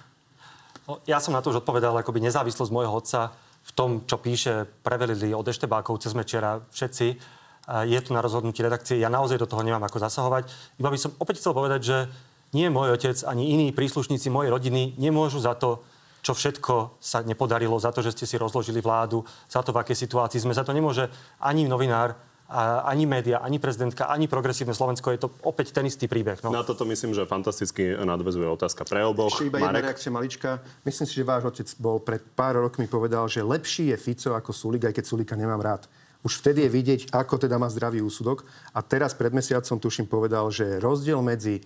Ja 1.06 1.22
som 1.22 1.32
na 1.32 1.46
to 1.46 1.54
už 1.54 1.62
odpovedal, 1.62 1.94
akoby 1.94 2.20
nezávislosť 2.26 2.74
môjho 2.74 2.92
otca 2.92 3.32
v 3.62 3.72
tom, 3.78 4.04
čo 4.10 4.18
píše, 4.18 4.66
prevelili 4.82 5.32
od 5.32 5.46
Eštebákov 5.46 6.02
cez 6.02 6.18
Mečera 6.18 6.60
všetci. 6.74 7.08
Je 7.86 8.00
to 8.02 8.12
na 8.12 8.26
rozhodnutí 8.26 8.66
redakcie. 8.66 8.98
Ja 8.98 9.08
naozaj 9.08 9.38
do 9.38 9.48
toho 9.48 9.62
nemám 9.62 9.86
ako 9.86 10.02
zasahovať. 10.02 10.50
Iba 10.82 10.90
by 10.90 10.98
som 10.98 11.14
opäť 11.22 11.40
chcel 11.40 11.54
povedať, 11.54 11.82
že 11.86 11.98
nie 12.52 12.68
môj 12.68 12.98
otec 12.98 13.16
ani 13.24 13.54
iní 13.54 13.72
príslušníci 13.72 14.28
mojej 14.28 14.52
rodiny 14.52 15.00
nemôžu 15.00 15.40
za 15.40 15.56
to, 15.56 15.86
čo 16.22 16.36
všetko 16.36 17.00
sa 17.00 17.24
nepodarilo 17.24 17.78
za 17.80 17.90
to, 17.90 18.04
že 18.04 18.14
ste 18.14 18.26
si 18.28 18.36
rozložili 18.38 18.82
vládu, 18.84 19.24
za 19.50 19.66
to, 19.66 19.74
v 19.74 19.82
akej 19.82 19.98
situácii 20.06 20.42
sme. 20.42 20.58
Za 20.58 20.66
to 20.66 20.76
nemôže 20.76 21.08
ani 21.42 21.66
novinár, 21.66 22.18
ani 22.84 23.08
média, 23.08 23.40
ani 23.40 23.64
prezidentka, 23.64 24.12
ani 24.12 24.28
progresívne 24.28 24.76
Slovensko. 24.76 25.16
Je 25.16 25.24
to 25.24 25.32
opäť 25.48 25.72
ten 25.72 25.88
istý 25.88 26.12
príbeh. 26.12 26.44
No. 26.44 26.52
Na 26.52 26.68
toto 26.68 26.84
myslím, 26.84 27.16
že 27.16 27.24
fantasticky 27.24 27.96
nadvezuje 27.96 28.44
otázka 28.44 28.84
pre 28.84 29.08
oboch. 29.08 29.32
Ešte 29.32 29.48
iba 29.48 29.64
Marek. 29.64 29.68
jedna 29.72 29.82
reakcia 29.88 30.12
malička. 30.12 30.50
Myslím 30.84 31.06
si, 31.08 31.14
že 31.16 31.24
váš 31.24 31.48
otec 31.48 31.68
bol 31.80 32.04
pred 32.04 32.20
pár 32.36 32.60
rokmi 32.60 32.92
povedal, 32.92 33.32
že 33.32 33.40
lepší 33.40 33.96
je 33.96 33.98
Fico 33.98 34.36
ako 34.36 34.52
Sulik, 34.52 34.84
aj 34.84 35.00
keď 35.00 35.04
Sulika 35.08 35.40
nemám 35.40 35.64
rád. 35.64 35.88
Už 36.22 36.38
vtedy 36.38 36.68
je 36.68 36.70
vidieť, 36.70 37.02
ako 37.16 37.42
teda 37.42 37.58
má 37.58 37.66
zdravý 37.72 38.04
úsudok. 38.06 38.46
A 38.78 38.86
teraz 38.86 39.18
pred 39.18 39.34
mesiacom, 39.34 39.82
tuším, 39.82 40.06
povedal, 40.06 40.52
že 40.54 40.78
rozdiel 40.78 41.18
medzi 41.24 41.66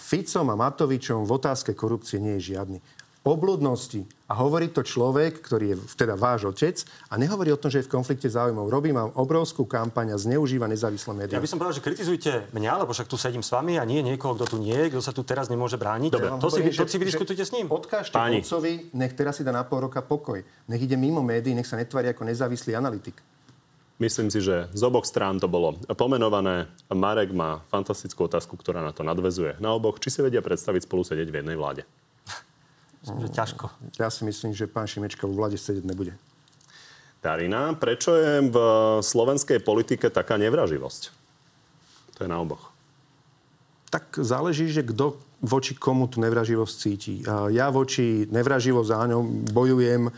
Ficom 0.00 0.46
a 0.50 0.56
Matovičom 0.58 1.22
v 1.22 1.32
otázke 1.38 1.76
korupcie 1.76 2.18
nie 2.18 2.40
je 2.42 2.56
žiadny 2.56 2.80
obludnosti. 3.20 4.08
A 4.30 4.38
hovorí 4.38 4.70
to 4.70 4.86
človek, 4.86 5.42
ktorý 5.42 5.74
je 5.74 5.76
teda 5.98 6.14
váš 6.14 6.46
otec 6.46 6.86
a 7.10 7.18
nehovorí 7.18 7.50
o 7.50 7.58
tom, 7.58 7.66
že 7.66 7.82
je 7.82 7.86
v 7.90 7.92
konflikte 7.98 8.30
záujmov. 8.30 8.70
Robí 8.70 8.94
mám 8.94 9.10
obrovskú 9.18 9.66
kampaň 9.66 10.14
a 10.14 10.16
zneužíva 10.16 10.70
nezávislé 10.70 11.12
médiá. 11.26 11.36
Ja 11.36 11.42
by 11.42 11.50
som 11.50 11.58
povedal, 11.58 11.76
že 11.76 11.84
kritizujte 11.84 12.32
mňa, 12.54 12.86
lebo 12.86 12.94
však 12.94 13.10
tu 13.10 13.18
sedím 13.18 13.42
s 13.42 13.50
vami 13.50 13.76
a 13.76 13.84
nie 13.84 14.00
niekoho, 14.06 14.38
kto 14.38 14.54
tu 14.54 14.56
nie 14.62 14.76
je, 14.86 14.94
kto 14.94 15.02
sa 15.02 15.10
tu 15.10 15.26
teraz 15.26 15.50
nemôže 15.50 15.74
brániť. 15.74 16.10
Dobre, 16.14 16.30
to, 16.38 16.48
si, 16.48 16.62
to 16.70 16.86
si 16.86 16.96
vydiskutujte 17.02 17.42
s 17.42 17.52
ním. 17.52 17.66
Odkážte 17.68 18.14
otcovi, 18.14 18.94
nech 18.94 19.12
teraz 19.18 19.36
si 19.36 19.42
dá 19.42 19.50
na 19.50 19.66
pol 19.66 19.90
roka 19.90 20.00
pokoj. 20.00 20.40
Nech 20.70 20.80
ide 20.80 20.94
mimo 20.94 21.20
médií, 21.20 21.52
nech 21.52 21.66
sa 21.66 21.74
netvári 21.74 22.14
ako 22.14 22.22
nezávislý 22.24 22.78
analytik. 22.78 23.18
Myslím 24.00 24.32
si, 24.32 24.40
že 24.40 24.72
z 24.72 24.80
oboch 24.80 25.04
strán 25.04 25.36
to 25.36 25.44
bolo 25.44 25.76
pomenované. 25.92 26.72
Marek 26.88 27.36
má 27.36 27.60
fantastickú 27.68 28.24
otázku, 28.24 28.56
ktorá 28.56 28.80
na 28.80 28.96
to 28.96 29.04
nadvezuje. 29.04 29.60
Na 29.60 29.76
oboch, 29.76 30.00
či 30.00 30.08
si 30.08 30.24
vedia 30.24 30.40
predstaviť 30.40 30.88
spolu 30.88 31.04
sedieť 31.04 31.28
v 31.28 31.44
jednej 31.44 31.58
vláde? 31.60 31.84
Myslím, 33.00 33.20
že 33.24 33.30
ťažko. 33.32 33.66
Ja 33.96 34.12
si 34.12 34.22
myslím, 34.28 34.52
že 34.52 34.68
pán 34.68 34.84
Šimečka 34.84 35.24
vo 35.24 35.32
vláde 35.32 35.56
sedieť 35.56 35.88
nebude. 35.88 36.12
Darina, 37.20 37.76
prečo 37.76 38.16
je 38.16 38.48
v 38.48 38.56
slovenskej 39.00 39.60
politike 39.60 40.08
taká 40.08 40.40
nevraživosť? 40.40 41.02
To 42.16 42.24
je 42.24 42.28
na 42.28 42.40
oboch. 42.40 42.72
Tak 43.90 44.20
záleží, 44.20 44.70
že 44.70 44.86
kto 44.86 45.18
voči 45.40 45.72
komu 45.72 46.06
tú 46.06 46.20
nevraživosť 46.20 46.74
cíti. 46.76 47.24
Ja 47.50 47.72
voči 47.72 48.28
nevraživosť 48.28 48.90
áno, 48.92 49.24
bojujem 49.50 50.12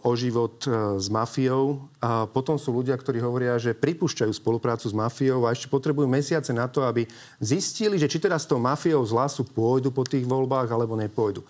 o 0.00 0.10
život 0.16 0.64
s 0.96 1.06
mafiou. 1.12 1.86
A 2.00 2.24
potom 2.24 2.56
sú 2.56 2.72
ľudia, 2.72 2.96
ktorí 2.96 3.20
hovoria, 3.20 3.60
že 3.60 3.76
pripúšťajú 3.76 4.32
spoluprácu 4.32 4.88
s 4.88 4.96
mafiou 4.96 5.44
a 5.44 5.52
ešte 5.52 5.68
potrebujú 5.68 6.08
mesiace 6.08 6.50
na 6.56 6.66
to, 6.66 6.82
aby 6.82 7.04
zistili, 7.36 8.00
že 8.00 8.08
či 8.08 8.16
teda 8.16 8.40
s 8.40 8.48
tou 8.48 8.56
mafiou 8.56 9.04
z 9.04 9.12
lasu 9.12 9.44
pôjdu 9.44 9.92
po 9.92 10.02
tých 10.02 10.24
voľbách 10.24 10.72
alebo 10.72 10.96
nepôjdu. 10.96 11.44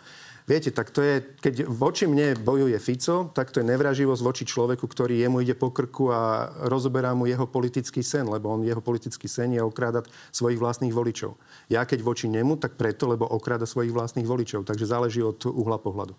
Viete, 0.51 0.75
tak 0.75 0.91
to 0.91 0.99
je, 0.99 1.23
keď 1.39 1.71
voči 1.71 2.11
mne 2.11 2.35
bojuje 2.35 2.75
Fico, 2.83 3.31
tak 3.31 3.55
to 3.55 3.63
je 3.63 3.71
nevraživosť 3.71 4.19
voči 4.19 4.43
človeku, 4.43 4.83
ktorý 4.83 5.23
jemu 5.23 5.47
ide 5.47 5.55
po 5.55 5.71
krku 5.71 6.11
a 6.11 6.51
rozoberá 6.67 7.15
mu 7.15 7.31
jeho 7.31 7.47
politický 7.47 8.03
sen, 8.03 8.27
lebo 8.27 8.51
on 8.51 8.67
jeho 8.67 8.83
politický 8.83 9.31
sen 9.31 9.55
je 9.55 9.63
okrádať 9.63 10.11
svojich 10.35 10.59
vlastných 10.59 10.91
voličov. 10.91 11.39
Ja 11.71 11.87
keď 11.87 12.03
voči 12.03 12.27
nemu, 12.27 12.59
tak 12.59 12.75
preto, 12.75 13.07
lebo 13.07 13.31
okráda 13.31 13.63
svojich 13.63 13.95
vlastných 13.95 14.27
voličov. 14.27 14.67
Takže 14.67 14.91
záleží 14.91 15.23
od 15.23 15.39
uhla 15.47 15.79
pohľadu. 15.79 16.19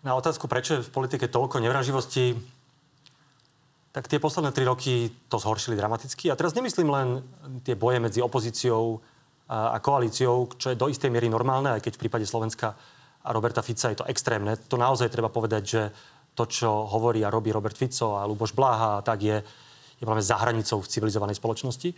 Na 0.00 0.16
otázku, 0.16 0.48
prečo 0.48 0.80
je 0.80 0.84
v 0.88 0.94
politike 0.96 1.28
toľko 1.28 1.60
nevraživosti, 1.60 2.40
tak 3.92 4.08
tie 4.08 4.16
posledné 4.16 4.56
tri 4.56 4.64
roky 4.64 5.12
to 5.28 5.36
zhoršili 5.36 5.76
dramaticky. 5.76 6.32
A 6.32 6.40
teraz 6.40 6.56
nemyslím 6.56 6.88
len 6.88 7.20
tie 7.68 7.76
boje 7.76 8.00
medzi 8.00 8.24
opozíciou 8.24 9.04
a 9.44 9.76
koalíciou, 9.76 10.56
čo 10.56 10.72
je 10.72 10.80
do 10.80 10.88
istej 10.88 11.12
miery 11.12 11.28
normálne, 11.28 11.76
aj 11.76 11.84
keď 11.84 11.92
v 12.00 12.02
prípade 12.08 12.24
Slovenska 12.24 12.72
a 13.24 13.28
Roberta 13.32 13.60
Fica 13.60 13.92
je 13.92 14.00
to 14.00 14.08
extrémne. 14.08 14.56
To 14.68 14.80
naozaj 14.80 15.12
treba 15.12 15.28
povedať, 15.28 15.62
že 15.64 15.82
to, 16.34 16.44
čo 16.48 16.68
hovorí 16.90 17.22
a 17.22 17.32
robí 17.32 17.52
Robert 17.52 17.76
Fico 17.76 18.18
a 18.18 18.26
Luboš 18.26 18.52
Bláha, 18.56 19.04
tak 19.04 19.22
je, 19.22 19.36
je 20.00 20.04
práve 20.04 20.24
za 20.24 20.40
hranicou 20.40 20.82
v 20.82 20.90
civilizovanej 20.90 21.38
spoločnosti. 21.38 21.94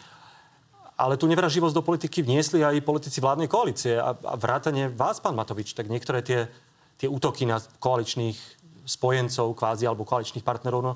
Ale 0.96 1.20
tú 1.20 1.28
nevraživosť 1.28 1.74
do 1.76 1.84
politiky 1.84 2.24
vniesli 2.24 2.64
aj 2.64 2.84
politici 2.84 3.20
vládnej 3.20 3.48
koalície 3.48 4.00
a, 4.00 4.16
a 4.16 4.34
vrátane 4.36 4.88
vás, 4.92 5.20
pán 5.20 5.36
Matovič. 5.36 5.76
Tak 5.76 5.92
niektoré 5.92 6.24
tie, 6.24 6.48
tie 6.96 7.08
útoky 7.08 7.44
na 7.44 7.60
koaličných 7.60 8.36
spojencov 8.86 9.56
kvázi 9.56 9.84
alebo 9.84 10.08
koaličných 10.08 10.46
partnerov, 10.46 10.80
no 10.80 10.92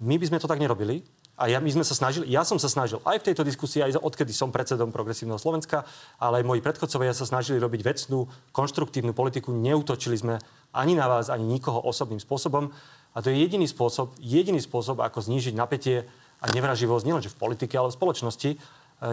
my 0.00 0.16
by 0.16 0.24
sme 0.26 0.40
to 0.40 0.50
tak 0.50 0.58
nerobili. 0.58 1.04
A 1.40 1.48
ja, 1.48 1.56
my 1.56 1.72
sme 1.72 1.88
sa 1.88 1.96
snažili, 1.96 2.28
ja 2.28 2.44
som 2.44 2.60
sa 2.60 2.68
snažil 2.68 3.00
aj 3.00 3.24
v 3.24 3.32
tejto 3.32 3.48
diskusii, 3.48 3.80
aj 3.80 3.96
odkedy 3.96 4.28
som 4.28 4.52
predsedom 4.52 4.92
Progresívneho 4.92 5.40
Slovenska, 5.40 5.88
ale 6.20 6.44
aj 6.44 6.48
moji 6.52 6.60
predchodcovia 6.60 7.16
sa 7.16 7.24
snažili 7.24 7.56
robiť 7.56 7.80
vecnú, 7.80 8.28
konštruktívnu 8.52 9.16
politiku. 9.16 9.48
Neutočili 9.48 10.20
sme 10.20 10.36
ani 10.76 10.92
na 10.92 11.08
vás, 11.08 11.32
ani 11.32 11.48
nikoho 11.48 11.80
osobným 11.80 12.20
spôsobom. 12.20 12.68
A 13.16 13.24
to 13.24 13.32
je 13.32 13.40
jediný 13.40 13.64
spôsob, 13.64 14.12
jediný 14.20 14.60
spôsob, 14.60 15.00
ako 15.00 15.24
znížiť 15.24 15.56
napätie 15.56 16.04
a 16.44 16.46
nevraživosť 16.52 17.08
nielenže 17.08 17.32
v 17.32 17.40
politike, 17.40 17.72
ale 17.72 17.88
v 17.88 17.96
spoločnosti. 17.96 18.50
E, 18.52 18.56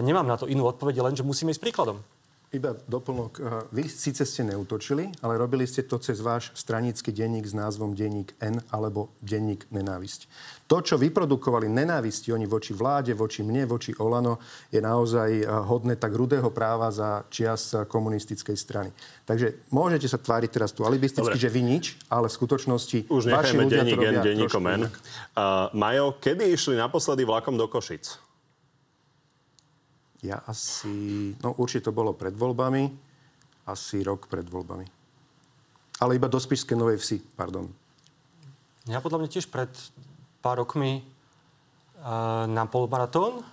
nemám 0.04 0.28
na 0.28 0.36
to 0.36 0.44
inú 0.44 0.68
odpoveď, 0.68 1.00
len 1.00 1.16
že 1.16 1.24
musíme 1.24 1.48
ísť 1.48 1.64
príkladom. 1.64 2.04
Iba 2.48 2.72
doplnok. 2.88 3.32
Eh, 3.36 3.44
vy 3.76 3.84
síce 3.92 4.24
ste 4.24 4.40
neutočili, 4.40 5.12
ale 5.20 5.36
robili 5.36 5.68
ste 5.68 5.84
to 5.84 6.00
cez 6.00 6.24
váš 6.24 6.48
stranický 6.56 7.12
denník 7.12 7.44
s 7.44 7.52
názvom 7.52 7.92
Denník 7.92 8.32
N 8.40 8.64
alebo 8.72 9.12
Denník 9.20 9.68
Nenávisť. 9.68 10.24
To, 10.64 10.80
čo 10.80 10.96
vyprodukovali 10.96 11.68
nenávisti 11.68 12.32
oni 12.32 12.48
voči 12.48 12.72
vláde, 12.72 13.12
voči 13.12 13.44
mne, 13.44 13.68
voči 13.68 13.92
Olano, 14.00 14.40
je 14.72 14.80
naozaj 14.80 15.28
eh, 15.28 15.44
hodné 15.44 16.00
tak 16.00 16.16
rudého 16.16 16.48
práva 16.48 16.88
za 16.88 17.28
čias 17.28 17.76
komunistickej 17.84 18.56
strany. 18.56 18.96
Takže 19.28 19.68
môžete 19.68 20.08
sa 20.08 20.16
tváriť 20.16 20.48
teraz 20.48 20.72
tu 20.72 20.88
alibisticky, 20.88 21.36
Dobre. 21.36 21.44
že 21.44 21.52
vy 21.52 21.60
nič, 21.60 22.00
ale 22.08 22.32
v 22.32 22.36
skutočnosti 22.40 23.12
Už 23.12 23.28
vaši 23.28 23.60
ľudia 23.60 23.84
denník 23.84 23.92
to 23.92 24.00
robia 24.00 24.20
N, 24.20 24.24
denníkom 24.24 24.64
N. 24.64 24.82
Uh, 24.88 25.68
Majo, 25.76 26.16
kedy 26.16 26.48
išli 26.48 26.80
naposledy 26.80 27.28
vlakom 27.28 27.60
do 27.60 27.68
Košic? 27.68 28.27
Ja 30.22 30.42
asi, 30.50 31.34
no 31.38 31.54
určite 31.62 31.90
to 31.90 31.92
bolo 31.94 32.10
pred 32.10 32.34
voľbami, 32.34 32.90
asi 33.70 34.02
rok 34.02 34.26
pred 34.26 34.42
voľbami. 34.42 34.86
Ale 36.02 36.18
iba 36.18 36.26
do 36.26 36.38
Spišskej 36.38 36.78
Novej 36.78 36.98
Vsi, 36.98 37.22
pardon. 37.38 37.70
Ja 38.90 38.98
podľa 38.98 39.22
mňa 39.22 39.28
tiež 39.30 39.46
pred 39.50 39.70
pár 40.42 40.62
rokmi 40.62 41.02
uh, 41.02 42.46
na 42.50 42.66
polmaratón, 42.66 43.46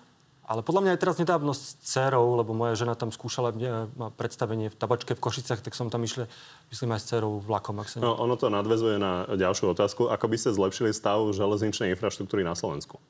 ale 0.45 0.61
podľa 0.61 0.81
mňa 0.85 0.91
aj 0.93 1.01
teraz 1.01 1.17
nedávno 1.17 1.57
s 1.57 1.73
dcerou, 1.81 2.37
lebo 2.37 2.53
moja 2.53 2.77
žena 2.77 2.93
tam 2.93 3.09
skúšala 3.09 3.49
má 3.97 4.13
predstavenie 4.13 4.69
v 4.69 4.77
tabačke 4.77 5.17
v 5.17 5.21
Košicach, 5.21 5.65
tak 5.65 5.73
som 5.73 5.89
tam 5.89 6.05
išli, 6.05 6.29
myslím 6.69 6.93
aj 6.93 7.01
s 7.01 7.05
dcerou 7.09 7.41
vlakom. 7.41 7.81
Ak 7.81 7.89
sa 7.89 7.97
no, 7.97 8.13
ono 8.13 8.37
to 8.37 8.53
nadvezuje 8.53 9.01
na 9.01 9.25
ďalšiu 9.25 9.73
otázku. 9.73 10.05
Ako 10.05 10.25
by 10.29 10.37
ste 10.37 10.53
zlepšili 10.53 10.93
stav 10.93 11.25
železničnej 11.33 11.97
infraštruktúry 11.97 12.45
na 12.45 12.53
Slovensku? 12.53 13.01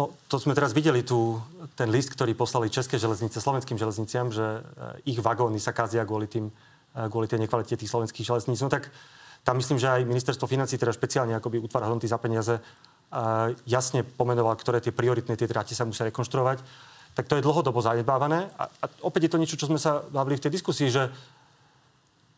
No, 0.00 0.16
to 0.32 0.40
sme 0.40 0.56
teraz 0.56 0.72
videli 0.72 1.04
tu, 1.04 1.36
ten 1.76 1.92
list, 1.92 2.08
ktorý 2.16 2.32
poslali 2.32 2.72
České 2.72 2.96
železnice 2.96 3.36
slovenským 3.36 3.76
železniciam, 3.76 4.32
že 4.32 4.64
eh, 4.64 5.12
ich 5.12 5.20
vagóny 5.20 5.60
sa 5.60 5.76
kazia 5.76 6.08
kvôli, 6.08 6.24
tým, 6.24 6.48
eh, 6.48 7.04
kvôli 7.12 7.28
tej 7.28 7.44
nekvalite 7.44 7.76
tých 7.76 7.92
slovenských 7.92 8.24
železníc. 8.24 8.64
No 8.64 8.72
tak 8.72 8.88
tam 9.44 9.60
myslím, 9.60 9.76
že 9.76 9.92
aj 9.92 10.08
ministerstvo 10.08 10.48
financí, 10.48 10.80
teda 10.80 10.96
špeciálne 10.96 11.36
akoby 11.36 11.60
útvar 11.60 11.84
hodnoty 11.84 12.08
za 12.08 12.16
peniaze, 12.16 12.56
eh, 12.56 13.52
jasne 13.68 14.00
pomenoval, 14.00 14.56
ktoré 14.56 14.80
tie 14.80 14.88
prioritné 14.88 15.36
tie 15.36 15.44
tráte 15.44 15.76
sa 15.76 15.84
musia 15.84 16.08
rekonštruovať. 16.08 16.64
Tak 17.12 17.28
to 17.28 17.36
je 17.36 17.44
dlhodobo 17.44 17.84
zanedbávané. 17.84 18.48
A, 18.56 18.72
a 18.72 18.84
opäť 19.04 19.28
je 19.28 19.32
to 19.36 19.40
niečo, 19.44 19.60
čo 19.60 19.68
sme 19.68 19.76
sa 19.76 20.00
bavili 20.00 20.40
v 20.40 20.48
tej 20.48 20.56
diskusii, 20.56 20.88
že 20.88 21.12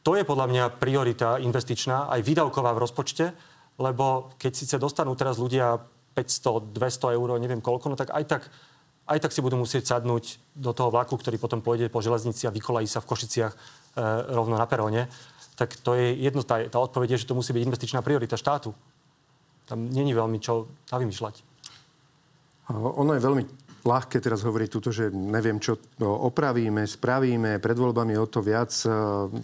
to 0.02 0.18
je 0.18 0.26
podľa 0.26 0.50
mňa 0.50 0.64
priorita 0.82 1.38
investičná, 1.38 2.10
aj 2.10 2.26
výdavková 2.26 2.74
v 2.74 2.82
rozpočte, 2.82 3.30
lebo 3.78 4.34
keď 4.34 4.50
síce 4.50 4.74
dostanú 4.82 5.14
teraz 5.14 5.38
ľudia 5.38 5.78
500, 6.14 6.76
200 6.76 7.16
eur, 7.16 7.28
neviem 7.40 7.60
koľko, 7.60 7.92
no 7.92 7.96
tak 7.96 8.12
aj 8.12 8.24
tak, 8.28 8.42
aj 9.08 9.18
tak 9.18 9.32
si 9.32 9.40
budú 9.40 9.58
musieť 9.58 9.96
sadnúť 9.96 10.38
do 10.54 10.70
toho 10.76 10.92
vlaku, 10.92 11.16
ktorý 11.16 11.40
potom 11.40 11.64
pôjde 11.64 11.88
po 11.88 12.04
železnici 12.04 12.46
a 12.46 12.54
vykolají 12.54 12.86
sa 12.86 13.00
v 13.00 13.08
Košiciach 13.08 13.52
e, 13.52 13.58
rovno 14.32 14.54
na 14.60 14.66
peróne. 14.68 15.08
Tak 15.56 15.76
to 15.80 15.96
je 15.96 16.16
jedno, 16.16 16.44
tá, 16.44 16.62
tá 16.68 16.78
odpoveď 16.80 17.16
je, 17.16 17.26
že 17.26 17.28
to 17.28 17.36
musí 17.36 17.52
byť 17.52 17.64
investičná 17.64 18.00
priorita 18.00 18.36
štátu. 18.36 18.72
Tam 19.68 19.88
není 19.88 20.12
veľmi 20.12 20.38
čo 20.40 20.68
navymýšľať. 20.92 21.34
Ono 22.72 23.12
je 23.12 23.20
veľmi 23.20 23.44
ľahké 23.82 24.22
teraz 24.22 24.46
hovoriť 24.46 24.68
túto, 24.70 24.94
že 24.94 25.10
neviem, 25.10 25.58
čo 25.58 25.74
opravíme, 26.00 26.86
spravíme, 26.86 27.58
pred 27.58 27.74
voľbami 27.74 28.14
o 28.14 28.26
to 28.30 28.38
viac. 28.38 28.70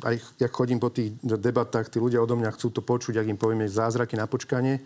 Aj 0.07 0.15
jak 0.39 0.53
chodím 0.55 0.79
po 0.79 0.95
tých 0.95 1.19
debatách, 1.23 1.91
tí 1.91 1.99
ľudia 1.99 2.23
odo 2.23 2.39
mňa 2.39 2.55
chcú 2.55 2.71
to 2.71 2.83
počuť, 2.83 3.19
ak 3.19 3.27
im 3.27 3.39
povieme 3.39 3.67
zázraky 3.67 4.15
na 4.15 4.31
počkanie. 4.31 4.79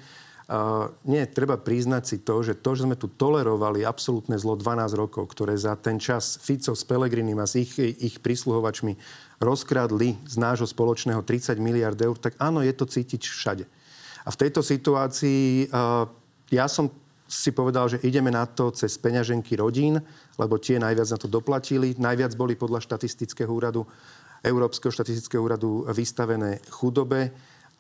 Nie, 1.07 1.23
treba 1.31 1.55
priznať 1.55 2.03
si 2.03 2.17
to, 2.21 2.43
že 2.43 2.59
to, 2.59 2.75
že 2.75 2.85
sme 2.85 2.99
tu 2.99 3.07
tolerovali 3.07 3.87
absolútne 3.87 4.35
zlo 4.37 4.59
12 4.59 4.93
rokov, 4.99 5.31
ktoré 5.31 5.55
za 5.55 5.79
ten 5.79 5.97
čas 6.03 6.37
Fico 6.43 6.75
s 6.75 6.83
Pelegrinim 6.83 7.39
a 7.39 7.47
s 7.47 7.57
ich, 7.57 7.79
ich 7.79 8.19
prísluhovačmi 8.19 8.99
rozkradli 9.39 10.19
z 10.27 10.37
nášho 10.37 10.67
spoločného 10.67 11.23
30 11.25 11.57
miliard 11.63 11.97
eur, 11.97 12.19
tak 12.19 12.37
áno, 12.43 12.61
je 12.61 12.75
to 12.75 12.85
cítiť 12.85 13.23
všade. 13.23 13.65
A 14.23 14.29
v 14.31 14.41
tejto 14.41 14.63
situácii 14.63 15.73
ja 16.53 16.67
som 16.69 16.91
si 17.33 17.49
povedal, 17.49 17.89
že 17.89 18.03
ideme 18.05 18.29
na 18.29 18.45
to 18.45 18.69
cez 18.77 19.01
peňaženky 19.01 19.57
rodín, 19.57 19.97
lebo 20.37 20.61
tie 20.61 20.77
najviac 20.77 21.09
na 21.09 21.19
to 21.19 21.33
doplatili. 21.33 21.97
Najviac 21.97 22.37
boli 22.37 22.61
podľa 22.61 22.85
štatistického 22.85 23.49
úradu, 23.49 23.89
Európskeho 24.45 24.93
štatistického 24.93 25.41
úradu 25.41 25.89
vystavené 25.89 26.61
chudobe. 26.69 27.33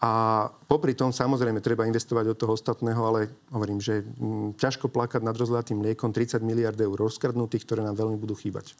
A 0.02 0.50
popri 0.66 0.98
tom 0.98 1.14
samozrejme 1.14 1.62
treba 1.62 1.86
investovať 1.86 2.24
do 2.26 2.34
toho 2.34 2.58
ostatného, 2.58 2.98
ale 3.06 3.30
hovorím, 3.54 3.78
že 3.78 4.02
m, 4.02 4.50
ťažko 4.58 4.90
plakať 4.90 5.22
nad 5.22 5.38
rozliatým 5.38 5.78
mliekom 5.78 6.10
30 6.10 6.42
miliard 6.42 6.74
eur 6.74 6.98
rozkradnutých, 6.98 7.62
ktoré 7.62 7.86
nám 7.86 7.94
veľmi 7.94 8.18
budú 8.18 8.34
chýbať. 8.34 8.74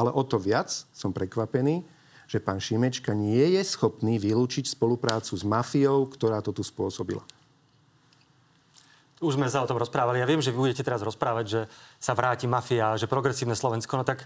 Ale 0.00 0.08
o 0.08 0.24
to 0.24 0.40
viac 0.40 0.72
som 0.72 1.12
prekvapený, 1.12 1.84
že 2.24 2.40
pán 2.40 2.64
Šimečka 2.64 3.12
nie 3.12 3.60
je 3.60 3.62
schopný 3.64 4.16
vylúčiť 4.16 4.72
spoluprácu 4.72 5.36
s 5.36 5.44
mafiou, 5.44 6.08
ktorá 6.08 6.40
to 6.40 6.56
tu 6.56 6.64
spôsobila. 6.64 7.20
Už 9.18 9.34
sme 9.34 9.50
sa 9.50 9.60
o 9.60 9.68
tom 9.68 9.76
rozprávali. 9.76 10.22
Ja 10.22 10.30
viem, 10.30 10.40
že 10.40 10.54
vy 10.54 10.70
budete 10.70 10.86
teraz 10.86 11.02
rozprávať, 11.02 11.44
že 11.44 11.60
sa 11.98 12.14
vráti 12.14 12.46
mafia, 12.46 12.94
že 12.94 13.10
progresívne 13.10 13.58
Slovensko. 13.58 13.98
No 13.98 14.06
tak 14.06 14.24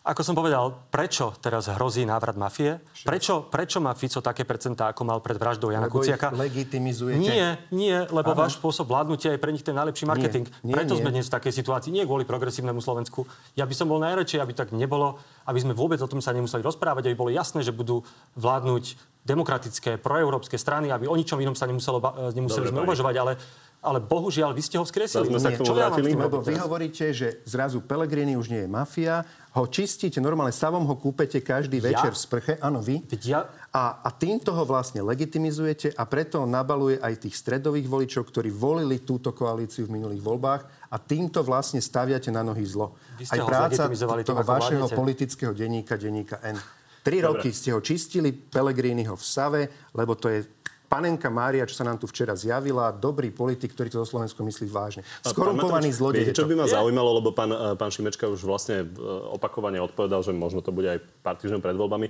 ako 0.00 0.20
som 0.24 0.32
povedal, 0.32 0.88
prečo 0.88 1.36
teraz 1.44 1.68
hrozí 1.68 2.08
návrat 2.08 2.32
mafie? 2.32 2.80
Prečo, 3.04 3.44
prečo 3.52 3.84
má 3.84 3.92
Fico 3.92 4.24
také 4.24 4.48
percentá, 4.48 4.88
ako 4.88 5.04
mal 5.04 5.20
pred 5.20 5.36
vraždou 5.36 5.68
Jana 5.68 5.92
lebo 5.92 6.00
Kuciaka? 6.00 6.32
legitimizujete. 6.32 7.20
Nie, 7.20 7.60
nie, 7.68 8.08
lebo 8.08 8.32
ano. 8.32 8.48
váš 8.48 8.56
spôsob 8.56 8.88
vládnutia 8.88 9.36
je 9.36 9.40
pre 9.40 9.52
nich 9.52 9.60
ten 9.60 9.76
najlepší 9.76 10.08
marketing. 10.08 10.48
Nie, 10.64 10.72
nie, 10.72 10.74
Preto 10.74 10.96
nie. 10.96 11.04
sme 11.04 11.12
dnes 11.12 11.28
v 11.28 11.34
takej 11.36 11.52
situácii, 11.52 11.92
nie 11.92 12.08
kvôli 12.08 12.24
progresívnemu 12.24 12.80
Slovensku. 12.80 13.28
Ja 13.60 13.68
by 13.68 13.74
som 13.76 13.92
bol 13.92 14.00
najradšej, 14.00 14.40
aby 14.40 14.52
tak 14.56 14.72
nebolo, 14.72 15.20
aby 15.44 15.60
sme 15.60 15.76
vôbec 15.76 16.00
o 16.00 16.08
tom 16.08 16.24
sa 16.24 16.32
nemuseli 16.32 16.64
rozprávať, 16.64 17.12
aby 17.12 17.16
bolo 17.20 17.28
jasné, 17.28 17.60
že 17.60 17.76
budú 17.76 18.00
vládnuť 18.40 18.96
demokratické, 19.20 20.00
proeurópske 20.00 20.56
strany, 20.56 20.88
aby 20.88 21.04
o 21.04 21.12
ničom 21.12 21.36
inom 21.44 21.52
sa 21.52 21.68
nemuselo, 21.68 22.00
nemuseli 22.32 22.66
Dobre, 22.66 22.72
sme 22.72 22.84
uvažovať, 22.88 23.14
ale 23.20 23.32
ale 23.80 23.96
bohužiaľ, 24.04 24.52
vy 24.52 24.60
ste 24.60 24.76
ho 24.76 24.84
vzkresili. 24.84 25.32
Sme 25.32 25.40
sa 25.40 25.48
Nie, 25.48 25.56
k 25.56 25.64
tomu 25.64 25.68
čo 25.72 25.74
ja 25.74 25.88
vrátili, 25.88 26.12
tým 26.12 26.20
Lebo 26.20 26.44
vy 26.44 26.54
hovoríte, 26.60 27.04
že 27.16 27.40
zrazu 27.48 27.80
Pelegrini 27.80 28.36
už 28.36 28.52
nie 28.52 28.62
je 28.64 28.70
mafia, 28.70 29.24
ho 29.56 29.64
čistíte, 29.66 30.20
normálne 30.20 30.52
savom 30.52 30.84
ho 30.84 30.94
kúpete 31.00 31.40
každý 31.40 31.80
Ja? 31.80 31.88
večer 31.90 32.12
v 32.12 32.20
sprche, 32.20 32.52
áno 32.60 32.84
vy. 32.84 33.00
Ja, 33.24 33.48
A, 33.72 34.04
a 34.04 34.10
týmto 34.12 34.52
ho 34.52 34.68
vlastne 34.68 35.00
legitimizujete 35.00 35.96
a 35.96 36.04
preto 36.04 36.44
on 36.44 36.52
nabaluje 36.52 37.00
aj 37.00 37.24
tých 37.24 37.40
stredových 37.40 37.88
voličov, 37.88 38.28
ktorí 38.28 38.52
volili 38.52 39.00
túto 39.00 39.32
koalíciu 39.32 39.88
v 39.88 39.96
minulých 39.96 40.22
voľbách 40.22 40.92
a 40.92 40.96
týmto 41.00 41.40
vlastne 41.40 41.80
staviate 41.80 42.28
na 42.28 42.44
nohy 42.44 42.62
zlo. 42.68 43.00
Vy 43.16 43.32
ste 43.32 43.40
aj 43.40 43.40
ho 43.40 43.48
práca 43.48 43.82
toho 44.22 44.42
vašeho 44.44 44.86
politického 44.92 45.52
denníka, 45.56 45.96
denníka 45.96 46.36
N. 46.44 46.60
Tri 47.00 47.24
Dobre. 47.24 47.48
roky 47.48 47.50
ste 47.56 47.72
ho 47.72 47.80
čistili, 47.80 48.28
Pelegriniho 48.28 49.16
v 49.16 49.24
Save, 49.24 49.62
lebo 49.96 50.20
to 50.20 50.28
je 50.28 50.44
panenka 50.90 51.30
Mária, 51.30 51.62
čo 51.62 51.78
sa 51.78 51.86
nám 51.86 52.02
tu 52.02 52.10
včera 52.10 52.34
zjavila, 52.34 52.90
dobrý 52.90 53.30
politik, 53.30 53.70
ktorý 53.78 53.94
to 53.94 54.02
so 54.02 54.18
Slovenskom 54.18 54.42
myslí 54.50 54.66
vážne. 54.66 55.06
Skorumpovaný 55.22 55.94
zlodej. 55.94 56.26
Viete, 56.26 56.34
čo 56.34 56.50
by 56.50 56.58
ma 56.58 56.66
zaujímalo, 56.66 57.22
lebo 57.22 57.30
pán, 57.30 57.54
eh, 57.54 57.78
pán 57.78 57.94
Šimečka 57.94 58.26
už 58.26 58.42
vlastne 58.42 58.82
eh, 58.82 58.86
opakovane 59.30 59.78
odpovedal, 59.78 60.26
že 60.26 60.34
možno 60.34 60.58
to 60.58 60.74
bude 60.74 60.90
aj 60.90 60.98
pár 61.22 61.38
týždňov 61.38 61.62
pred 61.62 61.78
voľbami. 61.78 62.06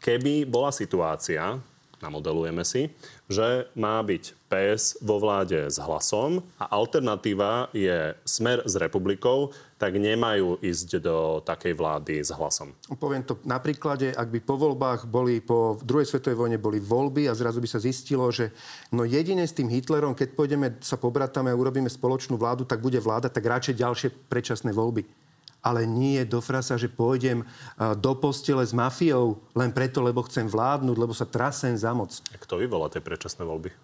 Keby 0.00 0.48
bola 0.48 0.72
situácia, 0.72 1.60
namodelujeme 2.06 2.62
si, 2.62 2.94
že 3.26 3.66
má 3.74 3.98
byť 3.98 4.46
PS 4.46 5.02
vo 5.02 5.18
vláde 5.18 5.66
s 5.66 5.82
hlasom 5.82 6.38
a 6.62 6.70
alternatíva 6.70 7.66
je 7.74 8.14
smer 8.22 8.62
s 8.62 8.78
republikou, 8.78 9.50
tak 9.76 9.98
nemajú 9.98 10.62
ísť 10.62 11.02
do 11.02 11.42
takej 11.44 11.76
vlády 11.76 12.22
s 12.22 12.32
hlasom. 12.32 12.72
Poviem 12.96 13.26
to 13.26 13.36
na 13.44 13.60
príklade, 13.60 14.14
ak 14.14 14.30
by 14.30 14.40
po 14.40 14.56
voľbách 14.56 15.04
boli, 15.04 15.42
po 15.42 15.76
druhej 15.82 16.08
svetovej 16.08 16.38
vojne 16.38 16.58
boli 16.62 16.80
voľby 16.80 17.28
a 17.28 17.36
zrazu 17.36 17.60
by 17.60 17.68
sa 17.68 17.82
zistilo, 17.82 18.30
že 18.32 18.54
no 18.94 19.04
jedine 19.04 19.44
s 19.44 19.52
tým 19.52 19.68
Hitlerom, 19.68 20.16
keď 20.16 20.32
pôjdeme 20.32 20.78
sa 20.80 20.96
pobratáme 20.96 21.52
a 21.52 21.58
urobíme 21.58 21.90
spoločnú 21.90 22.40
vládu, 22.40 22.64
tak 22.64 22.80
bude 22.80 23.02
vláda, 23.02 23.28
tak 23.28 23.44
radšej 23.44 23.74
ďalšie 23.76 24.08
predčasné 24.30 24.72
voľby. 24.72 25.25
Ale 25.66 25.82
nie 25.82 26.22
do 26.22 26.38
frasa, 26.38 26.78
že 26.78 26.86
pôjdem 26.86 27.42
a, 27.42 27.98
do 27.98 28.14
postele 28.14 28.62
s 28.62 28.70
mafiou 28.70 29.42
len 29.50 29.74
preto, 29.74 29.98
lebo 29.98 30.22
chcem 30.22 30.46
vládnuť, 30.46 30.94
lebo 30.94 31.10
sa 31.10 31.26
trasem 31.26 31.74
za 31.74 31.90
moc. 31.90 32.22
A 32.30 32.38
Kto 32.38 32.62
vyvolá 32.62 32.86
tie 32.86 33.02
predčasné 33.02 33.42
voľby? 33.42 33.74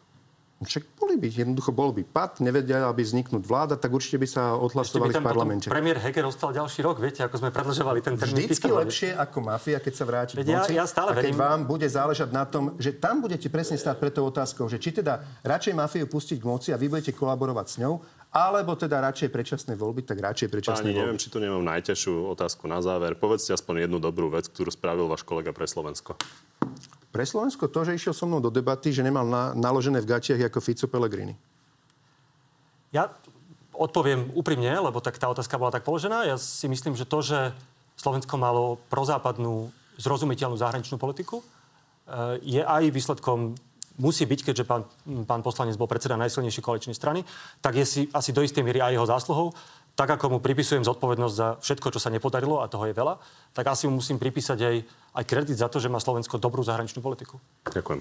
Však 0.62 0.94
boli 0.94 1.18
by, 1.18 1.26
jednoducho 1.26 1.74
bol 1.74 1.90
by 1.90 2.06
pad, 2.06 2.38
nevedela 2.38 2.86
by 2.94 3.02
vzniknúť 3.02 3.42
vláda, 3.42 3.74
tak 3.74 3.90
určite 3.90 4.14
by 4.14 4.30
sa 4.30 4.54
by 4.54 4.62
odhlasovali 4.62 5.10
v 5.10 5.18
parlamente. 5.18 5.66
premiér 5.66 5.98
Heger 5.98 6.22
ostal 6.22 6.54
ďalší 6.54 6.86
rok, 6.86 7.02
viete, 7.02 7.26
ako 7.26 7.34
sme 7.42 7.50
predlžovali 7.50 7.98
ten 7.98 8.14
termín 8.14 8.46
Vždycky 8.46 8.70
fiskálu. 8.70 8.78
lepšie 8.86 9.10
ako 9.10 9.38
mafia, 9.42 9.82
keď 9.82 9.92
sa 9.98 10.04
vráti 10.06 10.38
Veď 10.38 10.46
ja- 10.62 10.70
ja 10.70 10.86
stále 10.86 11.10
a 11.10 11.18
keď 11.18 11.34
verím- 11.34 11.42
vám 11.42 11.60
bude 11.66 11.88
záležať 11.90 12.30
na 12.30 12.46
tom, 12.46 12.78
že 12.78 12.94
tam 12.94 13.18
budete 13.18 13.50
presne 13.50 13.74
stáť 13.74 13.98
pred 13.98 14.14
tou 14.14 14.22
otázkou, 14.22 14.70
že 14.70 14.78
či 14.78 14.94
teda 14.94 15.26
radšej 15.42 15.74
mafiu 15.74 16.06
pustiť 16.06 16.38
k 16.38 16.46
moci 16.46 16.68
a 16.70 16.78
vy 16.78 16.86
budete 16.86 17.10
kolaborovať 17.10 17.66
s 17.66 17.76
ňou, 17.82 17.98
alebo 18.32 18.72
teda 18.72 19.04
radšej 19.04 19.28
predčasné 19.28 19.76
voľby, 19.76 20.08
tak 20.08 20.16
radšej 20.16 20.48
predčasné 20.48 20.88
Páni, 20.88 20.96
neviem, 20.96 21.20
voľby. 21.20 21.22
či 21.22 21.28
tu 21.28 21.36
nemám 21.36 21.60
najťažšiu 21.60 22.32
otázku 22.32 22.64
na 22.64 22.80
záver. 22.80 23.12
Povedzte 23.12 23.52
aspoň 23.52 23.84
jednu 23.84 24.00
dobrú 24.00 24.32
vec, 24.32 24.48
ktorú 24.48 24.72
spravil 24.72 25.04
váš 25.04 25.20
kolega 25.20 25.52
pre 25.52 25.68
Slovensko. 25.68 26.16
Pre 27.12 27.24
Slovensko 27.28 27.68
to, 27.68 27.84
že 27.84 27.92
išiel 28.00 28.16
so 28.16 28.24
mnou 28.24 28.40
do 28.40 28.48
debaty, 28.48 28.88
že 28.88 29.04
nemal 29.04 29.28
na, 29.28 29.52
naložené 29.52 30.00
v 30.00 30.16
gatiach 30.16 30.40
ako 30.48 30.64
Fico 30.64 30.88
Pellegrini. 30.88 31.36
Ja 32.88 33.12
odpoviem 33.76 34.32
úprimne, 34.32 34.72
lebo 34.80 35.04
tak 35.04 35.20
tá 35.20 35.28
otázka 35.28 35.60
bola 35.60 35.68
tak 35.68 35.84
položená. 35.84 36.24
Ja 36.24 36.40
si 36.40 36.72
myslím, 36.72 36.96
že 36.96 37.04
to, 37.04 37.20
že 37.20 37.52
Slovensko 38.00 38.40
malo 38.40 38.80
prozápadnú, 38.88 39.68
zrozumiteľnú 40.00 40.56
zahraničnú 40.56 40.96
politiku, 40.96 41.44
eh, 41.44 42.40
je 42.40 42.62
aj 42.64 42.88
výsledkom 42.88 43.60
musí 43.98 44.24
byť, 44.24 44.40
keďže 44.52 44.64
pán, 44.64 44.84
pán 45.26 45.42
poslanec 45.44 45.76
bol 45.76 45.90
predseda 45.90 46.16
najsilnejšej 46.20 46.64
koaličnej 46.64 46.96
strany, 46.96 47.24
tak 47.60 47.76
je 47.76 47.84
si 47.84 48.00
asi 48.12 48.30
do 48.32 48.40
istej 48.40 48.64
miery 48.64 48.80
aj 48.80 48.96
jeho 48.96 49.06
zásluhou. 49.08 49.48
Tak 49.92 50.16
ako 50.16 50.36
mu 50.36 50.38
pripisujem 50.40 50.80
zodpovednosť 50.88 51.34
za 51.36 51.48
všetko, 51.60 51.92
čo 51.92 52.00
sa 52.00 52.08
nepodarilo, 52.08 52.64
a 52.64 52.70
toho 52.70 52.88
je 52.88 52.96
veľa, 52.96 53.20
tak 53.52 53.68
asi 53.68 53.84
mu 53.84 54.00
musím 54.00 54.16
pripísať 54.16 54.58
aj, 54.64 54.76
aj 55.20 55.24
kredit 55.28 55.60
za 55.60 55.68
to, 55.68 55.76
že 55.84 55.92
má 55.92 56.00
Slovensko 56.00 56.40
dobrú 56.40 56.64
zahraničnú 56.64 57.04
politiku. 57.04 57.36
Ďakujem. 57.68 58.00